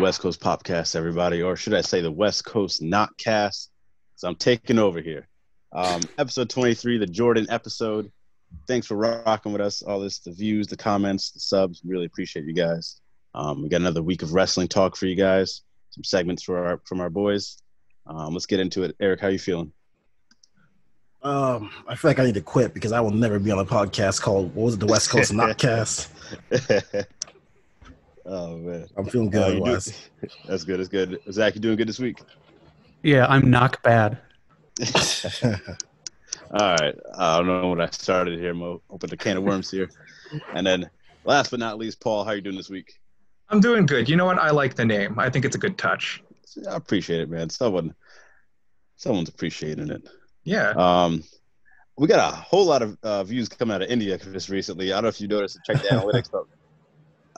Welcome 0.00 0.12
to 0.12 0.22
the 0.22 0.32
West 0.32 0.40
Coast 0.40 0.64
Popcast, 0.64 0.96
everybody, 0.96 1.42
or 1.42 1.56
should 1.56 1.74
I 1.74 1.82
say 1.82 2.00
the 2.00 2.10
West 2.10 2.46
Coast 2.46 2.80
Notcast? 2.80 3.68
So 4.16 4.28
I'm 4.28 4.34
taking 4.34 4.78
over 4.78 4.98
here. 4.98 5.28
Um, 5.72 6.00
episode 6.18 6.48
23, 6.48 6.96
the 6.96 7.06
Jordan 7.06 7.46
episode. 7.50 8.10
Thanks 8.66 8.86
for 8.86 8.96
rocking 8.96 9.52
with 9.52 9.60
us. 9.60 9.82
All 9.82 10.00
this, 10.00 10.20
the 10.20 10.32
views, 10.32 10.68
the 10.68 10.76
comments, 10.76 11.32
the 11.32 11.40
subs. 11.40 11.82
Really 11.84 12.06
appreciate 12.06 12.46
you 12.46 12.54
guys. 12.54 13.02
Um, 13.34 13.62
we 13.62 13.68
got 13.68 13.82
another 13.82 14.02
week 14.02 14.22
of 14.22 14.32
wrestling 14.32 14.68
talk 14.68 14.96
for 14.96 15.04
you 15.04 15.16
guys. 15.16 15.60
Some 15.90 16.04
segments 16.04 16.44
for 16.44 16.64
our 16.64 16.80
from 16.86 17.02
our 17.02 17.10
boys. 17.10 17.58
Um, 18.06 18.32
let's 18.32 18.46
get 18.46 18.58
into 18.58 18.84
it. 18.84 18.96
Eric, 19.00 19.20
how 19.20 19.28
you 19.28 19.38
feeling? 19.38 19.70
Um, 21.22 21.70
I 21.86 21.94
feel 21.94 22.08
like 22.08 22.18
I 22.18 22.24
need 22.24 22.34
to 22.34 22.40
quit 22.40 22.72
because 22.72 22.92
I 22.92 23.00
will 23.00 23.10
never 23.10 23.38
be 23.38 23.50
on 23.50 23.58
a 23.58 23.66
podcast 23.66 24.22
called 24.22 24.54
what 24.54 24.64
was 24.64 24.74
it, 24.74 24.80
the 24.80 24.86
West 24.86 25.10
Coast 25.10 25.30
Notcast. 25.34 26.08
oh 28.30 28.56
man, 28.56 28.86
I'm 28.96 29.04
feeling 29.06 29.30
good. 29.30 29.42
Uh, 29.42 29.46
you 29.48 29.54
do- 29.54 29.62
otherwise. 29.62 30.10
that's 30.48 30.64
good. 30.64 30.80
That's 30.80 30.88
good. 30.88 31.20
Zach, 31.30 31.54
you 31.54 31.60
doing 31.60 31.76
good 31.76 31.88
this 31.88 31.98
week? 31.98 32.20
Yeah, 33.02 33.26
I'm 33.26 33.50
knock 33.50 33.82
bad. 33.82 34.18
All 36.52 36.74
right. 36.74 36.94
I 37.16 37.36
don't 37.36 37.46
know 37.46 37.68
when 37.68 37.80
I 37.80 37.88
started 37.90 38.38
here. 38.38 38.54
Mo 38.54 38.82
opened 38.90 39.12
a 39.12 39.16
can 39.16 39.36
of 39.36 39.42
worms 39.42 39.70
here, 39.70 39.90
and 40.54 40.66
then 40.66 40.90
last 41.24 41.50
but 41.50 41.60
not 41.60 41.78
least, 41.78 42.00
Paul, 42.00 42.24
how 42.24 42.30
are 42.30 42.36
you 42.36 42.42
doing 42.42 42.56
this 42.56 42.70
week? 42.70 42.94
I'm 43.48 43.60
doing 43.60 43.84
good. 43.86 44.08
You 44.08 44.16
know 44.16 44.26
what? 44.26 44.38
I 44.38 44.50
like 44.50 44.74
the 44.76 44.84
name. 44.84 45.18
I 45.18 45.28
think 45.28 45.44
it's 45.44 45.56
a 45.56 45.58
good 45.58 45.76
touch. 45.76 46.22
I 46.68 46.76
appreciate 46.76 47.20
it, 47.20 47.28
man. 47.28 47.50
Someone, 47.50 47.94
someone's 48.96 49.28
appreciating 49.28 49.90
it. 49.90 50.08
Yeah. 50.44 50.70
Um, 50.70 51.24
we 51.96 52.06
got 52.06 52.32
a 52.32 52.34
whole 52.34 52.64
lot 52.64 52.82
of 52.82 52.96
uh, 53.02 53.24
views 53.24 53.48
coming 53.48 53.74
out 53.74 53.82
of 53.82 53.90
India 53.90 54.16
just 54.18 54.48
recently. 54.48 54.92
I 54.92 54.96
don't 54.96 55.04
know 55.04 55.08
if 55.08 55.20
you 55.20 55.28
noticed. 55.28 55.58
Check 55.66 55.82
the 55.82 55.88
analytics, 55.88 56.30
but 56.30 56.44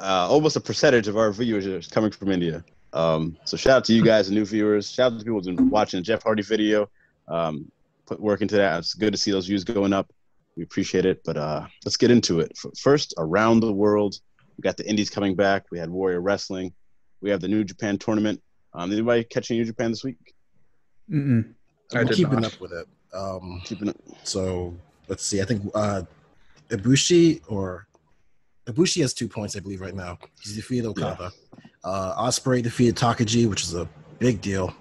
uh, 0.03 0.27
almost 0.29 0.57
a 0.57 0.61
percentage 0.61 1.09
of 1.09 1.17
our 1.17 1.31
viewers 1.33 1.67
is 1.67 1.87
coming 1.87 2.11
from 2.11 2.31
India. 2.31 2.65
Um, 2.93 3.37
so 3.45 3.57
shout 3.57 3.77
out 3.79 3.85
to 3.87 3.95
you 3.95 4.05
guys, 4.05 4.29
the 4.29 4.35
new 4.35 4.45
viewers. 4.45 4.91
Shout 4.91 5.13
out 5.13 5.19
to 5.19 5.25
people 5.25 5.41
who've 5.41 5.57
been 5.57 5.71
watching 5.71 5.99
the 5.99 6.05
Jeff 6.05 6.23
Hardy 6.23 6.43
video. 6.43 6.91
Um, 7.29 7.71
put 8.07 8.21
work 8.21 8.43
into 8.43 8.57
that. 8.57 8.79
It's 8.81 8.95
good 8.95 9.13
to 9.13 9.19
see 9.19 9.31
those 9.31 9.47
views 9.47 9.65
going 9.65 9.93
up. 9.93 10.13
We 10.57 10.65
appreciate 10.65 11.07
it. 11.07 11.23
But 11.25 11.37
uh, 11.37 11.67
let's 11.85 11.97
get 11.97 12.11
into 12.11 12.41
it. 12.41 12.53
First, 12.79 13.15
around 13.17 13.61
the 13.61 13.73
world, 13.73 14.17
we 14.59 14.63
got 14.63 14.77
the 14.77 14.87
Indies 14.89 15.09
coming 15.09 15.35
back. 15.35 15.67
We 15.71 15.79
had 15.79 15.89
Warrior 15.89 16.21
Wrestling. 16.21 16.75
We 17.23 17.31
have 17.31 17.41
the 17.41 17.49
New 17.49 17.65
Japan 17.65 17.97
tournament. 17.97 18.43
Um, 18.75 18.93
anybody 18.93 19.25
catching 19.25 19.57
New 19.57 19.65
Japan 19.65 19.91
this 19.91 20.05
week? 20.05 20.35
Mm-mm. 21.11 21.55
I 21.95 22.01
I'm 22.01 22.07
did 22.07 22.17
keeping 22.17 22.41
not. 22.41 22.53
up 22.55 22.61
with 22.61 22.73
it. 22.73 22.87
Um, 23.15 23.61
Keeping 23.65 23.89
it. 23.89 23.97
so 24.25 24.75
let's 25.09 25.25
see. 25.25 25.43
I 25.43 25.45
think 25.45 25.71
uh, 25.75 26.03
Ibushi 26.71 27.43
or 27.49 27.87
Ibushi 28.67 29.01
has 29.03 29.13
two 29.13 29.29
points, 29.29 29.57
I 29.57 29.61
believe, 29.61 29.81
right 29.81 29.95
now. 29.95 30.19
He's 30.43 30.55
defeated 30.57 30.87
Okada. 30.87 31.33
Uh, 31.85 32.15
Ospreay 32.27 32.63
defeated 32.63 32.97
Takagi, 32.97 33.49
which 33.49 33.63
is 33.65 33.75
a 33.75 33.89
big 34.19 34.41
deal. 34.41 34.73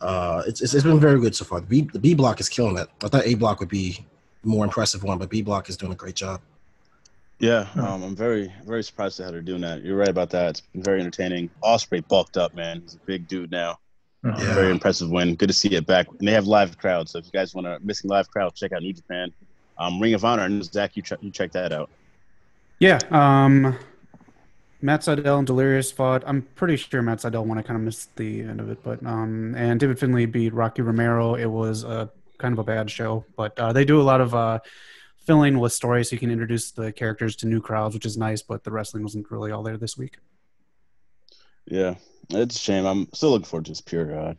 Uh, 0.00 0.42
it's, 0.46 0.60
it's, 0.60 0.74
it's 0.74 0.84
been 0.84 0.98
very 1.00 1.20
good 1.20 1.34
so 1.34 1.44
far. 1.44 1.60
The 1.60 1.66
B, 1.66 1.88
the 1.92 1.98
B 1.98 2.14
block 2.14 2.40
is 2.40 2.48
killing 2.48 2.76
it. 2.76 2.88
I 3.02 3.08
thought 3.08 3.24
A 3.24 3.34
block 3.34 3.60
would 3.60 3.68
be 3.68 4.04
a 4.42 4.46
more 4.48 4.64
impressive 4.64 5.02
one, 5.04 5.18
but 5.18 5.30
B 5.30 5.42
block 5.42 5.68
is 5.68 5.76
doing 5.76 5.92
a 5.92 5.96
great 5.96 6.16
job. 6.16 6.40
Yeah, 7.38 7.64
Hmm. 7.66 7.80
um, 7.80 8.02
I'm 8.02 8.16
very, 8.16 8.52
very 8.64 8.82
surprised 8.82 9.18
at 9.20 9.24
how 9.26 9.30
they're 9.32 9.42
doing 9.42 9.60
that. 9.62 9.82
You're 9.82 9.96
right 9.96 10.08
about 10.08 10.30
that. 10.30 10.50
It's 10.50 10.60
been 10.60 10.82
very 10.82 11.00
entertaining. 11.00 11.50
Ospreay 11.62 12.06
bulked 12.08 12.36
up, 12.36 12.54
man. 12.54 12.80
He's 12.82 12.94
a 12.94 12.98
big 12.98 13.26
dude 13.28 13.50
now. 13.50 13.78
Mhm. 14.24 14.38
Yeah. 14.38 14.54
Very 14.54 14.70
impressive 14.70 15.10
win. 15.10 15.34
Good 15.34 15.48
to 15.48 15.52
see 15.54 15.68
it 15.74 15.86
back. 15.86 16.08
And 16.18 16.26
they 16.26 16.32
have 16.32 16.46
live 16.46 16.78
crowds. 16.78 17.10
So 17.12 17.18
if 17.18 17.26
you 17.26 17.32
guys 17.32 17.54
want 17.54 17.66
to 17.66 17.78
missing 17.84 18.08
live 18.10 18.28
crowd, 18.30 18.54
check 18.54 18.72
out 18.72 18.82
New 18.82 18.92
Japan. 18.92 19.32
Um, 19.78 20.00
Ring 20.00 20.14
of 20.14 20.24
Honor. 20.24 20.44
And 20.44 20.64
Zach, 20.64 20.96
you, 20.96 21.02
ch- 21.02 21.12
you 21.20 21.30
check 21.30 21.52
that 21.52 21.72
out. 21.72 21.90
Yeah. 22.84 22.98
Um, 23.10 23.78
Matt 24.82 25.00
Sydal 25.00 25.38
and 25.38 25.46
Delirious 25.46 25.90
fought. 25.90 26.22
I'm 26.26 26.42
pretty 26.54 26.76
sure 26.76 27.00
Matt 27.00 27.20
Sydal 27.20 27.46
won. 27.46 27.56
I 27.56 27.62
kind 27.62 27.78
of 27.78 27.82
missed 27.82 28.14
the 28.16 28.42
end 28.42 28.60
of 28.60 28.68
it, 28.68 28.82
but 28.82 29.02
um, 29.06 29.54
and 29.56 29.80
David 29.80 29.98
Finlay 29.98 30.26
beat 30.26 30.52
Rocky 30.52 30.82
Romero. 30.82 31.34
It 31.34 31.46
was 31.46 31.82
a 31.82 32.10
kind 32.36 32.52
of 32.52 32.58
a 32.58 32.62
bad 32.62 32.90
show, 32.90 33.24
but 33.38 33.58
uh, 33.58 33.72
they 33.72 33.86
do 33.86 34.02
a 34.02 34.04
lot 34.04 34.20
of 34.20 34.34
uh, 34.34 34.58
filling 35.24 35.58
with 35.60 35.72
stories, 35.72 36.10
so 36.10 36.12
you 36.12 36.20
can 36.20 36.30
introduce 36.30 36.72
the 36.72 36.92
characters 36.92 37.36
to 37.36 37.46
new 37.46 37.62
crowds, 37.62 37.94
which 37.94 38.04
is 38.04 38.18
nice. 38.18 38.42
But 38.42 38.64
the 38.64 38.70
wrestling 38.70 39.02
wasn't 39.02 39.30
really 39.30 39.50
all 39.50 39.62
there 39.62 39.78
this 39.78 39.96
week. 39.96 40.18
Yeah, 41.64 41.94
it's 42.28 42.56
a 42.56 42.58
shame. 42.58 42.84
I'm 42.84 43.08
still 43.14 43.30
looking 43.30 43.46
forward 43.46 43.64
to 43.64 43.70
this 43.70 43.80
pure 43.80 44.14
uh, 44.14 44.34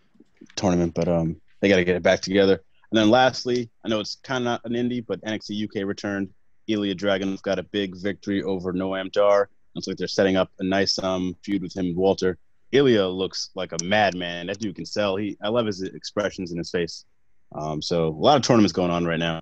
tournament, 0.56 0.94
but 0.94 1.08
um, 1.08 1.42
they 1.62 1.68
got 1.68 1.78
to 1.78 1.84
get 1.84 1.96
it 1.96 2.04
back 2.04 2.22
together. 2.22 2.62
And 2.92 3.00
then 3.00 3.10
lastly, 3.10 3.72
I 3.84 3.88
know 3.88 4.02
it's 4.02 4.18
kind 4.18 4.44
of 4.44 4.46
not 4.46 4.62
an 4.66 4.74
indie, 4.74 5.04
but 5.04 5.20
NXT 5.22 5.64
UK 5.64 5.88
returned. 5.88 6.30
Ilya 6.68 6.96
Dragunov 6.96 7.42
got 7.42 7.60
a 7.60 7.64
big 7.64 7.96
victory 7.96 8.44
over 8.44 8.74
Noam 8.74 9.12
Dar. 9.12 9.50
Looks 9.74 9.88
like 9.88 9.98
they're 9.98 10.08
setting 10.08 10.38
up 10.38 10.52
a 10.60 10.64
nice 10.64 10.98
um 11.00 11.36
feud 11.44 11.62
with 11.62 11.76
him 11.76 11.88
and 11.88 11.96
Walter. 11.96 12.38
Ilya 12.72 13.08
looks 13.08 13.52
like 13.56 13.72
a 13.72 13.84
madman. 13.84 14.48
That 14.48 14.60
dude 14.60 14.76
can 14.76 14.86
sell. 14.86 15.16
He, 15.16 15.38
I 15.42 15.50
love 15.50 15.66
his 15.66 15.82
expressions 15.82 16.52
in 16.52 16.58
his 16.58 16.72
face. 16.72 17.06
Um, 17.54 17.82
so 17.82 18.08
a 18.08 18.10
lot 18.10 18.36
of 18.38 18.42
tournaments 18.42 18.74
going 18.74 18.92
on 18.92 19.06
right 19.06 19.20
now. 19.20 19.42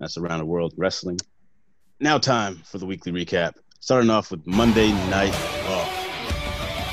That's 0.00 0.18
around 0.18 0.40
the 0.40 0.44
world 0.44 0.74
wrestling. 0.76 1.18
Now 2.00 2.18
time 2.18 2.56
for 2.64 2.78
the 2.78 2.86
weekly 2.86 3.12
recap. 3.12 3.54
Starting 3.80 4.10
off 4.10 4.30
with 4.30 4.46
Monday 4.46 4.92
Night 5.08 5.32
Raw. 5.68 5.88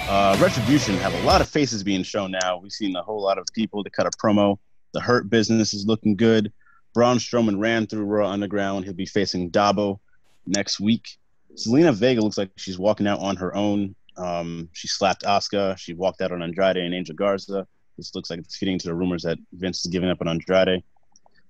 Uh, 0.07 0.37
Retribution 0.39 0.95
have 0.97 1.13
a 1.13 1.21
lot 1.23 1.41
of 1.41 1.49
faces 1.49 1.83
being 1.83 2.03
shown 2.03 2.31
now. 2.31 2.59
We've 2.61 2.71
seen 2.71 2.95
a 2.95 3.01
whole 3.01 3.21
lot 3.21 3.37
of 3.37 3.45
people 3.53 3.81
that 3.83 3.93
cut 3.93 4.05
a 4.05 4.11
promo. 4.11 4.57
The 4.93 4.99
Hurt 4.99 5.29
business 5.29 5.73
is 5.73 5.87
looking 5.87 6.15
good. 6.15 6.51
Braun 6.93 7.17
Strowman 7.17 7.59
ran 7.59 7.87
through 7.87 8.05
Raw 8.05 8.29
Underground. 8.29 8.85
He'll 8.85 8.93
be 8.93 9.05
facing 9.05 9.51
Dabo 9.51 9.99
next 10.45 10.79
week. 10.79 11.17
Zelina 11.55 11.93
Vega 11.93 12.21
looks 12.21 12.37
like 12.37 12.51
she's 12.55 12.79
walking 12.79 13.07
out 13.07 13.19
on 13.19 13.35
her 13.37 13.55
own. 13.55 13.95
Um, 14.17 14.69
she 14.73 14.87
slapped 14.87 15.23
Asuka. 15.23 15.77
She 15.77 15.93
walked 15.93 16.21
out 16.21 16.31
on 16.31 16.41
Andrade 16.41 16.77
and 16.77 16.93
Angel 16.93 17.15
Garza. 17.15 17.67
This 17.97 18.15
looks 18.15 18.29
like 18.29 18.39
it's 18.39 18.57
feeding 18.57 18.79
to 18.79 18.87
the 18.87 18.93
rumors 18.93 19.23
that 19.23 19.37
Vince 19.53 19.85
is 19.85 19.91
giving 19.91 20.09
up 20.09 20.21
on 20.21 20.27
Andrade. 20.27 20.83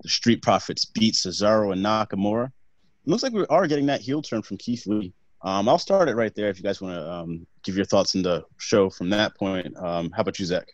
The 0.01 0.09
Street 0.09 0.41
Profits 0.41 0.85
beat 0.85 1.13
Cesaro 1.13 1.73
and 1.73 1.83
Nakamura. 1.83 2.47
It 2.47 3.09
looks 3.09 3.23
like 3.23 3.33
we 3.33 3.45
are 3.47 3.67
getting 3.67 3.87
that 3.87 4.01
heel 4.01 4.21
turn 4.21 4.41
from 4.41 4.57
Keith 4.57 4.85
Lee. 4.87 5.13
Um, 5.43 5.67
I'll 5.67 5.79
start 5.79 6.09
it 6.09 6.15
right 6.15 6.33
there 6.35 6.49
if 6.49 6.57
you 6.57 6.63
guys 6.63 6.81
want 6.81 6.95
to 6.95 7.11
um, 7.11 7.47
give 7.63 7.75
your 7.75 7.85
thoughts 7.85 8.13
in 8.13 8.21
the 8.21 8.43
show 8.57 8.89
from 8.89 9.09
that 9.09 9.35
point. 9.35 9.75
Um, 9.77 10.11
how 10.11 10.21
about 10.21 10.39
you, 10.39 10.45
Zach? 10.45 10.67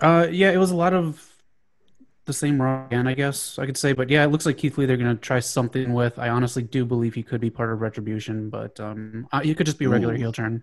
Uh, 0.00 0.26
yeah, 0.30 0.50
it 0.50 0.58
was 0.58 0.70
a 0.70 0.76
lot 0.76 0.92
of 0.94 1.29
the 2.26 2.32
same 2.32 2.60
Raw 2.60 2.86
again, 2.86 3.06
I 3.06 3.14
guess 3.14 3.58
I 3.58 3.66
could 3.66 3.76
say. 3.76 3.92
But 3.92 4.08
yeah, 4.10 4.24
it 4.24 4.28
looks 4.28 4.46
like 4.46 4.56
Keith 4.56 4.78
Lee 4.78 4.86
they're 4.86 4.96
gonna 4.96 5.14
try 5.16 5.40
something 5.40 5.92
with. 5.92 6.18
I 6.18 6.28
honestly 6.28 6.62
do 6.62 6.84
believe 6.84 7.14
he 7.14 7.22
could 7.22 7.40
be 7.40 7.50
part 7.50 7.72
of 7.72 7.80
Retribution, 7.80 8.50
but 8.50 8.78
um, 8.80 9.26
uh, 9.32 9.40
he 9.40 9.54
could 9.54 9.66
just 9.66 9.78
be 9.78 9.86
a 9.86 9.88
regular 9.88 10.14
Ooh. 10.14 10.18
heel 10.18 10.32
turn. 10.32 10.62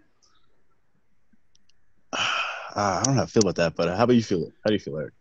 Uh, 2.14 2.18
I 2.76 3.02
don't 3.04 3.14
know 3.14 3.20
how 3.20 3.24
I 3.24 3.26
feel 3.28 3.44
about 3.44 3.56
that, 3.56 3.76
but 3.76 3.96
how 3.96 4.04
about 4.04 4.16
you 4.16 4.24
feel 4.24 4.44
it? 4.44 4.54
How 4.64 4.70
do 4.70 4.74
you 4.74 4.80
feel, 4.80 4.98
Eric? 4.98 5.14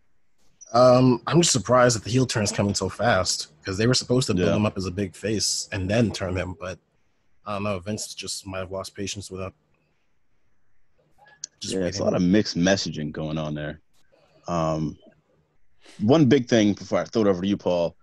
Um, 0.73 1.21
I'm 1.27 1.41
just 1.41 1.53
surprised 1.53 1.95
that 1.95 2.03
the 2.03 2.09
heel 2.09 2.25
turn 2.25 2.43
is 2.43 2.51
coming 2.51 2.75
so 2.75 2.89
fast 2.89 3.53
because 3.59 3.77
they 3.77 3.87
were 3.87 3.93
supposed 3.93 4.27
to 4.27 4.33
build 4.33 4.49
Yeah. 4.49 4.55
him 4.55 4.65
up 4.65 4.77
as 4.77 4.85
a 4.85 4.91
big 4.91 5.15
face 5.15 5.69
and 5.71 5.89
then 5.89 6.11
turn 6.11 6.35
him, 6.35 6.55
but 6.59 6.77
I 7.45 7.53
don't 7.53 7.63
know. 7.63 7.79
Vince 7.79 8.13
just 8.13 8.45
might 8.45 8.59
have 8.59 8.71
lost 8.71 8.93
patience 8.93 9.31
with 9.31 9.39
that. 9.41 9.53
Just 11.59 11.73
yeah, 11.73 11.85
it's 11.85 11.99
a 11.99 12.03
lot 12.03 12.13
of 12.13 12.21
mixed 12.21 12.57
messaging 12.57 13.11
going 13.11 13.37
on 13.37 13.55
there. 13.55 13.79
Um, 14.47 14.97
one 15.99 16.25
big 16.25 16.47
thing 16.47 16.73
before 16.73 16.99
I 16.99 17.03
throw 17.05 17.23
it 17.23 17.27
over 17.27 17.41
to 17.41 17.47
you, 17.47 17.57
Paul. 17.57 17.95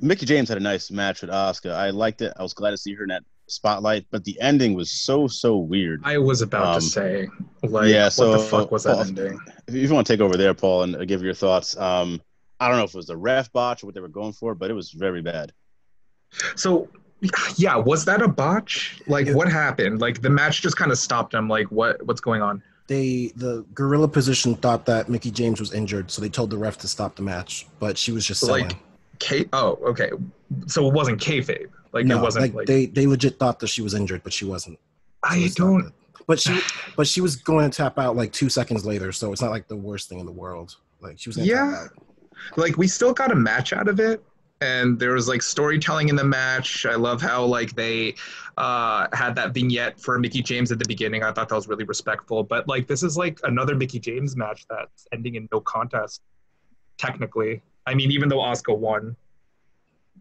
Mickie 0.00 0.26
James 0.26 0.48
had 0.48 0.58
a 0.58 0.60
nice 0.60 0.90
match 0.90 1.22
with 1.22 1.30
Oscar. 1.30 1.72
I 1.72 1.90
liked 1.90 2.20
it. 2.22 2.32
I 2.36 2.42
was 2.42 2.54
glad 2.54 2.70
to 2.70 2.76
see 2.76 2.94
her 2.94 3.04
in 3.04 3.08
that 3.08 3.22
spotlight, 3.46 4.06
but 4.10 4.24
the 4.24 4.38
ending 4.40 4.74
was 4.74 4.90
so 4.90 5.26
so 5.28 5.56
weird. 5.56 6.02
I 6.04 6.18
was 6.18 6.42
about 6.42 6.74
Um, 6.76 6.80
to 6.80 6.86
say, 6.86 7.28
like, 7.62 7.88
yeah, 7.88 8.10
what 8.16 8.32
the 8.32 8.38
fuck 8.38 8.70
was 8.70 8.84
that 8.84 8.98
ending? 8.98 9.38
If 9.66 9.74
you 9.74 9.92
want 9.94 10.06
to 10.06 10.12
take 10.12 10.20
over 10.20 10.36
there, 10.36 10.52
Paul, 10.54 10.82
and 10.82 10.96
uh, 10.96 11.04
give 11.04 11.22
your 11.22 11.34
thoughts. 11.34 11.76
Um, 11.76 12.20
I 12.60 12.68
don't 12.68 12.76
know 12.76 12.84
if 12.84 12.90
it 12.90 12.96
was 12.96 13.06
the 13.06 13.16
ref 13.16 13.52
botch 13.52 13.82
or 13.82 13.86
what 13.86 13.94
they 13.94 14.00
were 14.00 14.08
going 14.08 14.32
for, 14.32 14.54
but 14.54 14.70
it 14.70 14.74
was 14.74 14.90
very 14.90 15.22
bad. 15.22 15.52
So, 16.56 16.88
yeah, 17.56 17.76
was 17.76 18.04
that 18.06 18.20
a 18.20 18.28
botch? 18.28 19.00
Like, 19.06 19.26
Yeah. 19.26 19.34
what 19.34 19.48
happened? 19.50 20.00
Like, 20.00 20.20
the 20.20 20.30
match 20.30 20.60
just 20.60 20.76
kind 20.76 20.90
of 20.90 20.98
stopped. 20.98 21.34
I'm 21.34 21.48
like, 21.48 21.70
what? 21.70 22.04
What's 22.04 22.20
going 22.20 22.42
on? 22.42 22.62
They 22.88 23.32
the 23.36 23.64
gorilla 23.74 24.08
position 24.08 24.54
thought 24.56 24.86
that 24.86 25.08
Mickie 25.08 25.30
James 25.30 25.60
was 25.60 25.72
injured, 25.72 26.10
so 26.10 26.20
they 26.20 26.28
told 26.28 26.50
the 26.50 26.58
ref 26.58 26.78
to 26.78 26.88
stop 26.88 27.14
the 27.16 27.22
match, 27.22 27.66
but 27.78 27.96
she 27.96 28.12
was 28.12 28.26
just. 28.26 28.42
Like, 28.42 28.72
K. 29.18 29.46
Oh, 29.52 29.78
okay. 29.86 30.10
So 30.66 30.88
it 30.88 30.94
wasn't 30.94 31.20
kayfabe. 31.20 31.68
Like, 31.92 32.06
no, 32.06 32.18
it 32.18 32.22
wasn't 32.22 32.44
like, 32.46 32.54
like. 32.54 32.66
they 32.66 32.86
they 32.86 33.06
legit 33.06 33.38
thought 33.38 33.60
that 33.60 33.68
she 33.68 33.82
was 33.82 33.94
injured, 33.94 34.22
but 34.24 34.32
she 34.32 34.44
wasn't. 34.44 34.78
I 35.22 35.50
don't. 35.54 35.92
But 36.26 36.40
she 36.40 36.60
but 36.96 37.06
she 37.06 37.20
was 37.20 37.36
going 37.36 37.70
to 37.70 37.76
tap 37.76 37.98
out 37.98 38.16
like 38.16 38.32
two 38.32 38.48
seconds 38.48 38.84
later, 38.86 39.12
so 39.12 39.32
it's 39.32 39.42
not 39.42 39.50
like 39.50 39.68
the 39.68 39.76
worst 39.76 40.08
thing 40.08 40.18
in 40.18 40.26
the 40.26 40.32
world. 40.32 40.76
Like 41.00 41.18
she 41.18 41.28
was 41.28 41.36
Yeah. 41.38 41.88
like 42.56 42.76
we 42.76 42.88
still 42.88 43.12
got 43.12 43.30
a 43.32 43.34
match 43.34 43.72
out 43.72 43.88
of 43.88 44.00
it 44.00 44.22
and 44.60 44.98
there 44.98 45.12
was 45.12 45.28
like 45.28 45.40
storytelling 45.42 46.08
in 46.08 46.16
the 46.16 46.24
match 46.24 46.84
i 46.86 46.94
love 46.94 47.20
how 47.22 47.44
like 47.44 47.74
they 47.76 48.14
uh 48.56 49.06
had 49.12 49.34
that 49.34 49.54
vignette 49.54 50.00
for 50.00 50.18
mickie 50.18 50.42
james 50.42 50.72
at 50.72 50.78
the 50.78 50.84
beginning 50.88 51.22
i 51.22 51.30
thought 51.30 51.48
that 51.48 51.54
was 51.54 51.68
really 51.68 51.84
respectful 51.84 52.42
but 52.42 52.66
like 52.66 52.86
this 52.88 53.02
is 53.02 53.16
like 53.16 53.38
another 53.44 53.74
mickie 53.76 54.00
james 54.00 54.36
match 54.36 54.66
that's 54.68 55.06
ending 55.12 55.36
in 55.36 55.48
no 55.52 55.60
contest 55.60 56.22
technically 56.96 57.62
i 57.86 57.94
mean 57.94 58.10
even 58.10 58.28
though 58.28 58.40
oscar 58.40 58.74
won 58.74 59.14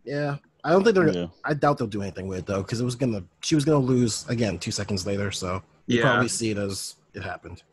Yeah, 0.04 0.38
I 0.64 0.72
don't 0.72 0.84
think 0.84 0.96
they're. 0.96 1.10
Yeah. 1.10 1.28
I 1.44 1.54
doubt 1.54 1.78
they'll 1.78 1.88
do 1.88 2.02
anything 2.02 2.28
with 2.28 2.40
it 2.40 2.46
though, 2.46 2.62
because 2.62 2.80
it 2.80 2.86
was 2.86 2.96
gonna. 2.96 3.24
She 3.42 3.56
was 3.56 3.66
gonna 3.66 3.80
lose 3.94 4.26
again 4.30 4.58
two 4.58 4.72
seconds 4.72 5.06
later, 5.06 5.32
so 5.32 5.62
you 5.86 5.98
yeah 6.00 6.04
probably 6.04 6.30
see 6.30 6.52
it 6.52 6.58
as 6.58 6.96
it 7.14 7.24
happened. 7.24 7.64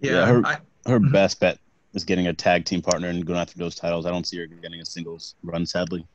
Yeah, 0.00 0.12
Yeah, 0.12 0.26
her- 0.26 0.46
I, 0.46 0.56
Her 0.86 0.98
best 0.98 1.38
bet 1.40 1.58
is 1.96 2.04
getting 2.04 2.28
a 2.28 2.32
tag 2.32 2.64
team 2.64 2.80
partner 2.82 3.08
and 3.08 3.24
going 3.26 3.40
after 3.40 3.58
those 3.58 3.74
titles. 3.74 4.06
I 4.06 4.10
don't 4.10 4.26
see 4.26 4.38
her 4.38 4.46
getting 4.46 4.80
a 4.80 4.84
singles 4.84 5.34
run, 5.42 5.66
sadly. 5.66 6.06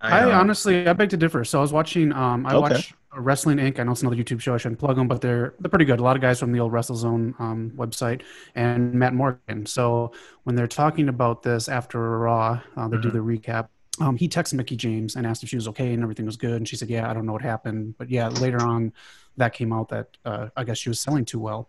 I, 0.00 0.20
know. 0.20 0.32
honestly, 0.32 0.86
I 0.86 0.92
beg 0.92 1.08
to 1.10 1.16
differ. 1.16 1.44
So 1.44 1.58
I 1.58 1.62
was 1.62 1.72
watching. 1.72 2.12
Um, 2.12 2.46
I 2.46 2.54
Okay. 2.54 2.74
watch 2.74 2.94
Wrestling 3.16 3.56
Inc. 3.58 3.80
I 3.80 3.82
know 3.84 3.92
it's 3.92 4.02
another 4.02 4.16
YouTube 4.16 4.40
show. 4.40 4.54
I 4.54 4.58
shouldn't 4.58 4.78
plug 4.78 4.96
them, 4.96 5.08
but 5.08 5.20
they're 5.20 5.54
they're 5.58 5.70
pretty 5.70 5.86
good. 5.86 5.98
A 5.98 6.02
lot 6.02 6.14
of 6.14 6.22
guys 6.22 6.38
from 6.38 6.52
the 6.52 6.60
old 6.60 6.72
WrestleZone 6.72 7.40
um, 7.40 7.72
website 7.76 8.22
and 8.54 8.94
Matt 8.94 9.14
Morgan. 9.14 9.66
So 9.66 10.12
when 10.44 10.54
they're 10.54 10.68
talking 10.68 11.08
about 11.08 11.42
this 11.42 11.68
after 11.68 11.98
Raw, 12.18 12.60
uh, 12.76 12.88
they 12.88 12.98
do 12.98 13.08
Mhm. 13.10 13.12
the 13.12 13.18
recap. 13.18 13.68
Um, 14.00 14.16
he 14.16 14.28
texted 14.28 14.54
Mickie 14.54 14.76
James 14.76 15.16
and 15.16 15.26
asked 15.26 15.42
if 15.42 15.48
she 15.48 15.56
was 15.56 15.68
okay 15.68 15.92
and 15.92 16.02
everything 16.02 16.26
was 16.26 16.36
good. 16.36 16.56
And 16.56 16.68
she 16.68 16.76
said, 16.76 16.88
"Yeah, 16.90 17.10
I 17.10 17.14
don't 17.14 17.26
know 17.26 17.32
what 17.32 17.42
happened, 17.42 17.94
but 17.98 18.10
yeah." 18.10 18.28
Later 18.28 18.62
on, 18.62 18.92
that 19.36 19.52
came 19.52 19.72
out 19.72 19.88
that 19.88 20.16
uh, 20.24 20.48
I 20.56 20.64
guess 20.64 20.78
she 20.78 20.88
was 20.88 21.00
selling 21.00 21.24
too 21.24 21.38
well. 21.40 21.68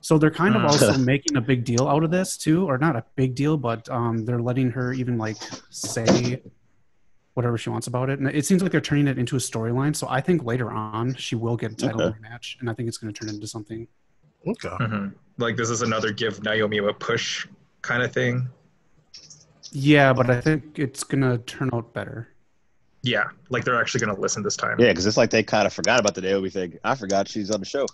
So 0.00 0.18
they're 0.18 0.30
kind 0.30 0.56
of 0.56 0.62
Mm. 0.62 0.68
also 0.70 0.96
making 1.12 1.36
a 1.36 1.40
big 1.40 1.64
deal 1.64 1.86
out 1.88 2.04
of 2.04 2.10
this 2.10 2.36
too, 2.36 2.66
or 2.68 2.78
not 2.78 2.96
a 2.96 3.04
big 3.16 3.34
deal, 3.34 3.56
but 3.56 3.88
um, 3.90 4.24
they're 4.24 4.40
letting 4.40 4.70
her 4.72 4.92
even 4.92 5.18
like 5.18 5.36
say 5.70 6.42
whatever 7.34 7.58
she 7.58 7.68
wants 7.68 7.86
about 7.86 8.08
it. 8.08 8.18
And 8.18 8.28
it 8.28 8.46
seems 8.46 8.62
like 8.62 8.72
they're 8.72 8.80
turning 8.80 9.06
it 9.08 9.18
into 9.18 9.36
a 9.36 9.38
storyline. 9.38 9.94
So 9.94 10.06
I 10.08 10.22
think 10.22 10.44
later 10.44 10.70
on 10.70 11.14
she 11.16 11.34
will 11.36 11.56
get 11.56 11.72
a 11.72 11.76
title 11.76 12.00
Okay. 12.02 12.18
match, 12.20 12.56
and 12.60 12.70
I 12.70 12.72
think 12.74 12.88
it's 12.88 12.96
going 12.98 13.12
to 13.12 13.18
turn 13.18 13.28
into 13.34 13.46
something. 13.46 13.86
Okay. 14.46 14.68
Mhm. 14.68 15.12
like 15.38 15.56
this 15.56 15.68
is 15.68 15.82
another 15.82 16.12
give 16.12 16.42
Naomi 16.42 16.78
a 16.78 16.92
push 16.94 17.46
kind 17.82 18.02
of 18.02 18.10
thing. 18.12 18.48
Yeah, 19.78 20.14
but 20.14 20.30
I 20.30 20.40
think 20.40 20.78
it's 20.78 21.04
going 21.04 21.20
to 21.20 21.36
turn 21.36 21.68
out 21.74 21.92
better. 21.92 22.28
Yeah, 23.02 23.24
like 23.50 23.64
they're 23.64 23.78
actually 23.78 24.00
going 24.06 24.16
to 24.16 24.20
listen 24.20 24.42
this 24.42 24.56
time. 24.56 24.80
Yeah, 24.80 24.88
because 24.88 25.04
it's 25.04 25.18
like 25.18 25.28
they 25.28 25.42
kind 25.42 25.66
of 25.66 25.72
forgot 25.74 26.00
about 26.00 26.14
the 26.14 26.22
Naomi 26.22 26.48
thing. 26.48 26.78
I 26.82 26.94
forgot 26.94 27.28
she's 27.28 27.50
on 27.50 27.60
the 27.60 27.66
show. 27.66 27.86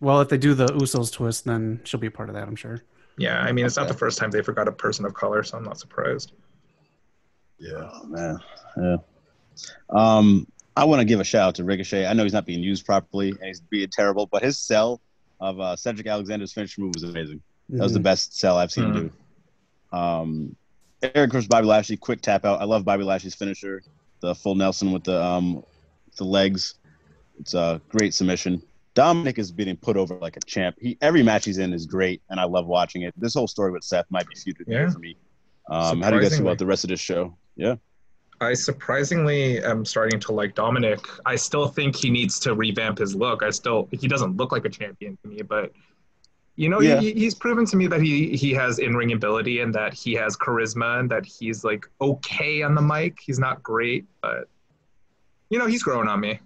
Well, 0.00 0.20
if 0.20 0.28
they 0.28 0.36
do 0.38 0.54
the 0.54 0.66
Usos 0.66 1.12
twist, 1.12 1.44
then 1.44 1.82
she'll 1.84 2.00
be 2.00 2.08
a 2.08 2.10
part 2.10 2.30
of 2.30 2.34
that, 2.34 2.48
I'm 2.48 2.56
sure. 2.56 2.82
Yeah, 3.16 3.38
I 3.40 3.52
mean 3.52 3.64
it's 3.64 3.76
not 3.76 3.86
the 3.86 3.94
first 3.94 4.18
time 4.18 4.30
they 4.32 4.42
forgot 4.42 4.66
a 4.66 4.72
person 4.72 5.04
of 5.04 5.14
color, 5.14 5.42
so 5.44 5.56
I'm 5.56 5.62
not 5.62 5.78
surprised. 5.78 6.32
Yeah. 7.58 7.88
Oh 7.92 8.04
man, 8.06 8.38
yeah. 8.76 8.96
Um, 9.90 10.46
I 10.76 10.84
want 10.84 11.00
to 11.00 11.04
give 11.04 11.20
a 11.20 11.24
shout 11.24 11.48
out 11.48 11.54
to 11.56 11.64
Ricochet. 11.64 12.06
I 12.06 12.12
know 12.14 12.24
he's 12.24 12.32
not 12.32 12.46
being 12.46 12.62
used 12.62 12.84
properly 12.86 13.30
and 13.30 13.44
he's 13.44 13.60
being 13.60 13.88
terrible, 13.88 14.26
but 14.26 14.42
his 14.42 14.58
sell 14.58 15.00
of 15.38 15.60
uh, 15.60 15.76
Cedric 15.76 16.06
Alexander's 16.08 16.52
finish 16.52 16.76
move 16.78 16.92
was 16.94 17.04
amazing. 17.04 17.40
That 17.68 17.82
was 17.84 17.92
the 17.92 18.00
Mhm. 18.00 18.04
best 18.04 18.36
sell 18.38 18.56
I've 18.58 18.72
seen 18.72 18.84
him 18.84 18.92
Mhm. 18.92 19.12
do. 19.92 19.96
Um, 19.96 20.56
Eric 21.02 21.32
versus 21.32 21.48
Bobby 21.48 21.66
Lashley, 21.66 21.96
quick 21.96 22.20
tap 22.20 22.44
out. 22.44 22.60
I 22.60 22.64
love 22.64 22.84
Bobby 22.84 23.04
Lashley's 23.04 23.34
finisher, 23.34 23.82
the 24.20 24.34
full 24.34 24.54
Nelson 24.54 24.92
with 24.92 25.04
the 25.04 25.22
um, 25.22 25.64
the 26.16 26.24
legs. 26.24 26.74
It's 27.38 27.54
a 27.54 27.80
great 27.88 28.12
submission. 28.12 28.62
Dominic 28.94 29.38
is 29.38 29.50
being 29.50 29.76
put 29.76 29.96
over 29.96 30.16
like 30.18 30.36
a 30.36 30.40
champ. 30.40 30.76
He 30.80 30.98
every 31.00 31.22
match 31.22 31.44
he's 31.44 31.58
in 31.58 31.72
is 31.72 31.86
great, 31.86 32.22
and 32.28 32.38
I 32.38 32.44
love 32.44 32.66
watching 32.66 33.02
it. 33.02 33.14
This 33.16 33.34
whole 33.34 33.46
story 33.46 33.70
with 33.70 33.84
Seth 33.84 34.06
might 34.10 34.26
be 34.28 34.34
feuded 34.34 34.64
Yeah. 34.66 34.90
for 34.90 34.98
me. 34.98 35.16
Um, 35.70 36.02
how 36.02 36.10
do 36.10 36.16
you 36.16 36.22
guys 36.22 36.36
feel 36.36 36.46
about 36.46 36.58
the 36.58 36.66
rest 36.66 36.84
of 36.84 36.90
this 36.90 37.00
show? 37.00 37.36
Yeah. 37.56 37.76
I 38.42 38.54
surprisingly 38.54 39.62
am 39.62 39.84
starting 39.84 40.18
to 40.20 40.32
like 40.32 40.54
Dominic. 40.54 40.98
I 41.26 41.36
still 41.36 41.68
think 41.68 41.94
he 41.94 42.10
needs 42.10 42.40
to 42.40 42.54
revamp 42.54 42.98
his 42.98 43.14
look. 43.14 43.42
I 43.42 43.50
still 43.50 43.88
he 43.92 44.08
doesn't 44.08 44.36
look 44.36 44.50
like 44.50 44.64
a 44.64 44.70
champion 44.70 45.16
to 45.22 45.28
me, 45.28 45.42
but 45.42 45.72
you 46.60 46.68
know 46.68 46.80
Yeah. 46.80 47.00
he, 47.00 47.12
he's 47.14 47.34
proven 47.34 47.64
to 47.66 47.76
me 47.76 47.86
that 47.86 48.02
he 48.02 48.36
he 48.36 48.52
has 48.52 48.78
in 48.80 48.94
ring 48.94 49.12
ability 49.12 49.60
and 49.60 49.74
that 49.74 49.94
he 49.94 50.12
has 50.14 50.36
charisma 50.36 51.00
and 51.00 51.10
that 51.10 51.24
he's 51.24 51.64
like 51.64 51.86
okay 52.02 52.60
on 52.62 52.74
the 52.74 52.82
mic. 52.82 53.18
He's 53.18 53.38
not 53.38 53.62
great, 53.62 54.04
but 54.20 54.46
you 55.48 55.58
know 55.58 55.66
he's 55.66 55.82
growing 55.82 56.06
on 56.06 56.20
me. 56.20 56.38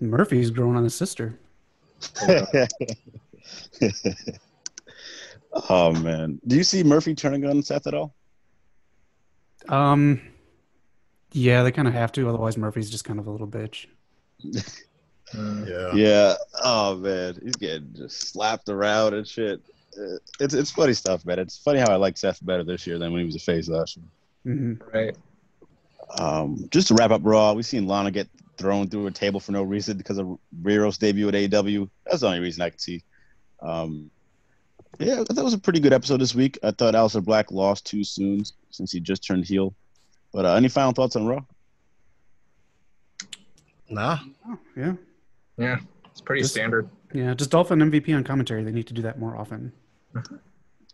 Murphy's 0.00 0.50
growing 0.50 0.76
on 0.76 0.84
his 0.84 0.94
sister. 0.94 1.38
oh 5.70 5.92
man, 5.92 6.40
do 6.46 6.56
you 6.56 6.64
see 6.64 6.82
Murphy 6.82 7.14
turning 7.14 7.44
on 7.44 7.62
Seth 7.62 7.86
at 7.86 7.92
all? 7.94 8.14
Um, 9.68 10.22
yeah, 11.32 11.62
they 11.62 11.72
kind 11.72 11.86
of 11.88 11.92
have 11.94 12.12
to. 12.12 12.28
Otherwise, 12.28 12.56
Murphy's 12.56 12.88
just 12.90 13.04
kind 13.04 13.18
of 13.18 13.26
a 13.26 13.30
little 13.30 13.46
bitch. 13.48 13.86
Yeah. 15.34 15.94
Yeah. 15.94 16.34
Oh 16.62 16.96
man, 16.96 17.38
he's 17.42 17.56
getting 17.56 17.92
just 17.94 18.30
slapped 18.32 18.68
around 18.68 19.14
and 19.14 19.26
shit. 19.26 19.60
Uh, 19.98 20.16
It's 20.40 20.54
it's 20.54 20.70
funny 20.70 20.92
stuff, 20.94 21.24
man. 21.26 21.38
It's 21.38 21.58
funny 21.58 21.78
how 21.80 21.90
I 21.90 21.96
like 21.96 22.16
Seth 22.16 22.44
better 22.44 22.64
this 22.64 22.86
year 22.86 22.98
than 22.98 23.12
when 23.12 23.20
he 23.20 23.26
was 23.26 23.36
a 23.36 23.40
face 23.40 23.68
last 23.68 23.96
year. 23.96 24.06
hmm 24.54 24.74
Right. 24.92 25.16
Um, 26.18 26.68
just 26.70 26.88
to 26.88 26.94
wrap 26.94 27.10
up 27.10 27.20
Raw, 27.24 27.52
we've 27.52 27.66
seen 27.66 27.86
Lana 27.86 28.10
get 28.10 28.28
thrown 28.56 28.88
through 28.88 29.06
a 29.06 29.10
table 29.10 29.38
for 29.40 29.52
no 29.52 29.62
reason 29.62 29.98
because 29.98 30.16
of 30.18 30.38
Rios' 30.62 30.96
debut 30.98 31.28
at 31.28 31.34
AEW. 31.34 31.88
That's 32.06 32.20
the 32.20 32.26
only 32.28 32.40
reason 32.40 32.62
I 32.62 32.70
can 32.70 32.78
see. 32.78 33.02
Um, 33.60 34.10
yeah, 34.98 35.20
I 35.20 35.24
thought 35.24 35.36
it 35.38 35.44
was 35.44 35.52
a 35.54 35.58
pretty 35.58 35.80
good 35.80 35.92
episode 35.92 36.20
this 36.20 36.34
week. 36.34 36.58
I 36.62 36.70
thought 36.70 36.94
Aleister 36.94 37.22
Black 37.22 37.52
lost 37.52 37.84
too 37.86 38.02
soon 38.04 38.42
since 38.70 38.90
he 38.90 39.00
just 39.00 39.22
turned 39.22 39.44
heel. 39.44 39.74
But 40.32 40.46
uh, 40.46 40.54
any 40.54 40.68
final 40.68 40.92
thoughts 40.92 41.14
on 41.14 41.26
Raw? 41.26 41.40
Nah. 43.90 44.18
Yeah, 44.76 44.94
Yeah, 45.58 45.78
it's 46.10 46.20
pretty 46.20 46.42
Just- 46.42 46.54
standard. 46.54 46.88
yeah. 47.12 47.34
Just 47.34 47.50
Dolphin 47.50 47.78
MVP 47.80 48.14
on 48.16 48.24
commentary. 48.24 48.62
They 48.64 48.72
need 48.72 48.86
to 48.86 48.94
do 48.94 49.02
that 49.02 49.18
more 49.18 49.36
often. 49.36 49.72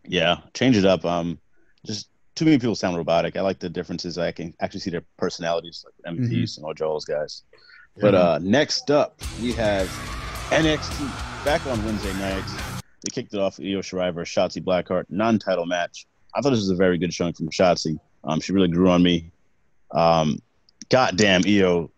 Yeah, 0.06 0.40
change 0.52 0.76
it 0.76 0.84
up. 0.84 1.04
Um, 1.06 1.38
just 1.86 2.10
too 2.34 2.44
many 2.44 2.58
people 2.58 2.74
sound 2.74 2.96
robotic. 2.96 3.36
I 3.36 3.40
like 3.40 3.58
the 3.58 3.70
differences. 3.70 4.18
I 4.18 4.32
can 4.32 4.54
actually 4.60 4.80
see 4.80 4.90
their 4.90 5.04
personalities, 5.16 5.84
like 6.04 6.14
MVPs 6.14 6.58
and 6.58 6.66
all 6.66 6.74
those 6.74 7.06
guys. 7.06 7.42
But 7.98 8.14
uh, 8.14 8.38
next 8.42 8.90
up, 8.90 9.18
we 9.40 9.52
have 9.52 9.86
NXT 10.50 11.44
back 11.44 11.66
on 11.66 11.82
Wednesday 11.86 12.12
nights. 12.18 12.52
They 13.02 13.10
kicked 13.12 13.32
it 13.32 13.40
off 13.40 13.58
with 13.58 13.66
Io 13.66 13.78
Shirai 13.80 14.12
versus 14.12 14.34
Shotzi 14.34 14.62
Blackheart, 14.62 15.04
non-title 15.08 15.64
match. 15.64 16.06
I 16.34 16.42
thought 16.42 16.50
this 16.50 16.58
was 16.60 16.68
a 16.70 16.76
very 16.76 16.98
good 16.98 17.14
showing 17.14 17.32
from 17.32 17.48
Shotzi. 17.48 17.98
Um, 18.24 18.40
she 18.40 18.52
really 18.52 18.68
grew 18.68 18.90
on 18.90 19.02
me. 19.02 19.30
Um, 19.92 20.38
goddamn 20.90 21.44
Io, 21.46 21.90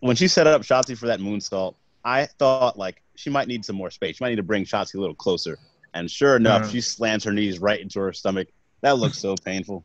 when 0.00 0.16
she 0.16 0.28
set 0.28 0.46
up 0.46 0.62
Shotzi 0.62 0.98
for 0.98 1.06
that 1.06 1.20
moonsault, 1.20 1.76
I 2.08 2.26
thought 2.38 2.78
like 2.78 3.02
she 3.16 3.30
might 3.30 3.48
need 3.48 3.64
some 3.64 3.76
more 3.76 3.90
space. 3.90 4.16
She 4.16 4.24
might 4.24 4.30
need 4.30 4.36
to 4.36 4.42
bring 4.42 4.64
Shotzi 4.64 4.94
a 4.94 5.00
little 5.00 5.14
closer. 5.14 5.58
And 5.94 6.10
sure 6.10 6.36
enough, 6.36 6.62
Yeah. 6.64 6.70
she 6.70 6.80
slams 6.80 7.24
her 7.24 7.32
knees 7.32 7.58
right 7.58 7.80
into 7.80 8.00
her 8.00 8.12
stomach. 8.12 8.48
That 8.82 8.98
looks 8.98 9.18
so 9.18 9.34
painful. 9.36 9.84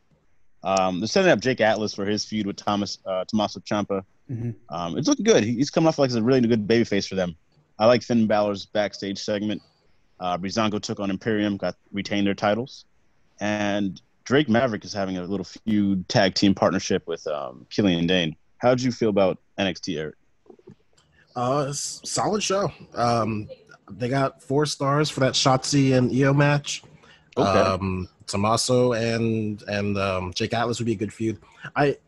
Um, 0.62 1.00
they're 1.00 1.06
setting 1.08 1.30
up 1.30 1.40
Jake 1.40 1.60
Atlas 1.60 1.94
for 1.94 2.06
his 2.06 2.24
feud 2.24 2.46
with 2.46 2.56
Thomas 2.56 2.98
uh, 3.06 3.24
Tommaso 3.26 3.60
Ciampa. 3.60 4.04
hmm 4.28 4.50
Um, 4.70 4.96
it's 4.96 5.08
looking 5.08 5.24
good. 5.24 5.44
He's 5.44 5.70
coming 5.70 5.88
off 5.88 5.98
like 5.98 6.10
a 6.12 6.22
really 6.22 6.40
good 6.40 6.66
babyface 6.66 7.06
for 7.08 7.16
them. 7.16 7.36
I 7.78 7.86
like 7.86 8.02
Finn 8.02 8.26
Balor's 8.26 8.66
backstage 8.66 9.18
segment. 9.18 9.60
Uh, 10.20 10.38
took 10.38 11.00
on 11.00 11.10
Imperium, 11.10 11.56
got 11.56 11.74
retained 11.92 12.26
their 12.26 12.34
titles, 12.34 12.84
and 13.40 14.00
Drake 14.24 14.48
Maverick 14.48 14.84
is 14.84 14.92
having 14.92 15.18
a 15.18 15.24
little 15.24 15.44
feud 15.44 16.08
tag 16.08 16.34
team 16.34 16.54
partnership 16.54 17.06
with 17.06 17.26
um, 17.26 17.66
Killian 17.68 18.06
Dain. 18.06 18.36
How 18.58 18.70
did 18.70 18.82
you 18.82 18.92
feel 18.92 19.10
about 19.10 19.38
NXT, 19.58 19.98
Eric? 19.98 20.14
Uh, 21.36 21.72
solid 21.72 22.42
show. 22.42 22.70
Um, 22.94 23.48
they 23.90 24.08
got 24.08 24.42
four 24.42 24.66
stars 24.66 25.10
for 25.10 25.20
that 25.20 25.34
Shotzi 25.34 25.96
and 25.96 26.10
Io 26.14 26.32
match. 26.32 26.82
Okay. 27.36 27.48
Um, 27.48 28.08
Tommaso 28.26 28.92
and 28.94 29.62
and 29.68 29.98
um, 29.98 30.32
Jake 30.32 30.54
Atlas 30.54 30.78
would 30.78 30.86
be 30.86 30.92
a 30.92 30.96
good 30.96 31.12
feud. 31.12 31.38
I 31.76 31.98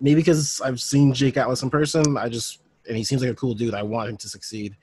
maybe 0.00 0.20
because 0.20 0.60
I've 0.60 0.80
seen 0.80 1.12
Jake 1.12 1.36
Atlas 1.36 1.62
in 1.62 1.70
person. 1.70 2.16
I 2.16 2.28
just 2.28 2.60
and 2.86 2.96
he 2.96 3.02
seems 3.04 3.22
like 3.22 3.30
a 3.30 3.34
cool 3.34 3.54
dude. 3.54 3.74
I 3.74 3.82
want 3.82 4.10
him 4.10 4.16
to 4.18 4.28
succeed. 4.28 4.76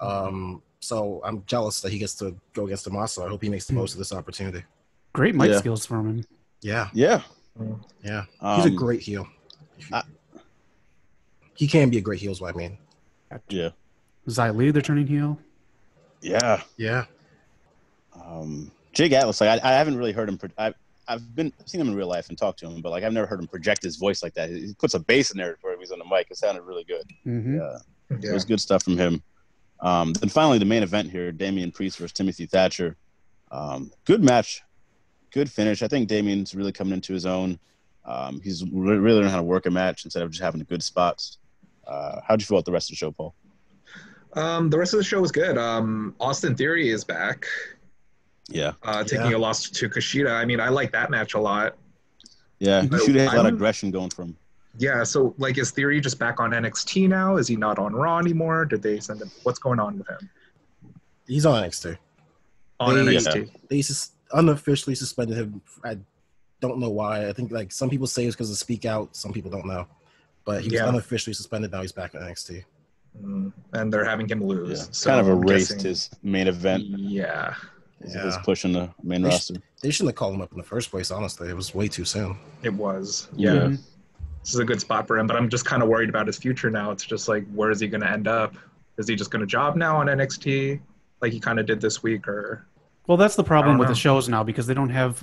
Um, 0.00 0.62
so 0.80 1.20
I'm 1.24 1.44
jealous 1.46 1.80
that 1.82 1.92
he 1.92 1.98
gets 1.98 2.14
to 2.16 2.34
go 2.54 2.66
against 2.66 2.84
Tommaso. 2.84 3.24
I 3.24 3.28
hope 3.28 3.42
he 3.42 3.48
makes 3.48 3.66
the 3.66 3.72
most 3.74 3.92
of 3.92 3.98
this 3.98 4.12
opportunity. 4.12 4.64
Great 5.12 5.34
mic 5.34 5.50
Yeah. 5.50 5.58
skills 5.58 5.84
from 5.86 6.08
him. 6.08 6.24
Yeah, 6.60 6.88
yeah, 6.92 7.22
yeah. 8.02 8.24
um, 8.40 8.56
He's 8.60 8.66
a 8.66 8.74
great 8.74 9.00
heel. 9.00 9.26
I- 9.92 10.02
he 11.58 11.66
can 11.66 11.90
be 11.90 11.98
a 11.98 12.00
great 12.00 12.20
heel, 12.20 12.30
is 12.32 12.40
what 12.40 12.54
I 12.54 12.56
mean. 12.56 12.78
yeah, 13.48 13.70
Xia 14.28 14.54
Li, 14.54 14.70
they're 14.70 14.80
turning 14.82 15.06
heel. 15.06 15.38
yeah. 16.22 16.62
Yeah. 16.76 17.04
Um, 18.14 18.70
Jake 18.92 19.12
Atlas, 19.12 19.40
like 19.40 19.62
I, 19.62 19.70
I 19.70 19.72
haven't 19.74 19.96
really 19.96 20.12
heard 20.12 20.28
him. 20.28 20.38
Pro- 20.38 20.48
I, 20.58 20.72
I've 21.06 21.34
been 21.34 21.52
I've 21.60 21.68
seen 21.68 21.80
him 21.80 21.88
in 21.88 21.94
real 21.94 22.06
life 22.08 22.28
and 22.28 22.36
talked 22.38 22.58
to 22.60 22.68
him, 22.68 22.80
but 22.82 22.90
like 22.90 23.04
I've 23.04 23.12
never 23.12 23.26
heard 23.26 23.40
him 23.40 23.46
project 23.48 23.82
his 23.82 23.96
voice 23.96 24.22
like 24.22 24.34
that. 24.34 24.50
He 24.50 24.74
puts 24.78 24.94
a 24.94 24.98
bass 24.98 25.30
in 25.30 25.38
there 25.38 25.52
before 25.54 25.76
he's 25.78 25.90
on 25.90 25.98
the 25.98 26.04
mic. 26.04 26.26
It 26.30 26.36
sounded 26.36 26.62
really 26.62 26.84
good. 26.84 27.04
hmm 27.24 27.56
Yeah. 27.56 27.78
It 28.10 28.32
was 28.32 28.44
good 28.44 28.60
stuff 28.60 28.82
from 28.82 28.96
him. 28.96 29.22
Um, 29.80 30.12
then 30.14 30.28
finally, 30.28 30.58
the 30.58 30.64
main 30.64 30.82
event 30.82 31.10
here: 31.10 31.30
Damian 31.32 31.70
Priest 31.72 31.98
versus 31.98 32.12
Timothy 32.12 32.46
Thatcher. 32.46 32.96
Um, 33.50 33.90
good 34.04 34.22
match, 34.22 34.62
good 35.30 35.50
finish. 35.50 35.82
I 35.82 35.88
think 35.88 36.08
Damian's 36.08 36.54
really 36.54 36.72
coming 36.72 36.94
into 36.94 37.12
his 37.14 37.24
own. 37.26 37.58
Um, 38.04 38.40
he's 38.42 38.62
re- 38.64 38.96
really 38.96 39.16
learning 39.18 39.30
how 39.30 39.36
to 39.36 39.42
work 39.42 39.66
a 39.66 39.70
match 39.70 40.04
instead 40.04 40.22
of 40.22 40.30
just 40.30 40.42
having 40.42 40.58
the 40.58 40.64
good 40.64 40.82
spots. 40.82 41.37
Uh, 41.88 42.20
how'd 42.26 42.40
you 42.40 42.46
feel 42.46 42.58
about 42.58 42.66
the 42.66 42.72
rest 42.72 42.88
of 42.90 42.92
the 42.92 42.96
show, 42.96 43.10
Paul? 43.10 43.34
Um, 44.34 44.68
the 44.70 44.78
rest 44.78 44.92
of 44.92 44.98
the 44.98 45.04
show 45.04 45.20
was 45.20 45.32
good. 45.32 45.56
Um, 45.56 46.14
Austin 46.20 46.54
Theory 46.54 46.90
is 46.90 47.02
back, 47.02 47.46
Yeah, 48.50 48.72
uh, 48.82 49.02
taking 49.04 49.32
a 49.32 49.38
loss 49.38 49.70
to 49.70 49.88
Kushida. 49.88 50.30
I 50.30 50.44
mean, 50.44 50.60
I 50.60 50.68
like 50.68 50.92
that 50.92 51.10
match 51.10 51.34
a 51.34 51.40
lot. 51.40 51.76
yeah. 52.58 52.80
I- 52.92 52.98
Shoot 52.98 53.16
has 53.16 53.32
a 53.32 53.36
lot 53.36 53.46
of 53.46 53.54
aggression 53.54 53.90
going 53.90 54.10
from. 54.10 54.36
Yeah, 54.76 55.02
so 55.02 55.34
like, 55.38 55.58
is 55.58 55.70
Theory 55.72 56.00
just 56.00 56.18
back 56.18 56.38
on 56.40 56.50
NXT 56.50 57.08
now? 57.08 57.36
Is 57.36 57.48
he 57.48 57.56
not 57.56 57.78
on 57.80 57.94
Raw 57.94 58.18
anymore? 58.18 58.64
Did 58.64 58.82
they 58.82 59.00
send 59.00 59.20
him? 59.20 59.30
What's 59.42 59.58
going 59.58 59.80
on 59.80 59.98
with 59.98 60.08
him? 60.08 60.28
He's 61.26 61.44
on 61.46 61.64
NXT. 61.64 61.96
on 62.80 62.94
They- 63.06 63.16
NXT. 63.16 63.50
They 63.68 63.82
sus- 63.82 64.12
unofficially 64.32 64.94
suspended 64.94 65.36
him. 65.38 65.60
I 65.82 65.96
don't 66.60 66.78
know 66.78 66.90
why. 66.90 67.28
I 67.28 67.32
think 67.32 67.50
like 67.50 67.72
some 67.72 67.88
people 67.90 68.06
say 68.06 68.24
it's 68.26 68.36
because 68.36 68.50
of 68.50 68.58
Speak 68.58 68.84
Out. 68.84 69.16
Some 69.16 69.32
people 69.32 69.50
don't 69.50 69.66
know. 69.66 69.86
But 70.48 70.62
he 70.62 70.68
was 70.70 70.80
Yeah. 70.80 70.88
unofficially 70.88 71.34
suspended. 71.34 71.70
Now 71.72 71.82
he's 71.82 71.92
back 71.92 72.14
in 72.14 72.22
NXT. 72.22 72.64
Mm, 73.22 73.52
and 73.74 73.92
they're 73.92 74.04
having 74.04 74.26
him 74.26 74.40
Yeah. 74.40 74.46
lose. 74.46 74.88
So 74.92 75.10
kind 75.10 75.20
of 75.20 75.28
erased 75.28 75.82
his 75.82 76.08
main 76.22 76.46
event. 76.48 76.84
Yeah. 76.88 77.52
His, 78.02 78.14
Yeah. 78.14 78.22
his 78.24 78.36
push 78.38 78.64
in 78.64 78.72
the 78.72 78.88
main 79.02 79.20
They 79.20 79.28
sh- 79.28 79.32
roster. 79.32 79.54
They 79.82 79.90
shouldn't 79.90 80.08
have 80.08 80.16
called 80.16 80.34
him 80.36 80.40
up 80.40 80.50
in 80.52 80.56
the 80.56 80.64
first 80.64 80.90
place. 80.90 81.10
Honestly, 81.10 81.50
it 81.50 81.54
was 81.56 81.74
way 81.74 81.86
too 81.86 82.06
soon. 82.06 82.38
It 82.62 82.72
was. 82.72 83.28
Yeah. 83.36 83.52
Yeah. 83.52 83.60
Mhm. 83.60 83.78
This 84.42 84.54
is 84.54 84.60
a 84.60 84.64
good 84.64 84.80
spot 84.80 85.06
for 85.06 85.18
him, 85.18 85.26
but 85.26 85.36
I'm 85.36 85.50
just 85.50 85.66
kind 85.66 85.82
of 85.82 85.88
worried 85.90 86.08
about 86.08 86.26
his 86.26 86.38
future 86.38 86.70
now. 86.70 86.92
It's 86.92 87.04
just 87.04 87.28
like, 87.28 87.44
where 87.52 87.70
is 87.70 87.78
he 87.80 87.86
going 87.88 88.00
to 88.00 88.10
end 88.10 88.26
up? 88.26 88.54
Is 88.96 89.06
he 89.06 89.16
just 89.16 89.30
going 89.30 89.40
to 89.40 89.46
job 89.46 89.76
now 89.76 89.98
on 89.98 90.06
NXT 90.08 90.80
like 91.20 91.32
he 91.34 91.40
kind 91.40 91.58
of 91.60 91.66
did 91.66 91.82
this 91.82 92.02
week? 92.02 92.26
Or 92.26 92.64
Well, 93.06 93.18
that's 93.18 93.36
the 93.36 93.44
problem 93.44 93.72
don't 93.72 93.80
with 93.80 93.88
the 93.88 93.94
shows 93.94 94.30
now 94.30 94.42
because 94.44 94.66
they 94.66 94.72
don't 94.74 94.88
have 94.88 95.22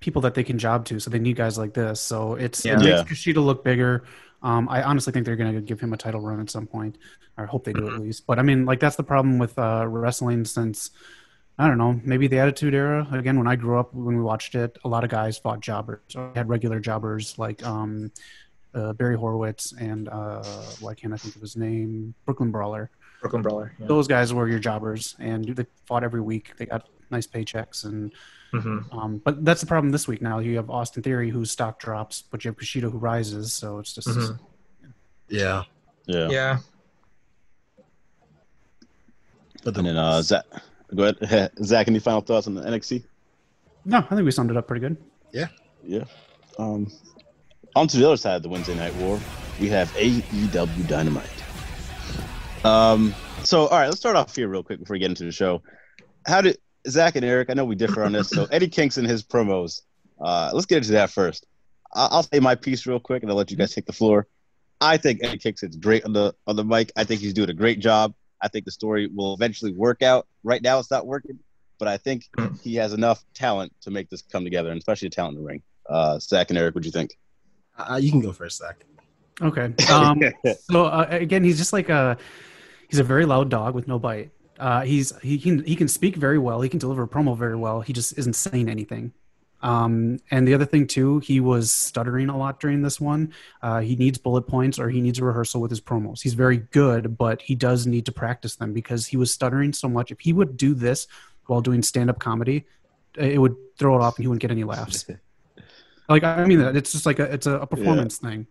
people 0.00 0.20
that 0.22 0.34
they 0.34 0.44
can 0.44 0.58
job 0.58 0.84
to, 0.86 1.00
so 1.00 1.08
they 1.10 1.18
need 1.18 1.36
guys 1.36 1.56
like 1.56 1.72
this. 1.72 1.98
So 2.00 2.34
it's 2.34 2.62
Yeah. 2.62 2.74
it 2.74 2.76
makes 2.80 2.86
Yeah. 2.86 3.04
Kushida 3.32 3.42
look 3.44 3.64
bigger. 3.64 4.02
Um, 4.42 4.68
I 4.68 4.82
honestly 4.82 5.12
think 5.12 5.26
they're 5.26 5.36
going 5.36 5.54
to 5.54 5.60
give 5.60 5.80
him 5.80 5.92
a 5.92 5.96
title 5.96 6.20
run 6.20 6.40
at 6.40 6.48
some 6.50 6.66
point, 6.66 6.96
I 7.36 7.44
hope 7.44 7.64
they 7.64 7.72
do 7.72 7.82
Mm-hmm. 7.82 7.94
at 7.96 8.00
least. 8.00 8.26
But 8.26 8.38
I 8.38 8.42
mean, 8.42 8.64
like 8.64 8.80
that's 8.80 8.96
the 8.96 9.02
problem 9.02 9.38
with 9.38 9.58
uh, 9.58 9.86
wrestling 9.86 10.44
since 10.44 10.90
I 11.58 11.68
don't 11.68 11.76
know, 11.76 12.00
maybe 12.04 12.26
the 12.26 12.38
Attitude 12.38 12.72
Era. 12.74 13.06
Again, 13.12 13.36
when 13.36 13.46
I 13.46 13.54
grew 13.54 13.78
up, 13.78 13.92
when 13.92 14.16
we 14.16 14.22
watched 14.22 14.54
it, 14.54 14.78
a 14.82 14.88
lot 14.88 15.04
of 15.04 15.10
guys 15.10 15.36
fought 15.36 15.60
jobbers. 15.60 16.00
Or 16.16 16.32
had 16.34 16.48
regular 16.48 16.80
jobbers 16.80 17.38
like 17.38 17.62
um, 17.66 18.10
uh, 18.74 18.94
Barry 18.94 19.16
Horowitz 19.16 19.72
and 19.78 20.08
uh, 20.08 20.42
why 20.80 20.94
can't 20.94 21.12
I 21.12 21.18
think 21.18 21.36
of 21.36 21.42
his 21.42 21.56
name? 21.56 22.14
Brooklyn 22.24 22.50
Brawler 22.50 22.90
Brooklyn 23.20 23.42
Brawler. 23.42 23.74
Yeah. 23.78 23.86
those 23.88 24.08
guys 24.08 24.32
were 24.32 24.48
your 24.48 24.58
jobbers 24.60 25.16
and 25.18 25.44
they 25.44 25.66
fought 25.84 26.02
every 26.02 26.22
week 26.22 26.54
they 26.56 26.64
got 26.64 26.88
nice 27.10 27.26
paychecks 27.26 27.84
and 27.84 28.12
hmm 28.52 28.78
um, 28.92 29.18
but 29.24 29.44
that's 29.44 29.60
the 29.60 29.66
problem 29.66 29.90
this 29.92 30.08
week 30.08 30.20
now 30.22 30.38
you 30.40 30.56
have 30.56 30.70
austin 30.70 31.02
theory 31.02 31.30
whose 31.30 31.50
stock 31.50 31.78
drops 31.78 32.22
but 32.30 32.44
you 32.44 32.48
have 32.50 32.56
kushida 32.58 32.90
who 32.90 32.98
rises 32.98 33.52
so 33.52 33.78
it's 33.78 33.92
just 33.94 34.08
Mhm. 34.08 34.38
Yeah, 35.28 35.62
Yeah. 36.06 36.28
Yeah. 36.28 36.58
but 39.64 39.74
the, 39.74 39.80
And 39.80 39.88
then 39.88 39.96
uh, 39.96 40.22
Zach, 40.22 40.44
go 40.94 41.12
ahead. 41.20 41.52
Zach, 41.64 41.86
any 41.88 41.98
final 42.00 42.20
thoughts 42.20 42.46
on 42.46 42.54
the 42.54 42.62
NXT? 42.62 43.04
no 43.84 43.98
i 43.98 44.00
think 44.02 44.24
we 44.24 44.30
summed 44.30 44.50
it 44.50 44.56
up 44.56 44.66
pretty 44.66 44.80
good 44.80 44.96
Yeah. 45.32 45.46
Yeah. 45.84 46.04
Um, 46.58 46.90
on 47.76 47.86
to 47.88 47.96
the 47.96 48.04
other 48.06 48.16
side 48.16 48.34
of 48.36 48.42
the 48.42 48.48
Wednesday 48.48 48.74
Night 48.74 48.94
War, 48.96 49.18
we 49.60 49.68
have 49.68 49.88
AEW 49.92 50.88
Dynamite. 50.88 51.30
Um, 52.64 53.14
so, 53.44 53.68
all 53.68 53.78
right, 53.78 53.86
let's 53.86 53.98
start 54.00 54.16
off 54.16 54.34
here 54.36 54.48
real 54.48 54.62
quick 54.64 54.80
before 54.80 54.94
we 54.94 54.98
get 54.98 55.08
into 55.08 55.24
the 55.24 55.32
show. 55.32 55.62
How 56.26 56.40
did 56.42 56.58
Zach 56.88 57.16
and 57.16 57.24
Eric? 57.24 57.50
I 57.50 57.54
know 57.54 57.64
we 57.64 57.74
differ 57.74 58.02
on 58.02 58.12
this. 58.12 58.28
So, 58.30 58.44
Eddie 58.50 58.68
Kingston, 58.68 59.04
his 59.04 59.22
promos. 59.22 59.82
Uh, 60.20 60.50
let's 60.52 60.66
get 60.66 60.78
into 60.78 60.92
that 60.92 61.10
first. 61.10 61.46
I- 61.94 62.08
I'll 62.10 62.22
say 62.22 62.40
my 62.40 62.54
piece 62.54 62.86
real 62.86 63.00
quick, 63.00 63.22
and 63.22 63.30
I'll 63.30 63.36
let 63.36 63.50
you 63.50 63.56
guys 63.56 63.74
take 63.74 63.86
the 63.86 63.92
floor. 63.92 64.26
I 64.80 64.96
think 64.96 65.20
Eddie 65.22 65.38
Kingston's 65.38 65.76
great 65.76 66.04
on 66.04 66.12
the 66.12 66.34
on 66.46 66.56
the 66.56 66.64
mic. 66.64 66.90
I 66.96 67.04
think 67.04 67.20
he's 67.20 67.34
doing 67.34 67.50
a 67.50 67.54
great 67.54 67.80
job. 67.80 68.14
I 68.42 68.48
think 68.48 68.64
the 68.64 68.70
story 68.70 69.08
will 69.14 69.34
eventually 69.34 69.72
work 69.72 70.02
out. 70.02 70.26
Right 70.42 70.62
now, 70.62 70.78
it's 70.78 70.90
not 70.90 71.06
working, 71.06 71.38
but 71.78 71.86
I 71.88 71.98
think 71.98 72.24
he 72.62 72.76
has 72.76 72.94
enough 72.94 73.22
talent 73.34 73.74
to 73.82 73.90
make 73.90 74.08
this 74.08 74.22
come 74.22 74.42
together, 74.44 74.70
and 74.70 74.78
especially 74.78 75.08
the 75.08 75.14
talent 75.14 75.36
in 75.36 75.42
the 75.42 75.46
ring. 75.48 75.62
Uh, 75.88 76.18
Zach 76.18 76.48
and 76.50 76.58
Eric, 76.58 76.74
what 76.74 76.82
do 76.82 76.86
you 76.88 76.92
think? 76.92 77.18
uh, 77.78 77.96
you 78.00 78.10
can 78.10 78.20
go 78.20 78.32
first, 78.32 78.58
Zach. 78.58 78.84
okay 79.42 79.72
um, 79.90 80.20
so 80.70 80.84
uh, 80.86 81.06
again 81.10 81.42
he's 81.42 81.56
just 81.56 81.72
like 81.72 81.88
a 81.88 82.16
he's 82.88 82.98
a 82.98 83.04
very 83.04 83.24
loud 83.24 83.48
dog 83.48 83.74
with 83.74 83.88
no 83.88 83.98
bite 83.98 84.30
uh, 84.60 84.82
he's 84.82 85.12
he 85.22 85.38
can 85.38 85.64
he 85.64 85.74
can 85.74 85.88
speak 85.88 86.16
very 86.16 86.38
well. 86.38 86.60
He 86.60 86.68
can 86.68 86.78
deliver 86.78 87.02
a 87.02 87.08
promo 87.08 87.36
very 87.36 87.56
well. 87.56 87.80
He 87.80 87.92
just 87.92 88.16
isn't 88.18 88.34
saying 88.34 88.68
anything. 88.68 89.12
Um, 89.62 90.18
and 90.30 90.48
the 90.48 90.54
other 90.54 90.64
thing 90.64 90.86
too 90.86 91.18
he 91.18 91.38
was 91.38 91.70
stuttering 91.70 92.28
a 92.28 92.36
lot 92.36 92.60
during 92.60 92.82
this 92.82 93.00
one. 93.00 93.34
Uh, 93.62 93.80
he 93.80 93.96
needs 93.96 94.16
bullet 94.18 94.42
points 94.42 94.78
or 94.78 94.88
he 94.88 95.00
needs 95.00 95.18
a 95.18 95.24
rehearsal 95.24 95.60
with 95.60 95.70
his 95.70 95.80
promos. 95.80 96.22
He's 96.22 96.34
very 96.34 96.58
good 96.58 97.18
but 97.18 97.42
he 97.42 97.54
does 97.54 97.86
need 97.86 98.06
to 98.06 98.12
practice 98.12 98.56
them 98.56 98.72
because 98.72 99.06
he 99.06 99.16
was 99.18 99.32
stuttering 99.32 99.72
so 99.72 99.88
much. 99.88 100.10
If 100.10 100.20
he 100.20 100.32
would 100.32 100.56
do 100.56 100.72
this 100.74 101.06
while 101.46 101.60
doing 101.60 101.82
stand-up 101.82 102.18
comedy 102.18 102.64
it 103.18 103.38
would 103.38 103.56
throw 103.76 103.96
it 103.96 104.02
off 104.02 104.16
and 104.16 104.24
he 104.24 104.28
wouldn't 104.28 104.40
get 104.40 104.50
any 104.50 104.64
laughs. 104.64 105.06
Like 106.08 106.24
i 106.24 106.44
mean 106.44 106.58
that 106.58 106.74
it's 106.74 106.90
just 106.90 107.06
like 107.06 107.20
a 107.20 107.32
it's 107.32 107.46
a, 107.46 107.58
a 107.58 107.66
performance 107.68 108.18
thing 108.18 108.48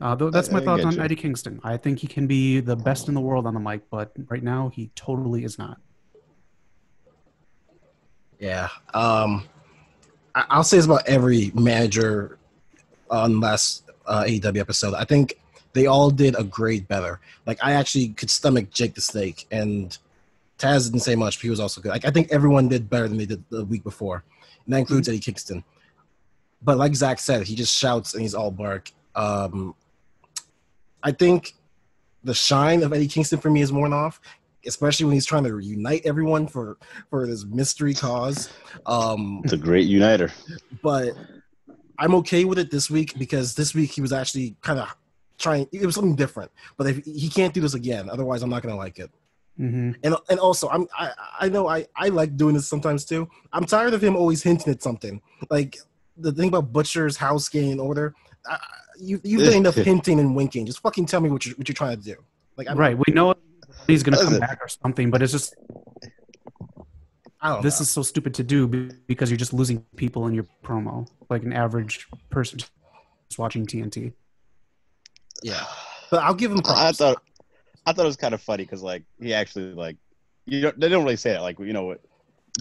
uh, 0.00 0.14
that's 0.30 0.50
my 0.50 0.58
I 0.58 0.64
thoughts 0.64 0.80
get 0.82 0.86
on 0.88 0.94
you. 0.94 1.02
Eddie 1.02 1.16
Kingston. 1.16 1.60
I 1.64 1.76
think 1.76 1.98
he 2.00 2.06
can 2.06 2.26
be 2.26 2.60
the 2.60 2.76
best 2.76 3.08
in 3.08 3.14
the 3.14 3.20
world 3.20 3.46
on 3.46 3.54
the 3.54 3.60
mic, 3.60 3.88
but 3.90 4.12
right 4.28 4.42
now 4.42 4.68
he 4.74 4.90
totally 4.94 5.44
is 5.44 5.58
not. 5.58 5.78
Yeah. 8.38 8.68
Um, 8.92 9.44
I- 10.34 10.44
I'll 10.50 10.64
say 10.64 10.76
this 10.76 10.86
about 10.86 11.06
every 11.08 11.50
manager 11.54 12.38
on 13.10 13.40
last 13.40 13.84
uh, 14.06 14.24
AEW 14.26 14.58
episode. 14.60 14.94
I 14.94 15.04
think 15.04 15.38
they 15.72 15.86
all 15.86 16.10
did 16.10 16.38
a 16.38 16.44
grade 16.44 16.86
better. 16.88 17.20
Like 17.46 17.58
I 17.62 17.72
actually 17.72 18.08
could 18.08 18.30
stomach 18.30 18.70
Jake 18.70 18.94
the 18.94 19.00
Snake, 19.00 19.46
and 19.50 19.96
Taz 20.58 20.86
didn't 20.90 21.00
say 21.02 21.14
much, 21.14 21.38
but 21.38 21.42
he 21.42 21.50
was 21.50 21.60
also 21.60 21.80
good. 21.80 21.90
Like 21.90 22.04
I 22.04 22.10
think 22.10 22.30
everyone 22.30 22.68
did 22.68 22.90
better 22.90 23.08
than 23.08 23.16
they 23.16 23.26
did 23.26 23.42
the 23.50 23.64
week 23.64 23.84
before, 23.84 24.24
and 24.64 24.74
that 24.74 24.78
includes 24.78 25.08
Eddie 25.08 25.18
Kingston. 25.20 25.64
But 26.62 26.78
like 26.78 26.94
Zach 26.94 27.18
said, 27.18 27.46
he 27.46 27.54
just 27.54 27.74
shouts 27.76 28.14
and 28.14 28.22
he's 28.22 28.34
all 28.34 28.50
bark. 28.50 28.90
Um, 29.14 29.74
I 31.02 31.12
think 31.12 31.54
the 32.24 32.34
shine 32.34 32.82
of 32.82 32.92
Eddie 32.92 33.08
Kingston 33.08 33.38
for 33.38 33.50
me 33.50 33.62
is 33.62 33.72
worn 33.72 33.92
off, 33.92 34.20
especially 34.66 35.06
when 35.06 35.14
he's 35.14 35.26
trying 35.26 35.44
to 35.44 35.54
reunite 35.54 36.04
everyone 36.04 36.46
for 36.48 36.76
for 37.10 37.26
this 37.26 37.44
mystery 37.44 37.94
cause. 37.94 38.50
Um, 38.86 39.40
It's 39.44 39.52
a 39.52 39.56
great 39.56 39.86
uniter. 39.86 40.32
but 40.82 41.14
I'm 41.98 42.14
okay 42.16 42.44
with 42.44 42.58
it 42.58 42.70
this 42.70 42.90
week 42.90 43.18
because 43.18 43.54
this 43.54 43.74
week 43.74 43.92
he 43.92 44.00
was 44.00 44.12
actually 44.12 44.56
kind 44.62 44.78
of 44.80 44.94
trying. 45.38 45.66
It 45.72 45.86
was 45.86 45.94
something 45.94 46.16
different. 46.16 46.50
But 46.76 46.88
if 46.88 47.04
he 47.04 47.28
can't 47.28 47.54
do 47.54 47.60
this 47.60 47.74
again, 47.74 48.10
otherwise 48.10 48.42
I'm 48.42 48.50
not 48.50 48.62
gonna 48.62 48.76
like 48.76 48.98
it. 48.98 49.10
Mm-hmm. 49.58 49.92
And 50.04 50.16
and 50.28 50.38
also 50.38 50.68
I'm 50.68 50.86
I 50.98 51.12
I 51.40 51.48
know 51.48 51.66
I 51.68 51.86
I 51.96 52.08
like 52.08 52.36
doing 52.36 52.54
this 52.54 52.68
sometimes 52.68 53.04
too. 53.04 53.28
I'm 53.52 53.64
tired 53.64 53.94
of 53.94 54.02
him 54.02 54.16
always 54.16 54.42
hinting 54.42 54.72
at 54.72 54.82
something. 54.82 55.22
Like 55.48 55.76
the 56.18 56.32
thing 56.32 56.48
about 56.48 56.72
Butcher's 56.72 57.16
house 57.16 57.48
getting 57.48 57.70
in 57.70 57.80
order. 57.80 58.14
I, 58.46 58.58
you 58.98 59.20
you've 59.24 59.44
done 59.44 59.54
enough 59.54 59.74
hinting 59.90 60.20
and 60.20 60.34
winking. 60.34 60.66
Just 60.66 60.80
fucking 60.80 61.06
tell 61.06 61.20
me 61.20 61.30
what 61.30 61.44
you 61.46 61.52
are 61.52 61.56
what 61.56 61.68
you're 61.68 61.74
trying 61.74 61.96
to 61.96 62.02
do. 62.02 62.16
Like 62.56 62.68
I'm, 62.68 62.76
Right. 62.76 62.96
We 62.96 63.12
know 63.12 63.34
he's 63.86 64.02
going 64.02 64.16
to 64.16 64.24
come 64.24 64.38
back 64.38 64.58
or 64.60 64.68
something, 64.68 65.10
but 65.10 65.22
it's 65.22 65.32
just 65.32 65.54
this 67.62 67.78
know. 67.78 67.82
is 67.82 67.90
so 67.90 68.02
stupid 68.02 68.34
to 68.34 68.42
do 68.42 68.66
because 69.06 69.30
you're 69.30 69.36
just 69.36 69.52
losing 69.52 69.84
people 69.96 70.26
in 70.26 70.34
your 70.34 70.46
promo, 70.64 71.06
like 71.28 71.42
an 71.42 71.52
average 71.52 72.06
person 72.30 72.58
just 72.58 72.72
watching 73.38 73.66
TNT. 73.66 74.12
yeah. 75.42 75.64
But 76.10 76.22
I'll 76.22 76.34
give 76.34 76.52
him 76.52 76.60
I 76.64 76.92
thought 76.92 77.22
I 77.84 77.92
thought 77.92 78.04
it 78.04 78.06
was 78.06 78.16
kind 78.16 78.34
of 78.34 78.40
funny 78.40 78.64
because 78.64 78.82
like 78.82 79.04
he 79.20 79.34
actually 79.34 79.72
like 79.72 79.96
you 80.46 80.60
don't 80.60 80.78
they 80.78 80.88
don't 80.88 81.04
really 81.04 81.16
say 81.16 81.34
it 81.34 81.40
like 81.40 81.58
you 81.58 81.72
know 81.72 81.84
what 81.84 82.00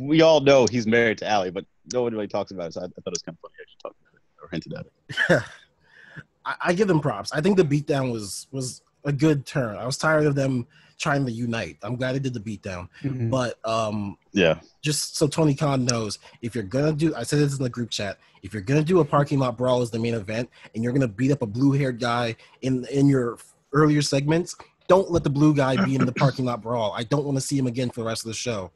we 0.01 0.21
all 0.21 0.41
know 0.41 0.65
he's 0.69 0.87
married 0.87 1.19
to 1.19 1.27
Allie, 1.27 1.51
but 1.51 1.65
no 1.93 2.03
one 2.03 2.13
really 2.13 2.27
talks 2.27 2.51
about 2.51 2.67
it. 2.67 2.73
So 2.73 2.81
I, 2.81 2.85
I 2.85 2.87
thought 2.87 3.07
it 3.07 3.11
was 3.11 3.21
kind 3.21 3.37
of 3.37 3.41
funny 3.41 3.53
actually 3.61 3.77
talking 3.81 3.97
about 4.01 4.15
it 4.15 4.43
or 4.43 4.49
hinted 4.51 4.73
at 4.73 5.39
it. 5.39 5.43
I, 6.45 6.55
I 6.65 6.73
give 6.73 6.87
them 6.87 6.99
props. 6.99 7.31
I 7.33 7.41
think 7.41 7.57
the 7.57 7.63
beatdown 7.63 8.11
was 8.11 8.47
was 8.51 8.81
a 9.03 9.11
good 9.11 9.45
turn. 9.45 9.75
I 9.77 9.85
was 9.85 9.97
tired 9.97 10.25
of 10.25 10.35
them 10.35 10.65
trying 10.97 11.25
to 11.25 11.31
unite. 11.31 11.77
I'm 11.83 11.95
glad 11.97 12.13
they 12.15 12.19
did 12.19 12.33
the 12.33 12.39
beatdown. 12.39 12.87
Mhm. 13.03 13.29
But 13.29 13.59
um, 13.67 14.17
Yeah, 14.31 14.59
just 14.81 15.17
so 15.17 15.27
Tony 15.27 15.53
Khan 15.53 15.83
knows, 15.85 16.19
if 16.41 16.55
you're 16.55 16.63
gonna 16.63 16.93
do, 16.93 17.13
I 17.15 17.23
said 17.23 17.39
this 17.39 17.57
in 17.57 17.63
the 17.63 17.69
group 17.69 17.89
chat. 17.89 18.17
If 18.43 18.53
you're 18.53 18.61
gonna 18.63 18.83
do 18.83 18.99
a 19.01 19.05
parking 19.05 19.39
lot 19.39 19.57
brawl 19.57 19.81
as 19.81 19.91
the 19.91 19.99
main 19.99 20.13
event, 20.13 20.49
and 20.73 20.83
you're 20.83 20.93
gonna 20.93 21.07
beat 21.07 21.31
up 21.31 21.41
a 21.41 21.45
blue 21.47 21.71
haired 21.73 21.99
guy 21.99 22.35
in 22.61 22.85
in 22.85 23.07
your 23.07 23.37
earlier 23.73 24.01
segments, 24.01 24.55
don't 24.87 25.11
let 25.11 25.23
the 25.23 25.29
blue 25.29 25.53
guy 25.53 25.83
be 25.83 25.95
in 25.95 26.05
the 26.05 26.13
parking 26.23 26.45
lot 26.45 26.61
brawl. 26.61 26.93
I 26.93 27.03
don't 27.03 27.25
want 27.25 27.35
to 27.37 27.41
see 27.41 27.57
him 27.57 27.67
again 27.67 27.89
for 27.89 28.01
the 28.01 28.07
rest 28.07 28.23
of 28.23 28.29
the 28.29 28.33
show. 28.35 28.71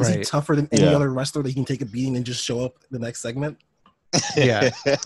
Is 0.00 0.08
he 0.08 0.16
Right. 0.16 0.26
tougher 0.26 0.56
than 0.56 0.68
any 0.72 0.82
Yeah. 0.82 0.96
other 0.96 1.10
wrestler 1.12 1.42
that 1.42 1.48
he 1.50 1.54
can 1.54 1.64
take 1.66 1.82
a 1.82 1.86
beating 1.86 2.16
and 2.16 2.24
just 2.24 2.42
show 2.42 2.64
up 2.64 2.76
the 2.90 2.98
next 2.98 3.20
segment? 3.20 3.58
Yeah. 4.36 4.70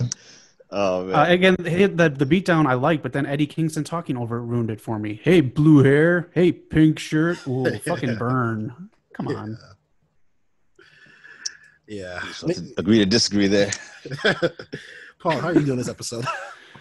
oh 0.70 1.04
man. 1.04 1.14
Uh, 1.14 1.24
again, 1.32 1.56
the, 1.58 1.86
the 1.86 2.08
the 2.10 2.26
beatdown 2.26 2.66
I 2.66 2.74
like, 2.74 3.02
but 3.02 3.12
then 3.12 3.26
Eddie 3.26 3.46
Kingston 3.46 3.84
talking 3.84 4.16
over 4.16 4.38
it 4.38 4.42
ruined 4.42 4.70
it 4.70 4.80
for 4.80 4.98
me. 4.98 5.20
Hey, 5.22 5.40
blue 5.40 5.82
hair. 5.82 6.28
Hey, 6.32 6.52
pink 6.52 6.98
shirt. 6.98 7.46
Ooh, 7.46 7.78
fucking 7.86 8.16
burn. 8.16 8.90
Come 9.14 9.28
on. 9.28 9.58
Yeah. 11.86 12.20
So 12.32 12.48
to 12.48 12.74
agree 12.76 12.98
to 12.98 13.06
disagree 13.06 13.48
there. 13.48 13.70
Paul, 15.18 15.40
how 15.40 15.48
are 15.48 15.54
you 15.54 15.64
doing 15.64 15.78
this 15.78 15.88
episode? 15.88 16.24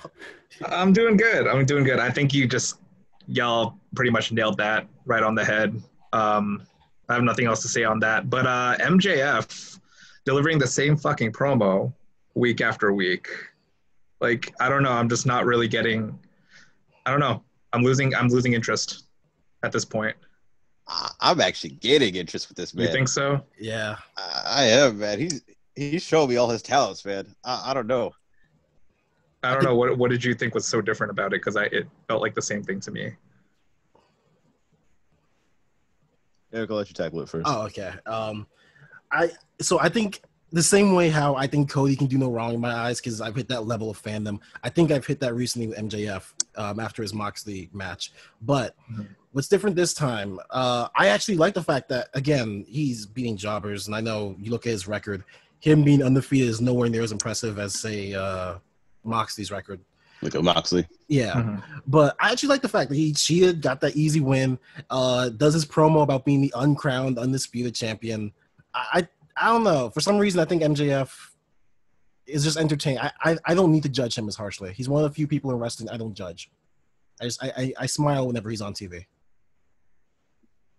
I'm 0.66 0.92
doing 0.94 1.18
good. 1.18 1.48
I'm 1.48 1.66
doing 1.66 1.84
good. 1.84 2.00
I 2.00 2.10
think 2.10 2.34
you 2.34 2.48
just 2.48 2.80
y'all 3.28 3.80
pretty 3.96 4.12
much 4.12 4.32
nailed 4.32 4.58
that 4.58 4.88
right 5.06 5.24
on 5.24 5.34
the 5.34 5.46
head. 5.46 5.82
Um, 6.14 6.68
I 7.10 7.14
have 7.14 7.24
nothing 7.24 7.46
else 7.46 7.62
to 7.62 7.68
say 7.68 7.84
on 7.84 8.00
that. 8.00 8.30
But 8.30 8.46
uh, 8.46 8.76
MJF 8.80 9.80
delivering 10.26 10.60
the 10.60 10.68
same 10.68 10.98
fucking 10.98 11.32
promo 11.32 11.94
week 12.36 12.62
after 12.62 12.94
week. 12.94 13.30
Like 14.20 14.54
I 14.60 14.70
don't 14.70 14.84
know. 14.84 14.92
I'm 14.92 15.10
just 15.10 15.26
not 15.26 15.46
really 15.46 15.68
getting. 15.68 16.18
I 17.06 17.12
don't 17.12 17.20
know. 17.20 17.44
I'm 17.74 17.84
losing. 17.84 18.16
I'm 18.16 18.28
losing 18.30 18.54
interest 18.54 19.06
at 19.64 19.72
this 19.72 19.86
point. 19.86 20.16
I, 20.88 21.12
I'm 21.20 21.42
actually 21.42 21.72
getting 21.72 22.16
interest 22.16 22.50
with 22.50 22.58
this 22.58 22.74
man. 22.74 22.88
You 22.88 22.92
think 22.92 23.08
so? 23.08 23.42
Yeah. 23.60 23.98
I, 24.18 24.44
I 24.46 24.64
am, 24.64 25.00
man. 25.00 25.20
He's 25.20 25.42
he's 25.76 26.04
showing 26.04 26.30
me 26.30 26.38
all 26.38 26.50
his 26.50 26.62
talents, 26.62 27.06
man. 27.06 27.36
I, 27.44 27.72
I 27.72 27.74
don't 27.74 27.88
know. 27.88 28.14
I 29.44 29.54
don't 29.54 29.64
know 29.64 29.76
what 29.76 29.98
what 29.98 30.10
did 30.10 30.24
you 30.24 30.34
think 30.34 30.56
was 30.56 30.66
so 30.66 30.82
different 30.82 31.12
about 31.12 31.28
it 31.28 31.42
because 31.42 31.56
I 31.56 31.66
it 31.66 31.88
felt 32.08 32.22
like 32.22 32.36
the 32.36 32.42
same 32.42 32.64
thing 32.64 32.80
to 32.82 32.92
me. 32.92 33.12
Eric, 36.54 36.72
I'll 36.72 36.78
let 36.78 36.88
you 36.88 36.94
tackle 36.94 37.22
it 37.22 37.30
first. 37.30 37.46
Oh, 37.48 37.64
okay. 37.64 37.94
Um, 38.06 38.48
I 39.12 39.30
so 39.62 39.80
I 39.80 39.90
think 39.90 40.22
the 40.52 40.64
same 40.64 40.94
way 40.94 41.10
how 41.10 41.36
I 41.36 41.46
think 41.48 41.70
Cody 41.70 41.96
can 41.96 42.08
do 42.08 42.18
no 42.18 42.30
wrong 42.32 42.54
in 42.54 42.60
my 42.62 42.74
eyes 42.74 43.00
because 43.02 43.20
I've 43.22 43.36
hit 43.36 43.50
that 43.50 43.66
level 43.66 43.90
of 43.90 44.02
fandom. 44.02 44.40
I 44.64 44.70
think 44.70 44.92
I've 44.92 45.06
hit 45.06 45.20
that 45.20 45.36
recently 45.36 45.68
with 45.68 45.78
MJF 45.78 46.24
um, 46.56 46.80
after 46.80 47.02
his 47.02 47.14
Moxley 47.14 47.70
match. 47.74 48.12
But 48.42 48.76
Mhm. 48.92 49.08
what's 49.34 49.48
different 49.50 49.76
this 49.76 49.94
time? 49.94 50.40
Uh, 50.50 50.88
I 50.96 51.08
actually 51.10 51.36
like 51.38 51.54
the 51.54 51.64
fact 51.64 51.90
that 51.90 52.08
again 52.14 52.66
he's 52.68 53.06
beating 53.06 53.36
jobbers, 53.38 53.88
and 53.88 53.96
I 53.96 54.00
know 54.02 54.36
you 54.40 54.52
look 54.52 54.66
at 54.66 54.72
his 54.72 54.88
record. 54.88 55.24
Him 55.60 55.84
being 55.84 56.02
undefeated 56.04 56.48
is 56.50 56.62
nowhere 56.62 56.88
near 56.90 57.02
as 57.02 57.12
impressive 57.12 57.60
as 57.60 57.80
say 57.80 58.14
uh, 58.14 58.56
Moxley's 59.04 59.52
record. 59.52 59.80
Look 60.22 60.34
at 60.34 60.44
Moxley. 60.44 60.88
Yeah, 61.10 61.34
Mhm. 61.34 61.64
but 61.88 62.16
I 62.20 62.32
actually 62.32 62.50
like 62.50 62.62
the 62.62 62.70
fact 62.70 62.90
that 62.90 62.96
he 62.96 63.14
cheated, 63.14 63.62
got 63.62 63.82
that 63.82 63.96
easy 63.96 64.20
win. 64.20 64.58
Uh, 64.90 65.30
does 65.30 65.54
his 65.54 65.66
promo 65.66 66.02
about 66.04 66.26
being 66.26 66.42
the 66.42 66.54
uncrowned, 66.56 67.20
undisputed 67.20 67.76
champion. 67.76 68.32
I, 68.74 69.08
I, 69.40 69.48
I 69.48 69.54
don't 69.54 69.64
know. 69.64 69.90
For 69.90 70.02
some 70.02 70.18
reason, 70.18 70.40
I 70.40 70.46
think 70.46 70.62
MJF 70.62 71.10
is 72.26 72.44
just 72.44 72.58
entertaining. 72.58 73.00
I, 73.00 73.12
I, 73.24 73.38
I 73.46 73.54
don't 73.54 73.72
need 73.72 73.84
to 73.84 73.90
judge 73.90 74.18
him 74.18 74.28
as 74.28 74.36
harshly. 74.36 74.74
He's 74.74 74.90
one 74.90 75.04
of 75.04 75.10
the 75.10 75.16
few 75.16 75.28
people 75.28 75.52
in 75.52 75.58
wrestling 75.58 75.90
I 75.90 75.98
don't 75.98 76.14
judge. 76.14 76.50
I 77.22 77.26
just, 77.26 77.44
I, 77.44 77.52
I, 77.58 77.74
I 77.80 77.86
smile 77.86 78.28
whenever 78.28 78.50
he's 78.50 78.62
on 78.62 78.74
TV. 78.74 79.06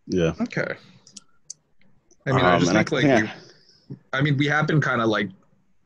Yeah. 0.06 0.32
Okay. 0.40 0.74
I 2.26 2.32
mean, 2.32 2.44
I 2.44 2.54
Um, 2.54 2.60
just 2.60 2.72
and 2.72 2.78
think 2.78 2.92
like 2.92 3.04
yeah. 3.04 3.32
we, 3.90 3.96
I 4.12 4.20
mean, 4.22 4.36
we 4.36 4.46
have 4.46 4.66
been 4.66 4.80
kind 4.80 5.00
of 5.00 5.08
like 5.08 5.30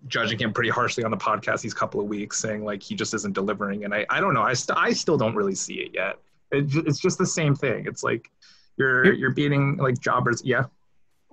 judging 0.08 0.38
him 0.38 0.52
pretty 0.52 0.70
harshly 0.70 1.04
on 1.04 1.10
the 1.10 1.16
podcast 1.16 1.60
these 1.60 1.74
couple 1.74 2.00
of 2.00 2.06
weeks, 2.06 2.38
saying 2.38 2.64
like 2.64 2.82
he 2.82 2.94
just 2.94 3.14
isn't 3.14 3.32
delivering, 3.34 3.84
and 3.84 3.94
I, 3.94 4.04
I 4.10 4.20
don't 4.20 4.34
know, 4.34 4.42
I, 4.42 4.52
st- 4.54 4.76
I 4.78 4.92
still 4.92 5.16
don't 5.16 5.34
really 5.36 5.54
see 5.54 5.74
it 5.74 5.92
yet. 5.94 6.18
It, 6.50 6.66
it's 6.86 6.98
just 6.98 7.18
the 7.18 7.26
same 7.26 7.54
thing. 7.54 7.86
It's 7.86 8.02
like 8.02 8.30
you're 8.76 9.12
you're 9.14 9.30
beating 9.30 9.76
like 9.76 9.98
jobbers. 10.00 10.42
Yeah. 10.44 10.64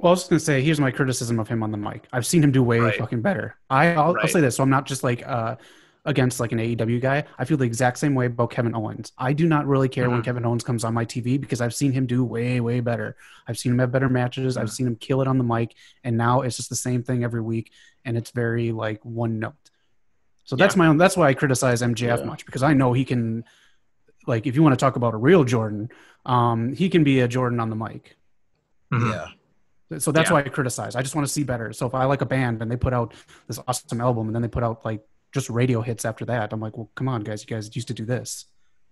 Well, 0.01 0.11
I 0.11 0.13
was 0.13 0.19
just 0.21 0.29
gonna 0.29 0.39
say, 0.39 0.61
here's 0.61 0.79
my 0.79 0.91
criticism 0.91 1.39
of 1.39 1.47
him 1.49 1.61
on 1.61 1.71
the 1.71 1.77
mic. 1.77 2.07
I've 2.13 2.25
seen 2.25 2.43
him 2.43 2.51
do 2.51 2.63
way 2.63 2.79
Right. 2.79 2.97
fucking 2.97 3.21
better. 3.21 3.55
I, 3.69 3.87
I'll, 3.93 3.99
I'll 3.99 4.13
Right. 4.13 4.29
say 4.29 4.39
this, 4.39 4.55
so 4.55 4.63
I'm 4.63 4.69
not 4.69 4.85
just 4.85 5.03
like 5.03 5.27
uh, 5.27 5.57
against 6.05 6.39
like 6.39 6.53
an 6.53 6.59
AEW 6.59 7.01
guy. 7.01 7.25
I 7.37 7.43
feel 7.43 7.57
the 7.57 7.65
exact 7.65 7.97
same 7.97 8.15
way 8.15 8.27
about 8.27 8.49
Kevin 8.51 8.73
Owens. 8.73 9.11
I 9.17 9.33
do 9.33 9.45
not 9.45 9.67
really 9.67 9.89
care 9.89 10.09
when 10.09 10.21
Mhm. 10.21 10.25
Kevin 10.25 10.45
Owens 10.45 10.63
comes 10.63 10.85
on 10.85 10.93
my 10.93 11.03
TV 11.03 11.37
because 11.39 11.59
I've 11.59 11.73
seen 11.73 11.91
him 11.91 12.05
do 12.05 12.23
way, 12.23 12.61
way 12.61 12.79
better. 12.79 13.17
I've 13.47 13.57
seen 13.59 13.73
him 13.73 13.79
have 13.79 13.91
better 13.91 14.07
matches. 14.07 14.55
I've 14.55 14.67
Mhm. 14.67 14.71
seen 14.71 14.87
him 14.87 14.95
kill 14.95 15.21
it 15.21 15.27
on 15.27 15.37
the 15.37 15.43
mic, 15.43 15.75
and 16.05 16.17
now 16.17 16.41
it's 16.41 16.55
just 16.55 16.69
the 16.69 16.75
same 16.77 17.03
thing 17.03 17.25
every 17.25 17.41
week, 17.41 17.71
and 18.05 18.15
it's 18.17 18.31
very 18.31 18.71
like 18.71 19.03
one 19.03 19.37
note. 19.39 19.53
So 20.45 20.55
that's 20.55 20.77
my 20.77 20.87
own. 20.87 20.97
That's 20.97 21.17
why 21.17 21.27
I 21.27 21.33
criticize 21.33 21.81
MJF 21.83 22.19
Yeah. 22.21 22.25
much 22.25 22.45
because 22.45 22.63
I 22.63 22.73
know 22.73 22.93
he 22.93 23.03
can. 23.03 23.43
Like, 24.27 24.47
if 24.47 24.55
you 24.55 24.63
want 24.63 24.73
to 24.73 24.83
talk 24.83 24.95
about 24.95 25.13
a 25.13 25.17
real 25.17 25.43
Jordan, 25.43 25.89
um, 26.25 26.73
he 26.73 26.89
can 26.89 27.03
be 27.03 27.19
a 27.19 27.27
Jordan 27.27 27.59
on 27.59 27.69
the 27.69 27.75
mic. 27.75 28.15
Mhm. 28.93 29.12
Yeah. 29.12 29.27
So 29.97 30.12
that's 30.12 30.30
Yeah. 30.30 30.34
why 30.36 30.39
I 30.41 30.49
criticize. 30.49 30.95
I 30.95 31.02
just 31.02 31.15
want 31.15 31.25
to 31.28 31.34
see 31.34 31.43
better. 31.43 31.73
So 31.73 31.88
if 31.88 31.95
I 31.95 32.06
like 32.06 32.21
a 32.21 32.25
band 32.25 32.62
and 32.62 32.69
they 32.71 32.75
put 32.78 32.93
out 32.93 33.13
this 33.47 33.60
awesome 33.67 34.02
album 34.02 34.28
and 34.28 34.36
then 34.36 34.41
they 34.43 34.47
put 34.47 34.63
out 34.63 34.86
like 34.86 35.02
just 35.34 35.49
radio 35.49 35.82
hits 35.82 36.06
after 36.06 36.25
that, 36.25 36.54
I'm 36.54 36.60
like, 36.60 36.78
well, 36.78 36.91
come 36.95 37.08
on, 37.08 37.23
guys, 37.23 37.41
you 37.41 37.47
guys 37.47 37.75
used 37.75 37.88
to 37.88 37.93
do 37.93 38.06
this. 38.06 38.45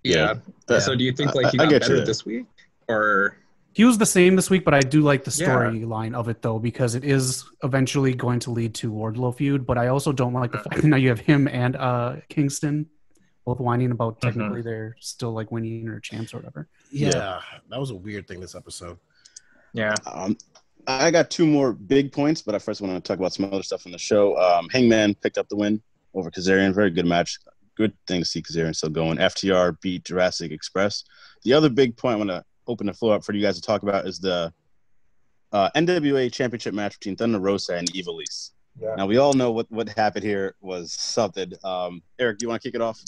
Yeah. 0.03 0.35
Yeah. 0.69 0.79
So 0.79 0.95
do 0.95 1.03
you 1.03 1.11
think 1.11 1.35
like 1.35 1.51
he 1.51 1.59
I- 1.59 1.63
I 1.63 1.65
got 1.65 1.69
get 1.71 1.73
you 1.73 1.79
better 1.89 1.95
there. 1.97 2.05
this 2.05 2.25
week, 2.25 2.45
or 2.87 3.37
He 3.73 3.83
was 3.85 3.99
the 3.99 4.07
same 4.07 4.35
this 4.35 4.49
week, 4.49 4.65
but 4.65 4.73
I 4.73 4.79
do 4.79 5.01
like 5.01 5.23
the 5.23 5.35
Yeah. 5.39 5.49
storyline 5.49 6.15
of 6.15 6.29
it 6.29 6.41
though 6.41 6.57
because 6.57 6.95
it 6.95 7.03
is 7.03 7.45
eventually 7.63 8.15
going 8.15 8.39
to 8.39 8.49
lead 8.51 8.73
to 8.75 8.91
Wardlow 8.91 9.35
feud. 9.37 9.67
But 9.67 9.77
I 9.77 9.89
also 9.89 10.11
don't 10.11 10.33
like 10.33 10.51
the 10.51 10.57
fact 10.59 10.77
that 10.81 10.83
now 10.93 10.97
you 10.97 11.09
have 11.09 11.19
him 11.19 11.47
and 11.47 11.75
uh, 11.75 12.15
Kingston 12.29 12.87
both 13.45 13.59
whining 13.59 13.91
about 13.91 14.19
technically 14.19 14.61
they're 14.63 14.95
still 14.99 15.31
like 15.31 15.51
winning 15.51 15.87
or 15.87 15.99
champs 15.99 16.33
or 16.33 16.37
whatever. 16.37 16.67
yeah. 16.91 17.11
Yeah. 17.13 17.39
That 17.69 17.79
was 17.79 17.91
a 17.91 17.95
weird 17.95 18.27
thing 18.27 18.39
this 18.39 18.55
episode. 18.55 18.97
yeah? 19.73 19.93
Um, 20.11 20.35
I 20.87 21.11
got 21.11 21.29
two 21.29 21.45
more 21.45 21.73
big 21.73 22.13
points, 22.13 22.41
but 22.41 22.55
I 22.55 22.59
first 22.59 22.81
want 22.81 22.93
to 22.93 23.05
talk 23.05 23.19
about 23.19 23.33
some 23.33 23.45
other 23.45 23.63
stuff 23.63 23.85
in 23.85 23.91
the 23.91 23.97
show. 23.97 24.37
Um, 24.37 24.69
Hangman 24.69 25.15
picked 25.15 25.37
up 25.37 25.49
the 25.49 25.57
win 25.57 25.81
over 26.13 26.31
Kazarian. 26.31 26.73
Very 26.73 26.89
good 26.89 27.05
match. 27.05 27.37
Good 27.75 27.93
thing 28.07 28.21
to 28.21 28.25
see 28.25 28.41
Kazarian 28.41 28.75
still 28.75 28.89
going. 28.89 29.17
FTR 29.17 29.79
beat 29.81 30.05
Jurassic 30.05 30.51
Express. 30.51 31.03
The 31.43 31.53
other 31.53 31.69
big 31.69 31.97
point 31.97 32.15
I 32.15 32.17
want 32.17 32.29
to 32.29 32.43
open 32.67 32.87
the 32.87 32.93
floor 32.93 33.15
up 33.15 33.25
for 33.25 33.33
you 33.33 33.41
guys 33.41 33.55
to 33.55 33.61
talk 33.61 33.83
about 33.83 34.07
is 34.07 34.19
the 34.19 34.53
uh, 35.51 35.69
NWA 35.75 36.31
Championship 36.31 36.73
match 36.73 36.97
between 36.99 37.17
Thunder 37.17 37.39
Rosa 37.39 37.75
and 37.75 37.91
Ivelisse. 37.91 38.51
Yeah. 38.79 38.95
Now 38.95 39.07
we 39.07 39.17
all 39.17 39.33
know 39.33 39.51
what 39.51 39.69
what 39.71 39.89
happened 39.89 40.23
here 40.23 40.55
was 40.61 40.93
something. 40.93 41.51
Um, 41.63 42.01
Eric, 42.19 42.37
do 42.37 42.45
you 42.45 42.49
want 42.49 42.61
to 42.61 42.67
kick 42.67 42.75
it 42.75 42.81
off? 42.81 43.01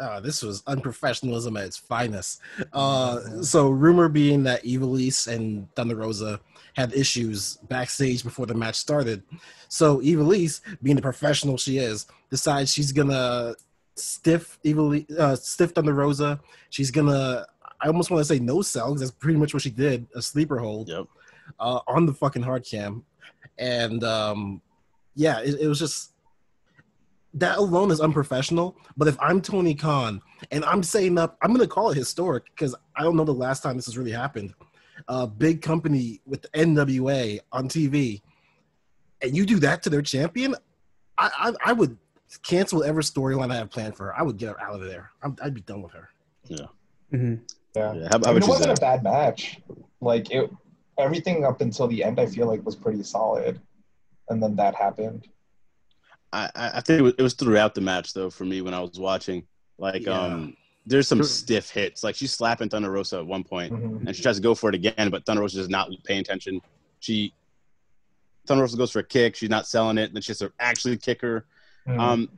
uh, 0.00 0.20
this 0.20 0.42
was 0.42 0.62
unprofessionalism 0.62 1.58
at 1.58 1.66
its 1.66 1.76
finest. 1.76 2.40
Uh, 2.72 3.42
so, 3.42 3.68
rumor 3.68 4.08
being 4.08 4.42
that 4.44 4.64
Evilise 4.64 5.28
and 5.28 5.72
Thunder 5.74 5.96
Rosa 5.96 6.40
had 6.74 6.92
issues 6.94 7.56
backstage 7.68 8.22
before 8.24 8.46
the 8.46 8.54
match 8.54 8.74
started. 8.76 9.22
So, 9.68 10.00
Ivelisse, 10.00 10.60
being 10.82 10.96
the 10.96 11.02
professional 11.02 11.56
she 11.56 11.78
is, 11.78 12.06
decides 12.30 12.72
she's 12.72 12.92
gonna 12.92 13.54
stiff 13.96 14.58
Ivelisse, 14.64 15.10
uh, 15.18 15.36
stiff 15.36 15.70
Thunder 15.70 15.94
Rosa. 15.94 16.40
She's 16.70 16.90
gonna, 16.90 17.46
I 17.80 17.86
almost 17.86 18.10
want 18.10 18.20
to 18.20 18.24
say 18.24 18.38
no 18.40 18.60
sell 18.62 18.88
because 18.88 19.00
that's 19.00 19.18
pretty 19.18 19.38
much 19.38 19.54
what 19.54 19.62
she 19.62 19.70
did, 19.70 20.06
a 20.14 20.22
sleeper 20.22 20.58
hold 20.58 20.88
Yep. 20.88 21.06
uh, 21.60 21.80
on 21.86 22.06
the 22.06 22.12
fucking 22.14 22.42
hard 22.42 22.64
cam, 22.64 23.04
and 23.58 24.02
um, 24.04 24.60
yeah, 25.14 25.40
it, 25.40 25.60
it 25.60 25.68
was 25.68 25.78
just 25.78 26.10
that 27.34 27.58
alone 27.58 27.90
is 27.90 28.00
unprofessional. 28.00 28.76
But 28.96 29.08
if 29.08 29.16
I'm 29.20 29.40
Tony 29.40 29.74
Khan 29.74 30.20
and 30.50 30.64
I'm 30.64 30.82
saying 30.82 31.18
up, 31.18 31.36
I'm 31.42 31.52
gonna 31.52 31.66
call 31.66 31.90
it 31.90 31.96
historic 31.96 32.44
because 32.46 32.74
I 32.96 33.02
don't 33.02 33.16
know 33.16 33.24
the 33.24 33.32
last 33.32 33.62
time 33.62 33.76
this 33.76 33.86
has 33.86 33.98
really 33.98 34.12
happened. 34.12 34.54
A 35.08 35.26
big 35.26 35.60
company 35.62 36.20
with 36.26 36.42
the 36.42 36.48
NWA 36.48 37.40
on 37.52 37.68
TV, 37.68 38.22
and 39.22 39.36
you 39.36 39.44
do 39.44 39.58
that 39.60 39.82
to 39.84 39.90
their 39.90 40.02
champion, 40.02 40.54
I 41.18 41.30
I, 41.64 41.70
I 41.70 41.72
would 41.72 41.96
cancel 42.42 42.78
whatever 42.80 43.00
storyline 43.00 43.52
I 43.52 43.56
have 43.56 43.70
planned 43.70 43.96
for 43.96 44.06
her. 44.06 44.18
I 44.18 44.22
would 44.22 44.36
get 44.36 44.48
her 44.50 44.60
out 44.60 44.80
of 44.80 44.86
there. 44.86 45.10
I'm, 45.22 45.36
I'd 45.42 45.54
be 45.54 45.60
done 45.62 45.82
with 45.82 45.92
her. 45.92 46.08
hmm 47.10 47.34
Yeah. 47.74 47.94
Yeah. 47.94 48.08
How, 48.10 48.18
how 48.18 48.30
I 48.30 48.32
mean, 48.34 48.42
it 48.42 48.48
wasn't 48.48 48.76
a 48.76 48.80
bad 48.80 49.02
match. 49.02 49.60
Like 50.00 50.30
it, 50.30 50.50
everything 50.98 51.44
up 51.44 51.60
until 51.60 51.86
the 51.88 52.02
end, 52.04 52.20
I 52.20 52.26
feel 52.26 52.46
like 52.46 52.64
was 52.64 52.76
pretty 52.76 53.02
solid, 53.02 53.60
and 54.28 54.42
then 54.42 54.56
that 54.56 54.74
happened. 54.74 55.26
I, 56.32 56.50
I 56.54 56.70
I 56.74 56.80
think 56.80 56.98
it 57.00 57.02
was, 57.02 57.14
it 57.18 57.22
was 57.22 57.34
throughout 57.34 57.74
the 57.74 57.80
match 57.80 58.12
though 58.12 58.30
for 58.30 58.44
me 58.44 58.60
when 58.62 58.74
I 58.74 58.80
was 58.80 58.98
watching. 58.98 59.46
Like, 59.78 60.06
Yeah. 60.06 60.20
um, 60.20 60.56
there's 60.86 61.08
some 61.08 61.18
Sure. 61.18 61.24
stiff 61.26 61.70
hits. 61.70 62.04
Like 62.04 62.14
she's 62.14 62.32
slapping 62.32 62.68
Thunder 62.68 62.90
Rosa 62.90 63.18
at 63.18 63.26
one 63.26 63.42
point, 63.44 63.72
Mhm. 63.72 64.06
and 64.06 64.14
she 64.16 64.22
tries 64.22 64.36
to 64.36 64.42
go 64.42 64.54
for 64.54 64.68
it 64.68 64.74
again, 64.74 65.10
but 65.10 65.24
Thunder 65.24 65.40
Rosa 65.42 65.60
is 65.60 65.68
not 65.68 65.90
paying 66.04 66.20
attention. 66.20 66.60
She 67.00 67.34
Thunder 68.46 68.62
Rosa 68.62 68.76
goes 68.76 68.90
for 68.90 68.98
a 68.98 69.04
kick. 69.04 69.34
She's 69.36 69.48
not 69.48 69.66
selling 69.66 69.96
it. 69.96 70.12
Then 70.12 70.20
she 70.20 70.28
has 70.30 70.38
to 70.40 70.52
actually 70.60 70.98
kick 70.98 71.22
her. 71.22 71.46
Mhm. 71.88 71.98
Um, 71.98 72.28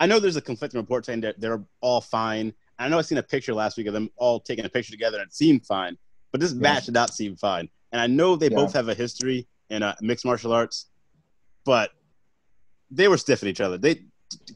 I 0.00 0.06
know 0.06 0.18
there's 0.18 0.34
a 0.34 0.40
conflicting 0.40 0.80
report 0.80 1.06
saying 1.06 1.20
that 1.20 1.40
they're 1.40 1.62
all 1.80 2.00
fine. 2.00 2.52
I 2.80 2.88
know 2.88 2.98
I 2.98 3.02
seen 3.02 3.18
a 3.18 3.22
picture 3.22 3.54
last 3.54 3.76
week 3.76 3.86
of 3.86 3.94
them 3.94 4.10
all 4.16 4.40
taking 4.40 4.64
a 4.64 4.68
picture 4.68 4.90
together 4.90 5.18
and 5.20 5.28
it 5.28 5.32
seemed 5.34 5.64
fine, 5.66 5.96
but 6.32 6.40
this 6.40 6.52
match 6.52 6.86
did 6.86 6.94
not 6.94 7.14
seem 7.14 7.36
fine. 7.36 7.68
And 7.92 8.00
I 8.00 8.08
know 8.08 8.34
they 8.34 8.48
Yeah. 8.50 8.56
both 8.56 8.72
have 8.72 8.88
a 8.88 8.94
history 8.94 9.46
in 9.70 9.84
uh, 9.84 9.94
mixed 10.00 10.24
martial 10.24 10.52
arts, 10.52 10.86
but 11.64 11.92
they 12.90 13.06
were 13.06 13.16
stiffing 13.16 13.48
each 13.48 13.60
other. 13.60 13.78
They 13.78 14.02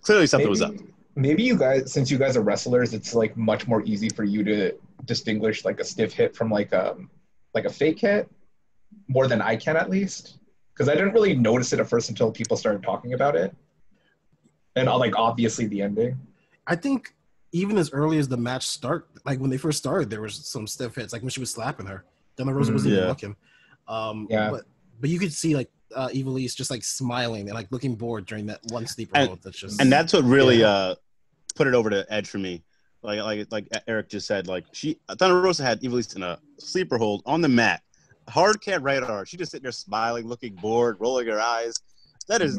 clearly 0.01 0.27
something 0.27 0.51
was 0.51 0.61
up. 0.63 0.75
Maybe, 1.19 1.29
maybe 1.29 1.43
you 1.43 1.57
guys, 1.57 1.93
since 1.93 2.11
you 2.11 2.19
guys 2.19 2.37
are 2.37 2.43
wrestlers, 2.43 2.95
it's 2.95 3.15
like 3.15 3.37
much 3.37 3.67
more 3.67 3.83
easy 3.85 4.09
for 4.09 4.25
you 4.25 4.45
to 4.45 4.73
distinguish 5.05 5.65
like 5.65 5.81
a 5.81 5.85
stiff 5.85 6.13
hit 6.13 6.35
from 6.37 6.51
like 6.51 6.73
um 6.73 7.11
like 7.55 7.65
a 7.65 7.71
fake 7.71 7.99
hit, 8.01 8.31
more 9.09 9.27
than 9.27 9.43
I 9.43 9.57
can 9.57 9.77
at 9.77 9.91
least. 9.91 10.39
Because 10.73 10.89
I 10.89 10.95
didn't 10.95 11.13
really 11.13 11.35
notice 11.35 11.73
it 11.73 11.81
at 11.81 11.89
first 11.89 12.09
until 12.09 12.31
people 12.31 12.57
started 12.57 12.83
talking 12.85 13.15
about 13.15 13.35
it, 13.35 13.55
and 14.77 14.89
uh, 14.89 14.97
like 14.97 15.17
obviously 15.17 15.67
the 15.67 15.83
ending. 15.83 16.17
I 16.69 16.77
think 16.77 17.15
even 17.53 17.77
as 17.79 17.91
early 17.93 18.19
as 18.19 18.29
the 18.29 18.37
match 18.37 18.67
start, 18.69 19.09
like 19.25 19.41
when 19.41 19.51
they 19.51 19.57
first 19.57 19.79
started, 19.79 20.09
there 20.11 20.21
was 20.21 20.47
some 20.47 20.67
stiff 20.69 20.95
hits, 20.95 21.13
like 21.13 21.23
when 21.23 21.31
she 21.31 21.41
was 21.41 21.51
slapping 21.51 21.87
her. 21.87 22.05
Thunder 22.37 22.55
Rosa 22.55 22.71
Mhm. 22.71 22.75
wasn't 22.75 22.93
even 22.93 23.03
Yeah. 23.05 23.09
looking. 23.09 23.37
Um, 23.89 24.27
Yeah. 24.31 24.51
But 24.51 24.65
but 25.01 25.11
you 25.11 25.19
could 25.19 25.33
see 25.33 25.57
like 25.57 25.71
uh, 25.97 26.09
Ivelisse 26.09 26.55
just 26.55 26.71
like 26.71 26.85
smiling 26.85 27.49
and 27.49 27.55
like 27.55 27.73
looking 27.73 27.95
bored 27.97 28.27
during 28.27 28.45
that 28.47 28.61
one 28.71 28.87
sleeper 28.87 29.13
And- 29.17 29.29
hold. 29.29 29.43
That's 29.43 29.59
just 29.59 29.81
and 29.81 29.91
that's 29.91 30.13
what 30.13 30.23
really 30.25 30.61
Yeah. 30.61 30.69
uh 30.69 30.95
put 31.59 31.67
it 31.67 31.75
over 31.75 31.91
the 31.91 32.07
edge 32.09 32.29
for 32.29 32.39
me. 32.39 32.63
Like 33.03 33.21
like 33.21 33.47
like 33.51 33.69
Eric 33.87 34.09
just 34.09 34.27
said, 34.27 34.47
like 34.47 34.65
she 34.73 34.99
Thunder 35.19 35.41
Rosa 35.41 35.63
had 35.65 35.81
Ivelisse 35.83 36.17
in 36.17 36.23
a 36.23 36.39
sleeper 36.59 36.97
hold 36.99 37.23
on 37.27 37.41
the 37.43 37.49
mat, 37.49 37.83
hard 38.29 38.61
cat 38.61 38.81
right 38.83 39.03
on 39.03 39.09
her. 39.09 39.27
She 39.27 39.37
just 39.37 39.51
sitting 39.51 39.65
there 39.65 39.73
smiling, 39.73 40.27
looking 40.27 40.55
bored, 40.55 40.97
rolling 40.99 41.27
her 41.29 41.41
eyes. 41.41 41.75
That 42.29 42.43
is 42.43 42.59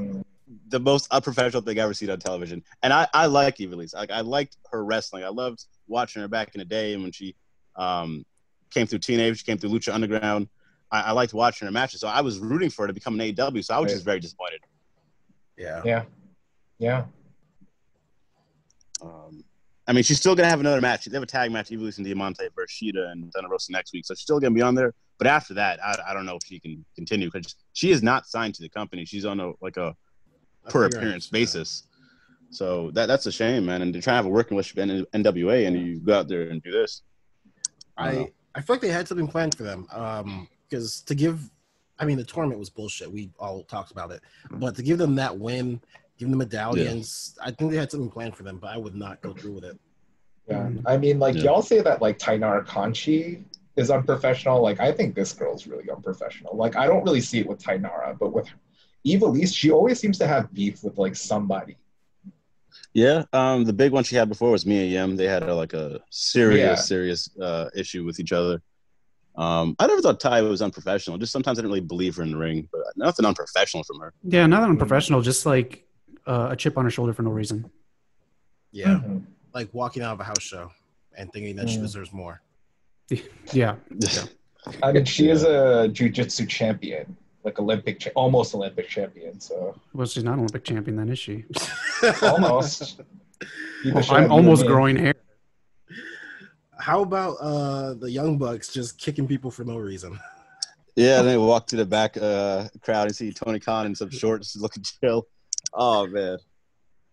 the 0.69 0.79
most 0.79 1.07
unprofessional 1.11 1.61
thing 1.61 1.77
I've 1.77 1.85
ever 1.85 1.93
seen 1.93 2.09
on 2.09 2.19
television. 2.19 2.63
And 2.83 2.93
I 2.93 3.07
I 3.13 3.25
like 3.25 3.57
Ivelisse. 3.57 3.93
Like 3.95 4.11
I 4.11 4.21
liked 4.21 4.57
her 4.71 4.83
wrestling. 4.83 5.23
I 5.23 5.29
loved 5.29 5.65
watching 5.87 6.21
her 6.21 6.27
back 6.27 6.53
in 6.55 6.59
the 6.59 6.65
day 6.65 6.93
and 6.93 7.03
when 7.03 7.11
she 7.11 7.35
um 7.75 8.25
came 8.69 8.85
through 8.87 8.99
Teenage, 8.99 9.45
came 9.45 9.57
through 9.57 9.71
Lucha 9.71 9.93
Underground. 9.93 10.47
I, 10.91 11.01
I 11.01 11.11
liked 11.11 11.33
watching 11.33 11.65
her 11.67 11.71
matches, 11.71 11.99
so 12.01 12.07
I 12.07 12.21
was 12.21 12.39
rooting 12.39 12.69
for 12.69 12.83
her 12.83 12.87
to 12.87 12.93
become 12.93 13.19
an 13.19 13.39
AW. 13.39 13.61
So 13.61 13.73
I 13.73 13.79
was 13.79 13.87
Right. 13.87 13.93
just 13.93 14.05
very 14.05 14.19
disappointed. 14.19 14.61
Yeah. 15.57 15.81
Yeah. 15.83 16.03
Yeah. 16.79 17.05
Um, 19.01 19.43
I 19.87 19.93
mean, 19.93 20.03
she's 20.03 20.19
still 20.19 20.35
gonna 20.35 20.49
have 20.49 20.59
another 20.59 20.81
match. 20.81 21.05
They 21.05 21.15
have 21.15 21.23
a 21.23 21.25
tag 21.25 21.51
match, 21.51 21.71
and 21.71 22.05
Diamante 22.05 22.47
versus 22.55 22.71
Sheeta 22.71 23.09
and 23.09 23.31
Dana 23.31 23.49
Rosa 23.49 23.71
next 23.71 23.93
week, 23.93 24.05
so 24.05 24.13
she's 24.13 24.21
still 24.21 24.39
gonna 24.39 24.53
be 24.53 24.61
on 24.61 24.75
there. 24.75 24.93
But 25.17 25.27
after 25.27 25.53
that, 25.55 25.83
I, 25.83 25.97
I 26.09 26.13
don't 26.13 26.25
know 26.25 26.35
if 26.35 26.43
she 26.45 26.59
can 26.59 26.85
continue 26.95 27.29
because 27.31 27.55
she 27.73 27.91
is 27.91 28.03
not 28.03 28.27
signed 28.27 28.55
to 28.55 28.61
the 28.61 28.69
company. 28.69 29.05
She's 29.05 29.25
on 29.25 29.39
a 29.39 29.53
like 29.61 29.77
a 29.77 29.95
per 30.69 30.85
appearance 30.85 31.27
basis. 31.27 31.83
So 32.51 32.91
that 32.91 33.07
that's 33.07 33.25
a 33.25 33.31
shame, 33.31 33.65
man. 33.65 33.81
And 33.81 33.93
to 33.93 34.01
try 34.01 34.13
to 34.13 34.15
have 34.17 34.25
a 34.25 34.29
working 34.29 34.55
relationship 34.55 35.07
in 35.13 35.23
NWA 35.23 35.67
and 35.67 35.75
you 35.75 35.99
go 35.99 36.19
out 36.19 36.27
there 36.27 36.49
and 36.49 36.61
do 36.61 36.71
this. 36.71 37.01
I. 37.97 38.09
I 38.09 38.31
I 38.55 38.61
feel 38.61 38.75
like 38.75 38.81
they 38.81 38.89
had 38.89 39.07
something 39.07 39.27
planned 39.27 39.55
for 39.55 39.63
them. 39.63 39.87
Um, 39.91 40.47
because 40.67 41.01
to 41.01 41.15
give, 41.15 41.49
I 41.97 42.05
mean, 42.05 42.17
the 42.17 42.23
tournament 42.23 42.59
was 42.59 42.69
bullshit. 42.69 43.11
We 43.11 43.31
all 43.39 43.63
talked 43.63 43.91
about 43.91 44.11
it, 44.11 44.21
but 44.51 44.75
to 44.75 44.83
give 44.83 44.97
them 44.97 45.15
that 45.15 45.37
win, 45.37 45.81
give 46.19 46.29
them 46.29 46.37
medallions, 46.37 47.35
I 47.41 47.49
think 47.51 47.71
they 47.71 47.77
had 47.77 47.89
something 47.89 48.09
planned 48.11 48.35
for 48.35 48.43
them. 48.43 48.57
But 48.59 48.71
I 48.71 48.77
would 48.77 48.93
not 48.95 49.21
go 49.21 49.33
through 49.33 49.53
with 49.53 49.63
it. 49.63 49.79
Yeah. 50.47 50.69
I 50.85 50.97
mean, 50.97 51.17
like 51.17 51.35
Yeah. 51.35 51.43
y'all 51.43 51.61
say 51.61 51.79
that 51.81 52.01
like 52.01 52.19
Taynara 52.19 52.65
Conti 52.65 53.43
is 53.77 53.89
unprofessional. 53.89 54.61
Like 54.61 54.79
I 54.79 54.91
think 54.91 55.15
this 55.15 55.31
girl's 55.33 55.65
really 55.65 55.89
unprofessional. 55.89 56.55
Like 56.57 56.75
I 56.75 56.85
don't 56.85 57.03
really 57.03 57.21
see 57.21 57.39
it 57.39 57.47
with 57.47 57.63
Tainara, 57.63 58.17
but 58.19 58.33
with 58.33 58.47
Ivelisse, 59.07 59.55
she 59.55 59.71
always 59.71 59.99
seems 59.99 60.17
to 60.19 60.27
have 60.27 60.53
beef 60.53 60.83
with 60.83 60.97
like 60.97 61.15
somebody. 61.15 61.77
Yeah, 62.93 63.23
um, 63.33 63.63
the 63.65 63.73
big 63.73 63.91
one 63.91 64.03
she 64.03 64.15
had 64.15 64.27
before 64.29 64.51
was 64.51 64.65
Mia 64.65 64.83
Yim. 64.83 65.15
They 65.15 65.27
had 65.27 65.43
a, 65.43 65.53
like 65.55 65.73
a 65.73 65.99
serious, 66.09 66.59
Yeah. 66.59 66.75
serious 66.75 67.29
uh, 67.39 67.69
issue 67.75 68.03
with 68.03 68.19
each 68.19 68.31
other. 68.33 68.61
Um, 69.35 69.75
I 69.79 69.87
never 69.87 70.01
thought 70.01 70.19
Ty 70.19 70.41
was 70.41 70.61
unprofessional. 70.61 71.17
Just 71.17 71.31
sometimes 71.31 71.57
I 71.57 71.61
didn't 71.61 71.71
really 71.71 71.85
believe 71.85 72.15
her 72.17 72.23
in 72.23 72.31
the 72.31 72.37
ring, 72.37 72.67
but 72.71 72.81
nothing 72.97 73.25
unprofessional 73.25 73.83
from 73.83 73.99
her. 73.99 74.13
Yeah, 74.23 74.45
not 74.47 74.61
that 74.61 74.69
unprofessional, 74.69 75.21
just 75.21 75.45
like 75.45 75.85
uh, 76.29 76.49
a 76.51 76.55
chip 76.55 76.77
on 76.77 76.85
her 76.85 76.91
shoulder 76.91 77.11
for 77.13 77.23
no 77.23 77.31
reason. 77.31 77.69
Yeah, 78.71 78.99
Mhm. 79.03 79.23
like 79.53 79.73
walking 79.73 80.03
out 80.03 80.13
of 80.13 80.19
a 80.19 80.23
house 80.23 80.43
show 80.43 80.71
and 81.17 81.31
thinking 81.33 81.55
that 81.55 81.67
she 81.69 81.77
Mm. 81.77 81.81
deserves 81.81 82.13
more. 82.13 82.41
Yeah, 83.51 83.75
I 84.83 84.91
mean, 84.91 85.05
she 85.05 85.29
is 85.29 85.41
a 85.43 85.89
jujitsu 85.97 86.47
champion, 86.47 87.17
like 87.43 87.57
Olympic, 87.59 87.99
cha- 87.99 88.11
almost 88.15 88.53
Olympic 88.53 88.87
champion. 88.87 89.39
So 89.39 89.75
well, 89.93 90.05
she's 90.05 90.23
not 90.23 90.33
an 90.33 90.39
Olympic 90.41 90.63
champion 90.63 90.97
then, 90.97 91.09
is 91.09 91.17
she? 91.17 91.45
almost. 92.21 93.01
Either 93.83 94.03
she 94.03 94.11
I'm 94.11 94.31
almost 94.31 94.65
growing 94.67 94.97
hair. 94.97 95.15
How 96.77 97.01
about 97.01 97.35
uh 97.41 97.93
the 97.95 98.11
Young 98.11 98.37
Bucks 98.37 98.71
just 98.71 98.99
kicking 98.99 99.27
people 99.27 99.49
for 99.49 99.63
no 99.63 99.77
reason? 99.77 100.19
Yeah, 100.95 101.19
and 101.19 101.27
then 101.27 101.39
walk 101.41 101.65
to 101.67 101.75
the 101.77 101.85
back 101.85 102.17
uh, 102.17 102.67
crowd 102.81 103.07
and 103.07 103.15
see 103.15 103.31
Tony 103.31 103.59
Khan 103.59 103.85
in 103.87 103.95
some 103.95 104.09
shorts 104.11 104.55
looking 104.57 104.83
chill. 104.83 105.25
Oh 105.73 106.07
man, 106.07 106.37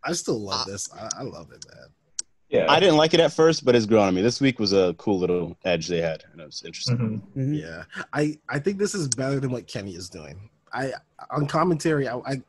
I 0.04 0.12
still 0.12 0.40
love 0.40 0.66
this. 0.66 0.88
I, 0.92 1.08
I 1.18 1.22
love 1.22 1.50
it, 1.52 1.64
man. 1.72 1.86
Yeah. 2.48 2.66
I 2.70 2.78
didn't 2.78 2.96
like 2.96 3.12
it 3.12 3.18
at 3.18 3.32
first, 3.32 3.64
but 3.64 3.74
it's 3.74 3.86
grown 3.86 4.06
on 4.06 4.14
me. 4.14 4.22
This 4.22 4.40
week 4.40 4.60
was 4.60 4.72
a 4.72 4.94
cool 4.98 5.18
little 5.18 5.56
edge 5.64 5.88
they 5.88 6.00
had, 6.00 6.22
and 6.32 6.40
it 6.40 6.46
was 6.46 6.62
interesting. 6.64 7.22
Mhm. 7.36 7.36
Mhm. 7.36 7.60
Yeah, 7.60 7.84
I 8.12 8.38
I 8.48 8.58
think 8.60 8.78
this 8.78 8.94
is 8.94 9.08
better 9.08 9.40
than 9.40 9.50
what 9.50 9.66
Kenny 9.66 9.94
is 9.96 10.08
doing. 10.08 10.48
I 10.72 10.92
on 11.30 11.46
commentary, 11.46 12.06
I 12.08 12.16
I, 12.18 12.42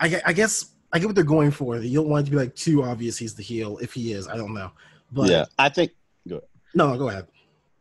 I, 0.00 0.20
I 0.26 0.32
guess 0.32 0.72
I 0.92 0.98
get 0.98 1.06
what 1.06 1.14
they're 1.14 1.24
going 1.24 1.50
for. 1.50 1.76
You 1.78 2.00
don't 2.00 2.08
want 2.08 2.22
it 2.22 2.24
to 2.26 2.30
be 2.32 2.36
like 2.36 2.54
too 2.54 2.82
obvious 2.84 3.16
he's 3.16 3.34
the 3.34 3.42
heel. 3.42 3.78
If 3.78 3.94
he 3.94 4.12
is, 4.12 4.28
I 4.28 4.36
don't 4.36 4.52
know. 4.54 4.70
But 5.10 5.30
yeah, 5.30 5.44
I 5.58 5.68
think 5.68 5.92
no, 6.26 6.40
no, 6.74 6.96
go 6.98 7.08
ahead. 7.08 7.26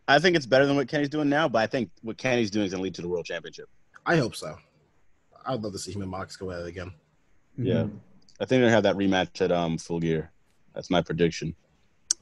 I 0.08 0.20
think 0.20 0.36
it's 0.36 0.46
better 0.46 0.66
than 0.66 0.76
what 0.76 0.88
Kenny's 0.88 1.10
doing 1.10 1.30
now, 1.30 1.48
but 1.48 1.60
I 1.60 1.68
think 1.68 1.89
what 2.04 2.18
Kenny's 2.18 2.52
doing 2.52 2.66
is 2.68 2.72
going 2.72 2.80
to 2.80 2.84
lead 2.84 2.96
to 2.96 3.02
the 3.02 3.08
world 3.08 3.26
championship. 3.26 3.68
I 4.06 4.18
hope 4.18 4.36
so. 4.36 4.56
I'd 5.46 5.62
love 5.62 5.72
to 5.74 5.80
see 5.80 5.92
him 5.94 6.02
and 6.02 6.12
Mox 6.12 6.36
go 6.36 6.52
at 6.52 6.60
it 6.62 6.68
again. 6.68 6.94
Yeah. 7.58 7.84
I 8.39 8.46
think 8.46 8.50
they're 8.50 8.62
gonna 8.62 8.72
have 8.72 8.84
that 8.84 8.96
rematch 8.96 9.42
at 9.42 9.52
um 9.52 9.78
Full 9.78 10.00
Gear. 10.00 10.32
That's 10.74 10.89
my 10.89 11.02
prediction. 11.02 11.56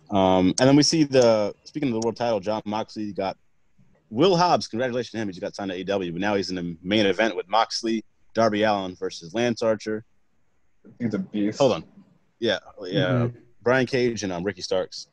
Um, 0.09 0.47
and 0.59 0.67
then 0.67 0.75
we 0.75 0.83
see 0.83 1.03
the 1.05 1.53
speaking 1.63 1.89
of 1.89 1.93
the 1.93 2.05
world 2.05 2.17
title, 2.17 2.39
Jon 2.39 2.61
Moxley 2.65 3.13
got 3.13 3.37
Will 4.09 4.35
Hobbs. 4.35 4.67
Congratulations 4.67 5.11
to 5.11 5.17
him. 5.17 5.27
He 5.29 5.31
just 5.31 5.41
got 5.41 5.55
signed 5.55 5.71
to 5.71 5.93
AW, 5.93 5.99
but 5.99 6.15
now 6.15 6.35
he's 6.35 6.49
in 6.49 6.55
the 6.55 6.75
main 6.83 7.05
event 7.05 7.35
with 7.35 7.47
Moxley, 7.47 8.03
Darby 8.33 8.63
Allin 8.63 8.93
versus 8.95 9.33
Lance 9.33 9.61
Archer. 9.61 10.03
He's 10.99 11.13
a 11.13 11.19
beast. 11.19 11.59
Hold 11.59 11.73
on, 11.73 11.83
yeah, 12.39 12.59
yeah, 12.85 13.07
Mhm. 13.07 13.35
Brian 13.61 13.85
Cage 13.85 14.23
and 14.23 14.33
um, 14.33 14.43
Ricky 14.43 14.61
Starks. 14.61 15.07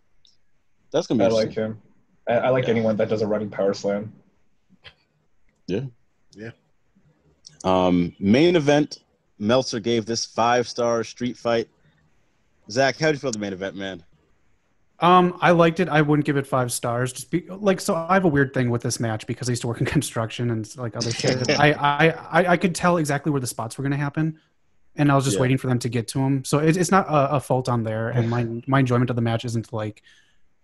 That's 0.93 1.07
gonna 1.07 1.19
be 1.19 1.27
I 1.27 1.29
like 1.29 1.53
him. 1.53 1.81
I, 2.27 2.33
I 2.35 2.49
like 2.49 2.65
Yeah. 2.65 2.71
anyone 2.71 2.97
that 2.97 3.09
does 3.09 3.23
a 3.23 3.27
running 3.27 3.51
power 3.51 3.75
slam. 3.75 4.13
Yeah. 5.69 5.83
Yeah. 6.33 6.51
Um, 7.65 8.15
main 8.19 8.57
event, 8.57 8.99
Meltzer 9.39 9.81
gave 9.81 10.07
this 10.07 10.25
five 10.25 10.69
star 10.69 11.05
street 11.05 11.37
fight. 11.37 11.69
Zach, 12.71 12.99
how 12.99 13.09
do 13.09 13.13
you 13.15 13.19
feel 13.19 13.31
the 13.33 13.39
main 13.39 13.53
event, 13.53 13.77
man? 13.77 14.05
Um, 15.01 15.39
I 15.41 15.53
liked 15.53 15.79
it. 15.79 15.89
I 15.89 16.03
wouldn't 16.03 16.27
give 16.27 16.37
it 16.37 16.47
five 16.47 16.73
stars. 16.73 17.13
Just 17.13 17.31
be 17.31 17.45
like, 17.49 17.81
so 17.81 17.95
I 17.95 18.15
have 18.15 18.25
a 18.25 18.29
weird 18.29 18.53
thing 18.53 18.69
with 18.69 18.83
this 18.83 18.99
match 18.99 19.27
because 19.29 19.49
I 19.49 19.53
used 19.53 19.63
to 19.63 19.69
work 19.69 19.81
in 19.81 19.87
construction 19.99 20.51
and 20.51 20.77
like 20.77 20.97
other 20.97 21.11
shit. 21.13 21.49
I, 21.59 21.73
I, 21.73 22.09
I, 22.09 22.47
I 22.53 22.57
could 22.57 22.75
tell 22.75 22.97
exactly 22.97 23.31
where 23.31 23.41
the 23.41 23.47
spots 23.47 23.79
were 23.79 23.83
going 23.83 23.93
to 23.93 23.97
happen, 23.97 24.41
and 24.97 25.11
I 25.13 25.15
was 25.15 25.25
just 25.25 25.37
Yeah. 25.37 25.43
waiting 25.43 25.57
for 25.59 25.69
them 25.69 25.79
to 25.79 25.89
get 25.89 26.09
to 26.09 26.19
them. 26.19 26.45
So 26.45 26.59
it, 26.59 26.77
it's 26.77 26.91
not 26.91 27.07
a, 27.09 27.37
a 27.37 27.41
fault 27.41 27.69
on 27.69 27.85
there, 27.85 28.09
and 28.09 28.29
my 28.29 28.45
my 28.67 28.81
enjoyment 28.81 29.09
of 29.09 29.15
the 29.17 29.23
match 29.23 29.45
isn't 29.45 29.73
like, 29.73 30.03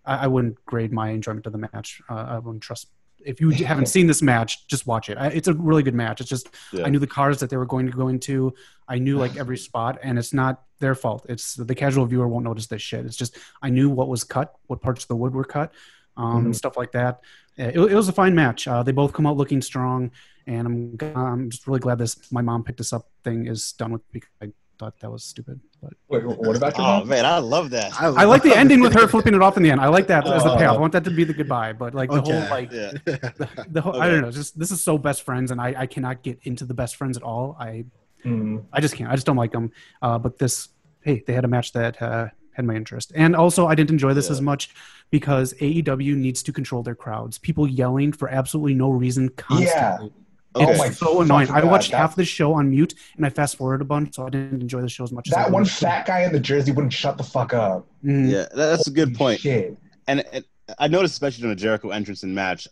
I, 0.05 0.25
I 0.25 0.27
wouldn't 0.27 0.63
grade 0.67 0.93
my 0.93 1.11
enjoyment 1.11 1.47
of 1.47 1.53
the 1.53 1.59
match. 1.59 2.03
Uh, 2.11 2.15
I 2.15 2.39
wouldn't 2.39 2.63
trust. 2.63 2.89
If 3.25 3.41
you 3.41 3.51
haven't 3.51 3.87
seen 3.87 4.07
this 4.07 4.23
match, 4.23 4.67
just 4.69 4.87
watch 4.87 5.09
it. 5.09 5.17
I, 5.19 5.29
it's 5.29 5.49
a 5.49 5.55
really 5.55 5.83
good 5.83 5.95
match. 5.95 6.21
It's 6.21 6.29
just 6.31 6.49
Yeah. 6.73 6.85
I 6.87 6.91
knew 6.91 6.99
the 6.99 7.07
cars 7.07 7.41
that 7.41 7.51
they 7.51 7.57
were 7.57 7.67
going 7.67 7.87
to 7.87 7.93
go 7.97 8.09
into. 8.09 8.55
I 8.89 8.99
knew 8.99 9.17
like 9.19 9.37
every 9.37 9.57
spot, 9.69 9.99
and 10.03 10.19
it's 10.19 10.33
not 10.33 10.63
their 10.81 10.95
fault. 10.95 11.25
It's 11.29 11.55
the 11.55 11.75
casual 11.75 12.05
viewer 12.07 12.29
won't 12.29 12.45
notice 12.45 12.67
this 12.67 12.83
shit. 12.83 13.07
It's 13.07 13.17
just 13.17 13.37
I 13.63 13.71
knew 13.71 13.89
what 13.91 14.09
was 14.09 14.25
cut, 14.25 14.55
what 14.67 14.83
parts 14.83 15.05
of 15.05 15.09
the 15.09 15.17
wood 15.17 15.35
were 15.35 15.45
cut, 15.45 15.73
um, 16.17 16.47
Mhm. 16.47 16.55
stuff 16.55 16.77
like 16.77 16.93
that. 16.93 17.21
It, 17.57 17.77
it 17.77 17.95
was 17.95 18.09
a 18.09 18.13
fine 18.13 18.35
match. 18.35 18.67
Uh, 18.69 18.83
they 18.83 18.93
both 18.93 19.13
come 19.13 19.27
out 19.27 19.37
looking 19.37 19.63
strong, 19.63 20.11
and 20.47 20.67
I'm 20.67 21.17
I'm 21.17 21.51
just 21.51 21.67
really 21.67 21.81
glad 21.81 21.99
this 21.99 22.31
my 22.33 22.43
mom 22.43 22.65
picked 22.65 22.79
this 22.79 22.93
up 22.93 23.09
thing 23.23 23.47
is 23.47 23.73
done 23.73 23.93
with 23.93 24.03
because 24.13 24.31
I 24.43 24.53
thought 24.79 24.99
that 25.01 25.11
was 25.11 25.25
stupid. 25.25 25.61
But 25.83 25.93
Wait, 26.09 26.25
what 26.25 26.57
about 26.57 26.77
your 26.77 26.87
Oh 26.87 26.99
mom? 27.01 27.09
man, 27.09 27.25
I 27.25 27.39
love 27.39 27.71
that. 27.71 27.93
I 28.01 28.25
like 28.25 28.43
the 28.43 28.57
ending 28.57 28.81
with 28.81 28.95
her 28.95 29.07
flipping 29.09 29.35
it 29.35 29.43
off 29.43 29.57
in 29.57 29.63
the 29.63 29.71
end. 29.71 29.81
I 29.81 29.89
like 29.89 30.07
that 30.09 30.27
as 30.27 30.43
the 30.45 30.53
Oh. 30.53 30.57
payoff. 30.57 30.77
I 30.77 30.81
want 30.81 30.93
that 30.95 31.05
to 31.05 31.11
be 31.11 31.25
the 31.25 31.35
goodbye. 31.35 31.73
But 31.73 31.95
like 31.95 32.11
the 32.11 32.21
whole 32.23 32.41
like 32.51 32.73
Yeah. 32.73 32.93
the, 33.05 33.67
the 33.71 33.81
whole 33.81 34.01
I 34.01 34.09
don't 34.09 34.23
know. 34.23 34.31
Just 34.31 34.59
this 34.59 34.71
is 34.71 34.83
so 34.83 34.99
best 34.99 35.23
friends, 35.23 35.51
and 35.51 35.61
I 35.61 35.75
I 35.79 35.87
cannot 35.87 36.23
get 36.23 36.39
into 36.45 36.65
the 36.65 36.75
best 36.75 36.97
friends 36.97 37.17
at 37.17 37.23
all. 37.23 37.57
I 37.59 37.85
Mm. 38.25 38.65
I 38.73 38.81
just 38.81 38.95
can't. 38.97 39.11
I 39.11 39.15
just 39.17 39.27
don't 39.27 39.37
like 39.37 39.53
them. 39.53 39.71
Uh, 40.01 40.19
but 40.19 40.39
this, 40.39 40.69
hey, 41.03 41.23
they 41.27 41.35
had 41.35 41.45
a 41.45 41.49
match 41.49 41.73
that 41.73 42.01
uh, 42.01 42.29
had 42.53 42.65
my 42.65 42.75
interest, 42.75 43.13
and 43.15 43.37
also 43.37 43.67
I 43.67 43.75
didn't 43.75 43.91
enjoy 43.91 44.15
this 44.15 44.27
Yeah. 44.29 44.33
as 44.33 44.41
much 44.41 44.71
because 45.11 45.53
AEW 45.61 46.17
needs 46.17 46.43
to 46.45 46.53
control 46.53 46.83
their 46.83 46.95
crowds. 46.95 47.37
People 47.37 47.69
yelling 47.69 48.13
for 48.13 48.31
absolutely 48.31 48.73
no 48.75 48.89
reason 48.89 49.29
constantly. 49.37 50.11
Okay. 50.57 50.71
It's 50.73 51.03
Oh 51.03 51.13
so 51.15 51.21
annoying. 51.23 51.51
I 51.51 51.65
watched 51.65 51.91
God, 51.91 51.99
half 51.99 52.15
the 52.17 52.25
show 52.25 52.53
on 52.55 52.71
mute, 52.71 52.95
and 53.17 53.27
I 53.27 53.31
fast 53.31 53.57
forwarded 53.57 53.83
a 53.83 53.85
bunch, 53.89 54.15
so 54.15 54.27
I 54.27 54.31
didn't 54.31 54.61
enjoy 54.61 54.81
the 54.83 54.89
show 54.89 55.03
as 55.05 55.11
much. 55.13 55.29
as 55.29 55.35
I 55.35 55.43
That 55.45 55.51
one 55.51 55.65
fat 55.65 56.07
guy 56.07 56.23
in 56.23 56.33
the 56.33 56.39
jersey 56.41 56.71
wouldn't 56.73 56.93
shut 56.93 57.17
the 57.19 57.25
fuck 57.25 57.53
up. 57.53 57.87
Mhm. 58.05 58.31
Yeah, 58.31 58.39
that- 58.43 58.55
that's 58.55 58.87
a 58.87 58.91
good 58.93 59.09
Holy 59.09 59.17
point. 59.17 59.41
Shit. 59.41 59.77
And 60.07 60.21
it, 60.33 60.47
I 60.79 60.87
noticed, 60.89 61.13
especially 61.15 61.43
during 61.43 61.53
a 61.55 61.57
Jericho 61.61 61.91
entrance 61.91 62.23
and 62.23 62.35
match, 62.35 62.69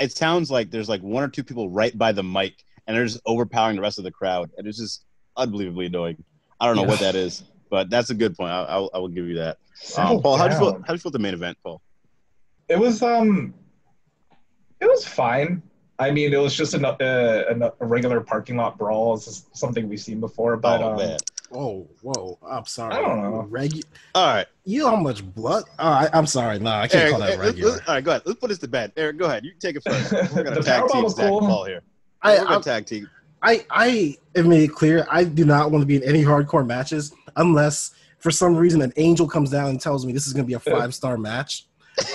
it 0.00 0.12
sounds 0.12 0.50
like 0.50 0.70
there's 0.70 0.88
like 0.88 1.02
one 1.02 1.22
or 1.22 1.28
two 1.28 1.44
people 1.44 1.68
right 1.68 1.96
by 1.96 2.12
the 2.12 2.22
mic, 2.22 2.54
and 2.86 2.96
they're 2.96 3.04
just 3.06 3.20
overpowering 3.26 3.76
the 3.76 3.82
rest 3.82 3.98
of 3.98 4.04
the 4.04 4.10
crowd, 4.10 4.50
and 4.56 4.66
it's 4.66 4.78
just 4.78 5.04
unbelievably 5.36 5.86
annoying. 5.86 6.22
I 6.60 6.66
don't 6.66 6.76
know 6.76 6.84
what 6.84 7.00
that 7.00 7.14
is, 7.14 7.44
but 7.70 7.90
that's 7.90 8.08
a 8.10 8.14
good 8.14 8.34
point. 8.36 8.50
I, 8.50 8.62
I, 8.62 8.76
will- 8.78 8.90
I 8.94 8.98
will 8.98 9.08
give 9.08 9.26
you 9.26 9.34
that. 9.36 9.58
Um, 9.98 10.22
Paul, 10.22 10.38
how 10.38 10.48
do 10.48 10.54
you 10.54 10.58
feel? 10.58 10.72
How 10.72 10.86
do 10.86 10.92
you 10.94 10.98
feel 10.98 11.12
the 11.12 11.18
main 11.18 11.34
event, 11.34 11.58
Paul? 11.62 11.82
It 12.68 12.78
was 12.78 13.02
um, 13.02 13.52
it 14.80 14.86
was 14.86 15.06
fine. 15.06 15.62
I 15.98 16.10
mean, 16.10 16.32
it 16.32 16.36
was 16.36 16.54
just 16.54 16.74
a, 16.74 16.86
a, 16.86 17.72
a 17.80 17.86
regular 17.86 18.20
parking 18.20 18.56
lot 18.56 18.76
brawl. 18.76 19.14
It's 19.14 19.46
something 19.54 19.88
we've 19.88 20.00
seen 20.00 20.20
before, 20.20 20.56
but 20.56 20.82
oh 20.82 20.90
um, 20.92 20.96
man! 20.98 21.18
Oh, 21.52 21.86
whoa! 22.02 22.38
I'm 22.46 22.66
sorry. 22.66 22.94
I 22.94 23.00
don't 23.00 23.22
know. 23.22 23.48
Regu- 23.50 23.84
All 24.14 24.34
right, 24.34 24.46
you 24.64 24.80
know 24.80 24.90
how 24.90 24.96
much 24.96 25.24
blood? 25.34 25.64
Oh, 25.78 25.88
I, 25.88 26.08
I'm 26.12 26.26
sorry. 26.26 26.58
No, 26.58 26.70
I 26.70 26.88
can't 26.88 27.02
Eric. 27.04 27.10
call 27.12 27.20
that 27.20 27.26
eh, 27.30 27.36
let's- 27.36 27.46
regular. 27.52 27.70
let's- 27.72 27.88
all 27.88 27.94
right, 27.94 28.04
go 28.04 28.10
ahead. 28.10 28.22
Let's 28.26 28.38
put 28.40 28.48
this 28.48 28.58
to 28.58 28.68
bed. 28.68 28.92
Eric, 28.96 29.16
go 29.16 29.24
ahead. 29.26 29.44
You 29.44 29.52
take 29.58 29.76
it 29.76 29.82
first. 29.84 30.12
We're 30.34 30.42
gonna 30.44 30.56
The 30.56 30.62
tag 30.62 30.88
team 30.88 31.08
Zach 31.08 31.28
cool. 31.28 31.40
Paul 31.40 31.64
here. 31.64 31.82
I, 32.20 32.38
We're 32.38 32.44
gonna 32.44 32.58
I, 32.58 32.60
tag 32.62 32.86
team. 32.86 33.08
I, 33.42 33.64
I 33.70 34.16
have 34.34 34.46
made 34.46 34.64
it 34.64 34.72
clear 34.74 35.06
I 35.10 35.24
do 35.24 35.44
not 35.44 35.70
want 35.70 35.82
to 35.82 35.86
be 35.86 35.96
in 35.96 36.02
any 36.02 36.22
hardcore 36.24 36.66
matches 36.66 37.14
unless 37.36 37.94
for 38.18 38.30
some 38.30 38.56
reason 38.56 38.82
an 38.82 38.92
angel 38.96 39.28
comes 39.28 39.50
down 39.50 39.68
and 39.68 39.80
tells 39.80 40.04
me 40.04 40.12
this 40.12 40.26
is 40.26 40.32
going 40.32 40.44
to 40.44 40.48
be 40.48 40.54
a 40.54 40.58
five 40.76 40.94
star 40.94 41.16
match. 41.16 41.66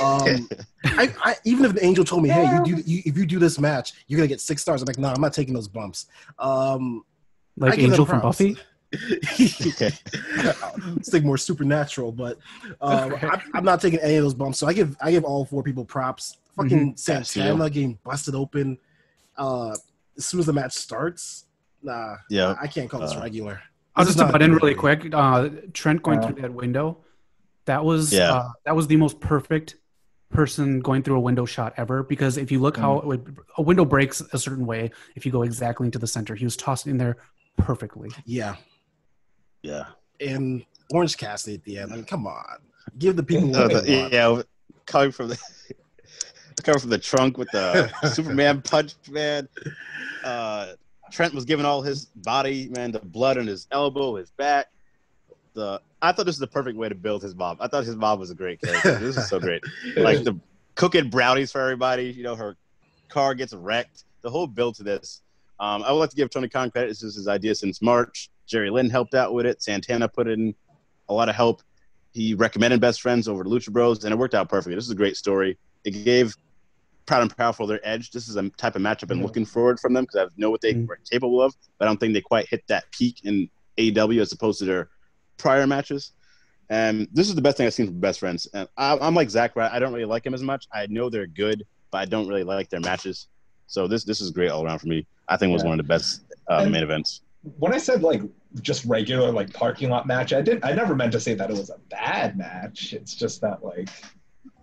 Um, 0.02 0.48
I, 0.86 1.14
I, 1.24 1.36
even 1.44 1.66
if 1.66 1.72
an 1.72 1.80
angel 1.82 2.04
told 2.06 2.24
me, 2.24 2.30
hey, 2.30 2.46
you 2.46 2.64
do 2.64 2.82
you, 2.86 3.02
if 3.06 3.18
you 3.18 3.26
do 3.26 3.40
this 3.40 3.60
match, 3.60 3.94
you're 4.08 4.18
gonna 4.18 4.28
get 4.28 4.42
six 4.42 4.62
stars. 4.62 4.82
I'm 4.82 4.86
like, 4.86 4.98
no, 5.00 5.08
I'm 5.10 5.22
not 5.22 5.34
taking 5.34 5.54
those 5.54 5.68
bumps. 5.68 6.06
Um, 6.40 7.04
Like 7.58 7.80
Angel 7.80 8.06
from 8.06 8.22
props. 8.22 8.38
Buffy. 8.38 8.58
Okay. 9.72 9.90
Stick 11.02 11.24
more 11.24 11.38
supernatural, 11.38 12.12
but 12.12 12.38
um, 12.82 13.14
Okay. 13.14 13.28
I, 13.28 13.42
I'm 13.54 13.64
not 13.64 13.80
taking 13.82 14.00
any 14.00 14.16
of 14.16 14.24
those 14.24 14.34
bumps. 14.34 14.60
So 14.60 14.68
I 14.68 14.74
give 14.74 14.96
I 15.02 15.12
give 15.12 15.24
all 15.24 15.46
four 15.46 15.64
people 15.64 15.86
props. 15.86 16.38
Fucking 16.58 16.98
Santana 16.98 17.70
getting 17.70 17.98
busted 18.04 18.36
open 18.36 18.78
uh, 19.38 19.76
as 20.18 20.26
soon 20.26 20.42
as 20.42 20.46
the 20.46 20.54
match 20.54 20.74
starts. 20.74 21.46
Nah, 21.82 22.16
Yeah. 22.30 22.56
I 22.62 22.68
can't 22.68 22.90
call 22.90 23.00
this 23.00 23.14
Uh, 23.16 23.22
regular. 23.22 23.62
I'll 23.96 24.06
This 24.06 24.16
just 24.16 24.26
is 24.26 24.32
butt 24.32 24.42
in 24.42 24.54
really 24.56 24.76
quick. 24.76 25.08
Uh, 25.14 25.50
Trent 25.74 26.04
going 26.04 26.22
Yeah. 26.22 26.28
through 26.32 26.42
that 26.42 26.54
window. 26.54 26.98
That 27.72 27.86
was 27.86 28.12
Yeah. 28.12 28.34
uh, 28.34 28.52
that 28.66 28.76
was 28.76 28.88
the 28.88 28.98
most 28.98 29.22
perfect 29.22 29.78
person 30.30 30.82
going 30.82 31.04
through 31.04 31.16
a 31.16 31.22
window 31.22 31.46
shot 31.46 31.74
ever. 31.78 32.04
Because 32.04 32.36
if 32.38 32.52
you 32.52 32.60
look 32.60 32.76
how 32.76 32.98
it 33.00 33.06
would, 33.06 33.38
a 33.58 33.62
window 33.62 33.86
breaks 33.86 34.20
a 34.34 34.38
certain 34.38 34.66
way, 34.66 34.92
if 35.16 35.26
you 35.26 35.32
go 35.32 35.44
exactly 35.44 35.86
into 35.86 35.98
the 35.98 36.06
center, 36.08 36.36
he 36.36 36.44
was 36.44 36.58
tossed 36.58 36.86
in 36.86 36.98
there 36.98 37.16
perfectly. 37.56 38.10
Yeah, 38.26 38.58
Yeah. 39.62 39.86
and 40.20 40.66
Orange 40.92 41.16
Cassidy 41.16 41.56
at 41.56 41.64
the 41.64 41.78
end. 41.78 41.94
I 41.94 41.96
mean, 41.96 42.04
come 42.04 42.28
on, 42.28 42.58
give 42.98 43.16
the 43.16 43.24
people 43.24 43.50
what 43.52 43.72
the- 43.72 43.82
they 43.82 44.02
want. 44.02 44.14
yeah, 44.14 44.42
coming 44.86 45.12
from 45.14 45.30
the 45.30 45.38
coming 46.64 46.80
from 46.82 46.90
the 46.90 46.98
trunk 47.00 47.38
with 47.38 47.50
the 47.52 47.90
Superman 48.14 48.62
punch, 48.64 48.96
man. 49.10 49.48
Uh, 50.26 50.74
Trent 51.10 51.34
was 51.34 51.46
giving 51.46 51.66
all 51.66 51.82
his 51.82 52.08
body, 52.18 52.68
man, 52.76 52.92
the 52.92 53.00
blood 53.00 53.38
on 53.38 53.48
his 53.48 53.66
elbow, 53.72 54.16
his 54.16 54.30
back. 54.32 54.68
The 55.54 55.82
I 56.02 56.12
thought 56.12 56.26
this 56.26 56.34
was 56.34 56.40
the 56.40 56.48
perfect 56.48 56.78
way 56.78 56.90
to 56.90 56.96
build 56.96 57.22
his 57.22 57.36
mom. 57.36 57.58
I 57.60 57.68
thought 57.68 57.84
his 57.86 57.96
mom 57.96 58.20
was 58.20 58.32
a 58.32 58.36
great 58.36 58.62
character. 58.64 58.98
This 58.98 59.18
is 59.18 59.30
so 59.30 59.40
great. 59.40 59.64
Like 59.98 60.24
the 60.24 60.40
cooking 60.76 61.10
brownies 61.10 61.52
for 61.52 61.62
everybody. 61.62 62.06
You 62.12 62.24
know, 62.24 62.36
her 62.36 62.58
car 63.10 63.34
gets 63.36 63.54
wrecked. 63.54 64.06
The 64.22 64.30
whole 64.30 64.48
build 64.48 64.76
to 64.76 64.84
this. 64.84 65.22
Um, 65.60 65.84
I 65.84 65.92
would 65.92 66.00
like 66.00 66.10
to 66.10 66.16
give 66.16 66.30
Tony 66.30 66.50
Khan 66.50 66.72
credit. 66.72 66.88
This 66.90 67.04
is 67.04 67.16
his 67.16 67.28
idea 67.28 67.54
since 67.54 67.82
March. 67.82 68.30
Jerry 68.48 68.70
Lynn 68.70 68.90
helped 68.90 69.14
out 69.14 69.34
with 69.34 69.46
it. 69.46 69.62
Santana 69.62 70.08
put 70.08 70.28
in 70.28 70.56
a 71.10 71.14
lot 71.14 71.30
of 71.30 71.36
help. 71.36 71.62
He 72.14 72.34
recommended 72.34 72.82
Best 72.82 73.02
Friends 73.02 73.28
over 73.28 73.44
to 73.44 73.50
Lucha 73.50 73.72
Bros, 73.72 74.04
and 74.04 74.12
it 74.12 74.18
worked 74.18 74.34
out 74.34 74.50
perfectly. 74.50 74.76
This 74.76 74.86
is 74.86 74.92
a 74.92 74.96
great 74.96 75.16
story. 75.16 75.58
It 75.86 75.92
gave 76.04 76.36
Proud 77.06 77.22
and 77.22 77.38
Powerful 77.38 77.68
their 77.68 77.80
edge. 77.88 78.12
This 78.12 78.28
is 78.28 78.36
a 78.36 78.50
type 78.52 78.76
of 78.76 78.82
match 78.82 79.02
I've 79.04 79.08
been 79.10 79.20
Yeah. 79.20 79.26
looking 79.26 79.46
forward 79.46 79.80
from 79.80 79.94
them 79.94 80.04
because 80.06 80.28
I 80.28 80.34
know 80.36 80.50
what 80.50 80.62
they 80.62 80.74
Mhm. 80.74 80.88
were 80.88 81.00
capable 81.10 81.42
of, 81.42 81.56
but 81.78 81.86
I 81.86 81.88
don't 81.90 82.00
think 82.00 82.14
they 82.14 82.22
quite 82.22 82.48
hit 82.50 82.64
that 82.68 82.86
peak 82.92 83.22
in 83.24 83.50
AEW 83.78 84.20
as 84.22 84.32
opposed 84.34 84.60
to 84.60 84.66
their 84.66 84.90
prior 85.42 85.68
matches. 85.68 86.12
And 86.70 87.08
this 87.12 87.28
is 87.28 87.36
the 87.36 87.42
best 87.42 87.58
thing 87.58 87.68
I've 87.68 87.74
seen 87.74 87.88
from 87.88 88.00
Best 88.00 88.20
Friends. 88.20 88.48
And 88.54 88.68
I, 88.78 88.98
I'm 89.02 89.14
like 89.14 89.30
Zach, 89.30 89.56
right? 89.58 89.70
I 89.72 89.80
don't 89.80 89.92
really 89.92 90.06
like 90.06 90.24
them 90.24 90.34
as 90.34 90.42
much. 90.42 90.68
I 90.74 90.86
know 90.88 91.10
they're 91.10 91.28
good, 91.28 91.66
but 91.92 91.98
I 91.98 92.06
don't 92.06 92.28
really 92.28 92.46
like 92.46 92.70
their 92.70 92.80
matches. 92.80 93.28
So 93.68 93.88
this 93.88 94.04
this 94.06 94.22
is 94.22 94.32
great 94.32 94.50
all 94.50 94.64
around 94.66 94.80
for 94.80 94.88
me. 94.88 95.06
I 95.28 95.36
think 95.38 95.50
it 95.50 95.54
was 95.54 95.64
Yeah. 95.64 95.70
one 95.70 95.80
of 95.80 95.86
the 95.86 95.90
best 95.90 96.22
uh, 96.50 96.66
main 96.66 96.84
events. 96.84 97.22
when 97.58 97.74
I 97.74 97.78
said 97.78 98.04
like 98.04 98.22
just 98.62 98.86
regular 98.86 99.32
like 99.32 99.52
parking 99.54 99.90
lot 99.90 100.08
match, 100.08 100.32
I 100.34 100.42
didn't. 100.42 100.64
I 100.64 100.72
never 100.74 100.96
meant 100.96 101.12
to 101.14 101.20
say 101.20 101.34
that 101.34 101.50
it 101.50 101.58
was 101.58 101.70
a 101.70 101.78
bad 101.90 102.38
match. 102.38 102.94
It's 102.94 103.16
just 103.16 103.42
that 103.42 103.64
like, 103.64 103.90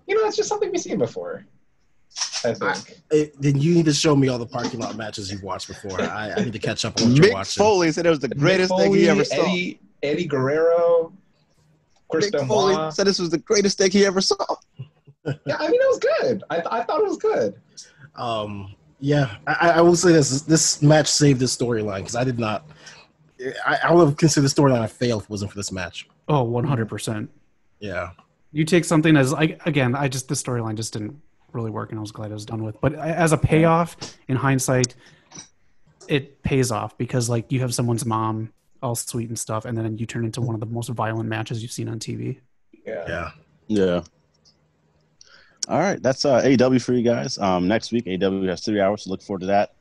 you 0.07 0.15
know, 0.15 0.27
it's 0.27 0.37
just 0.37 0.49
something 0.49 0.71
we've 0.71 0.81
seen 0.81 0.99
before. 0.99 1.45
I 2.45 2.55
think. 2.55 3.01
Eh, 3.13 3.27
then 3.39 3.61
you 3.61 3.75
need 3.75 3.85
to 3.87 3.93
show 3.93 4.15
me 4.17 4.29
all 4.29 4.39
the 4.39 4.47
parking 4.47 4.81
lot 4.81 4.97
matches 4.97 5.31
you've 5.31 5.43
watched 5.43 5.69
before. 5.69 6.01
I, 6.01 6.33
I 6.37 6.45
need 6.45 6.53
to 6.53 6.59
catch 6.59 6.85
up 6.85 7.01
on 7.01 7.09
what 7.09 7.17
you're 7.17 7.27
Mick 7.27 7.33
watching. 7.35 7.63
Foley 7.63 7.93
said 7.93 8.07
it 8.07 8.11
was 8.11 8.21
the 8.21 8.29
greatest 8.29 8.71
Mick 8.73 8.79
thing 8.83 8.95
he 8.95 9.09
ever 9.09 9.25
saw. 9.25 9.43
Eddie, 9.43 9.81
Eddie 10.03 10.27
Guerrero, 10.27 11.13
Chris 12.11 12.31
Mick 12.31 12.47
Foley 12.47 12.75
Benoit. 12.75 12.93
said 12.95 13.07
this 13.07 13.19
was 13.19 13.31
the 13.31 13.39
greatest 13.39 13.79
thing 13.79 13.91
he 13.91 14.05
ever 14.07 14.21
saw. 14.21 14.37
Yeah, 15.45 15.57
I 15.59 15.69
mean 15.69 15.79
it 15.81 15.89
was 15.89 15.99
good. 15.99 16.43
I, 16.49 16.57
I 16.71 16.83
thought 16.85 17.01
it 17.01 17.07
was 17.07 17.19
good. 17.19 17.61
Um, 18.15 18.75
yeah, 18.99 19.37
I, 19.47 19.71
I 19.73 19.81
will 19.83 19.95
say 19.97 20.11
this: 20.13 20.41
this 20.43 20.81
match 20.81 21.07
saved 21.07 21.39
this 21.39 21.55
storyline 21.55 21.99
because 21.99 22.17
I 22.17 22.25
did 22.25 22.39
not. 22.39 22.65
I, 23.67 23.79
I 23.85 23.93
would 23.93 24.07
have 24.07 24.17
considered 24.17 24.49
the 24.49 24.55
storyline 24.55 24.83
a 24.85 24.89
fail 24.89 25.19
if 25.19 25.25
it 25.25 25.31
wasn't 25.31 25.51
for 25.51 25.59
this 25.59 25.71
match. 25.71 26.09
Oh, 26.29 26.47
100%. 26.47 27.29
Yeah, 27.79 28.11
You 28.53 28.65
take 28.65 28.85
something 28.85 29.17
as, 29.17 29.33
like, 29.33 29.65
again, 29.67 29.95
I 29.95 30.09
just, 30.09 30.29
the 30.29 30.35
storyline 30.35 30.75
just 30.75 30.93
didn't 30.95 31.21
really 31.53 31.71
work 31.71 31.91
and 31.91 31.99
I 31.99 32.01
was 32.01 32.11
glad 32.11 32.31
it 32.31 32.35
was 32.35 32.45
done 32.45 32.65
with. 32.65 32.81
But 32.81 32.95
as 32.95 33.33
a 33.33 33.37
payoff, 33.39 33.97
in 34.27 34.37
hindsight, 34.37 34.95
it 36.09 36.43
pays 36.43 36.73
off 36.73 36.99
because, 36.99 37.29
like, 37.29 37.53
you 37.53 37.61
have 37.61 37.73
someone's 37.75 38.05
mom 38.05 38.53
all 38.83 38.95
sweet 38.95 39.29
and 39.29 39.39
stuff, 39.39 39.65
and 39.65 39.77
then 39.77 39.99
you 39.99 40.07
turn 40.07 40.25
into 40.25 40.41
one 40.41 40.55
of 40.55 40.61
the 40.61 40.67
most 40.67 40.89
violent 40.91 41.29
matches 41.29 41.63
you've 41.63 41.73
seen 41.73 41.89
on 41.89 41.99
TV. 41.99 42.39
Yeah. 42.87 43.05
yeah. 43.09 43.31
Yeah. 43.69 44.01
All 45.69 45.79
right, 45.79 46.03
that's 46.03 46.25
uh, 46.25 46.57
AW 46.63 46.79
for 46.79 46.95
you 46.95 47.03
guys. 47.03 47.37
Um, 47.37 47.69
next 47.69 47.93
week, 47.93 48.07
AW 48.07 48.43
has 48.45 48.65
three 48.65 48.81
hours, 48.81 49.05
so 49.05 49.11
look 49.11 49.23
forward 49.23 49.41
to 49.41 49.47
that. 49.49 49.75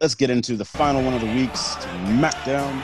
Let's 0.00 0.14
get 0.14 0.28
into 0.28 0.54
the 0.56 0.66
final 0.66 1.02
one 1.02 1.14
of 1.14 1.22
the 1.22 1.34
weeks, 1.34 1.76
SmackDown. 1.76 2.82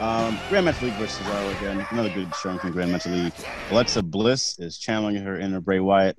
Um, 0.00 0.38
Grand 0.50 0.66
Metro 0.66 0.88
League 0.88 0.98
versus 0.98 1.26
Raw 1.26 1.48
again. 1.48 1.86
Another 1.90 2.10
good 2.10 2.28
showing 2.42 2.58
from 2.58 2.72
Grand 2.72 2.92
Metro 2.92 3.10
League. 3.10 3.32
Alexa 3.70 4.02
Bliss 4.02 4.58
is 4.58 4.76
channeling 4.76 5.16
her 5.16 5.40
inner 5.40 5.60
Bray 5.62 5.80
Wyatt. 5.80 6.18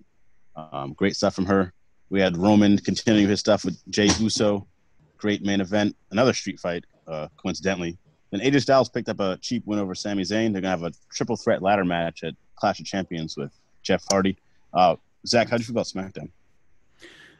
Um, 0.55 0.93
great 0.93 1.15
stuff 1.15 1.35
from 1.35 1.45
her. 1.45 1.71
We 2.09 2.19
had 2.19 2.35
Roman 2.35 2.79
continuing 2.79 3.29
his 3.29 3.39
stuff 3.39 3.63
with 3.63 3.79
Jey 3.91 4.09
Uso. 4.19 4.65
Great 5.17 5.43
main 5.45 5.61
event. 5.61 5.95
Another 6.09 6.33
street 6.33 6.59
fight, 6.59 6.85
uh, 7.07 7.27
coincidentally. 7.37 7.99
Then 8.31 8.41
AJ 8.41 8.61
Styles 8.61 8.89
picked 8.89 9.09
up 9.09 9.19
a 9.19 9.37
cheap 9.37 9.63
win 9.65 9.79
over 9.79 9.95
Sami 9.95 10.23
Zayn. 10.23 10.51
They're 10.51 10.61
gonna 10.61 10.69
have 10.69 10.83
a 10.83 10.91
triple 11.11 11.37
threat 11.37 11.61
ladder 11.61 11.85
match 11.85 12.23
at 12.23 12.33
Clash 12.55 12.79
of 12.79 12.85
Champions 12.85 13.37
with 13.37 13.51
Jeff 13.83 14.03
Hardy. 14.11 14.37
Uh, 14.73 14.95
Zach, 15.25 15.49
how'd 15.49 15.59
you 15.59 15.65
feel 15.65 15.73
about 15.73 15.85
SmackDown? 15.85 16.29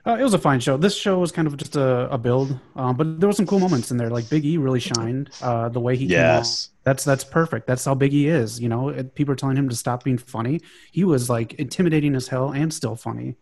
Uh, 0.05 0.15
it 0.17 0.23
was 0.23 0.33
a 0.33 0.39
fine 0.39 0.61
show. 0.61 0.77
This 0.77 0.95
show 0.95 1.19
was 1.19 1.33
kind 1.33 1.49
of 1.49 1.57
just 1.57 1.75
a, 1.75 2.09
a 2.09 2.17
build, 2.17 2.57
um, 2.77 2.95
but 2.95 3.19
there 3.19 3.27
were 3.27 3.33
some 3.33 3.45
cool 3.45 3.59
moments 3.59 3.91
in 3.91 3.97
there. 3.97 4.09
Like 4.09 4.29
Big 4.29 4.45
E 4.45 4.55
really 4.57 4.79
shined. 4.79 5.31
Uh, 5.41 5.67
the 5.67 5.81
way 5.81 5.97
he 5.97 6.05
Yes. 6.05 6.69
that's 6.85 7.03
that's 7.03 7.25
perfect. 7.25 7.67
That's 7.67 7.83
how 7.83 7.93
Big 7.93 8.13
E 8.13 8.29
is. 8.29 8.57
You 8.61 8.69
know, 8.69 9.03
people 9.15 9.33
are 9.33 9.35
telling 9.35 9.57
him 9.57 9.67
to 9.67 9.75
stop 9.75 10.05
being 10.05 10.17
funny. 10.17 10.61
He 10.93 11.03
was 11.03 11.29
like 11.29 11.55
intimidating 11.55 12.15
as 12.15 12.29
hell 12.29 12.51
and 12.51 12.73
still 12.73 12.95
funny. 12.95 13.35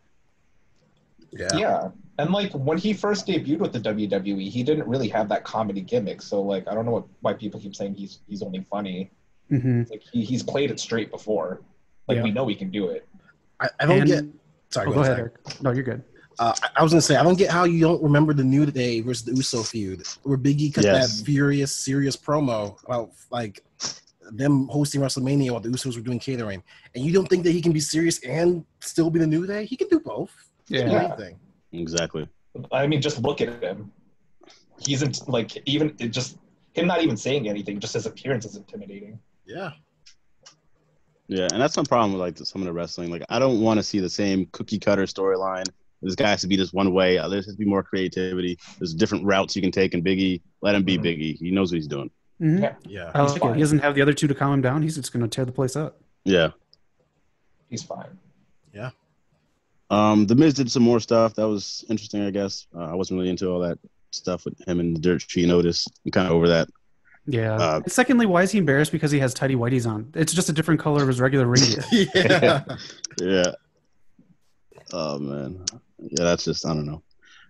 Yeah. 1.36 1.48
Yeah. 1.56 1.90
And 2.18 2.32
like 2.32 2.52
when 2.54 2.78
he 2.78 2.94
first 2.94 3.28
debuted 3.28 3.60
with 3.60 3.74
the 3.74 3.80
WWE, 3.80 4.50
he 4.50 4.64
didn't 4.64 4.88
really 4.88 5.10
have 5.10 5.28
that 5.30 5.44
comedy 5.44 5.82
gimmick. 5.82 6.22
So 6.22 6.42
like 6.42 6.68
I 6.68 6.74
don't 6.74 6.86
know 6.86 6.92
what, 6.92 7.06
why 7.22 7.34
people 7.34 7.60
keep 7.60 7.76
saying 7.76 7.96
he's 7.96 8.20
he's 8.28 8.42
only 8.42 8.66
funny. 8.70 9.12
hmm 9.50 9.84
like 9.92 10.02
he, 10.12 10.24
he's 10.24 10.42
played 10.44 10.72
it 10.72 10.80
straight 10.80 11.12
before. 11.12 11.62
Like 12.08 12.18
Yeah. 12.18 12.24
we 12.24 12.32
know 12.32 12.48
he 12.48 12.56
can 12.56 12.72
do 12.72 12.90
it. 12.90 13.08
I, 13.60 13.70
I 13.80 13.86
don't 13.86 14.00
And- 14.02 14.08
get. 14.08 14.26
Sorry, 14.72 14.88
Oh, 14.88 14.90
go, 14.90 14.96
go 14.96 15.02
ahead. 15.02 15.12
ahead, 15.14 15.20
Eric. 15.48 15.62
No, 15.62 15.72
you're 15.72 15.84
good. 15.84 16.04
Uh, 16.40 16.54
I- 16.64 16.70
I 16.78 16.84
was 16.84 16.92
gonna 16.92 17.02
say 17.02 17.16
I 17.18 17.24
don't 17.24 17.38
get 17.38 17.50
how 17.52 17.64
you 17.66 17.80
don't 17.80 18.02
remember 18.02 18.34
the 18.34 18.44
New 18.44 18.66
Day 18.66 19.02
versus 19.02 19.24
the 19.26 19.34
Uso 19.36 19.64
feud, 19.64 20.04
where 20.24 20.38
Biggie 20.38 20.74
cut 20.74 20.84
Yes. 20.84 21.20
that 21.20 21.26
furious, 21.26 21.74
serious 21.76 22.16
promo 22.18 22.82
about 22.86 23.12
like 23.32 23.62
them 24.32 24.68
hosting 24.70 25.02
WrestleMania 25.02 25.52
while 25.52 25.60
the 25.62 25.70
Usos 25.70 25.96
were 25.96 26.02
doing 26.02 26.20
catering, 26.20 26.64
and 26.96 27.06
you 27.06 27.14
don't 27.14 27.28
think 27.30 27.44
that 27.44 27.52
he 27.52 27.62
can 27.62 27.72
be 27.72 27.80
serious 27.80 28.20
and 28.24 28.66
still 28.82 29.10
be 29.10 29.20
the 29.20 29.28
New 29.28 29.46
Day? 29.46 29.66
He 29.66 29.76
can 29.78 29.88
do 29.88 30.00
both. 30.00 30.32
He 30.68 30.78
Yeah. 30.78 31.14
anything. 31.16 31.40
Exactly. 31.72 32.28
I 32.72 32.88
mean, 32.88 33.02
just 33.02 33.22
look 33.22 33.42
at 33.42 33.62
him. 33.62 33.92
He's 34.80 35.02
in, 35.02 35.12
like 35.28 35.62
even 35.68 35.96
it 36.00 36.10
just 36.10 36.38
him 36.74 36.88
not 36.88 37.02
even 37.02 37.16
saying 37.18 37.48
anything, 37.48 37.80
just 37.80 37.94
his 37.94 38.06
appearance 38.06 38.46
is 38.46 38.56
intimidating. 38.56 39.20
Yeah. 39.46 39.72
Yeah, 41.28 41.48
and 41.52 41.60
that's 41.62 41.76
my 41.76 41.84
problem 41.84 42.12
with 42.14 42.22
like 42.22 42.38
some 42.38 42.62
of 42.62 42.66
the 42.68 42.74
wrestling. 42.74 43.10
Like, 43.10 43.24
I 43.30 43.40
don't 43.40 43.60
want 43.62 43.78
to 43.80 43.84
see 43.84 44.00
the 44.00 44.10
same 44.10 44.46
cookie 44.52 44.78
cutter 44.78 45.04
storyline. 45.04 45.66
This 46.02 46.14
guy 46.14 46.30
has 46.30 46.42
to 46.42 46.48
be 46.48 46.56
this 46.56 46.72
one 46.72 46.94
way. 46.94 47.16
There 47.16 47.30
has 47.38 47.48
to 47.48 47.54
be 47.56 47.66
more 47.66 47.82
creativity. 47.82 48.60
There's 48.78 48.94
different 48.94 49.26
routes 49.26 49.56
you 49.56 49.62
can 49.62 49.72
take. 49.72 49.96
And 49.96 50.04
Biggie, 50.06 50.42
let 50.62 50.76
him 50.76 50.84
be 50.84 50.98
Mhm. 51.00 51.04
Biggie. 51.04 51.36
He 51.38 51.50
knows 51.50 51.72
what 51.72 51.78
he's 51.78 51.88
doing. 51.88 52.12
Mhm. 52.40 52.62
Yeah. 52.62 52.76
Yeah. 52.86 53.12
I 53.16 53.24
He's 53.24 53.32
like 53.32 53.44
it. 53.44 53.56
He 53.56 53.62
doesn't 53.62 53.80
have 53.80 53.96
the 53.96 54.02
other 54.04 54.14
two 54.14 54.28
to 54.28 54.36
calm 54.36 54.54
him 54.54 54.62
down. 54.62 54.84
He's 54.84 54.96
just 54.96 55.12
going 55.12 55.24
to 55.24 55.28
tear 55.34 55.46
the 55.46 55.52
place 55.52 55.76
up. 55.76 56.00
Yeah. 56.26 56.52
He's 57.70 57.82
fine. 57.82 58.20
Um, 59.96 60.26
the 60.26 60.36
Miz 60.36 60.54
did 60.54 60.70
some 60.72 60.84
more 60.84 61.00
stuff. 61.00 61.36
That 61.36 61.48
was 61.48 61.86
interesting, 61.90 62.22
I 62.24 62.32
guess. 62.32 62.68
Uh, 62.76 62.86
I 62.92 62.96
wasn't 62.96 63.18
really 63.20 63.30
into 63.30 63.48
all 63.50 63.60
that 63.62 63.78
stuff 64.12 64.46
with 64.46 64.60
him 64.68 64.80
and 64.80 64.96
the 64.96 65.00
Dirt 65.00 65.24
She 65.28 65.46
Notice. 65.46 65.88
I'm 66.06 66.12
kind 66.12 66.28
of 66.28 66.34
over 66.34 66.48
that. 66.50 66.68
Yeah. 67.28 67.54
Uh, 67.56 67.76
And 67.84 67.92
secondly, 67.92 68.26
why 68.26 68.44
is 68.44 68.52
he 68.52 68.58
embarrassed 68.58 68.92
because 68.92 69.12
he 69.12 69.20
has 69.20 69.34
tidy 69.34 69.56
whities 69.56 69.88
on? 69.90 70.12
It's 70.16 70.34
just 70.34 70.50
a 70.50 70.54
different 70.54 70.80
color 70.82 71.02
of 71.02 71.08
his 71.08 71.20
regular 71.22 71.48
ring 71.48 71.64
gear. 71.92 72.08
yeah. 72.16 72.64
Yeah. 73.22 73.52
Oh 74.94 75.18
man. 75.20 75.64
Yeah, 76.00 76.24
that's 76.26 76.46
just 76.46 76.66
I 76.66 76.74
don't 76.74 76.86
know. 76.86 77.02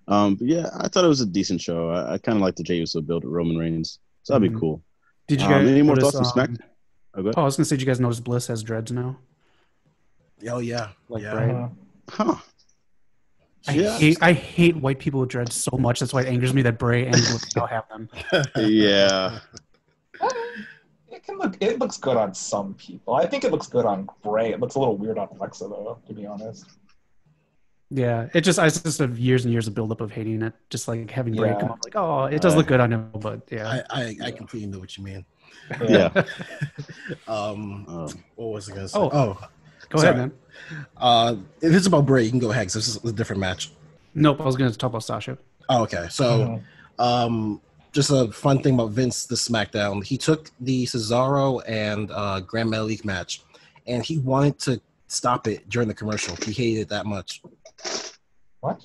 Um, 0.07 0.35
but 0.35 0.47
yeah, 0.47 0.69
I 0.79 0.87
thought 0.87 1.03
it 1.03 1.07
was 1.09 1.21
a 1.21 1.25
decent 1.25 1.61
show. 1.61 1.89
I, 1.89 2.13
I 2.13 2.17
kind 2.19 2.37
of 2.37 2.41
like 2.41 2.55
the 2.55 2.63
Jey 2.63 2.75
Uso 2.75 3.01
build 3.01 3.23
with 3.23 3.33
Roman 3.33 3.57
Reigns, 3.57 3.99
so 4.23 4.33
that'd 4.33 4.49
be 4.49 4.55
Mhm. 4.55 4.59
cool. 4.59 4.83
Did 5.27 5.41
you 5.41 5.47
Um, 5.47 5.51
guys 5.53 5.67
any 5.67 5.81
more 5.81 5.95
notice, 5.95 6.13
thoughts 6.13 6.33
on 6.35 6.39
um, 6.41 6.55
Smack? 6.55 6.67
Oh. 7.15 7.31
Oh, 7.37 7.41
I 7.41 7.45
was 7.45 7.55
going 7.57 7.63
to 7.63 7.65
say, 7.65 7.75
did 7.75 7.81
you 7.81 7.87
guys 7.87 7.99
notice 7.99 8.19
Bliss 8.19 8.47
has 8.47 8.61
dreads 8.61 8.91
now? 8.91 9.17
Oh 10.47 10.59
yeah. 10.59 10.89
Like 11.09 11.23
yeah. 11.23 11.33
Bray? 11.33 11.67
Uh, 12.07 12.11
Huh. 12.23 12.35
I 13.67 13.71
Yeah. 13.73 13.97
hate 13.97 14.17
I 14.21 14.31
hate 14.33 14.75
white 14.77 14.99
people 14.99 15.19
with 15.21 15.29
dreads 15.29 15.55
so 15.55 15.75
much. 15.77 15.99
That's 15.99 16.13
why 16.13 16.21
it 16.21 16.27
angers 16.27 16.53
me 16.53 16.61
that 16.63 16.77
Bray 16.77 17.05
and 17.05 17.13
Bliss 17.15 17.43
now 17.55 17.65
have 17.65 17.85
them. 17.89 18.07
yeah. 18.57 19.39
it 21.11 21.23
can 21.23 21.37
look. 21.39 21.57
It 21.59 21.79
looks 21.79 21.97
good 21.97 22.15
on 22.15 22.33
some 22.35 22.75
people. 22.75 23.15
I 23.15 23.25
think 23.25 23.43
it 23.43 23.51
looks 23.51 23.67
good 23.67 23.85
on 23.85 24.07
Bray. 24.23 24.51
It 24.51 24.59
looks 24.59 24.75
a 24.75 24.79
little 24.79 24.97
weird 24.97 25.17
on 25.17 25.29
Alexa 25.39 25.67
though, 25.67 25.97
to 26.07 26.13
be 26.13 26.27
honest. 26.27 26.65
Yeah, 27.89 28.27
it 28.33 28.41
just 28.41 28.59
I 28.59 28.65
just 28.69 28.99
have 28.99 29.17
years 29.17 29.45
and 29.45 29.51
years 29.51 29.67
of 29.67 29.73
buildup 29.73 29.99
of 30.01 30.11
hating 30.11 30.43
it. 30.43 30.53
Just 30.69 30.87
like 30.87 31.09
having 31.09 31.33
Bray 31.35 31.49
Yeah. 31.49 31.59
come 31.59 31.71
up 31.71 31.79
like, 31.83 31.95
oh, 31.95 32.25
it 32.25 32.41
does 32.41 32.53
Right. 32.53 32.59
look 32.59 32.67
good 32.67 32.79
on 32.81 32.93
him, 32.93 33.09
but 33.19 33.41
yeah, 33.51 33.81
I, 33.89 34.01
I 34.01 34.15
I 34.25 34.31
completely 34.31 34.67
know 34.69 34.77
what 34.79 34.95
you 34.95 35.03
mean. 35.03 35.25
Yeah. 35.81 36.09
um, 37.27 37.85
Um, 37.87 38.23
what 38.35 38.47
was 38.51 38.69
I 38.69 38.75
gonna 38.75 38.87
say? 38.89 38.99
Oh. 38.99 39.09
Oh, 39.11 39.39
Go 39.95 40.01
Sorry. 40.01 40.13
ahead, 40.15 40.31
man. 40.71 40.85
uh, 40.97 41.35
if 41.61 41.73
it's 41.73 41.87
about 41.87 42.05
Bray, 42.05 42.23
you 42.23 42.29
can 42.29 42.39
go 42.39 42.51
ahead. 42.51 42.67
'cause 42.67 42.73
this 42.73 42.87
is 42.87 43.03
a 43.03 43.11
different 43.13 43.39
match. 43.39 43.71
Nope, 44.13 44.41
I 44.41 44.43
was 44.45 44.55
going 44.55 44.71
to 44.71 44.77
talk 44.77 44.89
about 44.89 45.03
Sasha. 45.03 45.37
Oh, 45.69 45.83
okay. 45.83 46.07
So, 46.09 46.61
um, 46.99 47.61
just 47.91 48.11
a 48.11 48.31
fun 48.31 48.61
thing 48.61 48.73
about 48.75 48.91
Vince, 48.91 49.25
the 49.25 49.35
SmackDown. 49.35 50.03
He 50.03 50.17
took 50.17 50.51
the 50.59 50.85
Cesaro 50.85 51.61
and 51.67 52.11
uh, 52.11 52.41
Gran 52.41 52.67
Metalik 52.67 53.05
match, 53.05 53.41
and 53.87 54.03
he 54.03 54.17
wanted 54.19 54.59
to 54.59 54.81
stop 55.07 55.47
it 55.47 55.67
during 55.69 55.87
the 55.87 55.93
commercial. 55.93 56.35
He 56.37 56.51
hated 56.51 56.81
it 56.81 56.89
that 56.89 57.05
much. 57.05 57.41
What? 58.61 58.81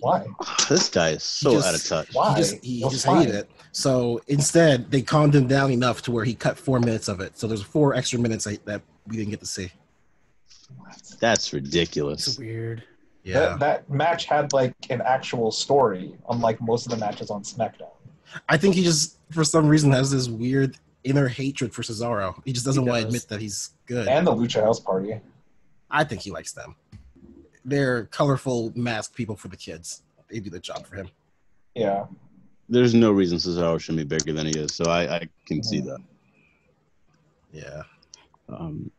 Why? 0.00 0.26
this 0.68 0.88
guy 0.88 1.10
is 1.10 1.22
so 1.22 1.52
just- 1.52 1.68
out 1.68 1.74
of 1.74 1.84
touch. 1.84 2.14
Why? 2.14 2.30
He 2.30 2.36
just 2.36 2.64
he 2.64 2.82
It 2.84 2.90
just 2.90 3.06
hated 3.06 3.34
it. 3.34 3.50
So 3.70 4.20
instead, 4.28 4.90
they 4.90 5.00
calmed 5.02 5.34
him 5.34 5.46
down 5.46 5.70
enough 5.70 6.02
to 6.02 6.10
where 6.10 6.24
he 6.24 6.34
cut 6.34 6.58
four 6.58 6.78
minutes 6.80 7.08
of 7.08 7.20
it. 7.20 7.38
So 7.38 7.46
there's 7.46 7.62
four 7.62 7.94
extra 7.94 8.18
minutes 8.18 8.44
that, 8.44 8.64
that 8.66 8.82
we 9.06 9.16
didn't 9.16 9.30
get 9.30 9.40
to 9.40 9.46
see. 9.46 9.70
That's 11.20 11.44
It's 11.46 11.52
ridiculous. 11.52 12.38
weird. 12.38 12.82
Yeah, 13.24 13.34
That, 13.40 13.60
that 13.60 13.90
match 13.90 14.24
had 14.24 14.52
like 14.52 14.74
an 14.90 15.00
actual 15.00 15.52
story, 15.52 16.14
unlike 16.28 16.60
most 16.60 16.86
of 16.86 16.90
the 16.90 16.98
matches 16.98 17.30
on 17.30 17.42
SmackDown. 17.44 17.90
I 18.48 18.56
think 18.56 18.74
he 18.74 18.82
just 18.82 19.18
for 19.30 19.44
some 19.44 19.68
reason 19.68 19.92
has 19.92 20.10
this 20.10 20.28
weird 20.28 20.76
inner 21.04 21.28
hatred 21.28 21.72
for 21.72 21.82
Cesaro. 21.82 22.40
He 22.44 22.52
just 22.52 22.66
doesn't 22.66 22.82
He 22.82 22.88
want 22.88 23.02
to 23.02 23.06
admit 23.06 23.28
that 23.28 23.40
he's 23.40 23.70
good. 23.86 24.08
And 24.08 24.26
the 24.26 24.32
Lucha 24.34 24.62
House 24.62 24.80
Party. 24.80 25.20
I 25.90 26.04
think 26.04 26.22
he 26.22 26.30
likes 26.30 26.52
them. 26.52 26.74
They're 27.64 28.06
colorful 28.06 28.72
masked 28.74 29.14
people 29.14 29.36
for 29.36 29.48
the 29.48 29.56
kids. 29.56 30.02
They 30.28 30.40
do 30.40 30.50
the 30.50 30.58
job 30.58 30.86
for 30.86 30.96
him. 30.96 31.08
Yeah. 31.74 32.06
There's 32.68 32.94
no 32.94 33.12
reason 33.12 33.38
Cesaro 33.38 33.78
should 33.78 33.96
be 33.96 34.04
bigger 34.04 34.32
than 34.32 34.46
he 34.46 34.52
is, 34.52 34.74
so 34.74 34.86
I, 34.86 35.16
I 35.16 35.28
can 35.46 35.62
see 35.62 35.80
that. 35.80 35.98
Yeah. 37.52 37.82
Um, 38.48 38.90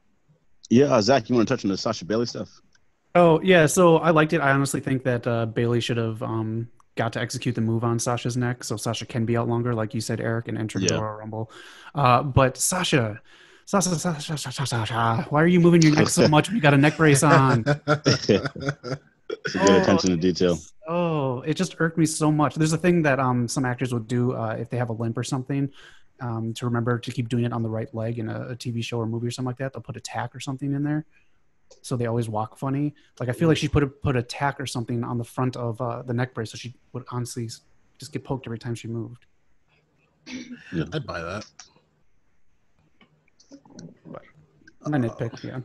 yeah, 0.74 0.86
uh, 0.86 1.02
Zach, 1.02 1.30
you 1.30 1.36
want 1.36 1.48
to 1.48 1.54
touch 1.54 1.64
on 1.66 1.70
the 1.72 1.78
Sasha 1.78 2.06
Bayley 2.06 2.26
stuff? 2.26 2.50
Oh 3.16 3.40
yeah, 3.42 3.66
so 3.68 3.98
I 3.98 4.10
liked 4.10 4.34
it. 4.34 4.42
I 4.42 4.52
honestly 4.52 4.80
think 4.80 5.04
that 5.04 5.28
uh, 5.28 5.46
Bayley 5.46 5.80
should 5.80 5.98
have 5.98 6.22
um, 6.24 6.68
got 6.96 7.14
to 7.14 7.22
execute 7.22 7.54
the 7.56 7.62
move 7.62 7.84
on 7.84 8.00
Sasha's 8.00 8.36
neck, 8.36 8.64
so 8.64 8.76
Sasha 8.76 9.06
can 9.06 9.26
be 9.26 9.38
out 9.38 9.48
longer, 9.48 9.74
like 9.76 9.94
you 9.94 10.02
said, 10.02 10.20
Eric, 10.20 10.48
and 10.48 10.58
enter 10.58 10.80
the 10.80 10.88
Yeah. 10.88 11.00
Royal 11.00 11.18
Rumble. 11.18 11.52
Uh, 11.94 12.24
but 12.24 12.58
Sasha, 12.58 13.22
Sasha, 13.66 13.96
Sasha, 14.00 14.36
Sasha, 14.38 14.66
Sasha, 14.66 15.28
why 15.30 15.42
are 15.44 15.48
you 15.48 15.60
moving 15.60 15.82
your 15.84 15.94
neck 15.96 16.10
so 16.10 16.28
much? 16.36 16.48
when 16.50 16.56
You 16.56 16.62
got 16.62 16.74
a 16.74 16.78
neck 16.78 16.98
brace 16.98 17.22
on. 17.24 17.64
Good 18.28 18.50
Oh. 19.56 19.82
attention 19.82 20.12
to 20.12 20.18
detail. 20.18 20.60
Oh, 20.88 21.42
it 21.42 21.56
just 21.56 21.76
irked 21.80 21.98
me 21.98 22.06
so 22.06 22.32
much. 22.32 22.56
There's 22.56 22.74
a 22.74 22.78
thing 22.78 23.02
that 23.04 23.20
um, 23.20 23.48
some 23.48 23.66
actors 23.66 23.94
would 23.94 24.08
do 24.08 24.34
uh, 24.34 24.56
if 24.60 24.70
they 24.70 24.78
have 24.78 24.90
a 24.90 24.94
limp 24.94 25.18
or 25.18 25.24
something. 25.24 25.70
Um, 26.24 26.54
to 26.54 26.66
remember 26.66 27.00
to 27.00 27.12
keep 27.12 27.28
doing 27.28 27.44
it 27.44 27.52
on 27.52 27.64
the 27.64 27.70
right 27.70 27.94
leg 27.94 28.18
in 28.18 28.30
a, 28.30 28.52
a 28.52 28.56
TV 28.56 28.82
show 28.82 28.98
or 28.98 29.06
movie 29.06 29.28
or 29.28 29.32
something 29.32 29.48
like 29.48 29.58
that, 29.58 29.74
they'll 29.74 29.82
put 29.82 29.98
a 29.98 30.00
tack 30.00 30.34
or 30.34 30.40
something 30.40 30.72
in 30.72 30.82
there, 30.82 31.06
so 31.82 31.98
they 31.98 32.06
always 32.06 32.30
walk 32.30 32.58
funny. 32.58 32.96
Like 33.20 33.28
I 33.28 33.34
feel 33.34 33.50
like 33.50 33.58
she 33.58 33.68
put 33.68 33.84
a, 33.84 33.88
put 33.88 34.16
a 34.16 34.24
tack 34.24 34.58
or 34.62 34.66
something 34.66 35.04
on 35.04 35.18
the 35.18 35.24
front 35.26 35.58
of 35.58 35.82
uh, 35.82 36.02
the 36.04 36.14
neck 36.14 36.34
brace, 36.34 36.52
so 36.52 36.58
she 36.58 36.76
would 36.94 37.04
honestly 37.10 37.50
just 37.98 38.14
get 38.14 38.24
poked 38.24 38.48
every 38.48 38.58
time 38.58 38.74
she 38.74 38.88
moved. 38.88 39.26
Yeah, 40.72 40.86
I'd 40.94 41.06
buy 41.06 41.20
that. 41.22 41.46
My 44.88 44.98
nitpick, 44.98 45.44
yeah. 45.44 45.60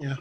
Yeah. 0.00 0.16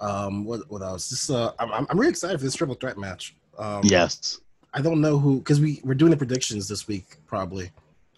Um, 0.00 0.44
what 0.44 0.60
what 0.70 0.82
else? 0.82 1.10
This 1.10 1.28
uh, 1.28 1.52
I'm 1.58 1.72
I'm 1.72 1.86
I'm 1.90 1.98
really 1.98 2.10
excited 2.10 2.38
for 2.38 2.44
this 2.44 2.54
triple 2.54 2.76
threat 2.76 2.98
match. 2.98 3.34
Um, 3.58 3.80
Yes. 3.84 4.38
I 4.72 4.80
don't 4.80 5.00
know 5.00 5.18
who 5.18 5.38
because 5.38 5.60
we 5.60 5.80
we're 5.82 5.94
doing 5.94 6.10
the 6.10 6.16
predictions 6.16 6.68
this 6.68 6.86
week 6.86 7.16
probably. 7.26 7.72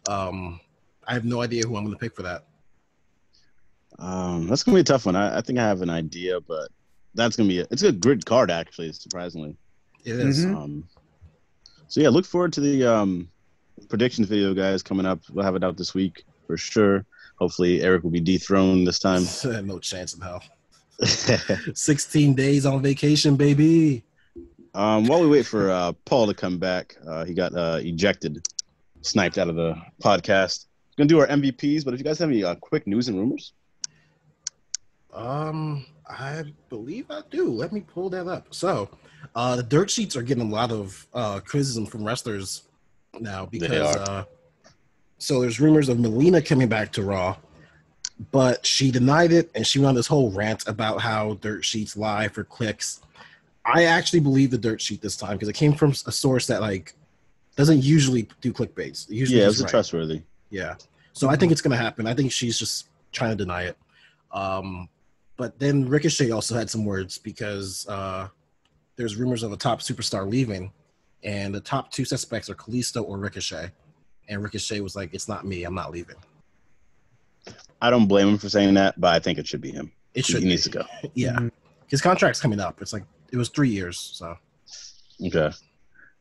Um, 0.08 0.60
I 1.06 1.14
have 1.14 1.24
no 1.24 1.40
idea 1.42 1.64
who 1.66 1.76
I'm 1.76 1.84
going 1.84 1.94
to 1.94 2.00
pick 2.00 2.14
for 2.14 2.22
that. 2.22 2.44
Um, 3.98 4.46
that's 4.48 4.62
gonna 4.62 4.76
be 4.76 4.80
a 4.80 4.84
tough 4.84 5.06
one. 5.06 5.14
I, 5.16 5.38
I 5.38 5.40
think 5.42 5.58
I 5.58 5.62
have 5.62 5.82
an 5.82 5.90
idea, 5.90 6.40
but 6.40 6.68
that's 7.14 7.36
gonna 7.36 7.48
be 7.48 7.60
a, 7.60 7.66
it's 7.70 7.82
a 7.82 7.92
good 7.92 8.24
card 8.24 8.50
actually, 8.50 8.90
surprisingly. 8.92 9.54
It 10.04 10.16
is. 10.16 10.44
Mhm. 10.46 10.56
Um, 10.56 10.88
so 11.88 12.00
yeah, 12.00 12.08
look 12.08 12.24
forward 12.24 12.52
to 12.54 12.60
the 12.60 12.84
um, 12.84 13.28
predictions 13.90 14.28
video, 14.28 14.54
guys, 14.54 14.82
coming 14.82 15.04
up. 15.06 15.20
We'll 15.30 15.44
have 15.44 15.54
it 15.56 15.62
out 15.62 15.76
this 15.76 15.94
week 15.94 16.24
for 16.46 16.56
sure. 16.56 17.04
Hopefully, 17.36 17.82
Eric 17.82 18.02
will 18.02 18.10
be 18.10 18.18
dethroned 18.20 18.86
this 18.86 18.98
time. 18.98 19.24
no 19.66 19.78
chance 19.78 20.14
in 20.14 20.20
hell. 20.22 20.42
16 21.74 22.34
days 22.34 22.64
on 22.64 22.80
vacation, 22.82 23.36
baby. 23.36 24.02
um, 24.74 25.06
while 25.06 25.20
we 25.20 25.28
wait 25.28 25.44
for 25.46 25.70
uh, 25.70 25.92
Paul 26.06 26.26
to 26.28 26.34
come 26.34 26.58
back, 26.58 26.96
uh, 27.06 27.24
he 27.24 27.34
got 27.34 27.54
uh, 27.54 27.78
ejected, 27.82 28.44
sniped 29.02 29.38
out 29.38 29.48
of 29.48 29.56
the 29.56 29.76
podcast. 30.02 30.66
We're 30.96 31.02
gonna 31.04 31.08
do 31.08 31.20
our 31.20 31.26
MVPs, 31.26 31.84
but 31.84 31.94
if 31.94 32.00
you 32.00 32.04
guys 32.04 32.18
have 32.18 32.30
any 32.30 32.44
uh, 32.44 32.54
quick 32.56 32.86
news 32.86 33.08
and 33.08 33.18
rumors, 33.18 33.52
Um, 35.12 35.84
I 36.08 36.44
believe 36.68 37.06
I 37.10 37.22
do. 37.30 37.50
Let 37.50 37.72
me 37.72 37.80
pull 37.80 38.08
that 38.10 38.26
up. 38.26 38.54
So, 38.54 38.88
uh, 39.34 39.56
the 39.56 39.62
dirt 39.62 39.90
sheets 39.90 40.16
are 40.16 40.22
getting 40.22 40.48
a 40.48 40.50
lot 40.50 40.70
of 40.72 41.06
uh, 41.14 41.40
criticism 41.40 41.86
from 41.86 42.04
wrestlers 42.04 42.62
now 43.20 43.46
because 43.46 43.96
uh, 43.96 44.24
so 45.18 45.40
there's 45.40 45.60
rumors 45.60 45.88
of 45.88 45.98
Melina 46.00 46.40
coming 46.42 46.68
back 46.68 46.92
to 46.92 47.02
Raw, 47.02 47.36
but 48.30 48.64
she 48.66 48.90
denied 48.90 49.32
it 49.32 49.50
and 49.54 49.66
she 49.66 49.78
went 49.78 49.90
on 49.90 49.94
this 49.94 50.06
whole 50.06 50.30
rant 50.30 50.66
about 50.66 51.00
how 51.00 51.34
dirt 51.34 51.64
sheets 51.64 51.96
lie 51.96 52.28
for 52.28 52.42
clicks. 52.44 53.00
I 53.64 53.84
actually 53.84 54.20
believe 54.20 54.50
the 54.50 54.58
dirt 54.58 54.80
sheet 54.80 55.00
this 55.02 55.16
time 55.16 55.34
because 55.34 55.48
it 55.48 55.54
came 55.54 55.74
from 55.74 55.90
a 56.06 56.12
source 56.12 56.46
that 56.48 56.60
like 56.60 56.94
doesn't 57.56 57.82
usually 57.82 58.28
do 58.40 58.52
clickbaits. 58.52 59.08
Usually 59.10 59.38
yeah, 59.38 59.46
it 59.46 59.48
just 59.48 59.62
was 59.62 59.68
a 59.68 59.70
trustworthy. 59.70 60.22
Yeah. 60.50 60.74
So 61.12 61.28
I 61.28 61.36
think 61.36 61.52
it's 61.52 61.60
gonna 61.60 61.76
happen. 61.76 62.06
I 62.06 62.14
think 62.14 62.32
she's 62.32 62.58
just 62.58 62.88
trying 63.12 63.30
to 63.30 63.36
deny 63.36 63.64
it. 63.64 63.76
Um, 64.32 64.88
but 65.36 65.58
then 65.58 65.88
Ricochet 65.88 66.30
also 66.30 66.54
had 66.54 66.70
some 66.70 66.84
words 66.84 67.18
because 67.18 67.86
uh, 67.88 68.28
there's 68.96 69.16
rumors 69.16 69.42
of 69.42 69.52
a 69.52 69.56
top 69.56 69.80
superstar 69.80 70.28
leaving, 70.28 70.72
and 71.22 71.54
the 71.54 71.60
top 71.60 71.90
two 71.90 72.04
suspects 72.04 72.48
are 72.48 72.54
Kalisto 72.54 73.06
or 73.06 73.18
Ricochet. 73.18 73.70
And 74.28 74.42
Ricochet 74.42 74.80
was 74.80 74.96
like, 74.96 75.12
"It's 75.12 75.28
not 75.28 75.44
me. 75.44 75.64
I'm 75.64 75.74
not 75.74 75.90
leaving. 75.90 76.16
I 77.80 77.90
don't 77.90 78.06
blame 78.06 78.28
him 78.28 78.38
for 78.38 78.48
saying 78.48 78.74
that, 78.74 78.98
but 79.00 79.12
I 79.14 79.18
think 79.18 79.38
it 79.38 79.46
should 79.46 79.60
be 79.60 79.72
him. 79.72 79.92
It 80.14 80.24
should. 80.24 80.36
He 80.36 80.42
should 80.42 80.48
needs 80.48 80.62
to 80.64 80.70
go. 80.70 80.84
Yeah, 81.14 81.48
his 81.88 82.00
contract's 82.00 82.40
coming 82.40 82.60
up. 82.60 82.80
It's 82.80 82.92
like 82.92 83.04
it 83.32 83.36
was 83.36 83.48
three 83.48 83.70
years. 83.70 83.98
So 83.98 84.36
Okay. 85.26 85.50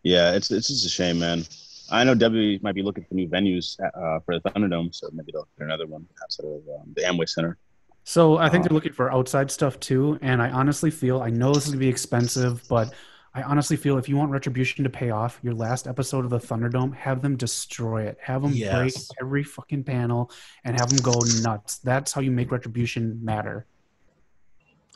Yeah, 0.04 0.34
it's 0.34 0.52
it's 0.52 0.68
just 0.68 0.86
a 0.86 0.90
shame, 0.90 1.20
man. 1.20 1.44
I 1.92 2.04
know 2.04 2.16
W 2.16 2.58
might 2.62 2.76
be 2.76 2.82
looking 2.84 3.04
for 3.04 3.14
new 3.16 3.28
venues 3.28 3.78
uh, 3.82 4.20
for 4.22 4.40
the 4.40 4.50
Thunderdome, 4.50 4.96
so 4.96 5.10
maybe 5.14 5.32
they'll 5.34 5.48
get 5.58 5.66
another 5.66 5.88
one 5.88 6.08
outside 6.24 6.46
of 6.46 6.62
um, 6.80 6.94
the 6.96 7.02
Amway 7.02 7.28
Center. 7.28 7.58
So 8.04 8.38
I 8.38 8.50
think 8.50 8.64
Uh, 8.66 8.70
they're 8.70 8.76
looking 8.76 8.94
for 8.94 9.12
outside 9.12 9.52
stuff 9.52 9.80
too, 9.80 10.18
and 10.22 10.42
I 10.42 10.50
honestly 10.50 10.90
feel 10.90 11.22
I 11.22 11.30
know 11.30 11.54
this 11.54 11.66
is 11.66 11.72
gonna 11.72 11.80
be 11.80 11.90
expensive, 11.90 12.64
but 12.70 12.94
I 13.34 13.44
honestly 13.44 13.78
feel 13.78 13.98
if 13.98 14.10
you 14.10 14.18
want 14.18 14.32
Retribution 14.32 14.84
to 14.86 14.90
pay 14.90 15.10
off, 15.12 15.40
your 15.44 15.54
last 15.54 15.86
episode 15.88 16.26
of 16.26 16.32
the 16.32 16.40
Thunderdome, 16.40 16.94
have 16.96 17.22
them 17.22 17.38
destroy 17.38 18.04
it, 18.04 18.18
have 18.22 18.42
them 18.42 18.52
break 18.52 18.94
every 19.22 19.44
fucking 19.44 19.84
panel, 19.84 20.32
and 20.64 20.80
have 20.80 20.90
them 20.90 20.98
go 21.00 21.18
nuts. 21.42 21.78
That's 21.78 22.12
how 22.12 22.22
you 22.22 22.32
make 22.32 22.52
Retribution 22.52 23.20
matter. 23.24 23.68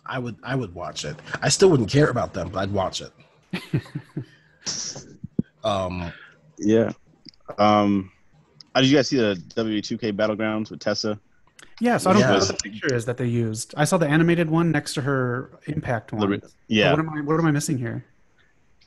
I 0.06 0.18
would 0.20 0.36
I 0.44 0.56
would 0.56 0.74
watch 0.74 1.04
it. 1.06 1.15
I 1.41 1.50
still 1.50 1.70
wouldn't 1.70 1.89
care 1.89 2.10
about 2.10 2.34
them, 2.34 2.50
but 2.50 2.60
I'd 2.60 2.72
watch 2.72 3.02
it. 3.02 3.12
um, 5.63 6.12
Yeah. 6.58 6.92
Um, 7.58 8.12
uh, 8.74 8.82
did 8.82 8.90
you 8.90 8.98
guys 8.98 9.08
see 9.08 9.18
the 9.18 9.36
W2K 9.56 10.12
Battlegrounds 10.13 10.70
with 10.72 10.80
Tessa? 10.80 11.20
Yeah, 11.80 11.98
so 11.98 12.10
I 12.10 12.13
don't 12.13 12.22
know 12.22 12.38
what 12.38 12.48
the 12.48 12.54
picture 12.56 12.94
is 12.94 13.06
that 13.06 13.18
they 13.18 13.26
used. 13.26 13.74
I 13.78 13.84
saw 13.86 13.98
the 13.98 14.08
animated 14.08 14.50
one 14.50 14.72
next 14.72 14.94
to 14.96 15.02
her 15.02 15.52
Impact 15.68 16.12
one. 16.13 16.22
The 16.22 16.28
re- 16.28 16.38
But 16.40 16.52
yeah, 16.68 16.92
What 16.92 17.00
am 17.00 17.10
I? 17.10 17.22
What 17.22 17.40
am 17.40 17.46
I 17.46 17.52
missing 17.52 17.78
here? 17.78 18.06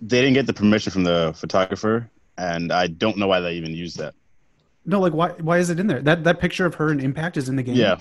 they 0.00 0.20
didn't 0.20 0.34
get 0.34 0.46
the 0.46 0.52
permission 0.52 0.92
from 0.92 1.02
the 1.04 1.34
photographer, 1.36 2.08
and 2.36 2.72
I 2.72 2.86
don't 2.86 3.16
know 3.16 3.26
why 3.26 3.40
they 3.40 3.54
even 3.54 3.72
used 3.72 3.98
that. 3.98 4.14
No, 4.86 5.00
like 5.00 5.12
why? 5.12 5.30
Why 5.40 5.58
is 5.58 5.70
it 5.70 5.80
in 5.80 5.86
there? 5.86 6.00
That 6.00 6.24
that 6.24 6.38
picture 6.40 6.64
of 6.66 6.74
her 6.76 6.90
in 6.92 7.00
Impact 7.00 7.36
is 7.36 7.48
in 7.48 7.56
the 7.56 7.62
game. 7.62 7.76
Yeah, 7.76 7.98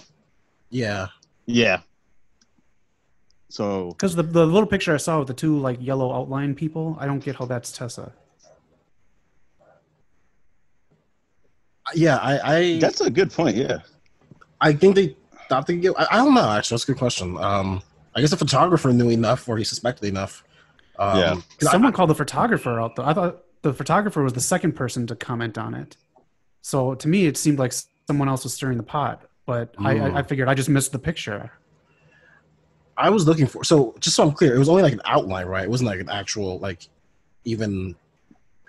yeah, 0.69 1.07
yeah. 1.45 1.79
So 3.49 3.89
Because 3.89 4.15
the 4.15 4.23
the 4.23 4.45
little 4.45 4.67
picture 4.67 4.93
I 4.93 4.97
saw 4.97 5.19
with 5.19 5.27
the 5.29 5.33
two 5.33 5.57
like 5.57 5.77
yellow 5.81 6.13
outline 6.13 6.53
people, 6.55 6.97
I 6.99 7.05
don't 7.05 7.19
get 7.23 7.35
how 7.37 7.45
that's 7.45 7.71
Tessa. 7.71 8.11
yeah. 11.95 12.17
I 12.17 12.55
I 12.57 12.79
that's 12.79 13.01
a 13.01 13.09
good 13.09 13.31
point. 13.31 13.55
Yeah, 13.55 13.79
I 14.59 14.73
think 14.73 14.95
they 14.95 15.15
thought 15.49 15.67
they 15.67 15.77
get. 15.77 15.93
I, 15.97 16.07
I 16.11 16.15
don't 16.17 16.33
know. 16.33 16.49
Actually, 16.49 16.75
that's 16.75 16.83
a 16.83 16.87
good 16.87 16.97
question. 16.99 17.37
Um, 17.37 17.81
I 18.15 18.21
guess 18.21 18.31
the 18.31 18.37
photographer 18.37 18.91
knew 18.91 19.09
enough, 19.09 19.47
or 19.47 19.57
he 19.57 19.63
suspected 19.63 20.07
enough. 20.07 20.43
Um, 20.99 21.17
Yeah. 21.19 21.33
'cause 21.59 21.67
I- 21.69 21.71
Someone 21.71 21.93
called 21.93 22.09
the 22.09 22.15
photographer 22.15 22.79
out 22.81 22.95
though. 22.95 23.05
I 23.05 23.13
thought 23.13 23.43
the 23.61 23.73
photographer 23.73 24.23
was 24.23 24.33
the 24.33 24.41
second 24.41 24.73
person 24.73 25.07
to 25.07 25.15
comment 25.15 25.57
on 25.57 25.73
it. 25.73 25.95
So 26.61 26.95
to 26.95 27.07
me, 27.07 27.27
it 27.27 27.37
seemed 27.37 27.59
like 27.59 27.71
someone 28.07 28.27
else 28.27 28.43
was 28.43 28.53
stirring 28.53 28.77
the 28.77 28.83
pot. 28.83 29.21
But 29.45 29.73
Mm. 29.77 29.85
I, 30.15 30.19
I 30.19 30.23
figured 30.23 30.49
I 30.49 30.53
just 30.55 30.67
missed 30.69 30.91
the 30.91 30.99
picture. 30.99 31.51
I 32.97 33.09
was 33.09 33.27
looking 33.27 33.47
for. 33.47 33.63
So 33.63 33.95
just 33.99 34.15
so 34.15 34.23
I'm 34.23 34.31
clear, 34.31 34.55
it 34.55 34.59
was 34.59 34.69
only 34.69 34.83
like 34.83 34.93
an 34.93 35.01
outline, 35.05 35.45
right? 35.45 35.63
It 35.63 35.69
wasn't 35.69 35.89
like 35.89 35.99
an 35.99 36.09
actual 36.09 36.59
like 36.59 36.87
even 37.45 37.95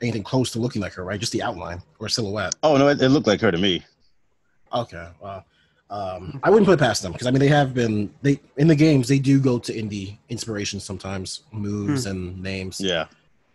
anything 0.03 0.23
close 0.23 0.51
to 0.53 0.59
looking 0.59 0.83
like 0.83 0.93
her, 0.95 1.05
right? 1.05 1.19
Just 1.19 1.33
the 1.33 1.43
outline 1.43 1.83
or 1.99 2.09
silhouette. 2.09 2.55
Oh 2.63 2.77
no, 2.77 2.89
it, 2.89 3.01
it 3.01 3.09
looked 3.09 3.27
like 3.27 3.41
her 3.41 3.51
to 3.51 3.59
me. 3.59 3.85
Okay, 4.73 5.09
well, 5.21 5.45
um, 5.91 6.41
I 6.43 6.51
wouldn't 6.51 6.67
put 6.67 6.75
it 6.75 6.79
past 6.79 7.03
them 7.03 7.13
because 7.13 7.27
I 7.27 7.31
mean 7.31 7.41
they 7.41 7.49
have 7.49 7.73
been 7.73 8.13
they 8.23 8.39
in 8.59 8.69
the 8.69 8.75
games 8.77 9.09
they 9.09 9.19
do 9.19 9.41
go 9.41 9.59
to 9.59 9.73
indie 9.73 10.19
inspiration 10.29 10.79
sometimes, 10.79 11.43
moves 11.51 12.07
and 12.07 12.41
names. 12.43 12.81
Yeah. 12.81 13.07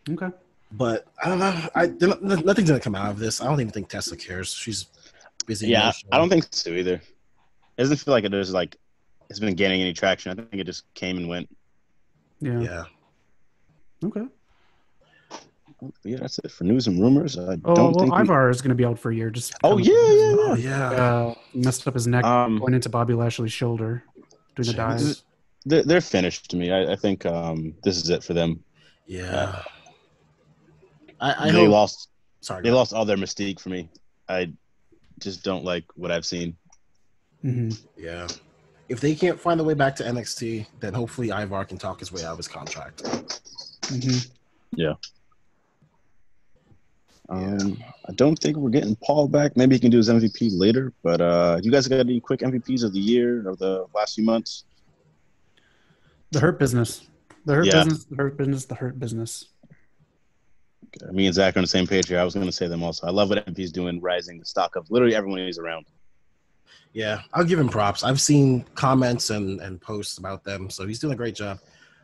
Okay. 0.09 0.29
But 0.71 1.05
I 1.23 1.29
don't 1.29 1.39
know. 1.39 1.69
I 1.75 1.85
they're 1.85 2.09
not- 2.09 2.23
nothing's 2.23 2.69
gonna 2.69 2.79
come 2.79 2.95
out 2.95 3.11
of 3.11 3.19
this. 3.19 3.41
I 3.41 3.45
don't 3.45 3.61
even 3.61 3.71
think 3.71 3.89
Tessa 3.89 4.17
cares. 4.17 4.51
She's 4.51 4.87
busy. 5.45 5.67
Yeah, 5.67 5.83
emotional. 5.83 6.13
I 6.13 6.17
don't 6.17 6.29
think 6.29 6.47
so 6.49 6.71
either. 6.71 6.95
It 6.95 7.81
doesn't 7.81 7.97
feel 7.97 8.11
like 8.11 8.23
it 8.23 8.33
is 8.33 8.51
like 8.51 8.75
it's 9.29 9.39
been 9.39 9.55
gaining 9.55 9.81
any 9.81 9.93
traction. 9.93 10.31
I 10.31 10.35
think 10.43 10.61
it 10.61 10.65
just 10.65 10.91
came 10.93 11.17
and 11.17 11.27
went. 11.27 11.49
Yeah. 12.39 12.59
Yeah. 12.61 12.83
Okay. 14.05 14.25
Yeah, 16.03 16.17
that's 16.21 16.39
it 16.39 16.51
for 16.51 16.63
news 16.63 16.87
and 16.87 17.01
rumors. 17.01 17.37
I 17.37 17.53
Oh 17.65 17.75
don't 17.75 17.93
well, 17.93 17.93
think. 18.05 18.15
we- 18.15 18.21
Ivar 18.21 18.49
is 18.49 18.61
going 18.61 18.69
to 18.69 18.75
be 18.75 18.85
out 18.85 18.97
for 18.99 19.11
a 19.11 19.15
year. 19.15 19.29
Just 19.29 19.53
Oh 19.63 19.75
kind 19.75 19.85
yeah, 19.85 19.93
yeah, 19.93 20.35
Oh 20.37 20.55
yeah. 20.57 20.91
yeah. 20.91 20.91
Uh, 20.91 21.35
messed 21.53 21.87
up 21.87 21.93
his 21.93 22.07
neck 22.07 22.23
Um, 22.25 22.59
going 22.59 22.73
into 22.73 22.89
Bobby 22.89 23.13
Lashley's 23.13 23.51
shoulder 23.51 24.03
doing 24.55 24.67
the 24.67 24.73
Jeez. 24.73 24.75
dive. 24.75 25.21
They're, 25.65 25.83
they're 25.83 26.01
finished 26.01 26.49
to 26.51 26.57
me. 26.57 26.71
I, 26.71 26.91
I 26.93 26.95
think 26.95 27.25
um, 27.25 27.73
this 27.83 27.97
is 27.97 28.09
it 28.09 28.23
for 28.23 28.33
them. 28.33 28.63
Yeah. 29.07 29.61
I, 31.19 31.47
I 31.47 31.51
they 31.51 31.63
hope. 31.63 31.71
lost. 31.71 32.09
sorry. 32.41 32.63
They 32.63 32.71
lost 32.71 32.93
all 32.93 33.05
their 33.05 33.17
mystique 33.17 33.59
for 33.59 33.69
me. 33.69 33.89
I 34.27 34.51
just 35.19 35.43
don't 35.43 35.63
like 35.63 35.85
what 35.95 36.11
I've 36.11 36.25
seen. 36.25 36.55
hmm 37.41 37.69
Yeah. 37.97 38.27
If 38.89 38.99
they 38.99 39.15
can't 39.15 39.39
find 39.39 39.59
a 39.59 39.63
way 39.63 39.73
back 39.73 39.95
to 39.97 40.03
NXT, 40.03 40.67
then 40.79 40.93
hopefully 40.93 41.31
Ivar 41.31 41.65
can 41.65 41.77
talk 41.77 41.99
his 41.99 42.11
way 42.11 42.23
out 42.23 42.33
of 42.33 42.37
his 42.37 42.47
contract. 42.47 43.01
hmm 43.87 44.17
Yeah. 44.75 44.93
Um, 47.29 47.77
I 48.07 48.11
don't 48.13 48.35
think 48.37 48.57
we're 48.57 48.69
getting 48.69 48.95
Paul 48.97 49.27
back. 49.29 49.55
Maybe 49.55 49.75
he 49.75 49.79
can 49.79 49.89
do 49.89 49.97
his 49.97 50.09
MVP 50.09 50.51
later. 50.53 50.93
But 51.03 51.21
uh, 51.21 51.59
you 51.63 51.71
guys 51.71 51.87
got 51.87 51.99
any 51.99 52.19
quick 52.19 52.41
MVPs 52.41 52.83
of 52.83 52.93
the 52.93 52.99
year 52.99 53.47
of 53.47 53.57
the 53.59 53.85
last 53.95 54.15
few 54.15 54.25
months? 54.25 54.65
The 56.31 56.41
hurt 56.41 56.59
business. 56.59 57.07
The 57.45 57.55
hurt 57.55 57.65
Yeah. 57.65 57.75
business. 57.75 58.05
The 58.05 58.15
hurt 58.17 58.37
business. 58.37 58.65
The 58.65 58.75
hurt 58.75 58.99
business. 58.99 59.45
Me 61.11 61.25
and 61.25 61.33
Zach 61.33 61.55
are 61.55 61.59
on 61.59 61.63
the 61.63 61.67
same 61.67 61.87
page 61.87 62.07
here. 62.07 62.19
I 62.19 62.23
was 62.23 62.33
going 62.35 62.45
to 62.45 62.51
say 62.51 62.67
them 62.67 62.83
also. 62.83 63.07
I 63.07 63.09
love 63.09 63.29
what 63.29 63.43
MVP's 63.47 63.71
doing, 63.71 63.99
rising 64.01 64.37
the 64.37 64.45
stock 64.45 64.75
of 64.75 64.91
literally 64.91 65.15
everyone 65.15 65.39
he's 65.39 65.57
around. 65.57 65.85
Yeah, 66.93 67.21
I'll 67.33 67.43
give 67.43 67.59
him 67.59 67.69
props. 67.69 68.03
I've 68.03 68.21
seen 68.21 68.63
comments 68.75 69.29
and, 69.31 69.59
and 69.61 69.81
posts 69.81 70.17
about 70.19 70.43
them, 70.43 70.69
so 70.69 70.85
he's 70.85 70.99
doing 70.99 71.13
a 71.13 71.17
great 71.17 71.35
job. 71.35 71.59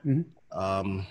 Mhm. 0.05 0.25
Um, 0.51 1.05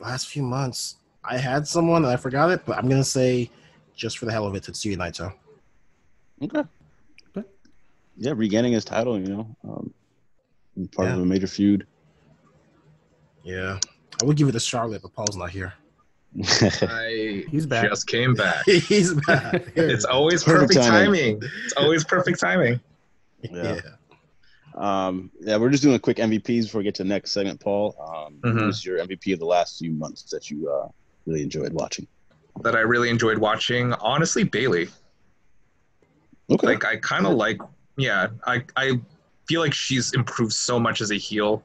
last 0.00 0.28
few 0.28 0.42
months, 0.42 0.96
I 1.22 1.38
had 1.38 1.66
someone 1.68 2.04
and 2.04 2.12
I 2.12 2.16
forgot 2.16 2.50
it, 2.50 2.66
but 2.66 2.76
I'm 2.76 2.88
gonna 2.88 3.04
say, 3.04 3.50
just 3.94 4.18
for 4.18 4.24
the 4.26 4.32
hell 4.32 4.46
of 4.46 4.54
it, 4.56 4.64
Tetsuya 4.64 4.96
Naito. 4.96 5.32
Okay. 6.42 6.64
Okay. 7.36 7.48
Yeah, 8.16 8.32
regaining 8.34 8.72
his 8.72 8.84
title, 8.84 9.18
you 9.20 9.28
know, 9.28 9.56
um, 9.68 9.94
part 10.96 11.08
Yeah. 11.08 11.14
of 11.14 11.20
a 11.20 11.24
major 11.24 11.46
feud. 11.46 11.86
Yeah, 13.44 13.78
I 14.20 14.24
would 14.24 14.36
give 14.36 14.48
it 14.48 14.52
to 14.52 14.60
Charlotte, 14.60 15.02
but 15.02 15.12
Paul's 15.14 15.36
not 15.36 15.50
here. 15.50 15.74
I 16.42 17.44
He's 17.50 17.66
back. 17.66 17.88
just 17.88 18.06
came 18.06 18.34
back. 18.34 18.64
he's 18.66 19.14
back. 19.14 19.62
It's 19.76 20.04
always 20.04 20.42
Perfect 20.42 20.72
perfect, 20.74 20.86
timing. 20.88 21.40
timing. 21.40 21.50
It's 21.64 21.72
always 21.74 22.04
perfect 22.04 22.40
timing. 22.40 22.80
Yeah. 23.42 23.80
um, 24.74 25.30
yeah, 25.40 25.56
we're 25.58 25.70
just 25.70 25.82
doing 25.82 25.94
a 25.94 25.98
quick 25.98 26.16
MVPs 26.16 26.64
before 26.64 26.78
we 26.78 26.84
get 26.84 26.94
to 26.96 27.02
the 27.04 27.08
next 27.08 27.30
segment. 27.32 27.60
Paul, 27.60 27.94
um, 28.00 28.34
Mhm. 28.42 28.58
who's 28.60 28.84
your 28.84 28.98
MVP 28.98 29.32
of 29.32 29.38
the 29.38 29.44
last 29.46 29.78
few 29.78 29.92
months 29.92 30.22
that 30.30 30.50
you 30.50 30.68
uh, 30.70 30.88
really 31.26 31.42
enjoyed 31.42 31.72
watching? 31.72 32.06
That 32.62 32.74
I 32.74 32.80
really 32.80 33.10
enjoyed 33.10 33.38
watching. 33.38 33.92
Honestly, 33.94 34.42
Bayley. 34.44 34.88
Okay. 36.50 36.66
Like 36.66 36.84
I 36.84 36.96
kind 36.96 37.26
of 37.26 37.34
like. 37.34 37.60
Yeah, 37.96 38.28
I 38.46 38.64
I 38.76 39.00
feel 39.46 39.60
like 39.60 39.72
she's 39.74 40.12
improved 40.14 40.52
so 40.52 40.80
much 40.80 41.00
as 41.00 41.10
a 41.12 41.16
heel, 41.16 41.62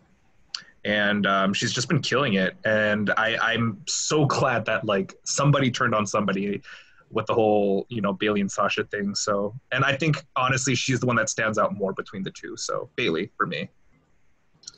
and 0.86 1.26
um, 1.26 1.54
she's 1.54 1.72
just 1.72 1.88
been 1.88 2.02
killing 2.02 2.34
it. 2.34 2.56
And 2.66 3.12
I 3.12 3.38
I'm 3.38 3.82
so 3.88 4.26
glad 4.38 4.66
that 4.66 4.86
like 4.86 5.16
somebody 5.24 5.72
turned 5.72 5.96
on 5.96 6.06
somebody 6.06 6.62
with 7.12 7.26
the 7.26 7.34
whole 7.34 7.86
you 7.90 8.02
know 8.02 8.14
Bayley 8.14 8.42
and 8.42 8.52
Sasha 8.52 8.84
thing. 8.86 9.16
So 9.16 9.54
and 9.72 9.84
I 9.84 9.96
think 9.96 10.24
honestly 10.36 10.76
she's 10.76 11.00
the 11.00 11.06
one 11.06 11.16
that 11.18 11.30
stands 11.30 11.58
out 11.58 11.74
more 11.74 11.94
between 11.94 12.24
the 12.24 12.32
two. 12.32 12.56
So 12.58 12.90
Bayley 12.96 13.32
for 13.38 13.46
me. 13.46 13.70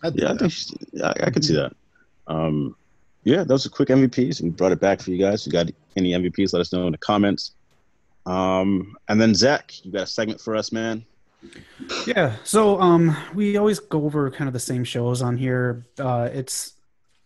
I'd 0.04 0.16
yeah, 0.16 0.30
I 0.30 0.34
that. 0.34 0.40
think 0.40 0.52
she's, 0.52 0.74
I, 1.04 1.14
I 1.24 1.30
could 1.30 1.44
see 1.44 1.56
that. 1.56 1.74
Um, 2.28 2.76
yeah, 3.24 3.44
those 3.44 3.66
are 3.66 3.70
quick 3.70 3.90
MVPs. 3.90 4.42
We 4.42 4.50
brought 4.50 4.72
it 4.72 4.80
back 4.80 5.02
for 5.02 5.12
you 5.12 5.20
guys. 5.20 5.46
You 5.46 5.52
got 5.52 5.70
any 5.96 6.12
MVPs? 6.12 6.54
Let 6.54 6.62
us 6.62 6.74
know 6.74 6.88
in 6.88 6.92
the 6.92 6.98
comments. 6.98 7.52
Um, 8.26 8.96
and 9.08 9.20
then 9.22 9.36
Zach, 9.36 9.74
you 9.84 9.92
got 9.92 10.04
a 10.04 10.08
segment 10.08 10.42
for 10.42 10.56
us, 10.56 10.72
man. 10.72 11.06
Yeah. 12.06 12.36
So 12.44 12.80
um, 12.80 13.16
we 13.34 13.58
always 13.58 13.80
go 13.80 14.06
over 14.06 14.30
kind 14.32 14.48
of 14.48 14.54
the 14.54 14.60
same 14.60 14.84
shows 14.84 15.22
on 15.22 15.38
here. 15.38 15.86
Uh, 16.00 16.30
it's 16.32 16.74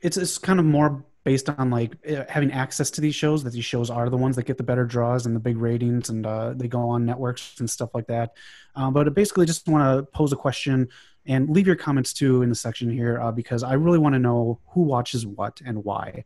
it's 0.01 0.17
it's 0.17 0.37
kind 0.37 0.59
of 0.59 0.65
more 0.65 1.03
based 1.23 1.49
on 1.49 1.69
like 1.69 1.97
eh, 2.05 2.23
having 2.29 2.51
access 2.51 2.91
to 2.91 3.01
these 3.01 3.15
shows. 3.15 3.43
That 3.43 3.51
these 3.53 3.65
shows 3.65 3.89
are 3.89 4.09
the 4.09 4.17
ones 4.17 4.35
that 4.35 4.43
get 4.43 4.57
the 4.57 4.63
better 4.63 4.85
draws 4.85 5.25
and 5.25 5.35
the 5.35 5.39
big 5.39 5.57
ratings, 5.57 6.09
and 6.09 6.25
uh, 6.25 6.53
they 6.53 6.67
go 6.67 6.89
on 6.89 7.05
networks 7.05 7.59
and 7.59 7.69
stuff 7.69 7.89
like 7.93 8.07
that. 8.07 8.33
Um, 8.75 8.93
but 8.93 9.07
I 9.07 9.09
basically 9.09 9.45
just 9.45 9.67
want 9.67 9.83
to 9.83 10.11
pose 10.11 10.31
a 10.31 10.37
question 10.37 10.89
and 11.25 11.49
leave 11.49 11.67
your 11.67 11.75
comments 11.75 12.13
too 12.13 12.43
in 12.43 12.49
the 12.49 12.55
section 12.55 12.89
here 12.89 13.19
uh, 13.19 13.31
because 13.31 13.63
I 13.63 13.73
really 13.73 13.97
want 13.97 14.13
to 14.13 14.19
know 14.19 14.59
who 14.67 14.81
watches 14.81 15.25
what 15.25 15.61
and 15.65 15.83
why. 15.83 16.23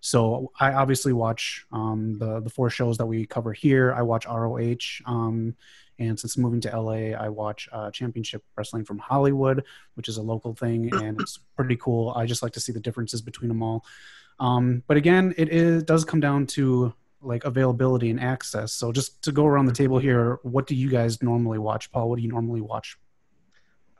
So 0.00 0.52
I 0.58 0.72
obviously 0.72 1.12
watch 1.12 1.66
um, 1.72 2.18
the 2.18 2.40
the 2.40 2.50
four 2.50 2.70
shows 2.70 2.98
that 2.98 3.06
we 3.06 3.26
cover 3.26 3.52
here. 3.52 3.92
I 3.92 4.02
watch 4.02 4.26
ROH. 4.26 5.02
Um, 5.06 5.56
and 5.98 6.18
since 6.18 6.36
moving 6.36 6.60
to 6.62 6.80
LA, 6.80 7.12
I 7.18 7.28
watch 7.28 7.68
uh, 7.72 7.90
Championship 7.90 8.44
Wrestling 8.56 8.84
from 8.84 8.98
Hollywood, 8.98 9.64
which 9.94 10.08
is 10.08 10.16
a 10.16 10.22
local 10.22 10.54
thing, 10.54 10.94
and 11.02 11.20
it's 11.20 11.38
pretty 11.56 11.76
cool. 11.76 12.12
I 12.16 12.26
just 12.26 12.42
like 12.42 12.52
to 12.52 12.60
see 12.60 12.72
the 12.72 12.80
differences 12.80 13.20
between 13.20 13.48
them 13.48 13.62
all. 13.62 13.84
Um, 14.40 14.82
but 14.86 14.96
again, 14.96 15.34
it 15.36 15.48
is, 15.48 15.82
does 15.82 16.04
come 16.04 16.20
down 16.20 16.46
to 16.48 16.94
like 17.20 17.44
availability 17.44 18.10
and 18.10 18.20
access. 18.20 18.72
So 18.72 18.92
just 18.92 19.20
to 19.22 19.32
go 19.32 19.44
around 19.44 19.66
the 19.66 19.72
table 19.72 19.98
here, 19.98 20.38
what 20.42 20.66
do 20.68 20.76
you 20.76 20.88
guys 20.88 21.20
normally 21.22 21.58
watch? 21.58 21.90
Paul, 21.90 22.10
what 22.10 22.16
do 22.16 22.22
you 22.22 22.28
normally 22.28 22.60
watch? 22.60 22.96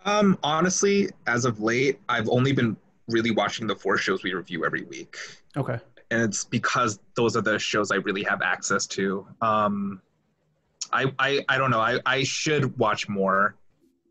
Um, 0.04 0.38
honestly, 0.44 1.08
as 1.26 1.44
of 1.44 1.60
late, 1.60 1.98
I've 2.08 2.28
only 2.28 2.52
been 2.52 2.76
really 3.08 3.32
watching 3.32 3.66
the 3.66 3.74
four 3.74 3.98
shows 3.98 4.22
we 4.22 4.32
review 4.32 4.64
every 4.64 4.84
week. 4.84 5.16
Okay. 5.56 5.78
and 6.10 6.22
it's 6.22 6.44
because 6.44 7.00
those 7.16 7.36
are 7.36 7.40
the 7.40 7.58
shows 7.58 7.90
I 7.90 7.96
really 7.96 8.22
have 8.22 8.40
access 8.42 8.86
to. 8.88 9.26
Um, 9.42 10.00
I, 10.92 11.12
I 11.18 11.44
I 11.48 11.58
don't 11.58 11.70
know. 11.70 11.80
I, 11.80 11.98
I 12.06 12.22
should 12.24 12.76
watch 12.78 13.08
more, 13.08 13.54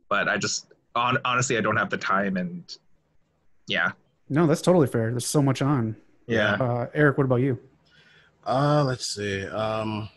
but 0.10 0.28
I 0.28 0.38
just 0.38 0.68
on, 0.96 1.18
honestly 1.26 1.58
I 1.58 1.62
don't 1.62 1.78
have 1.78 1.90
the 1.90 1.98
time 1.98 2.38
and 2.38 2.64
yeah 3.68 3.92
No, 4.30 4.48
that's 4.48 4.62
totally 4.62 4.88
fair. 4.88 5.12
There's 5.12 5.26
so 5.26 5.42
much 5.42 5.62
on. 5.62 5.96
yeah. 6.28 6.54
Uh, 6.54 6.88
Eric, 6.94 7.18
what 7.18 7.26
about 7.26 7.38
you? 7.38 7.60
Uh, 8.46 8.84
let's 8.86 9.06
see. 9.08 9.46
Um, 9.46 10.10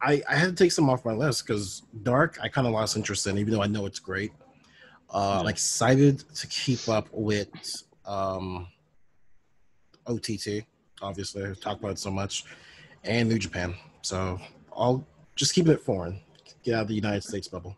I 0.00 0.22
I 0.28 0.34
had 0.34 0.50
to 0.50 0.64
take 0.64 0.72
some 0.72 0.88
off 0.90 1.04
my 1.04 1.12
list 1.12 1.46
because 1.46 1.82
Dark 2.02 2.38
I 2.42 2.48
kind 2.48 2.66
of 2.66 2.72
lost 2.72 2.96
interest 2.96 3.26
in, 3.26 3.38
even 3.38 3.52
though 3.52 3.62
I 3.62 3.66
know 3.66 3.86
it's 3.86 3.98
great. 3.98 4.32
Uh, 5.12 5.40
I'm 5.40 5.48
excited 5.48 6.20
to 6.34 6.46
keep 6.46 6.88
up 6.88 7.06
with 7.12 7.48
um, 8.06 8.66
OTT. 10.06 10.64
Obviously, 11.02 11.44
I've 11.44 11.60
talked 11.60 11.80
about 11.80 11.92
it 11.92 11.98
so 11.98 12.10
much, 12.10 12.44
and 13.04 13.28
New 13.28 13.38
Japan. 13.38 13.74
So 14.02 14.40
I'll 14.76 15.04
just 15.36 15.54
keep 15.54 15.68
it 15.68 15.80
foreign. 15.80 16.20
Get 16.62 16.74
out 16.74 16.82
of 16.82 16.88
the 16.88 16.94
United 16.94 17.24
States 17.24 17.48
bubble. 17.48 17.76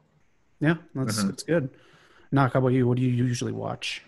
Yeah, 0.60 0.74
that's 0.94 1.22
Mhm. 1.22 1.26
that's 1.28 1.42
good. 1.42 1.70
Knock, 2.32 2.52
how 2.54 2.58
about 2.58 2.68
you? 2.68 2.86
What 2.86 2.96
do 2.96 3.02
you 3.02 3.10
usually 3.10 3.52
watch? 3.52 4.02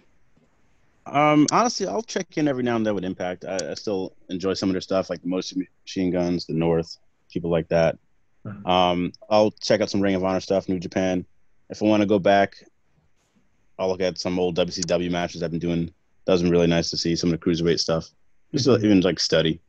Um, 1.06 1.46
honestly, 1.52 1.86
I'll 1.86 2.02
check 2.02 2.36
in 2.36 2.48
every 2.48 2.64
now 2.64 2.74
and 2.76 2.84
then 2.84 2.94
with 2.94 3.04
Impact. 3.04 3.44
I, 3.44 3.70
I 3.70 3.74
still 3.74 4.14
enjoy 4.28 4.54
some 4.54 4.68
of 4.68 4.74
their 4.74 4.80
stuff, 4.80 5.08
like 5.08 5.22
the 5.22 5.28
Motion 5.28 5.64
Machine 5.84 6.10
Guns, 6.10 6.46
the 6.46 6.54
North, 6.54 6.98
people 7.30 7.50
like 7.50 7.68
that. 7.68 7.96
Mhm. 8.44 8.66
Um, 8.66 9.12
I'll 9.30 9.52
check 9.52 9.80
out 9.80 9.90
some 9.90 10.00
Ring 10.00 10.16
of 10.16 10.24
Honor 10.24 10.40
stuff, 10.40 10.68
New 10.68 10.80
Japan. 10.80 11.24
If 11.70 11.82
I 11.82 11.86
want 11.86 12.00
to 12.00 12.06
go 12.06 12.18
back, 12.18 12.56
I'll 13.78 13.88
look 13.88 14.00
at 14.00 14.18
some 14.18 14.38
old 14.38 14.56
WCW 14.56 15.10
matches 15.10 15.42
I've 15.42 15.50
been 15.50 15.60
doing. 15.60 15.92
That 16.24 16.32
was 16.32 16.42
really 16.44 16.66
nice 16.66 16.90
to 16.90 16.96
see 16.96 17.14
some 17.14 17.32
of 17.32 17.38
the 17.38 17.44
cruiserweight 17.44 17.78
stuff. 17.78 18.08
Just 18.52 18.66
Mhm. 18.66 18.82
even 18.84 19.00
like 19.02 19.20
study. 19.20 19.60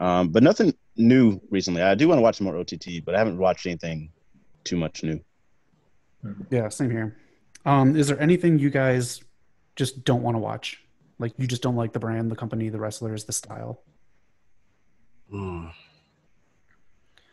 Um, 0.00 0.30
but 0.30 0.42
nothing 0.42 0.74
new 0.96 1.40
recently. 1.50 1.82
I 1.82 1.94
do 1.94 2.08
want 2.08 2.18
to 2.18 2.22
watch 2.22 2.38
some 2.38 2.46
more 2.46 2.56
OTT, 2.56 3.04
but 3.04 3.14
I 3.14 3.18
haven't 3.18 3.36
watched 3.38 3.66
anything 3.66 4.10
too 4.64 4.76
much 4.76 5.02
new. 5.02 5.20
Yeah, 6.50 6.68
same 6.70 6.90
here. 6.90 7.18
Um, 7.66 7.94
is 7.94 8.08
there 8.08 8.20
anything 8.20 8.58
you 8.58 8.70
guys 8.70 9.22
just 9.76 10.04
don't 10.04 10.22
want 10.22 10.34
to 10.34 10.38
watch? 10.38 10.82
Like 11.18 11.34
you 11.36 11.46
just 11.46 11.62
don't 11.62 11.76
like 11.76 11.92
the 11.92 11.98
brand, 11.98 12.30
the 12.30 12.36
company, 12.36 12.70
the 12.70 12.78
wrestlers, 12.78 13.24
the 13.24 13.32
style? 13.32 13.82
Hmm. 15.30 15.66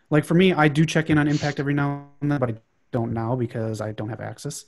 Like 0.09 0.26
for 0.26 0.34
me, 0.34 0.53
I 0.53 0.68
do 0.68 0.86
check 0.86 1.09
in 1.09 1.18
on 1.18 1.28
Impact 1.28 1.59
every 1.59 1.74
now 1.74 2.07
and 2.22 2.32
then, 2.32 2.39
but 2.39 2.49
I 2.49 2.55
don't 2.91 3.13
now 3.13 3.36
because 3.36 3.80
I 3.80 3.93
don't 3.93 4.09
have 4.09 4.22
access. 4.22 4.65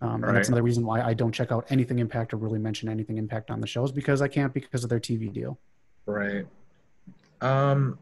Um, 0.00 0.24
and 0.24 0.36
that's 0.36 0.48
another 0.48 0.62
reason 0.62 0.84
why 0.84 1.00
I 1.00 1.14
don't 1.14 1.32
check 1.32 1.50
out 1.52 1.66
anything 1.70 2.00
Impact 2.00 2.34
or 2.34 2.36
really 2.38 2.58
mention 2.58 2.88
anything 2.88 3.18
Impact 3.18 3.50
on 3.50 3.60
the 3.60 3.66
shows 3.66 3.92
because 3.92 4.20
I 4.20 4.28
can't 4.28 4.52
because 4.52 4.82
of 4.84 4.90
their 4.90 5.00
TV 5.00 5.32
deal. 5.32 5.58
Right. 6.06 6.46
Um, 7.40 7.98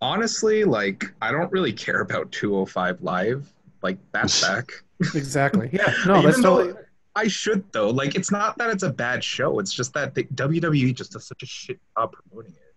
honestly, 0.00 0.64
like 0.64 1.04
I 1.22 1.30
don't 1.32 1.50
really 1.52 1.72
care 1.72 2.00
about 2.00 2.30
205 2.32 3.02
Live. 3.02 3.52
Like 3.82 3.98
that's 4.12 4.40
back. 4.46 4.70
Exactly. 5.14 5.70
Yeah. 5.72 5.92
No, 6.06 6.18
Even 6.18 6.24
that's 6.30 6.42
though 6.42 6.56
totally. 6.66 6.84
I 7.16 7.28
should 7.28 7.64
though. 7.72 7.90
Like 7.90 8.14
it's 8.14 8.30
not 8.30 8.58
that 8.58 8.70
it's 8.70 8.82
a 8.82 8.90
bad 8.92 9.22
show. 9.22 9.58
It's 9.58 9.72
just 9.72 9.92
that 9.94 10.14
the 10.14 10.24
WWE 10.24 10.94
just 10.94 11.12
does 11.12 11.26
such 11.26 11.42
a 11.42 11.46
shit 11.46 11.78
job 11.96 12.12
promoting 12.12 12.52
it. 12.52 12.74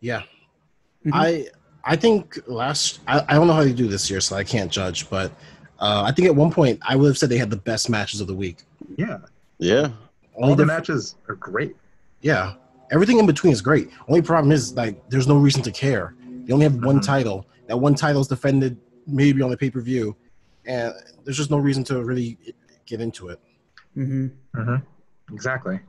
Yeah. 0.00 0.22
Mhm. 1.06 1.10
I 1.14 1.46
I 1.84 1.96
think 1.96 2.38
last 2.46 3.00
I, 3.06 3.24
I 3.28 3.34
don't 3.34 3.46
know 3.46 3.54
how 3.54 3.64
they 3.64 3.72
do 3.72 3.88
this 3.88 4.10
year, 4.10 4.20
so 4.20 4.36
I 4.36 4.44
can't 4.44 4.70
judge, 4.70 5.08
but 5.08 5.32
uh, 5.80 6.02
I 6.04 6.12
think 6.12 6.26
at 6.28 6.34
one 6.34 6.50
point 6.50 6.80
I 6.86 6.96
would 6.96 7.06
have 7.06 7.16
said 7.16 7.28
they 7.30 7.38
had 7.38 7.50
the 7.50 7.56
best 7.56 7.88
matches 7.88 8.20
of 8.20 8.26
the 8.26 8.34
week. 8.34 8.58
Yeah, 8.96 9.18
Yeah. 9.58 9.90
Only 10.36 10.50
all 10.50 10.54
the 10.56 10.64
diff- 10.64 10.66
matches 10.66 11.14
are 11.28 11.36
great. 11.36 11.76
yeah, 12.20 12.54
everything 12.90 13.18
in 13.18 13.26
between 13.26 13.52
is 13.52 13.60
great. 13.62 13.90
Only 14.08 14.22
problem 14.22 14.52
is 14.52 14.74
like 14.74 15.08
there's 15.08 15.26
no 15.28 15.36
reason 15.36 15.62
to 15.62 15.70
care. 15.72 16.14
They 16.44 16.52
only 16.52 16.64
have 16.64 16.76
one 16.84 16.98
Mhm. 17.00 17.04
title. 17.06 17.46
That 17.66 17.76
one 17.76 17.94
title 17.94 18.20
is 18.22 18.28
defended 18.28 18.78
maybe 19.06 19.42
on 19.42 19.50
the 19.50 19.56
pay 19.56 19.70
per 19.70 19.80
view, 19.80 20.16
and 20.66 20.94
there's 21.24 21.36
just 21.36 21.50
no 21.50 21.58
reason 21.58 21.84
to 21.84 22.02
really 22.04 22.38
get 22.86 23.00
into 23.00 23.28
it. 23.28 23.38
hmm 23.94 24.28
Mm-hmm. 24.56 25.34
Exactly. 25.34 25.80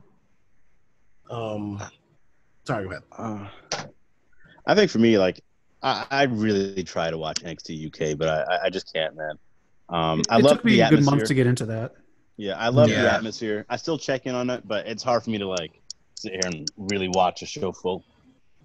Um, 1.30 1.80
sorry, 2.66 2.84
go 2.84 2.90
ahead. 2.90 3.02
Uh, 3.16 3.48
I 4.66 4.74
think 4.74 4.90
for 4.90 4.98
me, 4.98 5.16
like, 5.18 5.40
I, 5.82 6.06
I 6.10 6.22
really 6.24 6.82
try 6.84 7.10
to 7.10 7.16
watch 7.16 7.36
NXT 7.42 7.86
UK, 7.86 8.18
but 8.18 8.28
I, 8.28 8.42
I- 8.56 8.64
I 8.64 8.70
just 8.70 8.92
can't, 8.92 9.16
man. 9.16 9.34
Um, 9.88 10.22
I 10.28 10.38
it 10.38 10.42
love 10.44 10.56
took 10.58 10.64
me 10.64 10.72
the 10.72 10.80
a 10.82 10.88
good 10.90 10.98
atmosphere. 10.98 11.16
month 11.16 11.28
to 11.28 11.34
get 11.34 11.46
into 11.46 11.66
that. 11.66 11.94
Yeah, 12.36 12.58
I 12.58 12.68
love 12.68 12.88
the 12.88 12.96
atmosphere. 13.10 13.66
I 13.68 13.76
still 13.76 13.98
check 13.98 14.26
in 14.26 14.34
on 14.34 14.48
it, 14.50 14.66
but 14.66 14.86
it's 14.86 15.02
hard 15.02 15.22
for 15.24 15.30
me 15.30 15.38
to 15.38 15.46
like 15.48 15.79
sit 16.20 16.32
here 16.32 16.40
and 16.44 16.70
really 16.76 17.08
watch 17.08 17.42
a 17.42 17.46
show 17.46 17.72
full. 17.72 18.04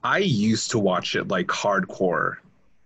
I 0.03 0.17
used 0.19 0.71
to 0.71 0.79
watch 0.79 1.15
it 1.15 1.29
like 1.29 1.47
hardcore. 1.47 2.37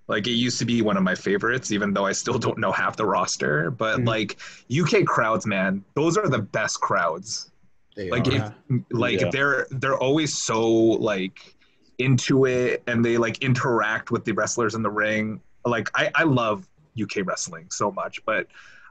Like 0.08 0.28
it 0.28 0.32
used 0.32 0.60
to 0.60 0.66
be 0.66 0.82
one 0.82 0.96
of 0.98 1.04
my 1.04 1.16
favorites, 1.16 1.72
even 1.72 1.94
though 1.94 2.06
I 2.06 2.12
still 2.14 2.38
don't 2.40 2.58
know 2.58 2.72
half 2.72 2.96
the 2.96 3.06
roster. 3.06 3.72
But 3.72 4.00
Mhm. 4.00 4.08
like 4.08 4.38
UK 4.70 5.06
crowds, 5.06 5.46
man, 5.46 5.84
those 5.96 6.18
are 6.18 6.28
the 6.30 6.40
best 6.40 6.80
crowds. 6.82 7.52
They 7.96 8.10
Like 8.10 8.28
are. 8.28 8.54
If 8.70 8.84
like 8.92 9.20
Yeah. 9.22 9.30
they're 9.32 9.68
they're 9.72 9.98
always 9.98 10.38
so 10.38 10.68
like 10.68 11.56
into 11.98 12.46
it 12.46 12.82
and 12.88 13.04
they 13.04 13.18
like 13.18 13.40
interact 13.40 14.12
with 14.12 14.24
the 14.24 14.32
wrestlers 14.32 14.76
in 14.76 14.84
the 14.84 14.90
ring. 14.92 15.42
Like 15.66 15.90
I, 15.96 16.10
I 16.16 16.24
love 16.24 16.68
UK 17.00 17.22
wrestling 17.26 17.68
so 17.70 17.92
much, 17.92 18.24
but 18.26 18.48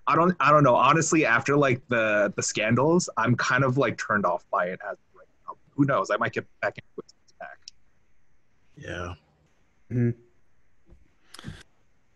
I 0.06 0.14
don't 0.14 0.36
I 0.40 0.50
don't 0.50 0.62
know. 0.64 0.74
Honestly, 0.74 1.24
after 1.24 1.56
like 1.56 1.80
the 1.88 2.32
the 2.36 2.42
scandals, 2.42 3.08
I'm 3.16 3.34
kind 3.36 3.64
of 3.64 3.78
like 3.78 3.96
turned 3.96 4.26
off 4.26 4.44
by 4.50 4.66
it 4.66 4.78
as 4.88 4.90
right 4.90 4.96
now. 4.96 5.07
Who 5.78 5.84
knows? 5.86 6.10
I 6.10 6.16
might 6.16 6.32
get 6.32 6.44
back 6.60 6.76
into 6.76 6.88
it 6.98 7.04
when 7.04 7.04
it's 7.24 7.32
back. 7.38 7.58
yeah. 8.76 9.14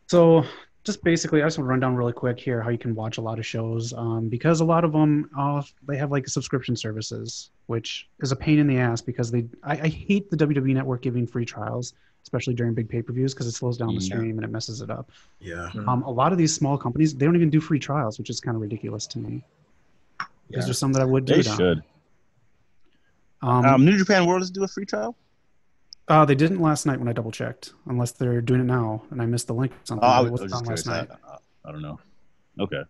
So, 0.09 0.45
just 0.85 1.03
basically, 1.05 1.43
I 1.43 1.47
just 1.47 1.59
want 1.59 1.67
to 1.67 1.71
run 1.71 1.81
down 1.81 1.95
really 1.95 2.13
quick 2.13 2.39
here 2.41 2.61
how 2.61 2.71
you 2.71 2.77
can 2.77 2.95
watch 2.95 3.17
a 3.19 3.21
lot 3.21 3.39
of 3.39 3.47
shows 3.47 3.93
um, 3.95 4.29
because 4.29 4.61
a 4.61 4.65
lot 4.65 4.85
of 4.85 4.93
them 4.93 5.31
uh, 5.39 5.63
they 5.87 5.97
have 5.97 6.11
like 6.11 6.27
subscription 6.29 6.75
services, 6.77 7.51
which 7.67 8.09
is 8.21 8.33
a 8.33 8.37
pain 8.37 8.59
in 8.59 8.67
the 8.67 8.79
ass 8.79 9.01
because 9.01 9.31
they 9.31 9.47
I, 9.63 9.73
I 9.83 9.89
hate 9.89 10.29
the 10.29 10.37
WWE 10.37 10.75
Network 10.75 11.01
giving 11.03 11.25
free 11.27 11.45
trials, 11.45 11.95
especially 12.25 12.55
during 12.55 12.75
big 12.75 12.89
pay 12.89 13.01
per 13.01 13.13
views 13.13 13.33
because 13.33 13.47
it 13.47 13.53
slows 13.53 13.79
down 13.79 13.95
the 13.95 14.01
Yeah. 14.03 14.17
stream 14.17 14.39
and 14.39 14.45
it 14.45 14.51
messes 14.51 14.81
it 14.81 14.91
up. 14.91 15.13
Yeah. 15.41 15.71
Um, 15.87 16.03
a 16.03 16.11
lot 16.11 16.33
of 16.33 16.39
these 16.39 16.53
small 16.53 16.77
companies 16.77 17.15
they 17.15 17.25
don't 17.27 17.37
even 17.37 17.49
do 17.51 17.61
free 17.61 17.79
trials, 17.79 18.19
which 18.19 18.29
is 18.29 18.41
kind 18.41 18.57
of 18.57 18.61
ridiculous 18.61 19.07
to 19.09 19.19
me. 19.21 19.45
Because 20.19 20.29
Yeah. 20.51 20.61
there's 20.67 20.79
some 20.79 20.93
that 20.95 21.03
I 21.03 21.07
would 21.07 21.25
do. 21.27 21.35
They 21.35 21.41
it 21.41 21.49
on. 21.61 21.83
Um, 23.43 23.64
Um, 23.64 23.84
New 23.84 23.97
Japan 23.99 24.26
World 24.26 24.43
is 24.43 24.51
do 24.51 24.62
a 24.64 24.68
free 24.68 24.86
trial. 24.86 25.16
uh, 26.09 26.24
they 26.24 26.34
didn't 26.34 26.61
last 26.61 26.84
night 26.86 26.99
when 26.99 27.09
I 27.09 27.12
double 27.12 27.30
checked, 27.30 27.72
unless 27.86 28.12
they're 28.12 28.40
doing 28.40 28.61
it 28.61 28.64
now 28.64 29.03
and 29.11 29.22
I 29.22 29.26
missed 29.26 29.47
the 29.47 29.55
link 29.55 29.72
or 29.72 29.76
something. 29.84 30.05
Oh, 30.09 30.12
I 30.12 30.20
was, 30.20 30.40
I 30.40 30.57
on 30.57 30.64
last 30.64 30.86
night. 30.86 31.09
I, 31.11 31.36
I, 31.64 31.72
don't 31.72 31.80
know. 31.82 31.99
Okay. 32.61 32.82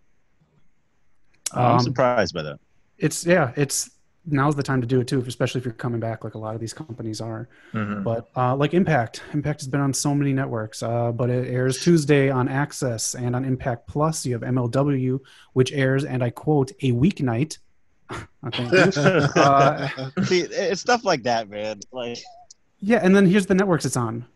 Um, 1.52 1.62
I'm 1.62 1.80
surprised 1.80 2.34
by 2.34 2.42
that. 2.42 2.58
It's 2.98 3.24
yeah, 3.26 3.52
it's 3.56 3.90
now's 4.24 4.54
the 4.54 4.62
time 4.62 4.80
to 4.80 4.86
do 4.86 5.00
it 5.00 5.08
too, 5.08 5.20
especially 5.26 5.58
if 5.60 5.64
you're 5.64 5.74
coming 5.74 6.00
back 6.00 6.24
like 6.24 6.34
a 6.34 6.38
lot 6.38 6.54
of 6.54 6.60
these 6.60 6.72
companies 6.72 7.20
are. 7.20 7.48
Mhm. 7.74 8.02
But 8.04 8.28
uh, 8.36 8.56
like 8.56 8.72
Impact, 8.74 9.22
Impact 9.34 9.60
has 9.60 9.68
been 9.68 9.80
on 9.80 9.92
so 9.92 10.14
many 10.14 10.32
networks, 10.32 10.82
uh, 10.82 11.12
but 11.12 11.28
it 11.28 11.48
airs 11.48 11.82
Tuesday 11.82 12.30
on 12.30 12.48
Access 12.48 13.14
and 13.14 13.36
on 13.36 13.44
Impact 13.44 13.86
Plus. 13.88 14.24
You 14.24 14.32
have 14.34 14.42
MLW, 14.42 15.20
which 15.52 15.72
airs, 15.72 16.04
and 16.04 16.22
I 16.24 16.30
quote, 16.30 16.70
a 16.82 16.92
weeknight. 16.92 17.58
Thank 18.52 18.96
you. 18.96 19.02
Uh, 19.42 19.88
See, 20.24 20.40
it's 20.42 20.80
stuff 20.80 21.04
like 21.04 21.22
that, 21.24 21.48
man. 21.48 21.80
Like, 21.92 22.18
yeah, 22.80 23.00
and 23.02 23.14
then 23.14 23.26
here's 23.26 23.46
the 23.46 23.54
networks 23.54 23.84
it's 23.84 23.96
on: 23.96 24.26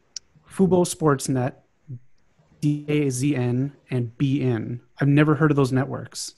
Fubo 0.49 0.85
Sportsnet, 0.87 1.55
DAZN, 2.63 3.73
and 3.91 4.19
BN. 4.19 4.81
I've 5.01 5.09
never 5.09 5.35
heard 5.35 5.51
of 5.51 5.57
those 5.57 5.73
networks. 5.73 6.35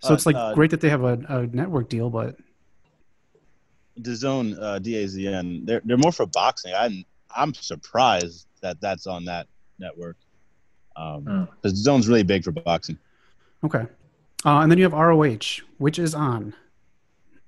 So 0.00 0.10
Uh, 0.10 0.14
it's 0.14 0.26
like 0.26 0.36
uh, 0.36 0.54
great 0.54 0.70
that 0.70 0.80
they 0.80 0.90
have 0.90 1.04
a, 1.04 1.18
a 1.28 1.46
network 1.46 1.88
deal, 1.88 2.10
but 2.10 2.36
the 3.96 4.14
zone 4.14 4.54
uh, 4.58 4.78
DAZN, 4.82 5.66
they're 5.66 5.82
they're 5.84 5.96
more 5.98 6.12
for 6.12 6.26
boxing. 6.26 6.72
I'm 6.76 7.04
I'm 7.34 7.54
surprised 7.54 8.46
that 8.60 8.80
that's 8.80 9.06
on 9.06 9.24
that 9.26 9.46
network. 9.78 10.16
Um, 10.96 11.22
Hmm. 11.24 11.44
because 11.62 11.78
zone's 11.78 12.06
really 12.08 12.22
big 12.22 12.44
for 12.44 12.52
boxing. 12.52 12.98
Okay. 13.64 13.86
Uh, 14.44 14.60
and 14.60 14.70
then 14.70 14.78
you 14.78 14.84
have 14.84 14.92
ROH, 14.92 15.62
which 15.78 15.98
is 15.98 16.14
on 16.14 16.54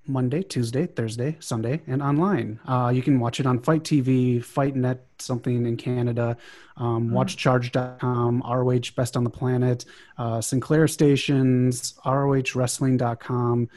Monday, 0.07 0.42
Tuesday, 0.42 0.86
Thursday, 0.86 1.36
Sunday, 1.40 1.80
and 1.86 2.03
online. 2.03 2.61
Uh, 2.66 2.92
you 2.95 3.03
can 3.03 3.18
watch 3.18 3.40
it 3.40 3.47
on 3.47 3.59
Fight 3.59 3.82
TV, 3.82 4.38
FightNet, 4.38 4.99
something 5.18 5.66
in 5.66 5.76
Canada, 5.76 6.36
um, 6.76 7.11
WatchCharge.com, 7.11 8.42
ROH 8.47 8.90
Best 8.97 9.16
on 9.16 9.24
the 9.24 9.30
Planet, 9.30 9.84
uh, 10.18 10.40
Sinclair 10.40 10.86
Stations, 10.86 11.95
ROHWrestling.com. 12.05 13.68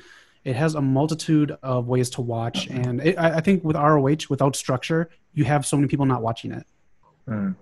It 0.43 0.55
has 0.55 0.75
a 0.75 0.81
multitude 0.81 1.57
of 1.63 1.87
ways 1.87 2.09
to 2.11 2.21
watch. 2.21 2.67
And 2.67 3.01
it, 3.01 3.17
I, 3.17 3.37
I 3.37 3.41
think 3.41 3.63
with 3.63 3.75
ROH, 3.75 4.27
without 4.29 4.55
structure, 4.55 5.09
you 5.33 5.45
have 5.45 5.65
so 5.65 5.77
many 5.77 5.87
people 5.87 6.05
not 6.05 6.21
watching 6.21 6.51
it. 6.51 6.65
Mm. 7.27 7.55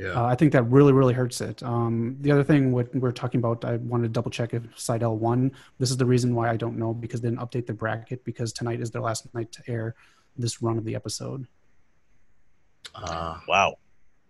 Yeah. 0.00 0.12
Uh, 0.12 0.24
I 0.24 0.34
think 0.34 0.52
that 0.52 0.62
really, 0.62 0.94
really 0.94 1.12
hurts 1.12 1.42
it. 1.42 1.62
Um, 1.62 2.16
the 2.20 2.32
other 2.32 2.42
thing 2.42 2.72
what 2.72 2.94
we're 2.94 3.12
talking 3.12 3.38
about, 3.38 3.66
I 3.66 3.76
wanted 3.76 4.04
to 4.04 4.08
double 4.08 4.30
check 4.30 4.54
if 4.54 4.62
Sydal 4.74 5.18
won. 5.18 5.52
This 5.78 5.90
is 5.90 5.98
the 5.98 6.06
reason 6.06 6.34
why 6.34 6.48
I 6.48 6.56
don't 6.56 6.78
know 6.78 6.94
because 6.94 7.20
they 7.20 7.28
didn't 7.28 7.40
update 7.40 7.66
the 7.66 7.74
bracket 7.74 8.24
because 8.24 8.54
tonight 8.54 8.80
is 8.80 8.90
their 8.90 9.02
last 9.02 9.32
night 9.34 9.52
to 9.52 9.62
air 9.68 9.94
this 10.38 10.62
run 10.62 10.78
of 10.78 10.86
the 10.86 10.94
episode. 10.94 11.46
Uh, 12.94 13.36
Wow. 13.46 13.76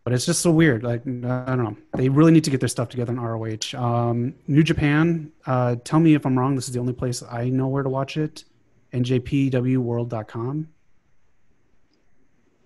But 0.02 0.14
it's 0.14 0.26
just 0.26 0.40
so 0.40 0.50
weird. 0.50 0.82
Like 0.82 1.02
I 1.02 1.54
don't 1.54 1.62
know. 1.62 1.76
They 1.94 2.08
really 2.08 2.32
need 2.32 2.44
to 2.44 2.50
get 2.50 2.58
their 2.58 2.68
stuff 2.70 2.88
together 2.88 3.12
in 3.12 3.20
ROH. 3.20 3.78
Um, 3.78 4.34
New 4.48 4.64
Japan. 4.64 5.30
Uh, 5.46 5.76
tell 5.84 6.00
me 6.00 6.14
if 6.14 6.24
I'm 6.26 6.36
wrong. 6.36 6.56
This 6.56 6.66
is 6.66 6.74
the 6.74 6.80
only 6.80 6.94
place 6.94 7.22
I 7.22 7.48
know 7.50 7.68
where 7.68 7.82
to 7.82 7.88
watch 7.90 8.16
it. 8.16 8.44
NJPWWorld.com. 8.94 10.68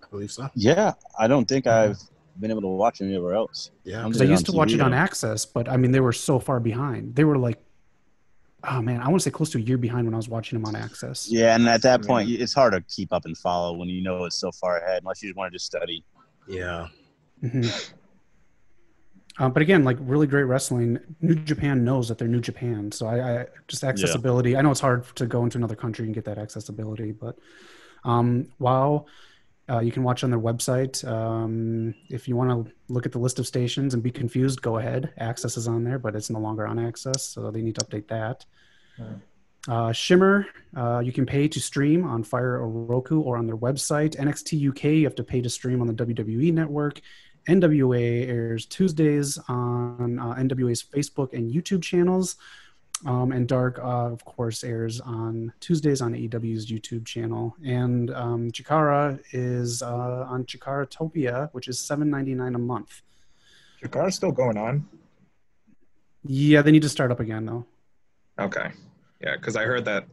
I 0.01 0.07
believe 0.09 0.31
so. 0.31 0.49
Yeah, 0.55 0.93
I 1.19 1.27
don't 1.27 1.45
think 1.45 1.67
I've 1.67 1.99
been 2.39 2.51
able 2.51 2.61
to 2.61 2.67
watch 2.67 3.01
anywhere 3.01 3.33
else. 3.33 3.71
Yeah. 3.83 4.03
Because 4.03 4.21
I 4.21 4.25
used 4.25 4.45
to 4.47 4.51
watch 4.51 4.69
TV, 4.69 4.75
it 4.75 4.81
on. 4.81 4.93
Access, 4.93 5.45
but 5.45 5.69
I 5.69 5.77
mean 5.77 5.91
they 5.91 5.99
were 5.99 6.13
so 6.13 6.39
far 6.39 6.59
behind. 6.59 7.15
They 7.15 7.23
were 7.23 7.37
like, 7.37 7.59
oh 8.63 8.81
man, 8.81 9.01
I 9.01 9.07
want 9.07 9.21
to 9.21 9.23
say 9.23 9.31
close 9.31 9.49
to 9.51 9.57
a 9.57 9.61
year 9.61 9.77
behind 9.77 10.05
when 10.05 10.13
I 10.13 10.17
was 10.17 10.29
watching 10.29 10.59
them 10.59 10.65
on 10.65 10.75
Access. 10.75 11.27
Yeah, 11.29 11.55
and 11.55 11.67
at 11.67 11.81
that 11.83 12.03
point, 12.03 12.29
it's 12.29 12.53
hard 12.53 12.73
to 12.73 12.81
keep 12.81 13.13
up 13.13 13.25
and 13.25 13.37
follow 13.37 13.73
when 13.77 13.89
you 13.89 14.01
know 14.01 14.25
it's 14.25 14.35
so 14.37 14.51
far 14.51 14.77
ahead, 14.77 15.03
unless 15.03 15.21
you 15.21 15.29
just 15.29 15.37
want 15.37 15.51
to 15.51 15.55
just 15.55 15.65
study. 15.65 16.03
Yeah. 16.47 16.87
Mhm. 17.43 17.93
Um, 19.37 19.51
but 19.51 19.61
again, 19.61 19.83
like 19.83 19.97
really 19.99 20.27
great 20.27 20.43
wrestling. 20.43 20.97
New 21.21 21.35
Japan 21.35 21.83
knows 21.83 22.07
that 22.07 22.17
they're 22.17 22.27
New 22.27 22.39
Japan, 22.39 22.91
so 22.91 23.05
I, 23.05 23.41
I 23.41 23.45
just 23.67 23.83
accessibility. 23.83 24.55
I 24.55 24.61
know 24.61 24.71
it's 24.71 24.79
hard 24.79 25.03
to 25.15 25.25
go 25.25 25.43
into 25.43 25.57
another 25.57 25.75
country 25.75 26.05
and 26.05 26.15
get 26.15 26.23
that 26.25 26.37
accessibility, 26.37 27.11
but 27.11 27.37
um, 28.05 28.47
wow, 28.59 29.05
uh, 29.69 29.79
you 29.79 29.91
can 29.91 30.03
watch 30.03 30.23
on 30.23 30.29
their 30.29 30.39
website. 30.39 31.05
Um, 31.07 31.95
if 32.09 32.27
you 32.27 32.35
want 32.35 32.49
to 32.49 32.73
look 32.87 33.05
at 33.05 33.11
the 33.11 33.19
list 33.19 33.39
of 33.39 33.47
stations 33.47 33.93
and 33.93 34.03
be 34.03 34.11
confused, 34.11 34.61
go 34.61 34.77
ahead. 34.77 35.11
Access 35.17 35.57
is 35.57 35.67
on 35.67 35.83
there, 35.83 35.97
but 35.97 36.15
it's 36.15 36.29
no 36.29 36.39
longer 36.39 36.67
on 36.67 36.77
Access, 36.77 37.23
so 37.23 37.49
they 37.49 37.61
need 37.61 37.75
to 37.75 37.85
update 37.85 38.07
that. 38.07 38.45
Uh, 39.67 39.91
Shimmer, 39.91 40.45
uh, 40.77 40.99
you 40.99 41.11
can 41.11 41.25
pay 41.25 41.47
to 41.47 41.59
stream 41.59 42.05
on 42.05 42.23
Fire 42.23 42.55
or 42.55 42.69
Roku 42.69 43.21
or 43.21 43.37
on 43.37 43.47
their 43.47 43.57
website. 43.57 44.15
NXT 44.15 44.69
UK, 44.69 44.83
you 44.83 45.05
have 45.05 45.15
to 45.15 45.23
pay 45.23 45.41
to 45.41 45.49
stream 45.49 45.81
on 45.81 45.87
the 45.87 45.93
WWE 45.93 46.53
network. 46.53 47.01
NWA 47.47 48.27
airs 48.27 48.65
Tuesdays 48.65 49.37
on 49.47 50.19
uh, 50.19 50.35
NWA's 50.35 50.83
Facebook 50.83 51.33
and 51.33 51.51
YouTube 51.51 51.81
channels. 51.81 52.37
Um, 53.05 53.31
and 53.33 53.47
Dark, 53.47 53.77
uh, 53.79 54.11
of 54.11 54.23
course, 54.25 54.63
airs 54.63 55.01
on 55.01 55.51
Tuesdays 55.59 56.01
on 56.01 56.13
AEW's 56.13 56.65
YouTube 56.71 57.05
channel. 57.05 57.55
And 57.63 58.09
um, 58.11 58.51
Chikara 58.51 59.19
is 59.31 59.81
uh, 59.81 60.25
on 60.29 60.45
Chikaratopia, 60.45 61.49
which 61.51 61.67
is 61.67 61.77
seven 61.77 62.09
ninety 62.09 62.33
nine 62.33 62.55
a 62.55 62.59
month. 62.59 63.01
Chikara's 63.83 64.15
still 64.15 64.31
going 64.31 64.57
on. 64.57 64.87
Yeah, 66.23 66.61
they 66.61 66.71
need 66.71 66.81
to 66.83 66.89
start 66.89 67.11
up 67.11 67.19
again 67.19 67.45
though. 67.45 67.65
Okay. 68.39 68.71
Yeah, 69.21 69.35
because 69.35 69.55
I 69.55 69.63
heard 69.63 69.85
that. 69.85 70.05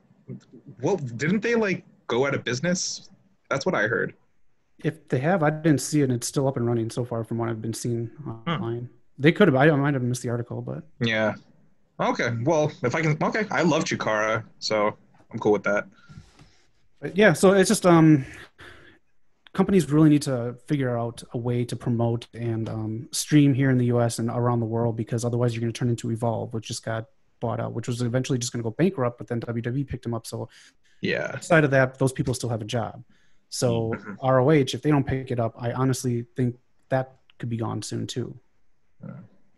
Well, 0.81 0.97
didn't 0.97 1.41
they 1.41 1.55
like 1.55 1.85
go 2.09 2.27
out 2.27 2.35
of 2.35 2.45
business? 2.45 3.09
That's 3.49 3.65
what 3.65 3.75
I 3.75 3.83
heard. 3.87 4.15
If 4.85 5.09
they 5.09 5.19
have, 5.21 5.43
I 5.43 5.51
didn't 5.51 5.81
see 5.81 6.01
it. 6.01 6.05
and 6.05 6.15
It's 6.15 6.27
still 6.27 6.49
up 6.49 6.57
and 6.57 6.67
running 6.67 6.91
so 6.91 7.05
far 7.05 7.23
from 7.25 7.39
what 7.39 7.49
I've 7.49 7.63
been 7.63 7.75
seeing 7.75 8.11
online. 8.47 8.91
They 9.19 9.31
could 9.31 9.47
have. 9.49 9.55
I 9.55 9.71
might 9.71 9.95
have 9.95 10.03
missed 10.03 10.23
the 10.23 10.31
article, 10.31 10.61
but 10.61 10.83
Yeah. 11.01 11.35
Okay. 12.11 12.37
Well, 12.43 12.73
if 12.83 12.95
I 12.95 13.03
can. 13.03 13.17
Okay. 13.23 13.47
I 13.51 13.63
love 13.63 13.85
Chikara, 13.85 14.45
so 14.59 14.97
I'm 15.33 15.39
cool 15.39 15.53
with 15.53 15.63
that. 15.65 15.87
But 17.01 17.17
yeah, 17.17 17.33
so 17.33 17.53
it's 17.53 17.69
just 17.69 17.85
um, 17.87 18.25
companies 19.55 19.91
really 19.91 20.09
need 20.09 20.23
to 20.23 20.57
figure 20.67 20.97
out 20.97 21.23
a 21.33 21.39
way 21.39 21.65
to 21.65 21.77
promote 21.77 22.27
and 22.35 22.69
um, 22.69 23.09
stream 23.13 23.55
here 23.55 23.71
in 23.71 23.79
the 23.79 23.87
U.S. 23.87 24.19
and 24.19 24.31
around 24.31 24.61
the 24.61 24.67
world 24.67 24.97
because 24.97 25.25
otherwise 25.25 25.55
you're 25.55 25.61
going 25.61 25.73
to 25.73 25.79
turn 25.79 25.89
into 25.91 26.11
Evolve, 26.11 26.53
which 26.55 26.67
just 26.69 26.85
got 26.85 27.07
bought 27.41 27.59
out, 27.61 27.73
which 27.73 27.89
was 27.89 28.03
eventually 28.03 28.39
just 28.39 28.53
going 28.53 28.63
to 28.63 28.69
go 28.69 28.75
bankrupt. 28.79 29.19
But 29.19 29.27
then 29.29 29.41
WWE 29.41 29.87
picked 29.87 30.05
them 30.05 30.15
up. 30.15 30.27
So 30.27 30.49
Yeah. 31.01 31.33
outside 31.35 31.65
of 31.65 31.71
that, 31.73 31.99
those 31.99 32.13
people 32.13 32.35
still 32.35 32.49
have 32.51 32.63
a 32.63 32.67
job. 32.67 33.03
So 33.49 33.93
Mhm. 33.95 34.17
ROH, 34.23 34.75
if 34.75 34.83
they 34.83 34.91
don't 34.91 35.05
pick 35.07 35.31
it 35.31 35.41
up, 35.41 35.55
I 35.59 35.73
honestly 35.73 36.25
think 36.37 36.57
that 36.89 37.17
could 37.39 37.49
be 37.49 37.57
gone 37.57 37.83
soon 37.83 38.07
too, 38.07 38.39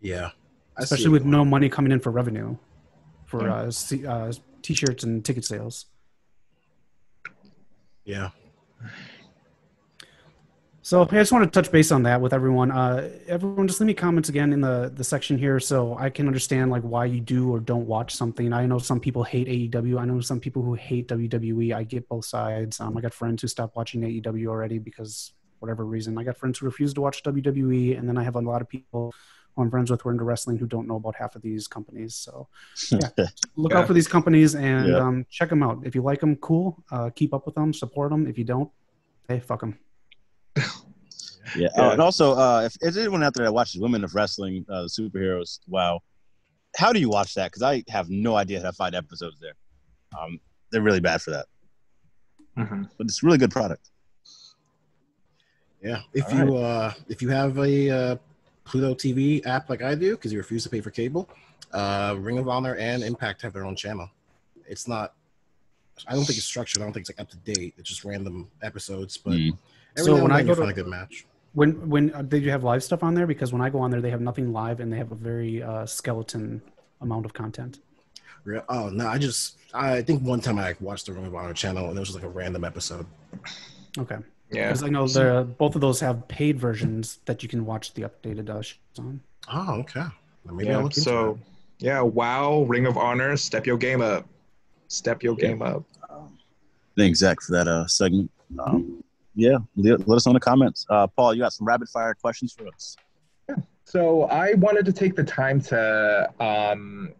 Yeah. 0.01 0.31
Especially 0.77 1.09
with 1.09 1.25
no 1.25 1.45
money 1.45 1.69
coming 1.69 1.91
in 1.91 1.99
for 1.99 2.11
revenue 2.11 2.57
for 3.25 3.43
Yeah. 3.47 3.53
uh, 3.55 3.71
c- 3.71 4.05
uh, 4.05 4.31
t-shirts 4.61 5.03
and 5.03 5.23
ticket 5.23 5.45
sales. 5.45 5.85
Yeah. 8.03 8.29
So 10.81 11.01
I 11.01 11.05
just 11.05 11.31
want 11.31 11.43
to 11.43 11.49
touch 11.49 11.71
base 11.71 11.91
on 11.91 12.03
that 12.03 12.21
with 12.21 12.31
everyone. 12.31 12.69
Uh, 12.71 13.09
everyone, 13.27 13.67
just 13.67 13.79
leave 13.79 13.87
me 13.87 13.95
comments 13.95 14.29
again 14.29 14.53
in 14.53 14.61
the 14.61 14.91
the 14.93 15.03
section 15.03 15.35
here, 15.35 15.59
so 15.59 15.97
I 15.97 16.11
can 16.11 16.27
understand 16.27 16.69
like 16.69 16.83
why 16.83 17.05
you 17.05 17.19
do 17.21 17.49
or 17.51 17.59
don't 17.59 17.87
watch 17.87 18.13
something. 18.13 18.53
I 18.53 18.67
know 18.67 18.77
some 18.77 18.99
people 18.99 19.23
hate 19.23 19.47
AEW. 19.47 19.97
I 19.99 20.05
know 20.05 20.19
some 20.21 20.39
people 20.39 20.61
who 20.61 20.75
hate 20.75 21.07
WWE. 21.07 21.73
I 21.73 21.83
get 21.83 22.07
both 22.07 22.25
sides. 22.25 22.79
Um, 22.79 22.95
I 22.95 23.01
got 23.01 23.15
friends 23.15 23.41
who 23.41 23.47
stopped 23.47 23.75
watching 23.75 24.01
AEW 24.01 24.45
already 24.47 24.77
because 24.77 25.33
whatever 25.57 25.83
reason. 25.85 26.19
I 26.19 26.23
got 26.23 26.37
friends 26.37 26.59
who 26.59 26.67
refuse 26.67 26.93
to 26.93 27.01
watch 27.01 27.23
WWE, 27.23 27.97
and 27.97 28.07
then 28.07 28.15
I 28.19 28.23
have 28.23 28.35
a 28.35 28.41
lot 28.41 28.61
of 28.61 28.69
people 28.69 29.11
I'm 29.57 29.69
friends 29.71 29.89
with 29.89 30.01
who 30.01 30.09
are 30.09 30.11
into 30.11 30.23
wrestling 30.25 30.57
who 30.57 30.65
don't 30.67 30.87
know 30.87 30.97
about 30.97 31.15
half 31.15 31.35
of 31.35 31.41
these 31.41 31.67
companies. 31.67 32.15
So 32.15 32.47
look 33.55 33.71
Yeah. 33.71 33.79
out 33.79 33.87
for 33.87 33.93
these 33.93 34.07
companies 34.07 34.55
and 34.55 34.87
Yeah. 34.89 34.97
um, 34.97 35.25
check 35.29 35.49
them 35.49 35.63
out. 35.63 35.81
If 35.85 35.95
you 35.95 36.01
like 36.01 36.19
them, 36.19 36.35
cool. 36.37 36.83
Uh, 36.91 37.09
keep 37.15 37.33
up 37.33 37.45
with 37.45 37.55
them, 37.55 37.73
support 37.73 38.11
them. 38.11 38.27
If 38.27 38.37
you 38.37 38.43
don't, 38.43 38.69
hey, 39.27 39.39
fuck 39.39 39.61
them. 39.61 39.77
Yeah. 40.57 40.63
Yeah. 41.55 41.67
Oh, 41.77 41.91
and 41.91 42.01
also, 42.01 42.33
uh, 42.33 42.63
if 42.65 42.75
is 42.81 42.97
anyone 42.97 43.21
out 43.23 43.35
there 43.35 43.45
that 43.45 43.53
watches 43.53 43.79
Women 43.79 44.03
of 44.03 44.15
Wrestling, 44.15 44.65
uh, 44.67 44.81
the 44.81 44.87
superheroes, 44.87 45.59
wow, 45.67 46.01
how 46.75 46.91
do 46.91 46.99
you 46.99 47.07
watch 47.07 47.35
that? 47.35 47.51
Because 47.51 47.61
I 47.61 47.83
have 47.87 48.09
no 48.09 48.35
idea 48.35 48.59
how 48.59 48.65
to 48.71 48.73
find 48.73 48.95
episodes 48.95 49.39
there. 49.39 49.53
Um, 50.19 50.39
they're 50.71 50.81
really 50.81 50.99
bad 50.99 51.21
for 51.21 51.29
that, 51.31 51.45
Mhm. 52.57 52.89
but 52.97 53.05
it's 53.05 53.21
a 53.21 53.25
really 53.27 53.37
good 53.37 53.51
product. 53.51 53.91
Yeah. 55.83 56.01
If 56.13 56.25
All 56.33 56.39
you 56.39 56.57
uh 56.57 56.93
if 57.09 57.21
you 57.21 57.29
have 57.29 57.57
a 57.59 57.89
uh, 57.91 58.15
Pluto 58.65 58.93
TV 58.95 59.45
app 59.45 59.69
like 59.69 59.81
I 59.81 59.95
do, 59.95 60.11
because 60.11 60.33
you 60.33 60.39
refuse 60.39 60.63
to 60.63 60.69
pay 60.69 60.81
for 60.81 60.89
cable, 60.89 61.29
uh, 61.71 62.15
Ring 62.19 62.37
of 62.39 62.49
Honor 62.49 62.75
and 62.75 63.03
Impact 63.03 63.41
have 63.43 63.53
their 63.53 63.63
own 63.63 63.75
channel. 63.75 64.09
It's 64.67 64.87
not. 64.87 65.13
I 66.07 66.13
don't 66.13 66.25
think 66.25 66.37
it's 66.37 66.45
structured. 66.47 66.81
I 66.81 66.85
don't 66.85 66.91
think 66.93 67.07
it's 67.07 67.17
like 67.17 67.21
up 67.21 67.29
to 67.29 67.37
date. 67.53 67.75
It's 67.77 67.87
just 67.87 68.03
random 68.03 68.49
episodes. 68.61 69.17
But 69.17 69.33
Mm. 69.33 69.57
every 69.95 70.03
So 70.05 70.15
now 70.17 70.23
when 70.23 70.31
and 70.31 70.33
I 70.33 70.41
go 70.41 70.49
you 70.49 70.55
to- 70.55 70.61
find 70.61 70.71
a 70.71 70.73
good 70.73 70.87
match. 70.87 71.25
When 71.53 71.87
when 71.89 72.13
uh, 72.13 72.21
did 72.23 72.43
you 72.43 72.51
have 72.51 72.63
live 72.65 72.83
stuff 72.83 73.01
on 73.01 73.13
there? 73.13 73.25
Because 73.27 73.53
when 73.53 73.61
I 73.61 73.69
go 73.69 73.79
on 73.79 73.89
there, 73.91 74.01
they 74.01 74.09
have 74.09 74.19
nothing 74.19 74.51
live, 74.51 74.81
and 74.81 74.91
they 74.91 74.97
have 74.97 75.11
a 75.13 75.15
very 75.15 75.63
uh, 75.63 75.85
skeleton 75.85 76.61
amount 76.99 77.25
of 77.25 77.33
content. 77.33 77.79
Re- 78.43 78.61
Oh 78.67 78.89
no! 78.89 79.07
I 79.07 79.17
just 79.17 79.57
I 79.73 80.01
think 80.01 80.21
one 80.23 80.41
time 80.41 80.59
I 80.59 80.75
watched 80.81 81.05
the 81.05 81.13
Ring 81.13 81.25
of 81.27 81.33
Honor 81.35 81.53
channel 81.53 81.87
and 81.87 81.95
it 81.95 81.99
was 81.99 82.09
just 82.09 82.19
like 82.19 82.25
a 82.25 82.29
random 82.29 82.65
episode. 82.65 83.05
Okay, 83.97 84.17
Yeah. 84.55 84.67
because 84.67 84.83
I 84.83 84.87
know 84.89 85.07
the 85.07 85.47
both 85.57 85.75
of 85.75 85.81
those 85.81 85.99
have 85.99 86.27
paid 86.27 86.59
versions 86.59 87.19
that 87.25 87.43
you 87.43 87.49
can 87.49 87.65
watch 87.65 87.93
the 87.93 88.03
updated 88.03 88.49
uh, 88.49 88.61
shows 88.61 88.77
on. 88.99 89.21
Oh 89.51 89.79
okay. 89.81 90.05
Well, 90.45 90.55
Maybe 90.55 90.69
I'll 90.69 90.77
yeah. 90.77 90.83
look 90.83 90.91
into 90.91 91.01
So, 91.01 91.39
yeah. 91.79 92.01
Wow. 92.01 92.63
Ring 92.63 92.85
of 92.85 92.97
Honor. 92.97 93.35
Step 93.37 93.65
your 93.65 93.77
game 93.77 94.01
up. 94.01 94.25
Step 94.87 95.23
your 95.23 95.35
Yeah. 95.39 95.47
game 95.49 95.61
up. 95.61 95.83
Thanks, 96.97 97.19
Zach, 97.19 97.41
for 97.41 97.51
that 97.51 97.67
uh, 97.67 97.85
segment. 97.87 98.31
Um, 98.57 99.03
yeah, 99.35 99.57
let, 99.75 100.07
let 100.07 100.15
us 100.15 100.25
know 100.25 100.29
in 100.29 100.35
the 100.35 100.39
comments. 100.39 100.85
Uh, 100.89 101.07
Paul, 101.07 101.33
you 101.33 101.41
got 101.41 101.51
some 101.51 101.67
rapid 101.67 101.89
fire 101.89 102.13
questions 102.13 102.53
for 102.53 102.67
us? 102.69 102.95
So 103.83 104.23
I 104.23 104.53
wanted 104.53 104.85
to 104.85 104.93
take 104.93 105.15
the 105.15 105.23
time 105.23 105.59
to 105.61 106.29
um, 106.39 107.11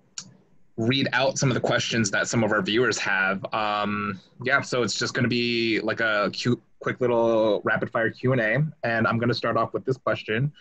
read 0.78 1.10
out 1.14 1.38
some 1.38 1.50
of 1.50 1.56
the 1.56 1.60
questions 1.60 2.10
that 2.12 2.28
some 2.30 2.42
of 2.44 2.52
our 2.54 2.62
viewers 2.62 2.98
have. 3.00 3.46
Um, 3.54 4.20
yeah, 4.44 4.62
so 4.62 4.82
it's 4.82 4.98
just 4.98 5.14
going 5.14 5.24
to 5.24 5.30
be 5.30 5.82
like 5.82 6.00
a 6.00 6.30
cute, 6.32 6.62
quick 6.86 7.02
little 7.02 7.62
rapid 7.64 7.90
fire 7.90 8.12
Q 8.12 8.34
and 8.34 8.42
A, 8.42 8.64
and 8.84 9.08
I'm 9.08 9.18
going 9.18 9.30
to 9.30 9.34
start 9.34 9.58
off 9.58 9.74
with 9.74 9.84
this 9.86 9.98
question, 9.98 10.54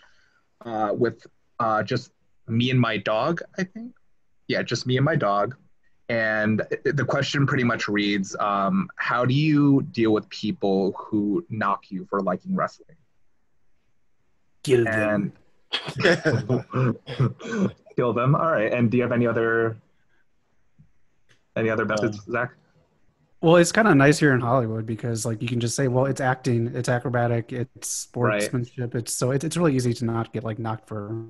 uh, 0.64 0.90
with 0.96 1.26
uh, 1.60 1.82
just 1.82 2.12
me 2.48 2.70
and 2.70 2.80
my 2.80 2.96
dog. 2.96 3.42
I 3.58 3.64
think, 3.64 3.92
yeah, 4.48 4.62
just 4.62 4.86
me 4.86 4.96
and 4.96 5.04
my 5.04 5.16
dog. 5.16 5.54
And 6.08 6.62
the 6.84 7.04
question 7.04 7.46
pretty 7.46 7.64
much 7.64 7.88
reads, 7.88 8.34
um, 8.40 8.88
"How 8.96 9.26
do 9.26 9.34
you 9.34 9.82
deal 9.92 10.12
with 10.14 10.26
people 10.30 10.94
who 10.96 11.44
knock 11.50 11.90
you 11.90 12.06
for 12.08 12.22
liking 12.22 12.56
wrestling?" 12.56 12.96
Get 14.62 14.86
And 14.86 15.30
kill 17.96 18.14
them. 18.14 18.34
All 18.34 18.50
right. 18.50 18.72
And 18.72 18.90
do 18.90 18.96
you 18.96 19.02
have 19.02 19.12
any 19.12 19.26
other 19.26 19.76
any 21.54 21.68
other 21.68 21.84
methods, 21.84 22.24
Zach? 22.24 22.54
Well, 23.44 23.56
it's 23.56 23.72
kind 23.72 23.86
of 23.86 23.94
nice 23.98 24.18
here 24.18 24.32
in 24.32 24.40
Hollywood 24.40 24.86
because 24.86 25.26
like 25.26 25.42
you 25.42 25.48
can 25.48 25.60
just 25.60 25.76
say, 25.76 25.86
well, 25.86 26.06
it's 26.06 26.22
acting, 26.22 26.74
it's 26.74 26.88
acrobatic, 26.88 27.52
it's 27.52 27.90
sportsmanship. 27.90 28.94
It's 28.94 29.12
so 29.12 29.32
it's 29.32 29.44
it's 29.44 29.58
really 29.58 29.76
easy 29.76 29.92
to 29.92 30.06
not 30.06 30.32
get 30.32 30.44
like 30.44 30.58
knocked 30.58 30.88
for 30.88 31.26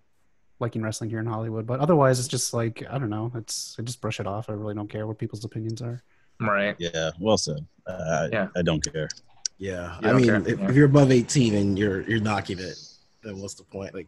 liking 0.60 0.80
wrestling 0.80 1.10
here 1.10 1.18
in 1.18 1.26
Hollywood. 1.26 1.66
But 1.66 1.80
otherwise, 1.80 2.20
it's 2.20 2.28
just 2.28 2.54
like 2.54 2.84
I 2.88 2.98
don't 2.98 3.10
know. 3.10 3.32
It's 3.34 3.74
I 3.80 3.82
just 3.82 4.00
brush 4.00 4.20
it 4.20 4.28
off. 4.28 4.48
I 4.48 4.52
really 4.52 4.76
don't 4.76 4.86
care 4.86 5.08
what 5.08 5.18
people's 5.18 5.44
opinions 5.44 5.82
are. 5.82 6.04
Right. 6.40 6.76
Yeah, 6.78 7.10
well 7.18 7.36
said. 7.36 7.66
Uh, 7.84 8.28
Yeah. 8.30 8.46
I, 8.54 8.60
I 8.60 8.62
don't 8.62 8.92
care. 8.92 9.08
Yeah, 9.58 9.98
You 10.00 10.08
I 10.08 10.12
mean, 10.12 10.30
if, 10.46 10.60
if 10.60 10.76
you're 10.76 10.86
above 10.86 11.10
18 11.10 11.52
and 11.56 11.76
you're 11.76 12.02
you're 12.02 12.20
knocking 12.20 12.60
it, 12.60 12.78
then 13.24 13.40
what's 13.40 13.54
the 13.54 13.64
point? 13.64 13.92
Like, 13.92 14.06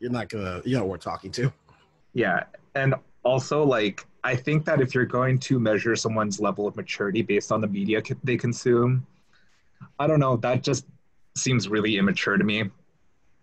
you're 0.00 0.10
not 0.10 0.30
gonna 0.30 0.62
you're 0.64 0.80
not 0.80 0.88
worth 0.88 1.02
talking 1.02 1.30
to. 1.32 1.52
Yeah. 2.14 2.44
And 2.74 2.94
also, 3.22 3.64
like, 3.64 4.06
I 4.24 4.34
think 4.34 4.64
that 4.64 4.80
if 4.80 4.94
you're 4.94 5.04
going 5.04 5.38
to 5.40 5.60
measure 5.60 5.94
someone's 5.94 6.40
level 6.40 6.66
of 6.66 6.76
maturity 6.76 7.22
based 7.22 7.52
on 7.52 7.60
the 7.60 7.68
media 7.68 8.02
c- 8.04 8.14
they 8.24 8.36
consume, 8.36 9.06
I 9.98 10.06
don't 10.06 10.18
know. 10.20 10.36
That 10.36 10.62
just 10.62 10.86
seems 11.36 11.68
really 11.68 11.98
immature 11.98 12.36
to 12.38 12.44
me. 12.44 12.70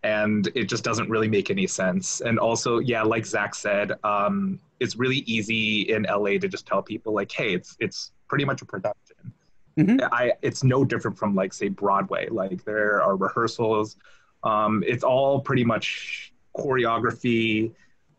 And 0.03 0.49
it 0.55 0.65
just 0.65 0.83
doesn't 0.83 1.09
really 1.09 1.27
make 1.27 1.51
any 1.51 1.67
sense. 1.67 2.21
And 2.21 2.39
also, 2.39 2.79
yeah, 2.79 3.03
like 3.03 3.25
Zach 3.25 3.53
said, 3.53 3.93
um, 4.03 4.59
it's 4.79 4.95
really 4.95 5.17
easy 5.27 5.83
in 5.93 6.07
LA 6.09 6.39
to 6.39 6.47
just 6.47 6.65
tell 6.65 6.81
people, 6.81 7.13
like, 7.13 7.31
hey, 7.31 7.53
it's 7.53 7.77
it's 7.79 8.11
pretty 8.27 8.43
much 8.45 8.63
a 8.63 8.65
production. 8.65 9.15
Mhm. 9.77 10.09
I 10.11 10.33
it's 10.41 10.63
no 10.63 10.83
different 10.83 11.17
from 11.19 11.35
like 11.35 11.53
say 11.53 11.69
Broadway. 11.69 12.27
Like 12.29 12.65
there 12.65 13.01
are 13.03 13.15
rehearsals. 13.15 13.95
Um, 14.43 14.83
it's 14.87 15.03
all 15.03 15.39
pretty 15.41 15.63
much 15.63 16.33
choreography. 16.57 17.71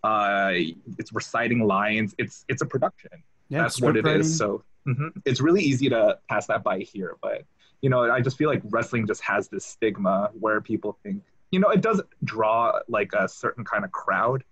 Uh, 0.03 0.53
it's 0.98 1.12
reciting 1.12 1.61
lines. 1.61 2.14
It's 2.18 2.44
it's 2.48 2.62
a 2.62 2.66
production. 2.66 3.11
Yeah, 3.48 3.62
That's 3.62 3.80
what 3.80 3.96
it 3.96 4.00
script 4.00 4.20
is. 4.20 4.36
So 4.36 4.64
mhm. 4.86 5.11
it's 5.24 5.40
really 5.40 5.62
easy 5.62 5.88
to 5.90 6.18
pass 6.28 6.46
that 6.46 6.64
by 6.64 6.80
here. 6.80 7.16
But 7.22 7.44
you 7.82 7.90
know, 7.90 8.11
I 8.11 8.20
just 8.20 8.36
feel 8.36 8.48
like 8.48 8.62
wrestling 8.70 9.07
just 9.07 9.22
has 9.22 9.48
this 9.48 9.64
stigma 9.64 10.30
where 10.38 10.61
people 10.61 10.96
think, 11.03 11.22
you 11.50 11.61
know, 11.61 11.68
it 11.68 11.80
does 11.80 12.00
draw 12.24 12.78
like 12.88 13.12
a 13.12 13.28
certain 13.28 13.64
kind 13.64 13.84
of 13.84 13.92
crowd. 13.92 14.44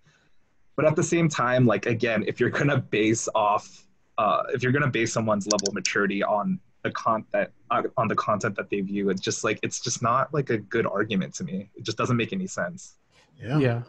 But 0.77 0.85
at 0.85 0.97
the 0.97 1.03
same 1.03 1.29
time, 1.29 1.67
like 1.67 1.87
again, 1.87 2.25
if 2.27 2.39
you're 2.41 2.51
gonna 2.51 2.79
base 2.79 3.29
off, 3.35 3.87
uh, 4.19 4.43
if 4.53 4.63
you're 4.63 4.73
gonna 4.73 4.91
base 4.91 5.13
someone's 5.13 5.47
level 5.47 5.69
of 5.69 5.75
maturity 5.75 6.23
on 6.23 6.61
the 6.83 6.91
content 6.93 7.51
uh, 7.71 7.83
on 7.97 8.09
the 8.09 8.15
content 8.15 8.55
that 8.57 8.71
they 8.71 8.81
view, 8.81 9.11
it's 9.11 9.21
just 9.21 9.45
like 9.45 9.59
it's 9.63 9.81
just 9.81 10.03
not 10.03 10.33
like 10.33 10.51
a 10.51 10.59
good 10.59 10.87
argument 10.87 11.35
to 11.35 11.45
me. 11.45 11.71
It 11.75 11.85
just 11.85 11.99
doesn't 11.99 12.17
make 12.17 12.33
any 12.33 12.47
sense. 12.47 12.97
Yeah. 13.43 13.59
Yeah. 13.59 13.83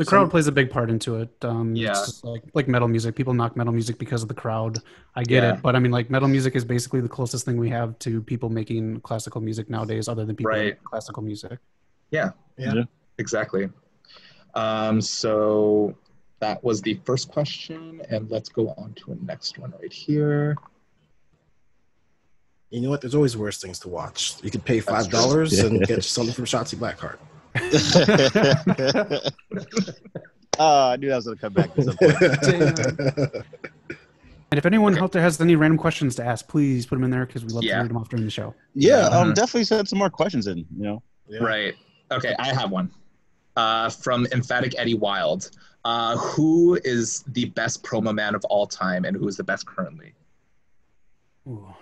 The 0.00 0.06
Some- 0.06 0.10
crowd 0.12 0.30
plays 0.30 0.46
a 0.46 0.52
big 0.52 0.70
part 0.70 0.88
into 0.88 1.16
it. 1.16 1.28
Um, 1.44 1.76
Yeah. 1.76 1.90
It's 1.90 2.06
just 2.06 2.24
like, 2.24 2.42
like 2.54 2.66
metal 2.68 2.88
music. 2.88 3.14
People 3.14 3.34
knock 3.34 3.54
metal 3.54 3.70
music 3.74 3.98
because 3.98 4.22
of 4.22 4.28
the 4.28 4.34
crowd. 4.34 4.78
I 5.14 5.22
get 5.24 5.42
Yeah. 5.42 5.56
it. 5.56 5.62
But 5.62 5.76
I 5.76 5.78
mean, 5.78 5.92
like, 5.92 6.08
metal 6.08 6.26
music 6.26 6.56
is 6.56 6.64
basically 6.64 7.02
the 7.02 7.08
closest 7.08 7.44
thing 7.44 7.58
we 7.58 7.68
have 7.68 7.98
to 7.98 8.22
people 8.22 8.48
making 8.48 9.02
classical 9.02 9.42
music 9.42 9.68
nowadays, 9.68 10.08
other 10.08 10.24
than 10.24 10.36
people 10.36 10.52
Right. 10.52 10.64
making 10.68 10.84
classical 10.84 11.22
music. 11.22 11.58
Yeah. 12.10 12.30
Yeah. 12.56 12.84
Exactly. 13.18 13.68
Um, 14.54 15.02
so 15.02 15.94
that 16.38 16.64
was 16.64 16.80
the 16.80 16.98
first 17.04 17.30
question, 17.30 18.00
and 18.08 18.30
let's 18.30 18.48
go 18.48 18.70
on 18.78 18.94
to 18.94 19.12
a 19.12 19.16
next 19.16 19.58
one 19.58 19.74
right 19.82 19.92
here. 19.92 20.56
You 22.70 22.80
know 22.80 22.88
what? 22.88 23.02
There's 23.02 23.14
always 23.14 23.36
worse 23.36 23.60
things 23.60 23.78
to 23.80 23.90
watch. 23.90 24.36
You 24.42 24.50
could 24.50 24.64
pay 24.64 24.80
five 24.80 25.10
dollars 25.10 25.58
and 25.58 25.82
get 25.86 26.02
something 26.04 26.32
from 26.34 26.46
Shotzi 26.46 26.76
Blackheart. 26.78 27.18
oh, 30.58 30.88
I 30.90 30.96
knew 30.96 31.08
that 31.08 31.16
was 31.16 31.24
going 31.26 31.36
to 31.36 31.40
come 31.40 31.52
back 31.52 31.70
at 31.76 31.84
some 31.84 31.96
point. 31.96 33.44
And 34.52 34.58
if 34.58 34.66
anyone 34.66 34.94
Okay. 34.94 35.02
out 35.02 35.12
there 35.12 35.22
has 35.22 35.40
any 35.40 35.54
random 35.54 35.78
questions 35.78 36.16
to 36.16 36.24
ask, 36.24 36.48
please 36.48 36.84
put 36.84 36.96
them 36.96 37.04
in 37.04 37.10
there 37.12 37.24
because 37.24 37.44
we 37.44 37.52
love 37.52 37.62
Yeah. 37.62 37.76
to 37.76 37.82
read 37.82 37.90
them 37.90 37.96
off 37.98 38.08
during 38.08 38.24
the 38.24 38.30
show. 38.32 38.52
Yeah, 38.74 39.06
um, 39.06 39.32
definitely 39.32 39.62
send 39.64 39.88
some 39.88 39.98
more 40.00 40.10
questions 40.10 40.48
in. 40.48 40.58
You 40.58 40.66
know, 40.82 41.02
Yeah. 41.28 41.38
Right. 41.38 41.74
Okay, 42.10 42.34
I 42.38 42.52
have 42.52 42.70
one. 42.72 42.90
Uh, 43.56 43.90
from 43.90 44.26
Emphatic 44.32 44.74
Eddie 44.76 44.94
Wild. 44.94 45.50
Uh, 45.84 46.16
who 46.16 46.78
is 46.84 47.22
the 47.28 47.44
best 47.46 47.82
promo 47.84 48.12
man 48.14 48.34
of 48.34 48.44
all 48.46 48.66
time 48.66 49.04
and 49.04 49.16
who 49.16 49.26
is 49.28 49.36
the 49.36 49.44
best 49.44 49.66
currently? 49.66 50.12
Ooh. 51.48 51.72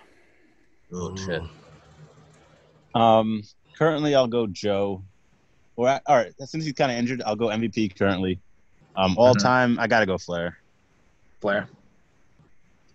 Oh, 0.93 1.15
shit. 1.17 1.41
um, 2.95 3.41
currently 3.77 4.13
I'll 4.15 4.27
go 4.27 4.45
Joe. 4.47 5.03
Or 5.79 5.87
I- 5.87 6.01
all 6.07 6.17
right, 6.17 6.33
since 6.45 6.65
he's 6.65 6.73
kind 6.73 6.91
of 6.91 6.97
injured, 6.97 7.21
I'll 7.25 7.37
go 7.37 7.47
MVP 7.47 7.97
currently. 7.97 8.37
Um, 8.97 9.15
all 9.17 9.33
Mhm. 9.33 9.41
time, 9.41 9.79
I 9.79 9.87
gotta 9.87 10.05
go 10.05 10.17
Flair. 10.17 10.57
Blair. 11.39 11.69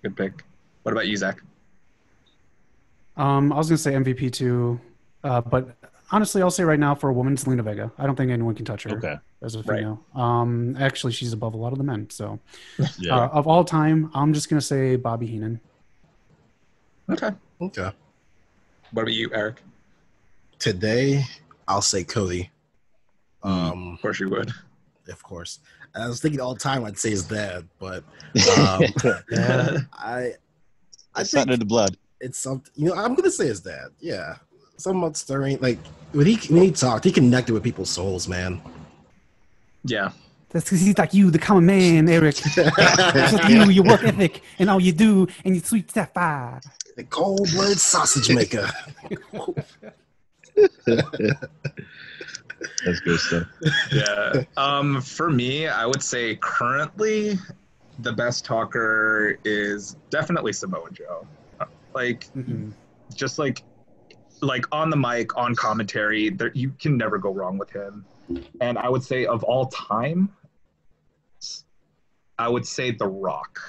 Good 0.02 0.14
pick. 0.14 0.44
What 0.82 0.92
about 0.92 1.06
you, 1.06 1.16
Zach? 1.16 1.40
Um, 3.16 3.54
I 3.54 3.56
was 3.56 3.68
gonna 3.70 3.78
say 3.78 3.94
MVP 3.94 4.28
too, 4.28 4.78
uh, 5.22 5.40
but 5.40 5.74
honestly, 6.10 6.42
I'll 6.42 6.50
say 6.50 6.62
right 6.64 6.78
now 6.78 6.94
for 6.94 7.08
a 7.08 7.12
woman, 7.14 7.36
Zelina 7.36 7.64
Vega. 7.64 7.90
I 7.96 8.04
don't 8.04 8.16
think 8.16 8.30
anyone 8.30 8.54
can 8.54 8.66
touch 8.66 8.82
her 8.82 8.90
Okay. 8.98 9.16
as 9.40 9.54
a 9.54 9.62
Right. 9.62 9.78
female. 9.78 10.04
Um, 10.14 10.76
actually, 10.76 11.14
she's 11.14 11.32
above 11.32 11.54
a 11.54 11.56
lot 11.56 11.72
of 11.72 11.78
the 11.78 11.84
men. 11.84 12.10
So, 12.10 12.38
Yeah. 12.98 13.16
uh, 13.16 13.28
of 13.28 13.46
all 13.46 13.64
time, 13.64 14.10
I'm 14.12 14.34
just 14.34 14.50
gonna 14.50 14.60
say 14.60 14.96
Bobby 14.96 15.26
Heenan. 15.26 15.58
Okay. 17.08 17.30
Okay. 17.62 17.90
What 18.90 19.02
about 19.04 19.12
you, 19.14 19.30
Eric? 19.32 19.62
Today, 20.58 21.24
I'll 21.66 21.80
say 21.80 22.04
Cody. 22.04 22.50
Um, 23.44 23.92
Of 23.94 24.02
course 24.02 24.18
you 24.20 24.28
would. 24.30 24.50
of 25.08 25.22
course. 25.22 25.60
I 25.94 26.08
was 26.08 26.20
thinking 26.20 26.40
all 26.40 26.54
the 26.54 26.60
time 26.60 26.84
I'd 26.84 26.98
say 26.98 27.12
is 27.12 27.28
that, 27.28 27.62
but 27.78 28.02
um, 28.58 28.82
Yeah. 29.30 29.78
I, 29.92 30.32
I 31.14 31.20
It's 31.20 31.32
not 31.34 31.42
think 31.46 31.54
in 31.54 31.58
the 31.60 31.66
blood. 31.66 31.96
it's 32.20 32.38
something. 32.38 32.72
You 32.74 32.86
know, 32.88 32.94
I'm 32.96 33.14
gonna 33.14 33.30
say 33.30 33.46
is 33.46 33.60
that. 33.62 33.90
Yeah, 34.00 34.36
somewhat 34.76 35.16
stirring. 35.16 35.58
Like 35.60 35.78
when 36.12 36.26
he 36.26 36.36
when 36.52 36.62
he 36.64 36.70
talked, 36.72 37.04
he 37.04 37.12
connected 37.12 37.52
with 37.52 37.62
people's 37.62 37.90
souls, 37.90 38.26
man. 38.26 38.60
Yeah. 39.84 40.10
That's 40.48 40.64
because 40.66 40.80
he's 40.80 40.96
like 40.96 41.12
you, 41.12 41.30
the 41.32 41.38
common 41.38 41.66
man, 41.66 42.08
Eric. 42.08 42.36
Just 42.36 42.56
like 43.34 43.48
you, 43.50 43.64
your 43.70 43.84
work 43.84 44.04
ethic, 44.04 44.40
and 44.60 44.70
all 44.70 44.80
you 44.80 44.92
do, 44.92 45.26
and 45.44 45.54
your 45.56 45.64
sweet 45.64 45.90
sapphire. 45.90 46.60
the 46.96 47.02
cold 47.04 47.48
blooded 47.52 47.78
sausage 47.80 48.30
maker. 48.32 48.70
That's 52.84 53.00
good 53.00 53.18
stuff. 53.20 53.46
Yeah. 53.92 54.44
um, 54.56 55.00
for 55.00 55.30
me, 55.30 55.68
I 55.68 55.86
would 55.86 56.02
say 56.02 56.36
currently 56.36 57.38
the 58.00 58.12
best 58.12 58.44
talker 58.44 59.38
is 59.44 59.96
definitely 60.10 60.52
Samoa 60.52 60.90
Joe. 60.92 61.26
Like 61.94 62.26
Mhm. 62.34 62.72
just 63.14 63.38
like 63.38 63.62
like 64.42 64.64
on 64.72 64.90
the 64.90 64.96
mic, 64.96 65.36
on 65.38 65.54
commentary, 65.54 66.28
there, 66.28 66.50
you 66.54 66.70
can 66.80 66.96
never 66.98 67.16
go 67.18 67.32
wrong 67.32 67.56
with 67.56 67.70
him. 67.70 68.04
And 68.60 68.76
I 68.78 68.88
would 68.88 69.02
say 69.02 69.24
of 69.26 69.42
all 69.44 69.66
time, 69.66 70.28
I 72.38 72.48
would 72.48 72.66
say 72.66 72.90
The 72.90 73.06
Rock. 73.06 73.60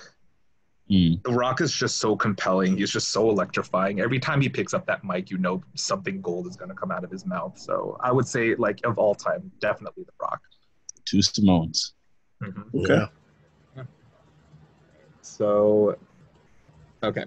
Mm. 0.89 1.23
The 1.23 1.31
Rock 1.31 1.61
is 1.61 1.71
just 1.71 1.97
so 1.97 2.15
compelling. 2.15 2.77
He's 2.77 2.91
just 2.91 3.09
so 3.09 3.29
electrifying. 3.29 3.99
Every 3.99 4.19
time 4.19 4.41
he 4.41 4.49
picks 4.49 4.73
up 4.73 4.85
that 4.85 5.03
mic, 5.03 5.31
you 5.31 5.37
know 5.37 5.63
something 5.73 6.21
gold 6.21 6.45
is 6.45 6.55
going 6.55 6.69
to 6.69 6.75
come 6.75 6.91
out 6.91 7.03
of 7.03 7.09
his 7.09 7.25
mouth. 7.25 7.57
So 7.57 7.97
I 8.01 8.11
would 8.11 8.27
say, 8.27 8.53
like 8.55 8.85
of 8.85 8.99
all 8.99 9.15
time, 9.15 9.51
definitely 9.59 10.03
The 10.03 10.11
Rock. 10.21 10.41
Two 11.05 11.17
Simones. 11.17 11.93
Mhm. 12.43 12.75
Okay. 12.75 13.05
So, 15.21 15.97
okay, 17.01 17.25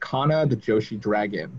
Kana 0.00 0.44
the 0.44 0.56
Joshi 0.56 1.00
Dragon. 1.00 1.58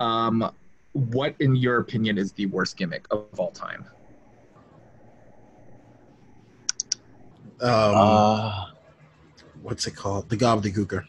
Um, 0.00 0.50
what, 0.92 1.36
in 1.38 1.54
your 1.54 1.78
opinion, 1.78 2.18
is 2.18 2.32
the 2.32 2.46
worst 2.46 2.76
gimmick 2.76 3.06
of 3.12 3.38
all 3.38 3.52
time? 3.52 3.86
Um, 7.60 7.94
Uh, 7.96 8.64
what's 9.62 9.86
it 9.86 9.94
called? 9.96 10.28
The 10.28 10.36
gobbledygooker. 10.36 11.04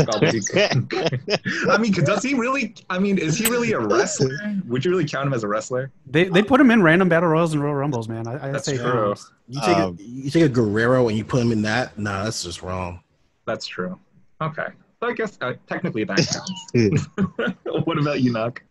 Gobbledygook. 0.00 1.68
I 1.70 1.78
mean, 1.78 1.92
does 1.92 2.22
he 2.22 2.34
really? 2.34 2.74
I 2.88 2.98
mean, 2.98 3.18
is 3.18 3.36
he 3.36 3.46
really 3.46 3.72
a 3.72 3.80
wrestler? 3.80 4.38
Would 4.68 4.84
you 4.84 4.90
really 4.90 5.06
count 5.06 5.26
him 5.26 5.32
as 5.34 5.42
a 5.42 5.48
wrestler? 5.48 5.90
They 6.06 6.24
they 6.24 6.42
put 6.42 6.60
him 6.60 6.70
in 6.70 6.82
random 6.82 7.08
battle 7.08 7.28
royals 7.30 7.52
and 7.52 7.62
Royal 7.62 7.74
Rumbles, 7.74 8.08
man. 8.08 8.26
I, 8.28 8.48
I 8.48 8.52
That's 8.52 8.64
say 8.66 8.76
true. 8.76 9.14
You 9.48 9.60
take 9.60 9.76
Um, 9.76 9.96
a, 9.98 10.02
you 10.02 10.30
take 10.30 10.44
a 10.44 10.48
Guerrero 10.48 11.08
and 11.08 11.18
you 11.18 11.24
put 11.24 11.42
him 11.42 11.50
in 11.52 11.62
that. 11.62 11.98
Nah, 11.98 12.24
that's 12.24 12.42
just 12.44 12.62
wrong. 12.62 13.00
That's 13.44 13.66
true. 13.66 13.98
Okay, 14.40 14.66
so 15.00 15.08
I 15.08 15.12
guess 15.14 15.36
uh, 15.40 15.54
technically 15.68 16.04
that 16.04 16.16
counts. 16.16 17.06
what 17.84 17.98
about 17.98 18.20
you, 18.22 18.32
Knock? 18.32 18.62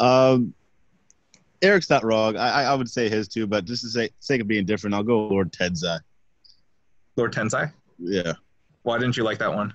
um, 0.00 0.54
Eric's 1.62 1.88
not 1.90 2.02
wrong. 2.04 2.36
I, 2.36 2.48
I 2.48 2.62
I 2.64 2.74
would 2.74 2.88
say 2.88 3.08
his 3.10 3.28
too, 3.28 3.46
but 3.46 3.66
just 3.66 3.82
to 3.82 3.88
say 3.90 4.08
sake 4.20 4.40
of 4.40 4.48
being 4.48 4.64
different, 4.64 4.94
I'll 4.94 5.02
go 5.02 5.26
Lord 5.28 5.52
Tensai. 5.52 6.00
Lord 7.16 7.32
Tensai? 7.32 7.72
Yeah, 7.98 8.32
Why 8.82 8.98
didn't 8.98 9.16
you 9.16 9.24
like 9.24 9.38
that 9.38 9.52
one? 9.54 9.74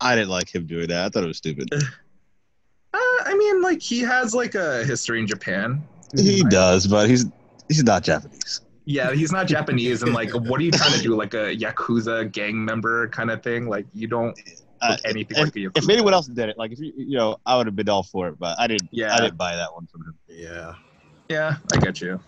I 0.00 0.14
didn't 0.14 0.30
like 0.30 0.54
him 0.54 0.66
doing 0.66 0.88
that. 0.88 1.06
I 1.06 1.08
thought 1.08 1.24
it 1.24 1.28
was 1.28 1.38
stupid. 1.38 1.68
Uh, 2.94 2.98
I 3.26 3.34
mean, 3.36 3.60
like 3.60 3.82
he 3.82 4.00
has 4.00 4.34
like 4.34 4.54
a 4.54 4.82
history 4.84 5.20
in 5.20 5.26
Japan. 5.26 5.82
He 6.16 6.42
does, 6.44 6.86
but 6.86 7.10
he's 7.10 7.26
he's 7.68 7.84
not 7.84 8.02
Japanese. 8.04 8.62
Yeah, 8.86 9.12
he's 9.12 9.32
not 9.32 9.46
Japanese, 9.48 10.02
and 10.02 10.14
like, 10.14 10.30
what 10.30 10.58
are 10.58 10.62
you 10.64 10.70
trying 10.70 10.92
to 10.92 11.02
do? 11.02 11.14
Like 11.22 11.34
a 11.34 11.54
yakuza 11.54 12.32
gang 12.32 12.64
member 12.64 13.08
kind 13.08 13.30
of 13.30 13.42
thing? 13.42 13.68
Like 13.68 13.84
you 13.92 14.06
don't 14.06 14.38
Uh, 14.80 14.96
anything 15.04 15.36
if, 15.36 15.44
like 15.44 15.56
a 15.56 15.58
yakuza. 15.58 15.76
if 15.76 15.88
anyone 15.90 16.14
else 16.14 16.26
did 16.28 16.48
it, 16.48 16.56
like 16.56 16.72
if 16.72 16.78
you 16.78 16.92
you 16.96 17.18
know, 17.18 17.36
I 17.44 17.58
would 17.58 17.66
have 17.66 17.76
been 17.76 17.88
all 17.90 18.02
for 18.04 18.28
it, 18.28 18.38
but 18.38 18.58
I 18.58 18.66
didn't. 18.66 18.88
Yeah. 18.92 19.14
I 19.14 19.20
didn't 19.20 19.36
buy 19.36 19.56
that 19.56 19.74
one 19.74 19.86
from 19.88 20.02
him. 20.02 20.14
Yeah. 20.28 20.74
yeah, 21.28 21.56
I 21.74 21.76
get 21.78 22.00
you. 22.00 22.18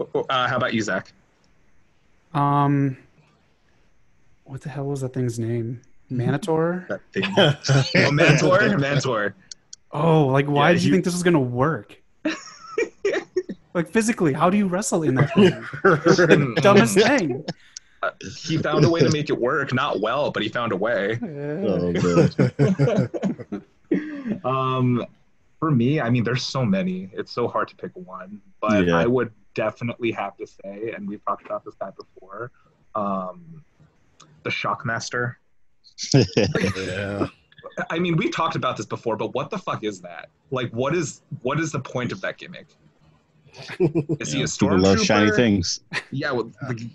Uh, 0.00 0.48
how 0.48 0.56
about 0.56 0.74
you, 0.74 0.82
Zach? 0.82 1.12
Um, 2.34 2.96
what 4.48 4.60
the 4.62 4.68
hell 4.68 4.86
was 4.86 5.00
that 5.02 5.12
thing's 5.14 5.38
name? 5.38 5.80
Manator? 6.10 6.86
That 6.88 7.00
thing. 7.12 7.24
oh, 7.36 8.10
Mantaur, 8.12 8.58
Mantaur. 8.78 9.34
Oh, 9.92 10.26
like 10.26 10.46
why 10.46 10.68
Yeah, 10.68 10.74
did 10.74 10.82
you 10.82 10.88
you- 10.88 10.94
think 10.94 11.04
this 11.04 11.14
was 11.14 11.22
gonna 11.22 11.40
work? 11.40 11.96
like 13.74 13.88
physically, 13.90 14.32
how 14.32 14.48
do 14.50 14.56
you 14.56 14.66
wrestle 14.68 15.02
in 15.02 15.14
that 15.16 15.34
thing? 15.34 16.54
Dumbest 16.62 16.94
thing. 16.98 17.44
Uh, 18.02 18.10
he 18.44 18.56
found 18.58 18.84
a 18.84 18.90
way 18.90 19.00
to 19.00 19.10
make 19.10 19.28
it 19.28 19.38
work. 19.38 19.74
Not 19.74 20.00
well, 20.00 20.30
but 20.30 20.42
he 20.42 20.48
found 20.48 20.72
a 20.72 20.76
way. 20.76 21.18
Oh, 21.22 21.92
um, 24.44 25.04
for 25.58 25.70
me, 25.70 26.00
I 26.00 26.08
mean, 26.10 26.22
there's 26.24 26.42
so 26.44 26.64
many. 26.64 27.10
It's 27.12 27.32
so 27.32 27.48
hard 27.48 27.68
to 27.68 27.76
pick 27.76 27.90
one, 27.94 28.40
but 28.60 28.86
Yeah. 28.86 28.96
I 28.96 29.06
would 29.06 29.32
definitely 29.54 30.12
have 30.12 30.36
to 30.36 30.46
say, 30.46 30.92
and 30.96 31.08
we've 31.08 31.24
talked 31.24 31.44
about 31.44 31.64
this 31.64 31.74
guy 31.74 31.90
before, 31.90 32.52
um, 32.94 33.64
the 34.48 34.54
Shockmaster. 34.54 35.34
yeah. 36.36 37.26
I 37.90 37.98
mean, 37.98 38.16
we 38.16 38.30
talked 38.30 38.56
about 38.56 38.76
this 38.76 38.86
before, 38.86 39.16
but 39.16 39.34
what 39.34 39.50
the 39.50 39.58
fuck 39.58 39.84
is 39.84 40.00
that? 40.00 40.30
Like, 40.50 40.70
what 40.70 40.94
is 40.94 41.22
what 41.42 41.60
is 41.60 41.70
the 41.70 41.80
point 41.80 42.12
of 42.12 42.20
that 42.22 42.38
gimmick? 42.38 42.68
Is 44.20 44.32
he 44.32 44.42
a 44.42 44.46
People 44.46 44.78
love 44.78 45.00
shiny 45.00 45.32
things. 45.32 45.80
Yeah, 46.12 46.30
well, 46.30 46.52
the, 46.68 46.88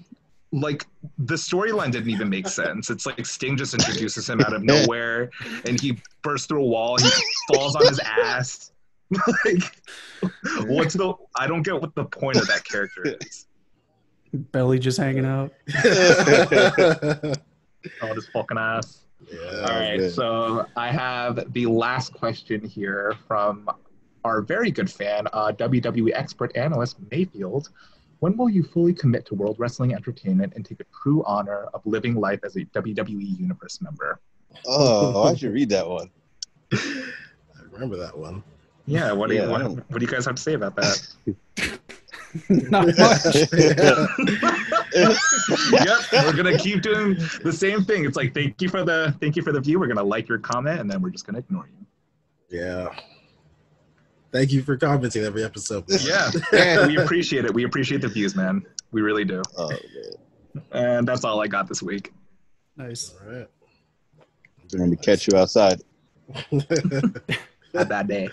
like 0.53 0.85
the 1.17 1.33
storyline 1.33 1.91
didn't 1.91 2.09
even 2.09 2.29
make 2.29 2.47
sense. 2.47 2.89
It's 2.89 3.05
like 3.05 3.25
Sting 3.25 3.57
just 3.57 3.73
introduces 3.73 4.29
him 4.29 4.39
out 4.39 4.53
of 4.53 4.63
nowhere, 4.63 5.29
and 5.65 5.81
he 5.81 5.97
bursts 6.21 6.47
through 6.47 6.63
a 6.63 6.67
wall. 6.67 6.97
He 6.97 7.09
falls 7.53 7.75
on 7.75 7.85
his 7.87 7.99
ass. 7.99 8.71
like, 9.45 9.81
what's 10.67 10.93
the? 10.93 11.13
I 11.35 11.47
don't 11.47 11.63
get 11.63 11.81
what 11.81 11.95
the 11.95 12.05
point 12.05 12.37
of 12.37 12.47
that 12.47 12.63
character 12.63 13.17
is. 13.19 13.47
Belly 14.33 14.79
just 14.79 14.97
hanging 14.97 15.25
out. 15.25 15.53
Oh, 18.01 18.13
his 18.13 18.27
fucking 18.29 18.57
ass. 18.57 19.01
yeah. 19.31 19.39
All 19.67 19.79
right, 19.79 19.99
man. 19.99 20.09
so 20.09 20.65
I 20.75 20.91
have 20.91 21.51
the 21.53 21.65
last 21.65 22.13
question 22.13 22.63
here 22.63 23.13
from 23.27 23.69
our 24.23 24.41
very 24.41 24.71
good 24.71 24.89
fan, 24.89 25.27
uh, 25.33 25.51
WWE 25.51 26.11
expert 26.13 26.55
analyst 26.55 26.97
Mayfield. 27.11 27.69
When 28.19 28.37
will 28.37 28.49
you 28.49 28.63
fully 28.63 28.93
commit 28.93 29.25
to 29.27 29.35
World 29.35 29.57
Wrestling 29.59 29.93
Entertainment 29.93 30.53
and 30.55 30.65
take 30.65 30.79
a 30.79 30.85
true 31.03 31.23
honor 31.25 31.67
of 31.73 31.85
living 31.85 32.15
life 32.15 32.39
as 32.45 32.55
a 32.55 32.63
WWE 32.65 33.37
Universe 33.37 33.81
member? 33.81 34.19
Oh, 34.65 35.23
I 35.29 35.35
should 35.35 35.51
read 35.51 35.69
that 35.69 35.87
one. 35.87 36.09
I 36.71 37.03
remember 37.69 37.97
that 37.97 38.17
one. 38.17 38.43
Yeah, 38.85 39.11
what 39.11 39.29
do 39.29 39.35
you 39.35 39.49
what, 39.49 39.61
what 39.61 39.99
do 39.99 40.05
you 40.05 40.11
guys 40.11 40.25
have 40.25 40.35
to 40.35 40.41
say 40.41 40.53
about 40.53 40.75
that? 40.75 41.79
Not 42.49 42.87
much. 42.97 43.25
yep, 44.95 45.99
we're 46.13 46.35
gonna 46.35 46.57
keep 46.57 46.81
doing 46.81 47.15
the 47.43 47.53
same 47.53 47.83
thing. 47.83 48.05
It's 48.05 48.17
like 48.17 48.33
thank 48.33 48.61
you 48.61 48.69
for 48.69 48.83
the 48.83 49.15
thank 49.19 49.35
you 49.35 49.41
for 49.41 49.51
the 49.51 49.61
view. 49.61 49.79
We're 49.79 49.87
gonna 49.87 50.03
like 50.03 50.27
your 50.27 50.39
comment 50.39 50.79
and 50.79 50.89
then 50.89 51.01
we're 51.01 51.09
just 51.09 51.25
gonna 51.25 51.39
ignore 51.39 51.67
you. 51.67 51.85
Yeah. 52.49 52.89
Thank 54.31 54.51
you 54.51 54.63
for 54.63 54.77
commenting 54.77 55.23
every 55.23 55.43
episode. 55.43 55.83
Yeah, 55.87 56.31
we 56.87 56.97
appreciate 56.97 57.45
it. 57.45 57.53
We 57.53 57.65
appreciate 57.65 58.01
the 58.01 58.07
views, 58.07 58.35
man. 58.35 58.65
We 58.91 59.01
really 59.01 59.25
do. 59.25 59.43
Oh, 59.55 59.69
man. 59.69 60.63
And 60.71 61.07
that's 61.07 61.23
all 61.23 61.39
I 61.39 61.47
got 61.47 61.67
this 61.67 61.83
week. 61.83 62.11
Nice. 62.75 63.13
All 63.21 63.31
right. 63.31 63.47
Going 64.75 64.89
to 64.89 64.97
catch 64.97 65.27
you 65.27 65.37
outside. 65.37 65.81
Had 66.33 67.89
that 67.89 68.07
day. 68.07 68.29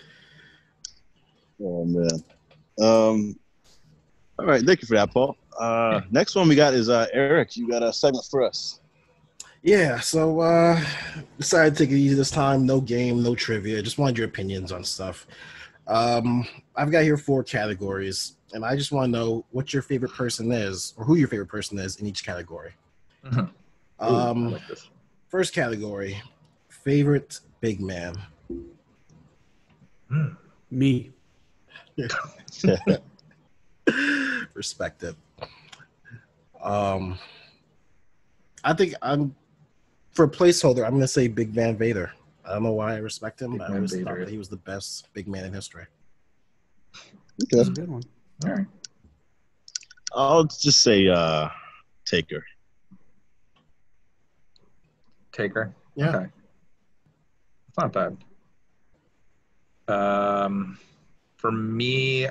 Oh 1.62 1.84
man. 1.84 2.24
Um. 2.80 3.38
All 4.41 4.47
right, 4.47 4.64
thank 4.64 4.80
you 4.80 4.88
for 4.88 4.95
that, 4.95 5.12
Paul. 5.12 5.36
Uh, 5.59 6.01
next 6.11 6.34
one 6.34 6.49
we 6.49 6.55
got 6.55 6.72
is 6.72 6.88
uh, 6.88 7.07
Eric. 7.12 7.59
You 7.59 7.68
got 7.68 7.82
a 7.82 7.93
segment 7.93 8.24
for 8.30 8.43
us. 8.43 8.80
Yeah, 9.62 10.01
so 10.01 10.41
uh 10.41 10.82
decided 11.36 11.76
to 11.76 11.84
take 11.84 11.91
it 11.93 11.99
easy 11.99 12.14
this 12.14 12.30
time. 12.30 12.64
No 12.64 12.80
game, 12.80 13.22
no 13.22 13.34
trivia. 13.34 13.82
Just 13.82 13.99
wanted 13.99 14.16
your 14.16 14.26
opinions 14.26 14.72
on 14.72 14.82
stuff. 14.82 15.26
Um 15.86 16.49
I've 16.74 16.91
got 16.91 17.03
here 17.03 17.18
four 17.18 17.45
categories, 17.45 18.36
and 18.55 18.64
I 18.64 18.74
just 18.74 18.91
want 18.91 19.12
to 19.12 19.18
know 19.18 19.45
what 19.51 19.74
your 19.74 19.82
favorite 19.82 20.14
person 20.14 20.51
is, 20.51 20.95
or 20.97 21.05
who 21.05 21.16
your 21.16 21.28
favorite 21.28 21.49
person 21.51 21.78
is 21.78 21.97
in 21.97 22.07
each 22.07 22.24
category. 22.24 22.72
Mhm. 23.26 23.51
Ooh, 24.03 24.05
Um 24.05 24.53
like 24.53 24.62
first 25.28 25.53
category, 25.53 26.22
favorite 26.70 27.41
big 27.61 27.82
man. 27.82 28.14
Mm. 30.11 30.38
Me. 30.70 31.11
Respect 34.55 35.03
it. 35.03 35.16
Um 36.62 37.18
I 38.62 38.72
think 38.74 38.94
I'm 39.03 39.34
for 40.12 40.24
a 40.24 40.28
placeholder, 40.28 40.84
I'm 40.84 40.92
gonna 40.92 41.09
say 41.09 41.28
Big 41.28 41.51
Van 41.51 41.76
Vader. 41.76 42.12
I 42.44 42.55
don't 42.55 42.62
know 42.62 42.72
why 42.72 42.94
I 42.94 42.98
respect 42.98 43.40
him, 43.40 43.53
Big 43.53 43.59
but 43.61 43.70
I 43.70 43.74
always 43.74 43.92
Vader. 43.92 44.05
thought 44.05 44.18
that 44.18 44.28
he 44.28 44.38
was 44.38 44.48
the 44.48 44.57
best 44.57 45.09
big 45.12 45.28
man 45.28 45.44
in 45.44 45.53
history. 45.53 45.86
That's 47.51 47.68
a 47.68 47.72
good 47.72 47.88
one. 47.88 48.03
All 48.44 48.53
right. 48.53 48.66
I'll 50.12 50.44
just 50.44 50.80
say 50.82 51.09
uh, 51.09 51.48
Taker. 52.05 52.44
Taker. 55.32 55.72
Yeah. 55.94 56.16
Okay. 56.16 56.26
It's 57.68 57.78
not 57.78 57.92
bad. 57.92 58.16
Um, 59.88 60.78
for 61.36 61.53
me, 61.53 62.26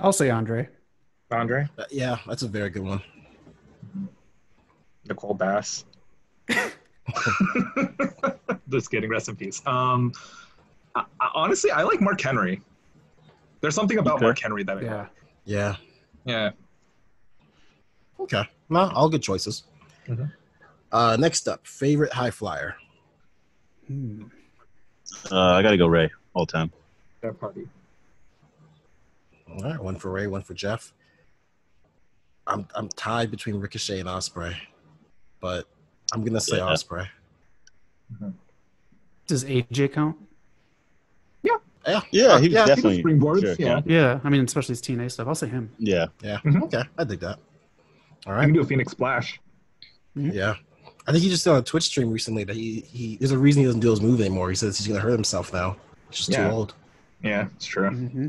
I'll 0.00 0.12
say 0.12 0.30
Andre. 0.30 0.68
Andre, 1.30 1.68
Uh, 1.78 1.84
yeah, 1.90 2.18
that's 2.26 2.42
a 2.42 2.48
very 2.48 2.70
good 2.70 2.82
one. 2.84 3.02
Nicole 5.08 5.34
Bass. 5.34 5.84
Just 8.68 8.90
kidding. 8.90 9.10
Rest 9.10 9.28
in 9.28 9.36
peace. 9.36 9.62
Um, 9.66 10.12
I, 10.94 11.04
I- 11.20 11.30
honestly, 11.34 11.70
I 11.70 11.82
like 11.82 12.00
Mark 12.00 12.20
Henry. 12.20 12.60
There's 13.60 13.74
something 13.74 13.98
about 13.98 14.16
Okay. 14.16 14.24
Mark 14.26 14.38
Henry 14.38 14.62
that 14.64 14.78
I 14.78 14.80
Yeah. 14.82 15.06
Yeah. 15.44 15.76
yeah. 16.24 16.50
Okay. 18.20 18.42
No, 18.68 18.90
all 18.94 19.08
good 19.08 19.22
choices. 19.22 19.64
Mhm. 20.06 20.30
Uh, 20.92 21.16
next 21.18 21.48
up, 21.48 21.66
favorite 21.66 22.12
high 22.12 22.30
flyer. 22.30 22.76
Hmm. 23.86 24.24
Uh, 25.30 25.52
I 25.54 25.62
got 25.62 25.70
to 25.70 25.76
go 25.76 25.86
Rey 25.86 26.10
all 26.34 26.46
time. 26.46 26.72
That 27.20 27.38
party. 27.40 27.68
All 29.50 29.58
right, 29.60 29.80
one 29.82 29.96
for 29.96 30.10
Rey, 30.10 30.26
one 30.26 30.42
for 30.42 30.54
Jeff. 30.54 30.92
I'm 32.46 32.66
I'm 32.74 32.88
tied 32.90 33.30
between 33.30 33.56
Ricochet 33.56 34.00
and 34.00 34.08
Ospreay, 34.08 34.54
but 35.40 35.66
I'm 36.12 36.24
gonna 36.24 36.40
say 36.40 36.56
Yeah. 36.58 36.62
Ospreay. 36.64 37.08
Mm-hmm. 38.14 38.30
Does 39.26 39.44
AJ 39.44 39.92
count? 39.92 40.16
Yeah. 41.42 42.00
Yeah, 42.10 42.40
he 42.40 42.48
was 42.48 42.52
yeah, 42.52 42.62
he 42.64 42.66
definitely 42.66 43.02
sure, 43.02 43.54
yeah. 43.60 43.80
Yeah, 43.86 44.18
I 44.24 44.28
mean, 44.28 44.44
especially 44.44 44.72
his 44.72 44.82
TNA 44.82 45.08
stuff. 45.10 45.28
I'll 45.28 45.36
say 45.36 45.46
him. 45.46 45.70
yeah. 45.78 46.06
Yeah. 46.20 46.38
Mhm. 46.38 46.64
Okay, 46.64 46.82
I 46.98 47.04
dig 47.04 47.20
that. 47.20 47.38
All 48.26 48.32
right, 48.32 48.38
I 48.38 48.40
right. 48.40 48.44
can 48.46 48.54
do 48.54 48.60
a 48.60 48.64
Phoenix 48.64 48.90
Splash. 48.90 49.40
Mm-hmm. 50.16 50.30
Yeah. 50.32 50.54
I 51.06 51.12
think 51.12 51.22
he 51.22 51.30
just 51.30 51.44
did 51.44 51.50
on 51.50 51.58
a 51.58 51.62
Twitch 51.62 51.84
stream 51.84 52.10
recently 52.10 52.42
that 52.42 52.56
he, 52.56 52.80
he 52.80 53.16
there's 53.18 53.30
a 53.30 53.38
reason 53.38 53.60
he 53.62 53.66
doesn't 53.66 53.80
do 53.82 53.90
his 53.90 54.00
move 54.00 54.20
anymore. 54.20 54.50
He 54.50 54.56
says 54.56 54.76
he's 54.76 54.88
gonna 54.88 54.98
hurt 54.98 55.12
himself 55.12 55.52
now. 55.52 55.76
He's 56.10 56.18
just 56.18 56.30
Yeah. 56.30 56.48
too 56.48 56.54
old. 56.54 56.74
Yeah, 57.22 57.46
it's 57.54 57.66
true. 57.66 57.88
Mm-hmm. 57.88 58.26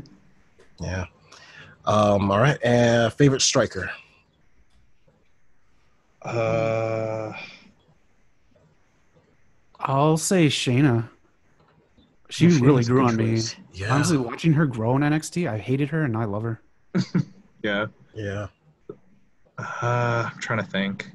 Yeah. 0.80 1.04
Um, 1.84 2.30
all 2.30 2.38
right. 2.38 2.62
Uh 2.64 3.10
favorite 3.10 3.42
striker. 3.42 3.90
Uh, 6.22 7.32
I'll 9.80 10.16
say 10.16 10.48
Shayna. 10.48 11.08
She 12.28 12.46
Shayna's 12.46 12.60
really 12.60 12.84
grew 12.84 13.00
good 13.00 13.08
on 13.10 13.16
me. 13.16 13.40
Yeah. 13.72 13.94
Honestly, 13.94 14.16
watching 14.18 14.52
her 14.54 14.66
grow 14.66 14.96
in 14.96 15.02
NXT, 15.02 15.48
I 15.48 15.58
hated 15.58 15.88
her 15.90 16.02
and 16.02 16.16
I 16.16 16.24
love 16.24 16.42
her. 16.42 16.60
yeah. 17.62 17.86
Yeah. 18.14 18.48
Uh, 19.56 20.28
I'm 20.32 20.38
trying 20.40 20.58
to 20.58 20.70
think. 20.70 21.10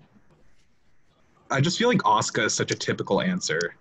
I 1.52 1.62
just 1.62 1.78
feel 1.78 1.90
like 1.90 2.00
Asuka 2.00 2.46
is 2.46 2.54
such 2.54 2.72
a 2.72 2.76
typical 2.76 3.22
answer. 3.22 3.76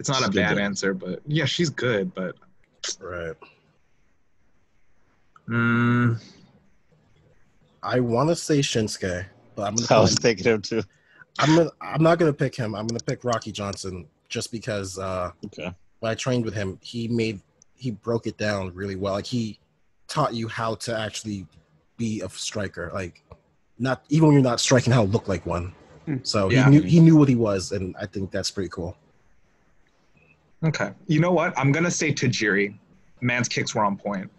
It's 0.00 0.08
not 0.08 0.18
She's 0.18 0.28
a 0.28 0.30
bad 0.32 0.56
though. 0.56 0.62
answer, 0.62 0.94
but 0.94 1.20
yeah, 1.26 1.44
she's 1.44 1.70
good. 1.70 2.12
But 2.14 2.34
Right. 2.98 3.34
Mm, 5.48 6.20
I 7.82 8.00
wanna 8.00 8.36
say 8.36 8.60
Shinsuke, 8.60 9.24
but 9.56 9.62
I'm 9.62 9.74
gonna 9.74 9.86
I 9.98 10.00
was 10.00 10.14
pick- 10.14 10.22
thinking 10.38 10.52
him 10.52 10.62
too. 10.62 10.82
I'm 11.38 11.56
gonna 11.56 11.70
I'm 11.80 12.02
not 12.02 12.18
gonna 12.18 12.32
pick 12.32 12.54
him. 12.54 12.74
I'm 12.74 12.86
gonna 12.86 13.00
pick 13.04 13.24
Rocky 13.24 13.52
Johnson 13.52 14.06
just 14.28 14.52
because 14.52 14.98
uh 14.98 15.30
Okay. 15.46 15.74
when 16.00 16.12
I 16.12 16.14
trained 16.14 16.44
with 16.44 16.54
him, 16.54 16.78
he 16.82 17.08
made 17.08 17.40
he 17.74 17.90
broke 17.90 18.26
it 18.26 18.36
down 18.38 18.72
really 18.74 18.96
well. 18.96 19.14
Like 19.14 19.26
he 19.26 19.58
taught 20.08 20.34
you 20.34 20.46
how 20.48 20.74
to 20.76 20.96
actually 20.98 21.46
be 21.96 22.20
a 22.20 22.28
striker. 22.28 22.90
Like 22.94 23.22
not 23.78 24.04
even 24.10 24.28
when 24.28 24.34
you're 24.34 24.42
not 24.42 24.60
striking, 24.60 24.92
how 24.92 25.04
to 25.04 25.10
look 25.10 25.26
like 25.28 25.44
one. 25.46 25.72
Hmm. 26.04 26.16
So 26.22 26.50
Yeah. 26.50 26.64
he 26.64 26.70
knew 26.70 26.82
he 26.82 27.00
knew 27.00 27.16
what 27.16 27.28
he 27.28 27.34
was, 27.36 27.72
and 27.72 27.96
I 27.98 28.06
think 28.06 28.30
that's 28.30 28.50
pretty 28.50 28.68
cool. 28.68 28.96
okay, 30.64 30.92
you 31.08 31.18
know 31.20 31.32
what? 31.32 31.56
I'm 31.58 31.72
gonna 31.72 31.90
say 31.90 32.12
Tajiri. 32.12 32.74
Man's 33.20 33.48
kicks 33.48 33.74
were 33.74 33.84
on 33.84 33.96
point. 33.96 34.30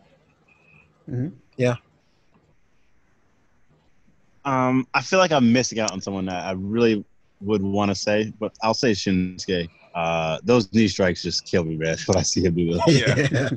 Um, 4.46 4.88
I 4.94 5.02
feel 5.02 5.20
like 5.20 5.32
I'm 5.32 5.54
missing 5.54 5.80
out 5.80 5.92
on 5.92 6.02
someone 6.02 6.26
that 6.26 6.46
I 6.46 6.52
really 6.52 7.06
would 7.42 7.62
want 7.62 7.90
to 7.92 7.96
say, 7.96 8.34
but 8.40 8.54
I'll 8.62 8.74
say 8.74 8.92
Shinsuke. 8.92 9.70
Uh, 9.96 10.40
those 10.44 10.72
knee 10.74 10.88
strikes 10.88 11.22
just 11.22 11.46
kill 11.46 11.64
me, 11.64 11.76
man. 11.76 11.98
When 12.08 12.18
I 12.18 12.24
see 12.24 12.44
him 12.44 12.56
do 12.56 12.74
those. 12.74 12.82
Yeah. 12.88 13.50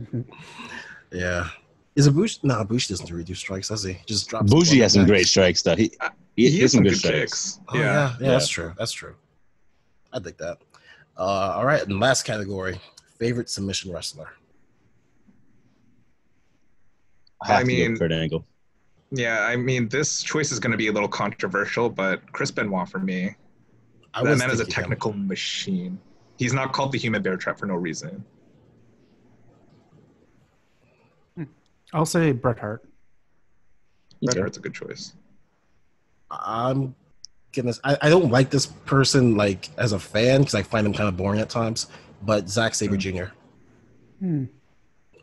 yeah. 1.13 1.49
Is 1.95 2.09
Ibushi? 2.09 2.45
No, 2.45 2.57
Ibushi 2.63 2.91
doesn't 2.91 3.11
really 3.11 3.25
do 3.25 3.35
strikes, 3.35 3.69
does 3.69 3.83
he? 3.83 3.95
He 3.95 4.05
Just 4.07 4.29
drops. 4.29 4.51
the 4.51 4.55
Bougie 4.55 4.77
ball 4.77 4.83
has 4.83 4.93
some 4.93 5.03
back. 5.03 5.09
great 5.09 5.27
strikes, 5.27 5.63
though. 5.63 5.77
He 5.77 5.91
he, 6.37 6.51
he 6.51 6.61
has 6.61 6.73
some 6.73 6.83
good 6.85 6.97
strikes. 6.99 7.15
kicks. 7.15 7.61
Oh, 7.69 7.77
yeah. 7.77 7.83
yeah. 7.83 8.17
yeah, 8.21 8.29
that's 8.33 8.49
true. 8.49 8.75
That's 8.79 8.93
true. 8.93 9.15
I 10.13 10.19
think 10.21 10.37
that. 10.37 10.59
Uh, 11.17 11.55
all 11.57 11.65
right, 11.65 11.83
and 11.83 11.99
last 11.99 12.25
category: 12.25 12.79
favorite 13.19 13.49
submission 13.49 13.91
wrestler. 13.91 14.29
I, 17.49 17.53
have 17.53 17.61
I 17.61 17.63
to 17.65 17.71
go 17.71 17.77
mean- 17.89 17.97
Kurt 17.99 18.13
Angle. 18.13 18.47
Yeah, 19.13 19.43
I 19.43 19.55
mean, 19.55 19.89
this 19.89 20.21
choice 20.23 20.51
is 20.51 20.59
going 20.59 20.73
to 20.73 20.77
be 20.77 20.89
a 20.89 20.93
little 20.93 21.09
controversial, 21.09 21.89
but 21.89 22.33
Chris 22.33 22.51
Benoit 22.51 22.89
for 22.89 22.99
me. 22.99 23.37
I 24.13 24.25
that 24.25 24.31
was 24.31 24.39
man 24.41 24.51
is 24.51 24.59
a 24.61 24.65
thinking 24.65 24.75
him. 24.75 24.83
technical 24.83 25.13
machine. 25.13 25.99
He's 26.39 26.53
not 26.53 26.73
called 26.73 26.91
the 26.91 26.99
human 26.99 27.23
bear 27.23 27.37
trap 27.37 27.57
for 27.59 27.67
no 27.67 27.75
reason. 27.75 28.25
I'll 31.93 32.05
say 32.05 32.33
Bret 32.33 32.59
Hart. 32.59 32.83
Bret 34.23 34.35
Okay. 34.35 34.41
Hart's 34.41 34.59
a 34.59 34.61
good 34.61 34.75
choice. 34.75 35.15
I'm 36.31 36.95
gonna. 37.55 37.73
I, 37.85 37.97
I 38.03 38.09
don't 38.09 38.31
like 38.31 38.51
this 38.51 38.67
person 38.67 39.37
like 39.37 39.71
as 39.79 39.93
a 39.93 39.99
fan 40.01 40.41
because 40.41 40.57
I 40.57 40.63
find 40.63 40.85
him 40.87 40.93
kind 40.93 41.09
of 41.09 41.17
boring 41.17 41.39
at 41.41 41.49
times. 41.49 41.87
But 42.23 42.49
Zack 42.49 42.75
Sabre 42.75 42.97
Jr. 42.97 43.27
Hmm. 44.19 44.45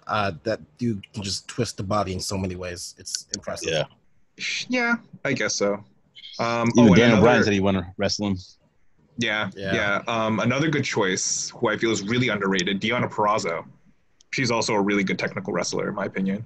Uh, 0.08 0.32
that 0.44 0.60
dude 0.78 1.02
can 1.14 1.24
just 1.24 1.48
twist 1.48 1.78
the 1.78 1.84
body 1.84 2.14
in 2.14 2.20
so 2.20 2.38
many 2.38 2.56
ways. 2.56 2.96
It's 2.98 3.28
impressive. 3.36 3.72
Yeah. 3.72 3.84
Yeah, 4.68 4.96
I 5.24 5.34
guess 5.34 5.56
so. 5.56 5.84
Um, 6.40 6.70
Even 6.76 6.84
oh, 6.84 6.88
and 6.88 6.96
Daniel 6.96 7.06
another- 7.06 7.22
Bryan 7.22 7.44
said 7.44 7.54
he 7.54 7.60
want 7.60 7.78
to 7.78 7.86
wrestle 7.98 8.28
him. 8.28 8.38
Yeah, 9.18 9.52
Yeah. 9.56 9.74
yeah. 9.76 10.02
Um, 10.08 10.40
another 10.40 10.70
good 10.70 10.84
choice, 10.84 11.52
who 11.52 11.70
I 11.70 11.78
feel 11.78 11.92
is 11.92 12.02
really 12.02 12.30
underrated, 12.30 12.82
Deonna 12.82 13.10
Purrazzo. 13.10 13.64
She's 14.32 14.50
also 14.50 14.74
a 14.74 14.82
really 14.82 15.04
good 15.04 15.20
technical 15.20 15.54
wrestler, 15.54 15.88
in 15.90 15.94
my 15.96 16.06
opinion. 16.06 16.44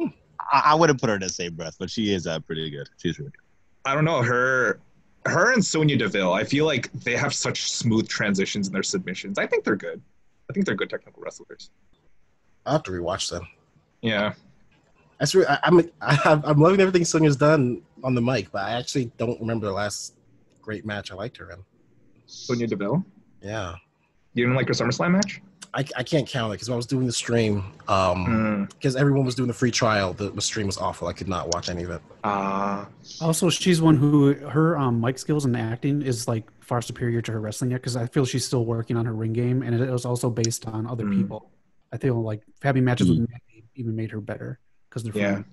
I, 0.00 0.62
I 0.66 0.74
wouldn't 0.74 1.00
put 1.00 1.10
her 1.10 1.16
in 1.16 1.20
the 1.20 1.28
same 1.28 1.54
breath, 1.54 1.76
but 1.78 1.90
she 1.90 2.12
is 2.14 2.26
uh, 2.26 2.40
pretty 2.40 2.70
good. 2.70 2.88
She's 2.96 3.18
really 3.18 3.30
good. 3.32 3.42
I 3.84 3.94
don't 3.94 4.04
know 4.06 4.22
her, 4.22 4.80
her 5.26 5.52
and 5.52 5.62
Sonya 5.64 5.96
Deville. 5.98 6.32
I 6.32 6.44
feel 6.44 6.64
like 6.64 6.90
they 6.92 7.16
have 7.16 7.34
such 7.34 7.70
smooth 7.70 8.08
transitions 8.08 8.66
in 8.68 8.72
their 8.72 8.82
submissions. 8.82 9.38
I 9.38 9.46
think 9.46 9.64
they're 9.64 9.76
good. 9.76 10.00
I 10.48 10.52
think 10.52 10.66
they're 10.66 10.74
good 10.74 10.90
technical 10.90 11.22
wrestlers. 11.22 11.70
I 12.66 12.72
have 12.72 12.82
to 12.84 12.90
rewatch 12.90 13.30
them. 13.30 13.46
Yeah, 14.02 14.32
That's 15.18 15.34
re- 15.34 15.46
I, 15.48 15.58
I'm 15.64 15.90
I 16.00 16.14
have, 16.14 16.44
I'm 16.44 16.60
loving 16.60 16.80
everything 16.80 17.04
Sonya's 17.04 17.36
done 17.36 17.82
on 18.04 18.14
the 18.14 18.20
mic, 18.22 18.50
but 18.52 18.62
I 18.62 18.72
actually 18.72 19.06
don't 19.18 19.40
remember 19.40 19.66
the 19.66 19.72
last 19.72 20.14
great 20.62 20.86
match 20.86 21.10
I 21.10 21.14
liked 21.14 21.36
her 21.38 21.50
in. 21.50 21.58
Sonya 22.26 22.66
Deville. 22.66 23.04
Yeah, 23.42 23.74
You 24.34 24.44
didn't 24.44 24.56
like 24.56 24.68
her 24.68 24.74
SummerSlam 24.74 25.12
match? 25.12 25.40
I, 25.74 25.84
I 25.96 26.02
can't 26.02 26.26
count 26.26 26.50
it 26.52 26.56
because 26.56 26.68
when 26.70 26.74
I 26.74 26.76
was 26.76 26.86
doing 26.86 27.06
the 27.06 27.12
stream, 27.12 27.58
um, 27.88 28.26
Mm. 28.26 28.70
because 28.70 28.96
everyone 28.96 29.24
was 29.26 29.34
doing 29.34 29.48
the 29.48 29.54
free 29.54 29.70
trial, 29.70 30.12
the, 30.14 30.30
the 30.30 30.40
stream 30.40 30.66
was 30.66 30.78
awful. 30.78 31.08
I 31.08 31.12
could 31.12 31.28
not 31.28 31.48
watch 31.54 31.68
any 31.68 31.82
of 31.82 31.90
it. 31.90 32.00
Uh, 32.24 32.86
Also, 33.20 33.50
she's 33.50 33.80
one 33.82 33.96
who 33.96 34.32
her 34.34 34.78
um, 34.78 35.00
mic 35.00 35.18
skills 35.18 35.44
and 35.44 35.56
acting 35.56 36.00
is 36.02 36.26
like 36.26 36.44
far 36.60 36.80
superior 36.80 37.20
to 37.22 37.32
her 37.32 37.40
wrestling 37.40 37.70
yet 37.70 37.78
because 37.82 37.96
I 37.96 38.06
feel 38.06 38.24
she's 38.24 38.44
still 38.46 38.64
working 38.64 38.96
on 38.96 39.04
her 39.06 39.12
ring 39.12 39.32
game, 39.34 39.62
and 39.62 39.74
it 39.78 39.90
was 39.90 40.04
also 40.06 40.30
based 40.30 40.66
on 40.66 40.86
other 40.86 41.04
Mm. 41.04 41.18
people. 41.18 41.50
I 41.92 41.98
feel 41.98 42.20
like 42.22 42.42
having 42.62 42.84
matches 42.84 43.08
with 43.10 43.18
Mandy 43.18 43.64
even 43.74 43.94
made 43.94 44.10
her 44.10 44.20
better 44.20 44.58
because 44.88 45.02
they're 45.02 45.12
yeah. 45.16 45.32
friends. 45.32 45.46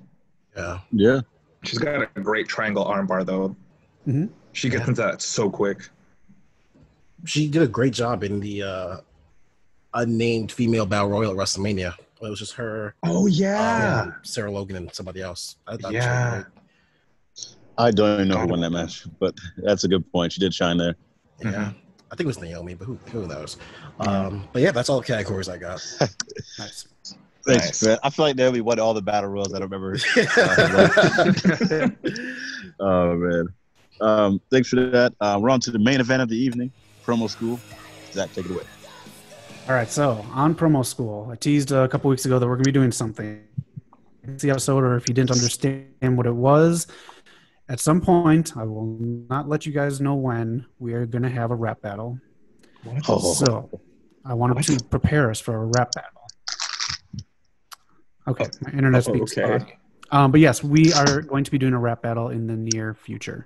Yeah. 0.56 0.80
Yeah. 0.92 1.22
She's 1.64 1.80
got 1.80 2.02
a 2.16 2.22
great 2.22 2.48
triangle 2.48 2.86
armbar 2.86 3.26
though. 3.26 3.56
Mhm. 4.08 4.30
She 4.54 4.70
gets 4.70 4.84
Yeah. 4.84 4.88
into 4.90 5.02
that 5.02 5.22
so 5.22 5.50
quick. 5.50 5.90
She 7.26 7.48
did 7.48 7.62
a 7.64 7.68
great 7.68 7.94
job 7.94 8.24
in 8.24 8.40
the 8.40 8.64
uh, 8.64 8.98
unnamed 9.96 10.52
female 10.52 10.86
battle 10.86 11.10
royal 11.10 11.32
at 11.32 11.38
WrestleMania. 11.38 11.94
It 12.22 12.30
was 12.30 12.40
just 12.40 12.54
her, 12.54 12.96
Oh 13.04 13.28
um, 13.28 14.16
Sarah 14.24 14.50
Logan, 14.52 14.78
and 14.78 14.94
somebody 14.94 15.22
else. 15.22 15.58
I 15.68 15.72
thought 15.78 15.90
she 15.92 16.00
did 16.00 16.04
Yeah. 16.04 16.44
I 17.78 17.92
don't 17.92 18.14
even 18.16 18.28
know 18.30 18.38
who 18.38 18.48
won 18.48 18.62
that 18.62 18.70
match, 18.72 19.06
but 19.20 19.36
that's 19.58 19.84
a 19.84 19.88
good 19.88 20.10
point. 20.12 20.32
She 20.32 20.40
did 20.40 20.54
shine 20.54 20.78
there. 20.78 20.96
Yeah. 21.44 21.52
Mhm. 21.52 21.76
I 22.12 22.16
think 22.16 22.22
it 22.22 22.28
was 22.28 22.40
Naomi, 22.40 22.74
but 22.76 22.86
who, 22.86 22.98
who 23.12 23.28
knows? 23.28 23.58
Um, 24.00 24.48
but 24.54 24.62
yeah, 24.62 24.72
that's 24.72 24.90
all 24.90 25.00
the 25.02 25.06
categories 25.06 25.50
I 25.50 25.58
got. 25.58 25.82
Nice. 26.60 26.86
Thanks, 27.46 27.66
Nice. 27.66 27.84
man. 27.84 27.98
I 28.02 28.10
feel 28.10 28.26
like 28.26 28.36
Naomi 28.38 28.62
won 28.62 28.80
all 28.80 28.94
the 28.96 29.02
battle 29.04 29.30
royals. 29.30 29.54
I 29.54 29.60
don't 29.60 29.70
remember. 29.70 30.00
oh 32.80 33.16
man. 33.16 33.48
Um, 34.02 34.42
thanks 34.50 34.70
for 34.70 34.78
that. 34.78 35.14
Uh, 35.22 35.38
we're 35.42 35.50
on 35.50 35.60
to 35.62 35.72
the 35.72 35.80
main 35.80 36.00
event 36.00 36.22
of 36.22 36.30
the 36.30 36.38
evening, 36.38 36.72
promo 37.06 37.30
school. 37.30 37.60
Zach, 38.14 38.34
take 38.34 38.46
it 38.46 38.52
away. 38.52 38.64
All 39.68 39.74
right, 39.74 39.90
so 39.90 40.24
on 40.32 40.54
promo 40.54 40.86
school, 40.86 41.28
I 41.32 41.36
teased 41.36 41.72
a 41.72 41.88
couple 41.88 42.10
weeks 42.12 42.26
ago 42.26 42.38
that 42.38 42.46
we're 42.46 42.54
going 42.56 42.66
to 42.66 42.68
be 42.70 42.72
doing 42.72 42.92
something. 42.92 43.42
It's 44.24 44.44
the 44.44 44.52
episode, 44.52 44.84
or 44.84 44.96
if 44.96 45.08
you 45.10 45.16
didn't 45.16 45.32
understand 45.32 46.18
what 46.18 46.28
it 46.28 46.36
was, 46.36 46.86
at 47.68 47.80
some 47.80 48.00
point, 48.00 48.56
I 48.56 48.64
will 48.64 48.86
not 49.00 49.50
let 49.50 49.66
you 49.66 49.72
guys 49.72 50.00
know 50.00 50.14
when 50.14 50.68
we 50.78 50.94
are 50.94 51.08
going 51.08 51.24
to 51.24 51.30
have 51.30 51.50
a 51.50 51.56
rap 51.56 51.82
battle. 51.82 52.20
Oh. 53.08 53.34
So 53.34 53.82
I 54.24 54.36
wanted 54.36 54.62
to 54.66 54.84
prepare 54.86 55.32
us 55.32 55.40
for 55.40 55.56
a 55.56 55.66
rap 55.66 55.92
battle. 55.94 56.22
Okay, 58.28 58.46
my 58.62 58.72
internet 58.72 59.08
Oh, 59.08 59.14
speaks. 59.14 59.36
okay. 59.36 59.78
Um, 60.12 60.30
but 60.32 60.42
yes, 60.42 60.64
we 60.64 60.94
are 60.94 61.22
going 61.22 61.44
to 61.44 61.50
be 61.50 61.58
doing 61.58 61.74
a 61.74 61.80
rap 61.80 62.04
battle 62.04 62.30
in 62.30 62.46
the 62.46 62.56
near 62.56 62.94
future. 62.94 63.46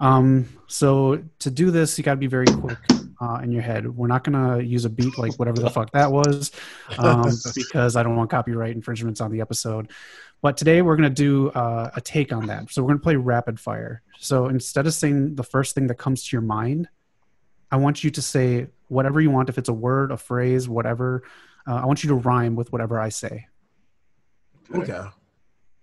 Um, 0.00 0.48
so 0.68 1.22
to 1.40 1.50
do 1.50 1.70
this, 1.70 1.98
you 1.98 2.04
got 2.04 2.12
to 2.14 2.18
be 2.18 2.26
very 2.26 2.46
quick 2.46 2.78
uh, 3.22 3.38
in 3.42 3.52
your 3.52 3.62
head. 3.62 3.88
We're 3.96 4.08
not 4.08 4.24
going 4.24 4.58
to 4.58 4.64
use 4.64 4.84
a 4.84 4.90
beat 4.90 5.16
like 5.16 5.38
whatever 5.38 5.60
the 5.60 5.70
fuck 5.70 5.92
that 5.92 6.10
was, 6.10 6.50
um, 6.98 7.30
because 7.54 7.94
I 7.94 8.02
don't 8.02 8.16
want 8.16 8.30
copyright 8.30 8.74
infringements 8.74 9.20
on 9.20 9.30
the 9.30 9.40
episode. 9.40 9.90
But 10.40 10.56
today 10.56 10.82
we're 10.82 10.96
going 10.96 11.08
to 11.08 11.14
do 11.14 11.50
uh, 11.50 11.90
a 11.94 12.00
take 12.00 12.32
on 12.32 12.46
that. 12.46 12.70
So 12.72 12.82
we're 12.82 12.88
going 12.88 12.98
to 12.98 13.02
play 13.04 13.14
rapid 13.14 13.60
fire. 13.60 14.02
So 14.18 14.48
instead 14.48 14.88
of 14.88 14.94
saying 14.94 15.36
the 15.36 15.44
first 15.44 15.76
thing 15.76 15.86
that 15.86 15.94
comes 15.94 16.24
to 16.24 16.36
your 16.36 16.42
mind, 16.42 16.88
I 17.70 17.76
want 17.76 18.02
you 18.02 18.10
to 18.10 18.20
say 18.20 18.66
whatever 18.88 19.20
you 19.20 19.30
want. 19.30 19.48
If 19.48 19.56
it's 19.56 19.68
a 19.68 19.72
word, 19.72 20.10
a 20.10 20.16
phrase, 20.16 20.68
whatever, 20.68 21.22
uh, 21.66 21.76
I 21.76 21.86
want 21.86 22.02
you 22.02 22.08
to 22.08 22.16
rhyme 22.16 22.56
with 22.56 22.72
whatever 22.72 23.00
I 23.00 23.08
say. 23.10 23.46
okay. 24.74 25.04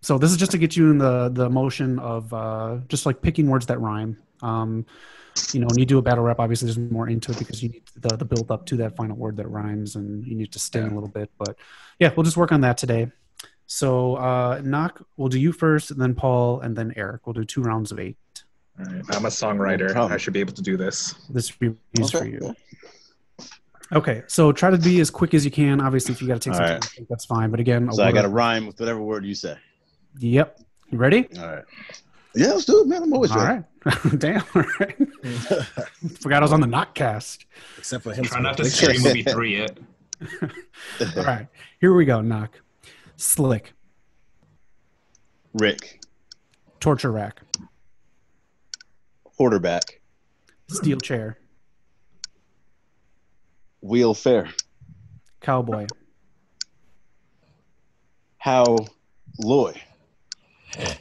So 0.02 0.18
this 0.18 0.32
is 0.32 0.38
just 0.38 0.52
to 0.52 0.58
get 0.58 0.78
you 0.78 0.92
in 0.92 0.98
the 0.98 1.30
the 1.30 1.50
motion 1.50 2.00
of 2.00 2.34
uh, 2.34 2.78
just 2.88 3.06
like 3.06 3.22
picking 3.22 3.50
words 3.50 3.66
that 3.66 3.80
rhyme. 3.82 4.18
Um, 4.42 4.86
you 5.54 5.60
know, 5.60 5.68
when 5.68 5.80
you 5.80 5.86
do 5.86 5.98
a 5.98 6.02
battle 6.02 6.24
rap, 6.24 6.40
obviously 6.40 6.66
there's 6.68 6.78
more 6.78 7.08
into 7.10 7.32
it 7.32 7.40
because 7.40 7.62
you 7.64 7.70
need 7.70 7.84
the, 7.96 8.16
the 8.18 8.26
build 8.26 8.52
up 8.52 8.66
to 8.68 8.78
that 8.78 8.96
final 8.96 9.16
word 9.16 9.38
that 9.38 9.48
rhymes, 9.50 9.96
and 9.96 10.26
you 10.26 10.36
need 10.36 10.52
to 10.54 10.60
sting 10.60 10.84
Yeah. 10.84 10.92
a 10.92 10.96
little 10.96 11.10
bit. 11.10 11.30
But 11.38 11.56
yeah, 12.00 12.12
we'll 12.16 12.24
just 12.24 12.38
work 12.38 12.52
on 12.52 12.62
that 12.62 12.78
today. 12.78 13.12
So 13.68 14.16
uh, 14.16 14.62
knock, 14.64 15.02
we'll 15.18 15.30
do 15.30 15.40
you 15.40 15.52
first, 15.52 15.92
and 15.92 16.02
then 16.02 16.16
Paul, 16.16 16.62
and 16.62 16.76
then 16.76 16.94
Eric. 16.96 17.28
We'll 17.28 17.34
do 17.34 17.44
two 17.44 17.62
rounds 17.62 17.92
of 17.92 18.00
eight. 18.00 18.18
All 18.80 18.86
right. 18.86 19.04
I'm 19.12 19.26
a 19.26 19.30
songwriter. 19.30 19.92
problem. 19.92 20.14
I 20.14 20.18
should 20.18 20.34
be 20.34 20.40
able 20.40 20.54
to 20.54 20.62
do 20.62 20.76
this. 20.78 21.14
This 21.30 21.60
will 21.60 21.70
be 21.72 21.78
used 21.98 22.14
for 22.18 22.26
you. 22.26 22.56
Okay, 23.92 24.22
so 24.28 24.52
try 24.52 24.70
to 24.70 24.78
be 24.78 25.00
as 25.00 25.10
quick 25.10 25.34
as 25.34 25.44
you 25.44 25.50
can. 25.52 25.82
Obviously, 25.82 26.14
if 26.14 26.22
you 26.22 26.28
got 26.28 26.36
to 26.36 26.50
take 26.50 26.54
some 26.54 26.64
All 26.64 26.68
time, 26.70 26.76
right. 26.80 26.86
I 26.86 26.96
think 26.96 27.08
that's 27.10 27.26
fine. 27.26 27.50
But 27.50 27.60
again, 27.60 27.92
So 27.92 28.04
I 28.04 28.12
got 28.12 28.22
to 28.22 28.30
rhyme 28.30 28.68
with 28.68 28.80
whatever 28.80 29.02
word 29.02 29.26
you 29.26 29.34
say. 29.34 29.58
Yep. 30.20 30.60
You 30.92 30.98
ready? 31.00 31.28
All 31.40 31.48
right. 31.48 31.64
Yeah, 32.36 32.48
let's 32.50 32.66
do 32.66 32.82
it, 32.82 32.88
man. 32.88 33.04
I'm 33.04 33.14
always 33.14 33.32
All 33.32 33.44
ready. 33.44 33.64
right. 33.86 33.96
Damn. 34.20 34.44
All 34.56 34.64
right. 34.80 34.98
Forgot 36.22 36.38
I 36.38 36.42
was 36.42 36.54
on 36.54 36.62
the 36.62 36.68
knockcast. 36.68 37.46
Except 37.78 38.04
for 38.04 38.14
him. 38.14 38.24
Try 38.26 38.40
not 38.42 38.58
to 38.58 38.66
stream 38.66 39.02
movie 39.02 39.24
three 39.28 39.58
yet. 39.58 39.78
All 41.18 41.24
right, 41.24 41.48
here 41.80 41.94
we 41.94 42.04
go. 42.06 42.20
Knock, 42.22 42.60
slick, 43.16 43.72
Rick, 45.54 46.02
torture 46.82 47.12
rack, 47.12 47.42
quarterback, 49.24 50.02
steel 50.68 50.98
chair, 51.00 51.38
wheel 53.82 54.14
fair, 54.14 54.50
cowboy, 55.40 55.88
how 58.40 58.76
Loy, 59.40 59.74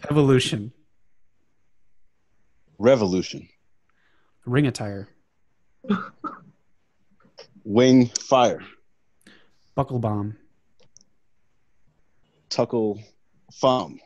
evolution, 0.08 0.72
revolution, 2.78 3.48
ring 4.46 4.66
attire, 4.66 5.08
wing 7.64 8.06
fire, 8.08 8.60
buckle 9.74 9.98
bomb, 9.98 10.36
tuckle 12.48 13.00
thumb, 13.54 13.98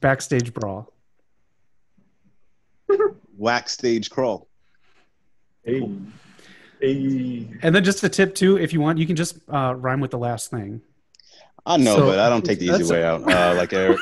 backstage 0.00 0.52
brawl, 0.54 0.92
whack 3.36 3.68
stage 3.68 4.10
crawl. 4.10 4.48
Hey. 5.64 5.88
Hey. 6.80 7.48
and 7.62 7.74
then 7.74 7.82
just 7.82 8.04
a 8.04 8.08
tip 8.08 8.34
too. 8.34 8.58
If 8.58 8.72
you 8.74 8.80
want, 8.82 8.98
you 8.98 9.06
can 9.06 9.16
just 9.16 9.38
uh, 9.48 9.74
rhyme 9.74 9.98
with 9.98 10.10
the 10.10 10.18
last 10.18 10.50
thing. 10.50 10.82
I 11.64 11.78
know, 11.78 11.96
So- 11.96 12.06
but 12.06 12.18
I 12.20 12.28
don't 12.28 12.44
take 12.44 12.58
the 12.60 12.66
easy 12.66 12.92
way 12.92 13.02
out, 13.02 13.22
uh, 13.22 13.54
like 13.56 13.72
Eric. 13.72 13.98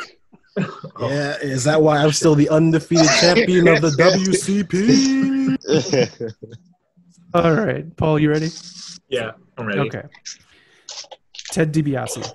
Oh. 0.97 1.09
Yeah, 1.09 1.37
is 1.43 1.65
that 1.65 1.83
why 1.83 1.99
I'm 1.99 2.13
still 2.13 2.37
the 2.37 2.49
undefeated 2.49 3.09
champion 3.21 3.67
of 3.67 3.81
the 3.81 3.89
WCP? 5.59 6.35
All 7.35 7.53
right, 7.53 7.97
Paul, 7.97 8.21
you 8.21 8.31
ready? 8.31 8.51
Yeah, 9.09 9.33
I'm 9.59 9.67
ready. 9.67 9.81
Okay. 9.81 10.03
Ted 11.51 11.75
DiBiase, 11.75 12.35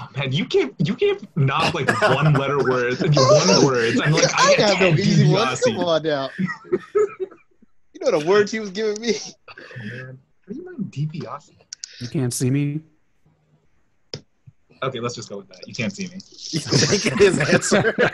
Oh, 0.00 0.08
man, 0.16 0.32
you 0.32 0.44
gave 0.46 0.70
you 0.78 0.94
gave 0.94 1.24
not 1.36 1.74
like 1.74 1.88
one 2.02 2.32
letter 2.34 2.58
words 2.58 3.00
and 3.02 3.14
one 3.14 3.64
words. 3.66 4.00
I'm 4.00 4.12
like, 4.12 4.24
I, 4.36 4.52
I 4.52 4.56
got 4.56 4.80
no 4.80 4.88
easy 4.88 5.24
do 5.24 5.32
ones. 5.32 5.60
Come 5.60 5.78
on 5.78 6.02
now. 6.04 6.30
You 6.38 8.00
know 8.00 8.18
the 8.18 8.24
words 8.26 8.52
he 8.52 8.60
was 8.60 8.70
giving 8.70 9.00
me. 9.00 9.14
Oh, 9.48 9.54
man, 9.84 10.18
What 10.46 10.54
do 10.54 10.60
you 10.60 10.64
mean 10.70 10.84
DiBiase? 10.90 11.50
you 12.00 12.08
can't 12.08 12.32
see 12.32 12.50
me. 12.50 12.80
Okay, 14.82 15.00
let's 15.00 15.14
just 15.14 15.28
go 15.28 15.38
with 15.38 15.48
that. 15.48 15.66
You 15.66 15.74
can't 15.74 15.92
see 15.92 16.06
me. 16.06 16.18
He's 16.28 16.88
taking 16.88 17.16
his 17.18 17.38
answer. 17.38 17.94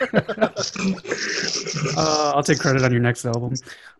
Uh, 1.97 2.33
I'll 2.35 2.43
take 2.43 2.59
credit 2.59 2.83
on 2.83 2.91
your 2.91 3.01
next 3.01 3.25
album. 3.25 3.53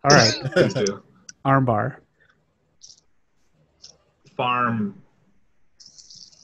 All 0.04 0.16
right, 0.16 0.32
Please 0.52 0.74
do. 0.74 1.02
armbar, 1.44 1.96
Farm 4.36 5.00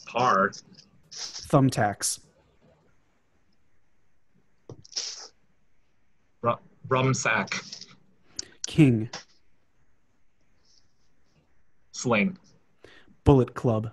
par 0.06 0.52
thumbtacks, 1.12 2.20
ru- 6.42 6.54
rum 6.88 7.12
sack 7.14 7.62
king, 8.66 9.10
sling 11.92 12.38
bullet 13.24 13.54
club, 13.54 13.90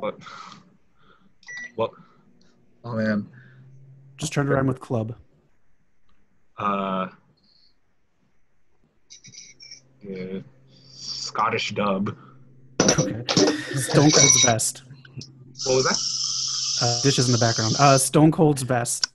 what 0.00 0.16
what 1.76 1.90
oh 2.84 2.96
man 2.96 3.26
just 4.16 4.32
trying 4.32 4.46
to 4.46 4.52
rhyme 4.54 4.66
with 4.66 4.80
club. 4.80 5.14
uh 6.58 7.08
yeah. 10.02 10.38
Scottish 10.94 11.74
dub 11.74 12.16
Okay. 12.80 13.24
Stone 13.74 14.10
Cold's 14.10 14.44
best. 14.44 14.82
what 15.64 15.74
was 15.76 15.84
that 15.84 15.98
Uh, 16.86 17.02
dishes 17.02 17.26
in 17.26 17.32
the 17.32 17.38
background. 17.38 17.74
Uh, 17.78 17.98
Stone 17.98 18.30
Cold's 18.30 18.62
best. 18.64 19.12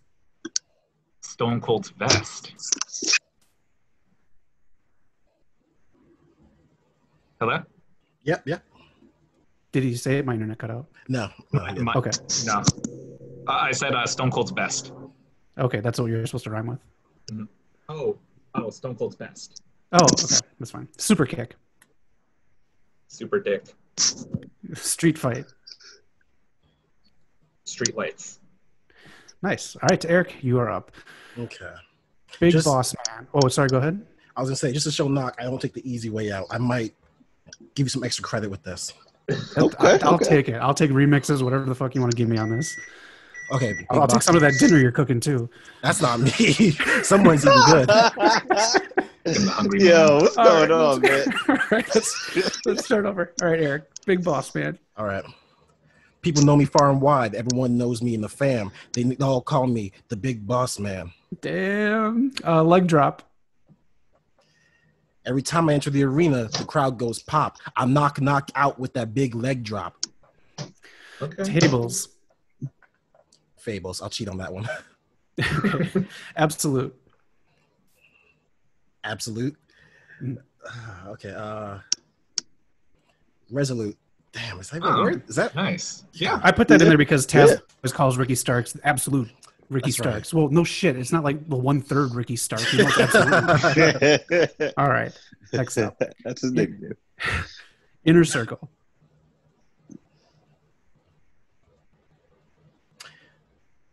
Stone 1.21 1.61
Cold's 1.61 1.89
vest 1.91 2.53
hello 7.39 7.63
yep, 8.23 8.43
yep. 8.45 8.63
Did 9.71 9.83
he 9.83 9.95
say 9.95 10.17
it? 10.17 10.25
My 10.25 10.33
internet 10.33 10.57
cut 10.57 10.69
out. 10.71 10.87
No. 11.07 11.29
no, 11.53 11.61
My- 11.83 11.93
Okay. 11.95 12.11
no 12.45 12.61
I 13.47 13.69
I 13.69 13.71
said 13.71 13.93
uh, 13.95 14.05
Stone 14.05 14.31
Cold's 14.31 14.51
best 14.51 14.91
Okay, 15.57 15.79
that's 15.81 15.99
what 15.99 16.05
you're 16.07 16.25
supposed 16.25 16.45
to 16.45 16.49
rhyme 16.49 16.67
with. 16.67 16.79
Oh, 17.89 18.17
oh, 18.55 18.69
Stone 18.69 18.95
Cold's 18.95 19.15
best. 19.17 19.61
Oh, 19.91 19.97
okay, 20.03 20.37
that's 20.59 20.71
fine. 20.71 20.87
Super 20.97 21.25
kick, 21.25 21.55
Super 23.07 23.39
dick. 23.41 23.65
street 24.73 25.17
fight. 25.17 25.45
Street 27.65 27.95
lights. 27.97 28.39
Nice. 29.41 29.75
All 29.75 29.87
right, 29.89 30.03
Eric, 30.05 30.35
you 30.41 30.59
are 30.59 30.69
up. 30.69 30.91
Okay. 31.37 31.73
Big 32.39 32.51
Just- 32.53 32.65
boss 32.65 32.95
man. 33.09 33.27
Oh, 33.33 33.47
sorry. 33.49 33.67
Go 33.69 33.77
ahead. 33.77 34.05
I 34.35 34.41
was 34.41 34.49
gonna 34.49 34.55
say 34.55 34.71
just 34.71 34.85
to 34.85 34.91
show 34.91 35.07
knock, 35.09 35.35
I 35.39 35.43
don't 35.43 35.61
take 35.61 35.73
the 35.73 35.89
easy 35.89 36.09
way 36.09 36.31
out. 36.31 36.45
I 36.49 36.57
might 36.57 36.93
give 37.75 37.85
you 37.85 37.89
some 37.89 38.03
extra 38.03 38.23
credit 38.23 38.49
with 38.49 38.63
this. 38.63 38.93
Okay, 39.29 39.37
I'll, 39.57 39.99
I'll 40.03 40.13
okay. 40.15 40.25
take 40.25 40.49
it. 40.49 40.55
I'll 40.55 40.73
take 40.73 40.91
remixes, 40.91 41.41
whatever 41.41 41.65
the 41.65 41.75
fuck 41.75 41.95
you 41.95 42.01
want 42.01 42.11
to 42.11 42.17
give 42.17 42.27
me 42.27 42.37
on 42.37 42.49
this. 42.49 42.77
Okay, 43.51 43.85
I'll, 43.89 44.01
I'll 44.01 44.07
take 44.07 44.21
some 44.21 44.35
of 44.35 44.41
that 44.41 44.53
dinner 44.59 44.77
you're 44.77 44.91
cooking 44.91 45.19
too. 45.19 45.49
That's 45.83 46.01
not 46.01 46.19
me. 46.19 46.31
Someone's 47.03 47.45
eating 47.45 47.61
good. 47.67 47.89
I'm 49.23 49.45
the 49.45 49.51
hungry 49.51 49.83
Yo, 49.83 50.17
what's 50.17 50.37
All 50.37 50.45
right, 50.45 50.67
going 50.67 50.71
on, 50.71 51.01
man? 51.01 51.33
All 51.49 51.57
right, 51.71 51.95
let's, 51.95 52.65
let's 52.65 52.85
start 52.85 53.05
over. 53.05 53.33
All 53.41 53.49
right, 53.49 53.59
Eric, 53.59 53.83
big 54.05 54.23
boss 54.23 54.55
man. 54.55 54.79
All 54.97 55.05
right. 55.05 55.23
People 56.21 56.43
know 56.43 56.55
me 56.55 56.65
far 56.65 56.89
and 56.91 57.01
wide. 57.01 57.35
Everyone 57.35 57.77
knows 57.77 58.01
me 58.01 58.13
in 58.13 58.21
the 58.21 58.29
fam. 58.29 58.71
They 58.93 59.15
all 59.17 59.41
call 59.41 59.65
me 59.67 59.91
the 60.09 60.15
big 60.15 60.45
boss 60.45 60.77
man. 60.77 61.11
Damn. 61.41 62.31
Uh, 62.45 62.63
leg 62.63 62.87
drop. 62.87 63.23
Every 65.25 65.41
time 65.41 65.69
I 65.69 65.73
enter 65.73 65.89
the 65.89 66.03
arena, 66.03 66.45
the 66.47 66.65
crowd 66.65 66.97
goes 66.97 67.19
pop. 67.21 67.57
I 67.75 67.85
knock 67.85 68.19
knock 68.21 68.49
out 68.55 68.79
with 68.79 68.93
that 68.93 69.13
big 69.13 69.35
leg 69.35 69.63
drop. 69.63 69.97
Okay. 71.21 71.43
Tables. 71.59 72.09
Fables. 73.57 74.01
I'll 74.01 74.09
cheat 74.09 74.27
on 74.27 74.37
that 74.37 74.51
one. 74.51 74.67
Okay. 75.39 76.05
Absolute. 76.35 76.95
Absolute. 79.03 79.55
Ah, 80.67 81.07
okay. 81.09 81.31
Uh 81.31 81.79
Resolute. 83.51 83.97
Damn, 84.31 84.59
is 84.59 84.69
that 84.69 84.77
even 84.77 84.89
a 84.89 84.97
Oh. 84.97 85.01
word? 85.03 85.23
Is 85.29 85.35
that 85.35 85.53
Nice. 85.55 86.05
Yeah. 86.13 86.39
I 86.43 86.51
put 86.51 86.67
that 86.69 86.81
in 86.81 86.87
there 86.87 86.97
because 86.97 87.27
Taz 87.27 87.47
Yeah. 87.49 87.55
always 87.83 87.91
calls 87.93 88.17
Ricky 88.17 88.35
Starks 88.35 88.77
absolute 88.83 89.29
Ricky 89.71 89.89
That's 89.91 89.99
right. 90.01 90.05
Starks. 90.11 90.33
Well, 90.33 90.49
no 90.49 90.65
shit. 90.65 90.97
It's 90.97 91.13
not 91.13 91.23
like 91.23 91.47
the 91.47 91.55
one 91.55 91.81
third 91.81 92.13
Ricky 92.13 92.35
Stark. 92.35 92.61
He 92.61 92.83
wants 92.83 92.99
absolute. 92.99 94.73
All 94.77 94.89
right. 94.89 95.17
Next 95.53 95.77
up. 95.77 95.97
That's 96.25 96.41
his 96.41 96.51
nickname. 96.51 96.93
Inner 98.03 98.25
circle. 98.25 98.69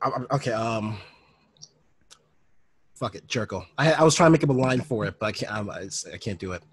I- 0.01 0.09
I- 0.11 0.35
okay, 0.35 0.53
um 0.53 0.99
Fuck 2.95 3.15
it, 3.15 3.29
Jerkle. 3.29 3.65
I, 3.79 3.93
I 3.93 4.03
was 4.03 4.17
trying 4.17 4.27
to 4.27 4.31
make 4.33 4.43
up 4.43 4.51
a 4.51 4.53
line 4.53 4.81
for 4.81 5.05
it, 5.05 5.21
but 5.21 5.27
I 5.27 5.31
can't. 5.33 5.53
I'm, 5.53 5.71
it's, 5.71 6.05
I 6.13 6.17
can't 6.17 6.37
do 6.37 6.51
it. 6.51 6.65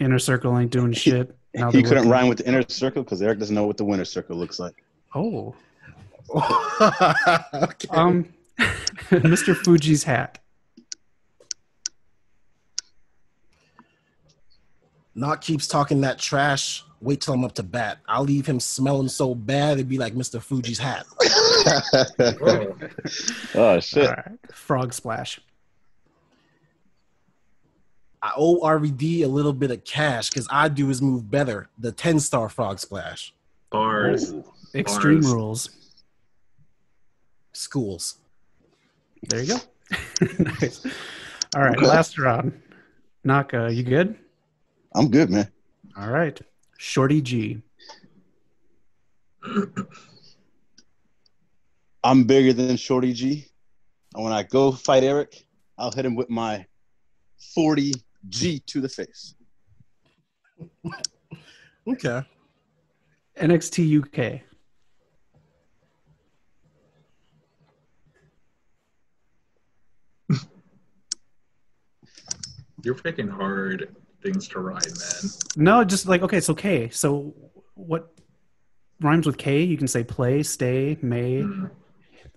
Inner 0.00 0.18
circle 0.18 0.58
ain't 0.58 0.72
doing 0.72 0.92
shit. 0.92 1.36
Now 1.54 1.70
He 1.70 1.82
couldn't 1.84 1.98
looking- 1.98 2.10
rhyme 2.10 2.26
with 2.28 2.38
the 2.38 2.48
inner 2.48 2.64
circle 2.68 3.04
because 3.04 3.22
Eric 3.22 3.38
doesn't 3.38 3.54
know 3.54 3.64
what 3.64 3.76
the 3.76 3.84
winner 3.84 4.04
circle 4.04 4.36
looks 4.36 4.58
like. 4.58 4.82
Oh. 5.14 5.54
okay. 6.34 7.88
Um, 7.90 8.28
Mr. 9.10 9.56
Fuji's 9.56 10.04
hat. 10.04 10.38
Not 15.14 15.40
keeps 15.40 15.66
talking 15.66 16.00
that 16.02 16.18
trash. 16.18 16.84
Wait 17.00 17.20
till 17.20 17.34
I'm 17.34 17.44
up 17.44 17.54
to 17.54 17.62
bat. 17.62 17.98
I'll 18.08 18.24
leave 18.24 18.46
him 18.46 18.60
smelling 18.60 19.08
so 19.08 19.34
bad 19.34 19.74
it'd 19.74 19.88
be 19.88 19.98
like 19.98 20.14
Mr. 20.14 20.40
Fuji's 20.42 20.78
hat. 20.78 21.06
Oh, 22.20 22.76
oh 23.54 23.80
shit! 23.80 24.06
All 24.06 24.14
right. 24.14 24.38
Frog 24.52 24.94
splash. 24.94 25.40
I 28.22 28.32
owe 28.36 28.60
RVD 28.60 29.22
a 29.24 29.26
little 29.26 29.52
bit 29.52 29.70
of 29.70 29.84
cash 29.84 30.30
because 30.30 30.48
I 30.50 30.68
do 30.68 30.88
his 30.88 31.02
move 31.02 31.30
better. 31.30 31.68
The 31.78 31.92
10 31.92 32.20
star 32.20 32.48
frog 32.48 32.78
splash. 32.78 33.34
Bars. 33.70 34.32
Extreme 34.74 35.20
Bars. 35.20 35.32
rules. 35.32 35.70
Schools. 37.52 38.16
There 39.26 39.42
you 39.42 39.46
go. 39.48 39.58
nice. 40.38 40.86
All 41.54 41.62
right. 41.62 41.80
Last 41.80 42.18
round. 42.18 42.60
Naka, 43.24 43.72
you 43.72 43.82
good? 43.82 44.16
I'm 44.94 45.10
good, 45.10 45.30
man. 45.30 45.50
All 45.96 46.10
right. 46.10 46.40
Shorty 46.78 47.20
G. 47.20 47.62
I'm 52.04 52.24
bigger 52.24 52.52
than 52.52 52.76
Shorty 52.76 53.12
G. 53.12 53.46
And 54.14 54.24
when 54.24 54.32
I 54.32 54.44
go 54.44 54.72
fight 54.72 55.04
Eric, 55.04 55.46
I'll 55.76 55.90
hit 55.90 56.04
him 56.04 56.14
with 56.14 56.30
my 56.30 56.64
40 57.54 57.92
G 58.28 58.60
to 58.60 58.80
the 58.80 58.88
face. 58.88 59.34
Okay. 61.88 62.22
NXT 63.40 64.04
UK. 64.04 64.42
You're 72.88 72.94
picking 72.94 73.28
hard 73.28 73.94
things 74.22 74.48
to 74.48 74.60
ride, 74.60 74.86
man. 74.86 75.30
No, 75.56 75.84
just 75.84 76.08
like 76.08 76.22
okay, 76.22 76.40
so 76.40 76.54
K. 76.54 76.88
So 76.88 77.34
what 77.74 78.14
rhymes 79.02 79.26
with 79.26 79.36
K? 79.36 79.62
You 79.62 79.76
can 79.76 79.86
say 79.86 80.02
play, 80.02 80.42
stay, 80.42 80.96
may. 81.02 81.42
Mm. 81.42 81.68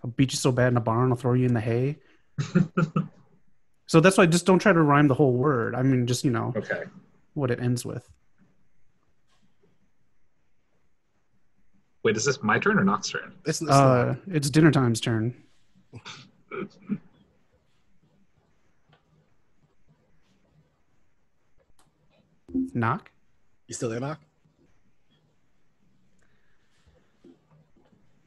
I'll 0.03 0.09
beat 0.09 0.33
you 0.33 0.37
so 0.37 0.51
bad 0.51 0.67
in 0.73 0.75
a 0.75 0.81
barn, 0.81 1.09
I'll 1.09 1.15
throw 1.17 1.35
you 1.35 1.45
in 1.45 1.53
the 1.53 1.61
hay. 1.61 1.99
so 3.85 4.01
that's 4.01 4.17
why 4.17 4.25
just 4.25 4.45
don't 4.45 4.59
try 4.59 4.73
to 4.73 4.81
rhyme 4.81 5.07
the 5.07 5.13
whole 5.13 5.31
word. 5.31 5.73
I 5.73 5.83
mean, 5.83 6.05
just 6.05 6.25
you 6.25 6.31
know 6.31 6.51
Okay. 6.57 6.83
what 7.33 7.49
it 7.49 7.61
ends 7.61 7.85
with. 7.85 8.05
Wait, 12.03 12.17
is 12.17 12.25
this 12.25 12.43
my 12.43 12.59
turn 12.59 12.77
or 12.77 12.83
Knox 12.83 13.09
turn? 13.09 13.31
It's, 13.45 13.61
it's 13.61 13.71
Uh, 13.71 14.15
it's 14.27 14.49
dinner 14.49 14.71
time's 14.71 14.99
turn. 14.99 15.33
Knock. 22.73 23.11
you 23.67 23.73
still 23.75 23.89
there, 23.89 23.99
Knock? 23.99 24.19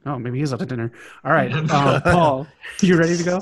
Oh, 0.05 0.19
maybe 0.19 0.39
he's 0.39 0.53
out 0.53 0.59
to 0.59 0.65
dinner. 0.65 0.91
All 1.23 1.31
right, 1.31 1.51
uh, 1.51 1.99
Paul, 2.03 2.47
you 2.81 2.95
ready 2.97 3.17
to 3.17 3.23
go? 3.23 3.41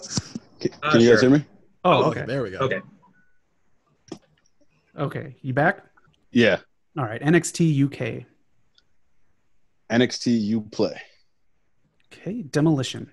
Can, 0.60 0.72
Uh, 0.82 0.92
can 0.92 1.02
you 1.02 1.10
guys 1.10 1.20
sure. 1.20 1.30
hear 1.30 1.40
me? 1.40 1.46
Oh, 1.84 2.04
Oh, 2.06 2.10
okay. 2.12 2.24
There 2.26 2.42
we 2.44 2.52
go. 2.52 2.60
Okay. 2.60 2.82
Okay, 4.98 5.36
you 5.42 5.54
back? 5.54 5.84
Yeah. 6.32 6.60
All 6.98 7.04
right, 7.04 7.22
NXT 7.22 7.84
UK. 7.86 8.26
NXT 9.90 10.40
you 10.40 10.62
play. 10.62 11.02
Okay, 12.14 12.44
demolition. 12.44 13.10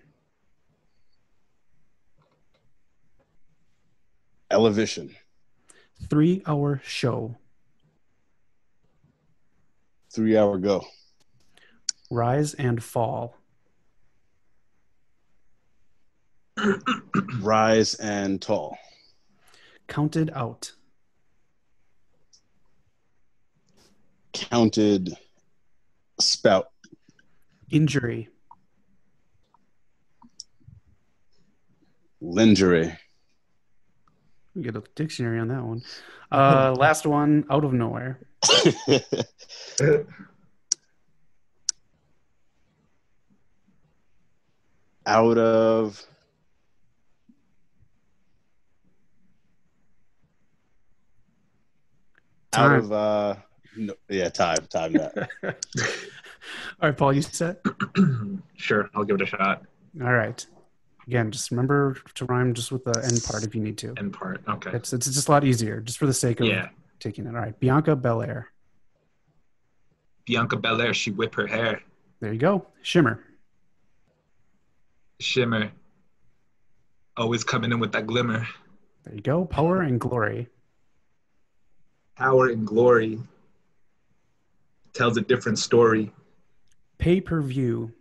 Elevation. 4.50 5.14
Three 6.08 6.42
hour 6.46 6.80
show. 6.84 7.36
Three 10.12 10.36
hour 10.36 10.58
go. 10.58 10.84
Rise 12.10 12.54
and 12.54 12.82
fall. 12.82 13.36
Rise 17.40 17.94
and 17.94 18.42
tall. 18.42 18.76
Counted 19.86 20.30
out. 20.34 20.72
Counted 24.32 25.16
spout. 26.18 26.70
Injury. 27.70 28.28
Lingerie. 32.20 32.98
We 34.54 34.62
get 34.62 34.76
a 34.76 34.82
dictionary 34.94 35.38
on 35.38 35.48
that 35.48 35.62
one. 35.62 35.82
Uh, 36.30 36.74
last 36.78 37.06
one, 37.06 37.44
out 37.48 37.64
of 37.64 37.72
nowhere. 37.72 38.18
Out 45.06 45.38
of 45.38 46.06
out 52.52 52.72
of 52.72 52.92
uh 52.92 53.34
no, 53.76 53.94
yeah, 54.08 54.28
time, 54.28 54.56
time 54.68 54.92
that. 54.92 55.28
All 55.42 55.52
right, 56.82 56.96
Paul, 56.96 57.12
you 57.12 57.22
set? 57.22 57.60
sure, 58.56 58.90
I'll 58.94 59.04
give 59.04 59.16
it 59.16 59.22
a 59.22 59.26
shot. 59.26 59.62
All 60.00 60.12
right. 60.12 60.44
Again, 61.06 61.30
just 61.30 61.50
remember 61.50 61.96
to 62.14 62.24
rhyme 62.26 62.54
just 62.54 62.72
with 62.72 62.84
the 62.84 63.00
end 63.04 63.22
part 63.24 63.44
if 63.44 63.54
you 63.54 63.60
need 63.60 63.78
to. 63.78 63.94
End 63.96 64.12
part. 64.12 64.42
Okay. 64.48 64.70
It's 64.72 64.92
it's 64.92 65.06
just 65.06 65.28
a 65.28 65.30
lot 65.30 65.44
easier, 65.44 65.80
just 65.80 65.98
for 65.98 66.06
the 66.06 66.14
sake 66.14 66.40
of 66.40 66.46
Yeah. 66.46 66.68
Taking 67.00 67.26
it. 67.26 67.30
All 67.30 67.40
right, 67.40 67.58
Bianca 67.58 67.96
Belair. 67.96 68.48
Bianca 70.26 70.56
Belair, 70.56 70.94
she 70.94 71.10
whip 71.10 71.34
her 71.34 71.46
hair. 71.46 71.80
There 72.20 72.32
you 72.32 72.38
go. 72.38 72.66
Shimmer. 72.82 73.24
Shimmer. 75.18 75.72
Always 77.16 77.42
coming 77.42 77.72
in 77.72 77.80
with 77.80 77.92
that 77.92 78.06
glimmer. 78.06 78.46
There 79.04 79.14
you 79.14 79.22
go. 79.22 79.44
Power 79.44 79.80
and 79.82 79.98
glory. 79.98 80.48
Power 82.16 82.48
and 82.48 82.66
glory. 82.66 83.18
Tells 84.92 85.16
a 85.16 85.22
different 85.22 85.58
story. 85.58 86.12
Pay 86.98 87.20
per 87.22 87.40
view. 87.40 87.92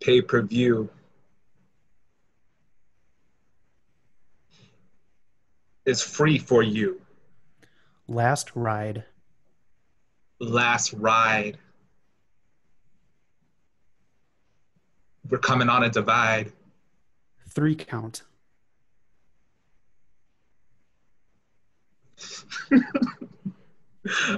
Pay 0.00 0.22
per 0.22 0.42
view. 0.42 0.88
Is 5.84 6.00
free 6.00 6.38
for 6.38 6.62
you. 6.62 7.01
Last 8.08 8.54
ride. 8.54 9.04
Last 10.40 10.92
ride. 10.94 11.58
We're 15.28 15.38
coming 15.38 15.68
on 15.68 15.82
a 15.84 15.88
divide. 15.88 16.52
Three 17.48 17.74
count. 17.74 18.22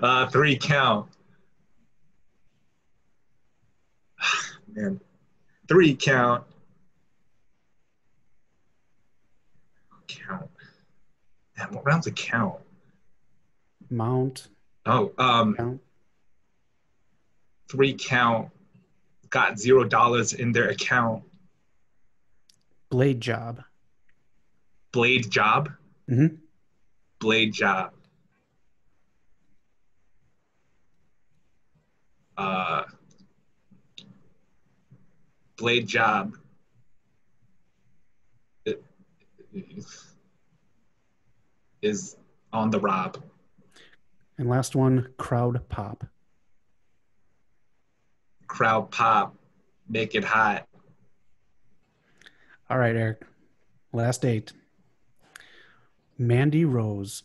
uh, 0.03 0.27
three 0.29 0.57
count. 0.57 1.09
Man, 4.75 5.01
three 5.69 5.95
count. 5.95 6.45
Count. 10.07 10.51
Man, 11.57 11.73
what 11.73 11.87
round's 11.87 12.07
a 12.07 12.13
count? 12.13 12.64
Mount. 13.91 14.49
Oh, 14.87 15.13
um, 15.19 15.55
Count. 15.57 15.81
three 17.69 17.95
count. 17.95 18.51
Got 19.31 19.59
zero 19.59 19.85
dollars 19.85 20.33
in 20.33 20.53
their 20.53 20.69
account. 20.69 21.25
Blade 22.91 23.21
job. 23.21 23.63
Blade 24.93 25.31
job. 25.31 25.71
Mhm. 26.09 26.39
Blade 27.19 27.53
job. 27.53 27.93
Uh, 32.37 32.83
blade 35.57 35.87
job. 35.87 36.37
It- 38.65 38.83
is 41.83 42.17
on 42.53 42.71
the 42.71 42.81
rob. 42.81 43.23
And 44.39 44.49
last 44.49 44.75
one, 44.75 45.09
crowd 45.17 45.69
pop. 45.69 46.05
Crowd 48.47 48.91
pop. 48.91 49.37
Make 49.89 50.15
it 50.15 50.25
hot. 50.25 50.67
All 52.69 52.79
right, 52.79 52.97
Eric. 52.97 53.23
Last 53.93 54.25
eight. 54.25 54.53
Mandy 56.19 56.65
Rose. 56.65 57.23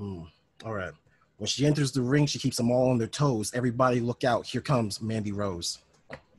Mm, 0.00 0.26
all 0.64 0.74
right. 0.74 0.92
When 1.38 1.46
she 1.46 1.66
enters 1.66 1.92
the 1.92 2.02
ring, 2.02 2.26
she 2.26 2.38
keeps 2.38 2.56
them 2.56 2.70
all 2.70 2.90
on 2.90 2.98
their 2.98 3.06
toes. 3.06 3.52
Everybody 3.54 4.00
look 4.00 4.24
out. 4.24 4.46
Here 4.46 4.60
comes 4.60 5.00
Mandy 5.00 5.32
Rose. 5.32 5.78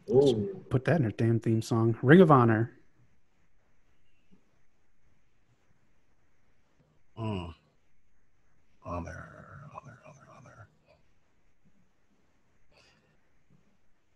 Ooh. 0.10 0.64
Put 0.70 0.86
that 0.86 0.98
in 0.98 1.04
her 1.04 1.12
damn 1.12 1.40
theme 1.40 1.62
song. 1.62 1.98
Ring 2.02 2.22
of 2.22 2.32
Honor. 2.32 2.72
Mm. 7.20 7.54
Honor, 8.86 9.30
honor, 9.74 10.00
honor, 10.06 10.28
honor. 10.38 10.68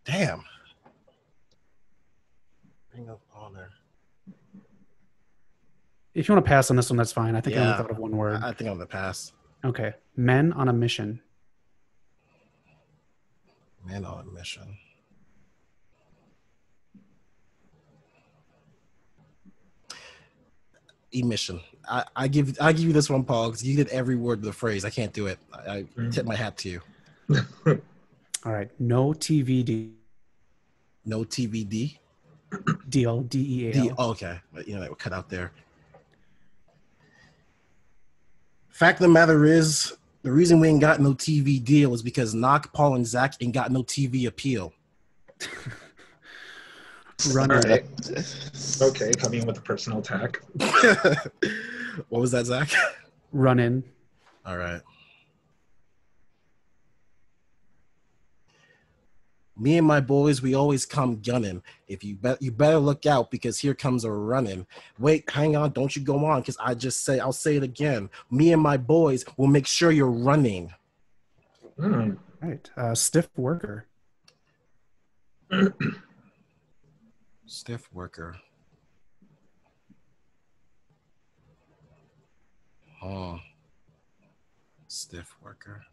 Damn. 0.04 0.44
Ring 2.94 3.08
of 3.08 3.20
Honor. 3.34 3.70
If 6.14 6.28
you 6.28 6.34
want 6.34 6.44
to 6.44 6.48
pass 6.48 6.70
on 6.70 6.76
this 6.76 6.90
one, 6.90 6.96
that's 6.98 7.12
fine. 7.12 7.34
I 7.34 7.40
think 7.40 7.56
I 7.56 7.60
Yeah. 7.60 7.64
only 7.72 7.78
thought 7.82 7.90
of 7.90 7.98
one 7.98 8.16
word. 8.16 8.42
I 8.42 8.50
I 8.50 8.52
think 8.52 8.68
I'm 8.70 8.76
gonna 8.76 8.86
pass. 8.86 9.32
Okay. 9.64 9.94
Men 10.16 10.52
on 10.52 10.68
a 10.68 10.72
mission. 10.72 11.20
Man 13.84 14.04
on 14.04 14.28
a 14.28 14.30
mission. 14.30 14.76
Emission. 21.12 21.60
I, 21.88 22.04
I 22.14 22.28
give 22.28 22.56
I 22.60 22.72
give 22.72 22.84
you 22.86 22.92
this 22.92 23.10
one, 23.10 23.24
Paul, 23.24 23.48
because 23.48 23.64
you 23.64 23.76
did 23.76 23.88
every 23.88 24.16
word 24.16 24.38
of 24.38 24.44
the 24.44 24.52
phrase. 24.52 24.84
I 24.84 24.90
can't 24.90 25.12
do 25.12 25.26
it. 25.26 25.38
I, 25.52 25.58
I 25.70 25.82
Mm. 25.98 26.12
tip 26.12 26.26
my 26.26 26.36
hat 26.36 26.56
to 26.58 26.68
you. 26.68 26.80
All 28.44 28.52
right. 28.52 28.70
No 28.78 29.12
TVD 29.12 29.92
No 31.04 31.20
TVD. 31.24 31.98
deal. 32.88 33.22
D 33.22 33.38
E 33.64 33.72
A 33.72 33.88
L. 33.90 33.94
oh, 33.98 34.10
okay, 34.10 34.40
but 34.52 34.66
you 34.68 34.74
know 34.74 34.80
that 34.80 34.90
would 34.90 34.98
cut 34.98 35.12
out 35.12 35.28
there. 35.28 35.52
Fact 38.68 38.98
of 39.00 39.02
the 39.02 39.08
matter 39.08 39.44
is, 39.44 39.94
the 40.22 40.32
reason 40.32 40.60
we 40.60 40.68
ain't 40.68 40.80
got 40.80 41.00
no 41.00 41.12
TV 41.14 41.62
deal 41.62 41.94
is 41.94 42.02
because 42.02 42.34
Knock, 42.34 42.72
Paul, 42.72 42.94
and 42.94 43.06
Zach 43.06 43.34
ain't 43.40 43.52
got 43.54 43.70
no 43.70 43.82
TV 43.82 44.26
appeal. 44.26 44.72
Runner. 47.30 47.56
All 47.56 47.62
right. 47.62 47.84
Okay, 48.80 49.12
coming 49.12 49.42
in 49.42 49.46
with 49.46 49.58
a 49.58 49.62
personal 49.62 49.98
attack. 49.98 50.40
what 52.08 52.20
was 52.20 52.32
that, 52.32 52.46
Zach? 52.46 52.70
Run 53.32 53.58
in. 53.60 53.84
All 54.44 54.56
right. 54.56 54.80
Me 59.56 59.78
and 59.78 59.86
my 59.86 60.00
boys, 60.00 60.42
we 60.42 60.54
always 60.54 60.86
come 60.86 61.20
gunning. 61.20 61.62
If 61.86 62.02
you 62.02 62.16
bet, 62.16 62.42
you 62.42 62.50
better 62.50 62.78
look 62.78 63.06
out 63.06 63.30
because 63.30 63.58
here 63.58 63.74
comes 63.74 64.04
a 64.04 64.10
running. 64.10 64.66
Wait, 64.98 65.30
hang 65.30 65.54
on, 65.54 65.72
don't 65.72 65.94
you 65.94 66.02
go 66.02 66.24
on 66.24 66.40
because 66.40 66.56
I 66.58 66.74
just 66.74 67.04
say 67.04 67.20
I'll 67.20 67.32
say 67.32 67.56
it 67.56 67.62
again. 67.62 68.10
Me 68.30 68.52
and 68.52 68.62
my 68.62 68.76
boys 68.76 69.24
will 69.36 69.46
make 69.46 69.66
sure 69.66 69.92
you're 69.92 70.10
running. 70.10 70.72
Hmm. 71.78 72.14
Right. 72.40 72.68
Uh, 72.76 72.94
stiff 72.94 73.28
worker. 73.36 73.86
Stiff 77.52 77.86
worker. 77.92 78.34
Oh, 83.02 83.38
stiff 84.88 85.36
worker. 85.42 85.84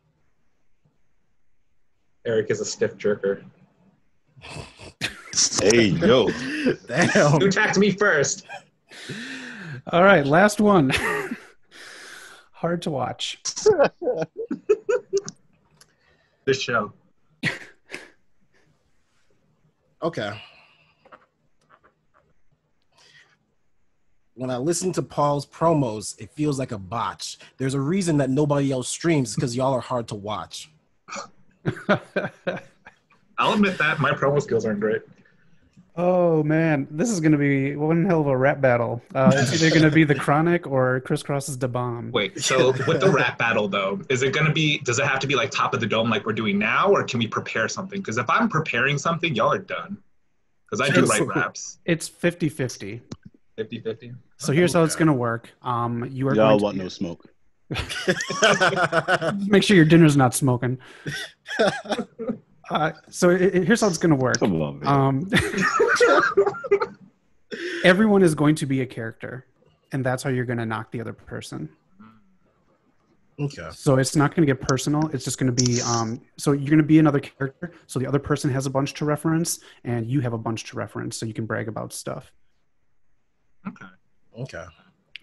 Eric 2.26 2.50
is 2.50 2.62
a 2.62 2.66
stiff 2.66 2.98
jerker. 2.98 3.44
Hey, 5.62 5.88
yo. 5.88 6.30
Damn. 6.88 7.40
Who 7.40 7.48
attacked 7.48 7.78
me 7.78 7.92
first? 7.92 8.46
All 9.88 10.04
right. 10.04 10.26
Last 10.26 10.62
one. 10.62 10.90
Hard 12.54 12.82
to 12.84 12.90
watch. 12.90 13.42
This 16.46 16.62
show. 16.62 16.94
Okay. 20.02 20.42
When 24.40 24.50
I 24.50 24.56
listen 24.56 24.94
to 24.94 25.02
Paul's 25.02 25.46
promos, 25.46 26.18
it 26.18 26.32
feels 26.32 26.58
like 26.58 26.72
a 26.72 26.78
botch. 26.78 27.38
There's 27.58 27.74
a 27.74 27.82
reason 27.82 28.16
that 28.20 28.30
nobody 28.30 28.72
else 28.72 28.88
streams 28.88 29.36
because 29.36 29.54
y'all 29.54 29.74
are 29.74 29.82
hard 29.82 30.08
to 30.08 30.16
watch. 30.16 30.72
I'll 33.38 33.52
admit 33.54 33.78
that 33.80 34.00
my 34.00 34.12
promo 34.12 34.42
skills 34.42 34.66
aren't 34.66 34.80
great. 34.80 35.02
oh 35.98 36.42
man, 36.44 36.88
this 36.90 37.10
is 37.10 37.20
gonna 37.20 37.38
be 37.38 37.76
one 37.76 38.06
hell 38.06 38.22
of 38.22 38.28
a 38.28 38.38
rap 38.38 38.62
battle. 38.62 39.02
Uh, 39.14 39.30
it's 39.36 39.62
either 39.62 39.78
gonna 39.78 39.92
be 39.92 40.06
the 40.06 40.16
Chronic 40.16 40.66
or 40.66 41.02
Kris 41.02 41.22
Kross's 41.22 41.58
the 41.58 41.68
bomb. 41.68 42.10
Wait, 42.14 42.40
so 42.40 42.72
with 42.88 43.02
the 43.02 43.10
rap 43.14 43.38
battle 43.38 43.68
though, 43.68 44.00
is 44.10 44.24
it 44.24 44.34
gonna 44.34 44.54
be? 44.54 44.78
Does 44.78 45.00
it 45.00 45.06
have 45.06 45.20
to 45.20 45.28
be 45.28 45.36
like 45.36 45.52
top 45.52 45.74
of 45.74 45.82
the 45.82 45.86
dome 45.86 46.10
like 46.10 46.26
we're 46.26 46.32
doing 46.32 46.58
now, 46.58 46.88
or 46.90 47.04
can 47.04 47.20
we 47.20 47.28
prepare 47.28 47.68
something? 47.68 48.00
Because 48.00 48.18
if 48.18 48.30
I'm 48.30 48.48
preparing 48.48 48.98
something, 48.98 49.36
y'all 49.36 49.52
are 49.52 49.58
done. 49.58 49.98
Because 50.70 50.90
I 50.90 50.94
do 50.94 51.04
write 51.04 51.28
raps. 51.28 51.80
It's 51.84 52.08
50-50. 52.08 53.02
50-50. 53.60 54.16
So 54.38 54.54
here's 54.54 54.74
how 54.74 54.84
it's 54.84 54.96
gonna 54.96 55.14
work. 55.14 55.52
Um, 55.62 56.08
you 56.12 56.28
are 56.28 56.36
Y'all 56.36 56.58
going 56.58 56.64
want 56.64 56.78
to 56.78 56.84
no 56.84 56.90
smoke. 56.90 57.26
make 59.48 59.62
sure 59.64 59.76
your 59.76 59.86
dinner's 59.86 60.18
not 60.18 60.34
smoking. 60.34 60.80
Uh, 62.70 62.92
so 63.10 63.30
it, 63.30 63.42
it- 63.42 63.64
here's 63.66 63.82
how 63.82 63.88
it's 63.88 63.98
gonna 63.98 64.16
work. 64.16 64.40
Come 64.40 64.62
on, 64.62 64.80
man. 64.80 64.88
Um, 64.88 65.30
everyone 67.84 68.22
is 68.24 68.36
going 68.36 68.56
to 68.56 68.66
be 68.66 68.82
a 68.82 68.86
character, 68.86 69.46
and 69.92 70.06
that's 70.06 70.24
how 70.24 70.30
you're 70.30 70.46
going 70.46 70.60
to 70.60 70.66
knock 70.66 70.92
the 70.92 71.02
other 71.02 71.14
person. 71.14 71.70
okay. 73.40 73.70
So 73.72 73.98
it's 73.98 74.16
not 74.16 74.36
going 74.36 74.46
to 74.48 74.54
get 74.54 74.62
personal. 74.68 75.08
It's 75.14 75.24
just 75.26 75.38
going 75.40 75.54
to 75.54 75.64
be 75.66 75.82
um, 75.82 76.22
so 76.38 76.52
you're 76.52 76.70
going 76.70 76.78
to 76.78 76.84
be 76.84 77.00
another 77.00 77.20
character. 77.20 77.74
So 77.88 78.00
the 78.00 78.06
other 78.08 78.20
person 78.20 78.50
has 78.52 78.66
a 78.66 78.70
bunch 78.70 78.94
to 78.96 79.06
reference, 79.06 79.60
and 79.84 80.06
you 80.08 80.22
have 80.22 80.34
a 80.34 80.38
bunch 80.38 80.66
to 80.66 80.78
reference, 80.78 81.18
so 81.18 81.26
you 81.26 81.34
can 81.34 81.46
brag 81.46 81.68
about 81.68 81.92
stuff. 81.94 82.32
Okay. 83.70 83.86
Okay. 84.42 84.66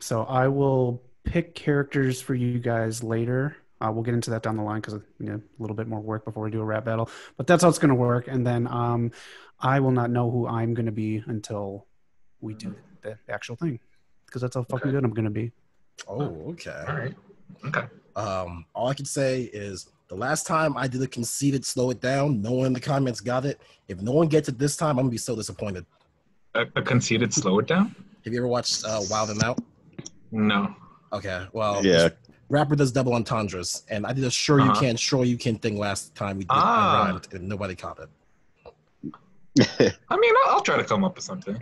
So 0.00 0.24
I 0.24 0.48
will 0.48 1.02
pick 1.24 1.54
characters 1.54 2.20
for 2.20 2.34
you 2.34 2.58
guys 2.58 3.02
later. 3.02 3.56
Uh, 3.80 3.90
we'll 3.92 4.02
get 4.02 4.14
into 4.14 4.30
that 4.30 4.42
down 4.42 4.56
the 4.56 4.62
line 4.62 4.80
because 4.80 4.94
you 5.18 5.26
know, 5.26 5.34
a 5.34 5.62
little 5.62 5.76
bit 5.76 5.86
more 5.86 6.00
work 6.00 6.24
before 6.24 6.44
we 6.44 6.50
do 6.50 6.60
a 6.60 6.64
rap 6.64 6.84
battle. 6.84 7.10
But 7.36 7.46
that's 7.46 7.62
how 7.62 7.68
it's 7.68 7.78
going 7.78 7.90
to 7.90 7.94
work. 7.94 8.26
And 8.28 8.46
then 8.46 8.66
um, 8.68 9.10
I 9.60 9.80
will 9.80 9.90
not 9.90 10.10
know 10.10 10.30
who 10.30 10.46
I'm 10.46 10.72
going 10.74 10.86
to 10.86 10.92
be 10.92 11.22
until 11.26 11.86
we 12.40 12.54
do 12.54 12.74
the 13.02 13.18
actual 13.28 13.56
thing 13.56 13.78
because 14.24 14.40
that's 14.42 14.54
how 14.56 14.62
fucking 14.62 14.88
Okay. 14.88 14.90
good 14.92 15.04
I'm 15.04 15.12
going 15.12 15.24
to 15.24 15.30
be. 15.30 15.52
Oh, 16.08 16.50
okay. 16.50 16.84
All 16.88 16.94
right. 16.96 17.14
Okay. 17.66 17.86
Um, 18.16 18.64
all 18.74 18.88
I 18.88 18.94
can 18.94 19.04
say 19.04 19.42
is 19.52 19.88
the 20.08 20.14
last 20.14 20.46
time 20.46 20.76
I 20.76 20.88
did 20.88 21.02
a 21.02 21.06
conceited 21.06 21.64
slow 21.64 21.90
it 21.90 22.00
down, 22.00 22.40
no 22.40 22.52
one 22.52 22.66
in 22.66 22.72
the 22.72 22.80
comments 22.80 23.20
got 23.20 23.44
it. 23.44 23.60
If 23.88 24.00
no 24.00 24.12
one 24.12 24.28
gets 24.28 24.48
it 24.48 24.58
this 24.58 24.76
time, 24.76 24.90
I'm 24.98 25.04
gonna 25.04 25.10
be 25.10 25.18
so 25.18 25.36
disappointed. 25.36 25.84
A, 26.54 26.64
a 26.76 26.82
conceded 26.82 27.34
slow 27.34 27.58
it 27.58 27.66
down? 27.66 27.94
Have 28.26 28.32
you 28.34 28.40
ever 28.40 28.48
watched 28.48 28.84
uh, 28.84 29.00
Wild 29.08 29.30
and 29.30 29.40
Out? 29.44 29.60
No. 30.32 30.74
Okay, 31.12 31.46
well, 31.52 31.86
Yeah. 31.86 32.08
rapper 32.48 32.74
does 32.74 32.90
double 32.90 33.14
entendres, 33.14 33.84
and 33.88 34.04
I 34.04 34.12
did 34.12 34.24
a 34.24 34.30
sure 34.32 34.58
you 34.58 34.64
Uh-huh. 34.66 34.80
can, 34.80 34.96
sure 34.96 35.24
you 35.24 35.38
can 35.38 35.56
thing 35.58 35.78
last 35.78 36.12
time 36.16 36.38
we 36.38 36.42
did 36.42 36.50
Ah. 36.50 37.04
Rhymed, 37.06 37.28
and 37.32 37.48
nobody 37.48 37.76
caught 37.76 38.00
it. 38.00 38.10
I 40.10 40.16
mean, 40.16 40.34
I'll, 40.44 40.54
I'll 40.56 40.60
try 40.60 40.76
to 40.76 40.82
come 40.82 41.04
up 41.04 41.14
with 41.14 41.24
something. 41.24 41.56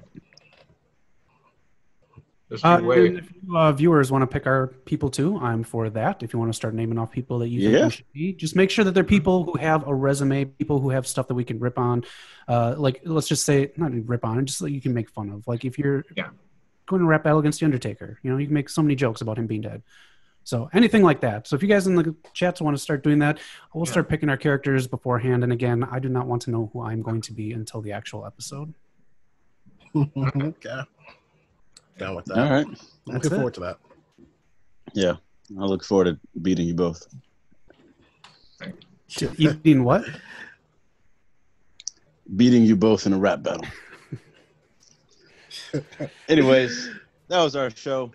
Just 2.51 2.65
Uh, 2.65 2.81
you 2.82 2.93
if 2.93 3.31
you, 3.43 3.57
uh, 3.59 3.73
viewers 3.73 4.11
want 4.11 4.23
to 4.23 4.27
pick 4.27 4.47
our 4.47 4.69
people 4.86 5.11
too, 5.11 5.36
I'm 5.41 5.65
for 5.65 5.91
that. 5.91 6.23
If 6.23 6.32
you 6.32 6.39
want 6.39 6.51
to 6.51 6.57
start 6.57 6.74
naming 6.74 6.97
off 6.99 7.11
people 7.12 7.39
that 7.41 7.49
you 7.49 7.61
think 7.61 7.73
Yeah. 7.74 7.85
we 7.85 7.91
should 7.91 8.12
be, 8.15 8.32
just 8.32 8.57
make 8.57 8.70
sure 8.70 8.85
that 8.86 8.93
they're 8.95 9.05
people 9.05 9.45
who 9.45 9.59
have 9.59 9.86
a 9.86 9.95
resume, 9.95 10.47
people 10.47 10.81
who 10.81 10.89
have 10.91 11.07
stuff 11.07 11.28
that 11.28 11.35
we 11.35 11.45
can 11.45 11.59
rip 11.59 11.78
on. 11.78 12.05
Uh, 12.49 12.74
like, 12.78 13.03
let's 13.05 13.28
just 13.28 13.45
say, 13.45 13.70
not 13.77 13.93
rip 14.09 14.24
on, 14.24 14.45
just 14.47 14.59
so 14.59 14.65
you 14.66 14.81
can 14.81 14.95
make 14.95 15.11
fun 15.11 15.28
of. 15.28 15.47
Like, 15.47 15.66
if 15.66 15.78
you're 15.78 16.05
Yeah. 16.16 16.31
Going 16.86 17.01
to 17.01 17.06
rap 17.06 17.24
battle 17.24 17.39
against 17.39 17.61
the 17.61 17.65
Undertaker, 17.66 18.19
you 18.23 18.31
know, 18.31 18.36
you 18.39 18.47
can 18.47 18.55
make 18.55 18.69
so 18.69 18.82
many 18.82 18.94
jokes 18.94 19.20
about 19.20 19.39
him 19.39 19.47
being 19.47 19.61
dead. 19.62 19.82
So 20.47 20.69
anything 20.74 21.02
like 21.02 21.20
that. 21.23 21.47
So 21.48 21.56
if 21.56 21.62
you 21.62 21.69
guys 21.69 21.86
in 21.86 21.94
the 21.94 22.15
chats 22.35 22.61
want 22.61 22.77
to 22.77 22.82
start 22.82 23.02
doing 23.02 23.19
that, 23.20 23.39
we'll 23.73 23.86
Yeah. 23.86 23.93
start 23.93 24.09
picking 24.11 24.28
our 24.28 24.36
characters 24.36 24.86
beforehand. 24.86 25.43
And 25.43 25.52
again, 25.52 25.85
I 25.85 25.98
do 25.98 26.09
not 26.11 26.27
want 26.27 26.43
to 26.43 26.51
know 26.51 26.69
who 26.73 26.82
I'm 26.82 27.01
going 27.01 27.23
to 27.23 27.32
be 27.32 27.52
until 27.52 27.81
the 27.81 27.93
actual 27.93 28.27
episode. 28.27 28.74
okay. 29.97 30.81
Down 31.97 32.15
with 32.16 32.27
that. 32.27 32.39
All 32.39 32.51
right. 32.51 32.66
I'm 32.66 32.77
looking 33.06 33.32
it. 33.32 33.35
forward 33.35 33.55
to 33.55 33.61
that. 33.61 33.78
Yeah. 34.93 35.15
I 35.59 35.65
look 35.65 35.82
forward 35.85 36.05
to 36.06 36.19
beating 36.43 36.66
you 36.66 36.74
both. 36.74 37.06
Eating 39.39 39.85
what? 39.85 40.05
Beating 42.36 42.65
you 42.65 42.77
both 42.77 43.06
in 43.06 43.12
a 43.12 43.19
rap 43.19 43.43
battle. 43.43 43.66
Anyways, 46.29 46.91
that 47.29 47.43
was 47.43 47.57
our 47.57 47.71
show. 47.71 48.13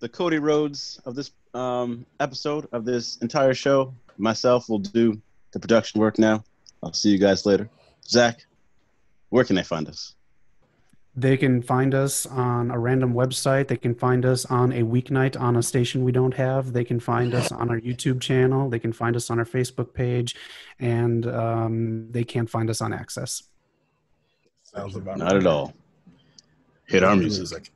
The 0.00 0.08
Cody 0.08 0.38
Rhodes 0.38 1.00
of 1.06 1.14
this 1.14 1.30
um, 1.54 2.04
episode 2.20 2.68
of 2.72 2.84
this 2.84 3.16
entire 3.18 3.54
show. 3.54 3.94
Myself 4.18 4.68
will 4.68 4.78
do 4.78 5.20
the 5.52 5.60
production 5.60 6.00
work 6.00 6.18
now. 6.18 6.44
I'll 6.82 6.92
see 6.92 7.10
you 7.10 7.18
guys 7.18 7.46
later. 7.46 7.68
Zach, 8.06 8.44
where 9.30 9.44
can 9.44 9.56
they 9.56 9.62
find 9.62 9.88
us? 9.88 10.14
They 11.16 11.36
can 11.36 11.62
find 11.62 11.94
us 11.94 12.26
on 12.26 12.72
a 12.72 12.78
random 12.78 13.14
website. 13.14 13.68
They 13.68 13.76
can 13.76 13.94
find 13.94 14.26
us 14.26 14.44
on 14.46 14.72
a 14.72 14.82
weeknight 14.82 15.40
on 15.40 15.56
a 15.56 15.62
station 15.62 16.02
we 16.02 16.10
don't 16.10 16.34
have. 16.34 16.72
They 16.72 16.82
can 16.82 16.98
find 16.98 17.32
us 17.34 17.52
on 17.52 17.70
our 17.70 17.80
YouTube 17.80 18.20
channel. 18.20 18.68
They 18.68 18.80
can 18.80 18.92
find 18.92 19.14
us 19.14 19.30
on 19.30 19.38
our 19.38 19.44
Facebook 19.44 19.94
page, 19.94 20.34
and 20.80 21.24
um, 21.28 22.10
they 22.10 22.24
can't 22.24 22.50
find 22.50 22.68
us 22.68 22.80
on 22.80 22.90
AXS. 22.90 23.44
Sounds 24.64 24.96
about 24.96 25.18
Not 25.18 25.36
at 25.36 25.46
all. 25.46 25.72
Hit 26.86 27.02
our 27.02 27.16
music. 27.16 27.40
music. 27.40 27.70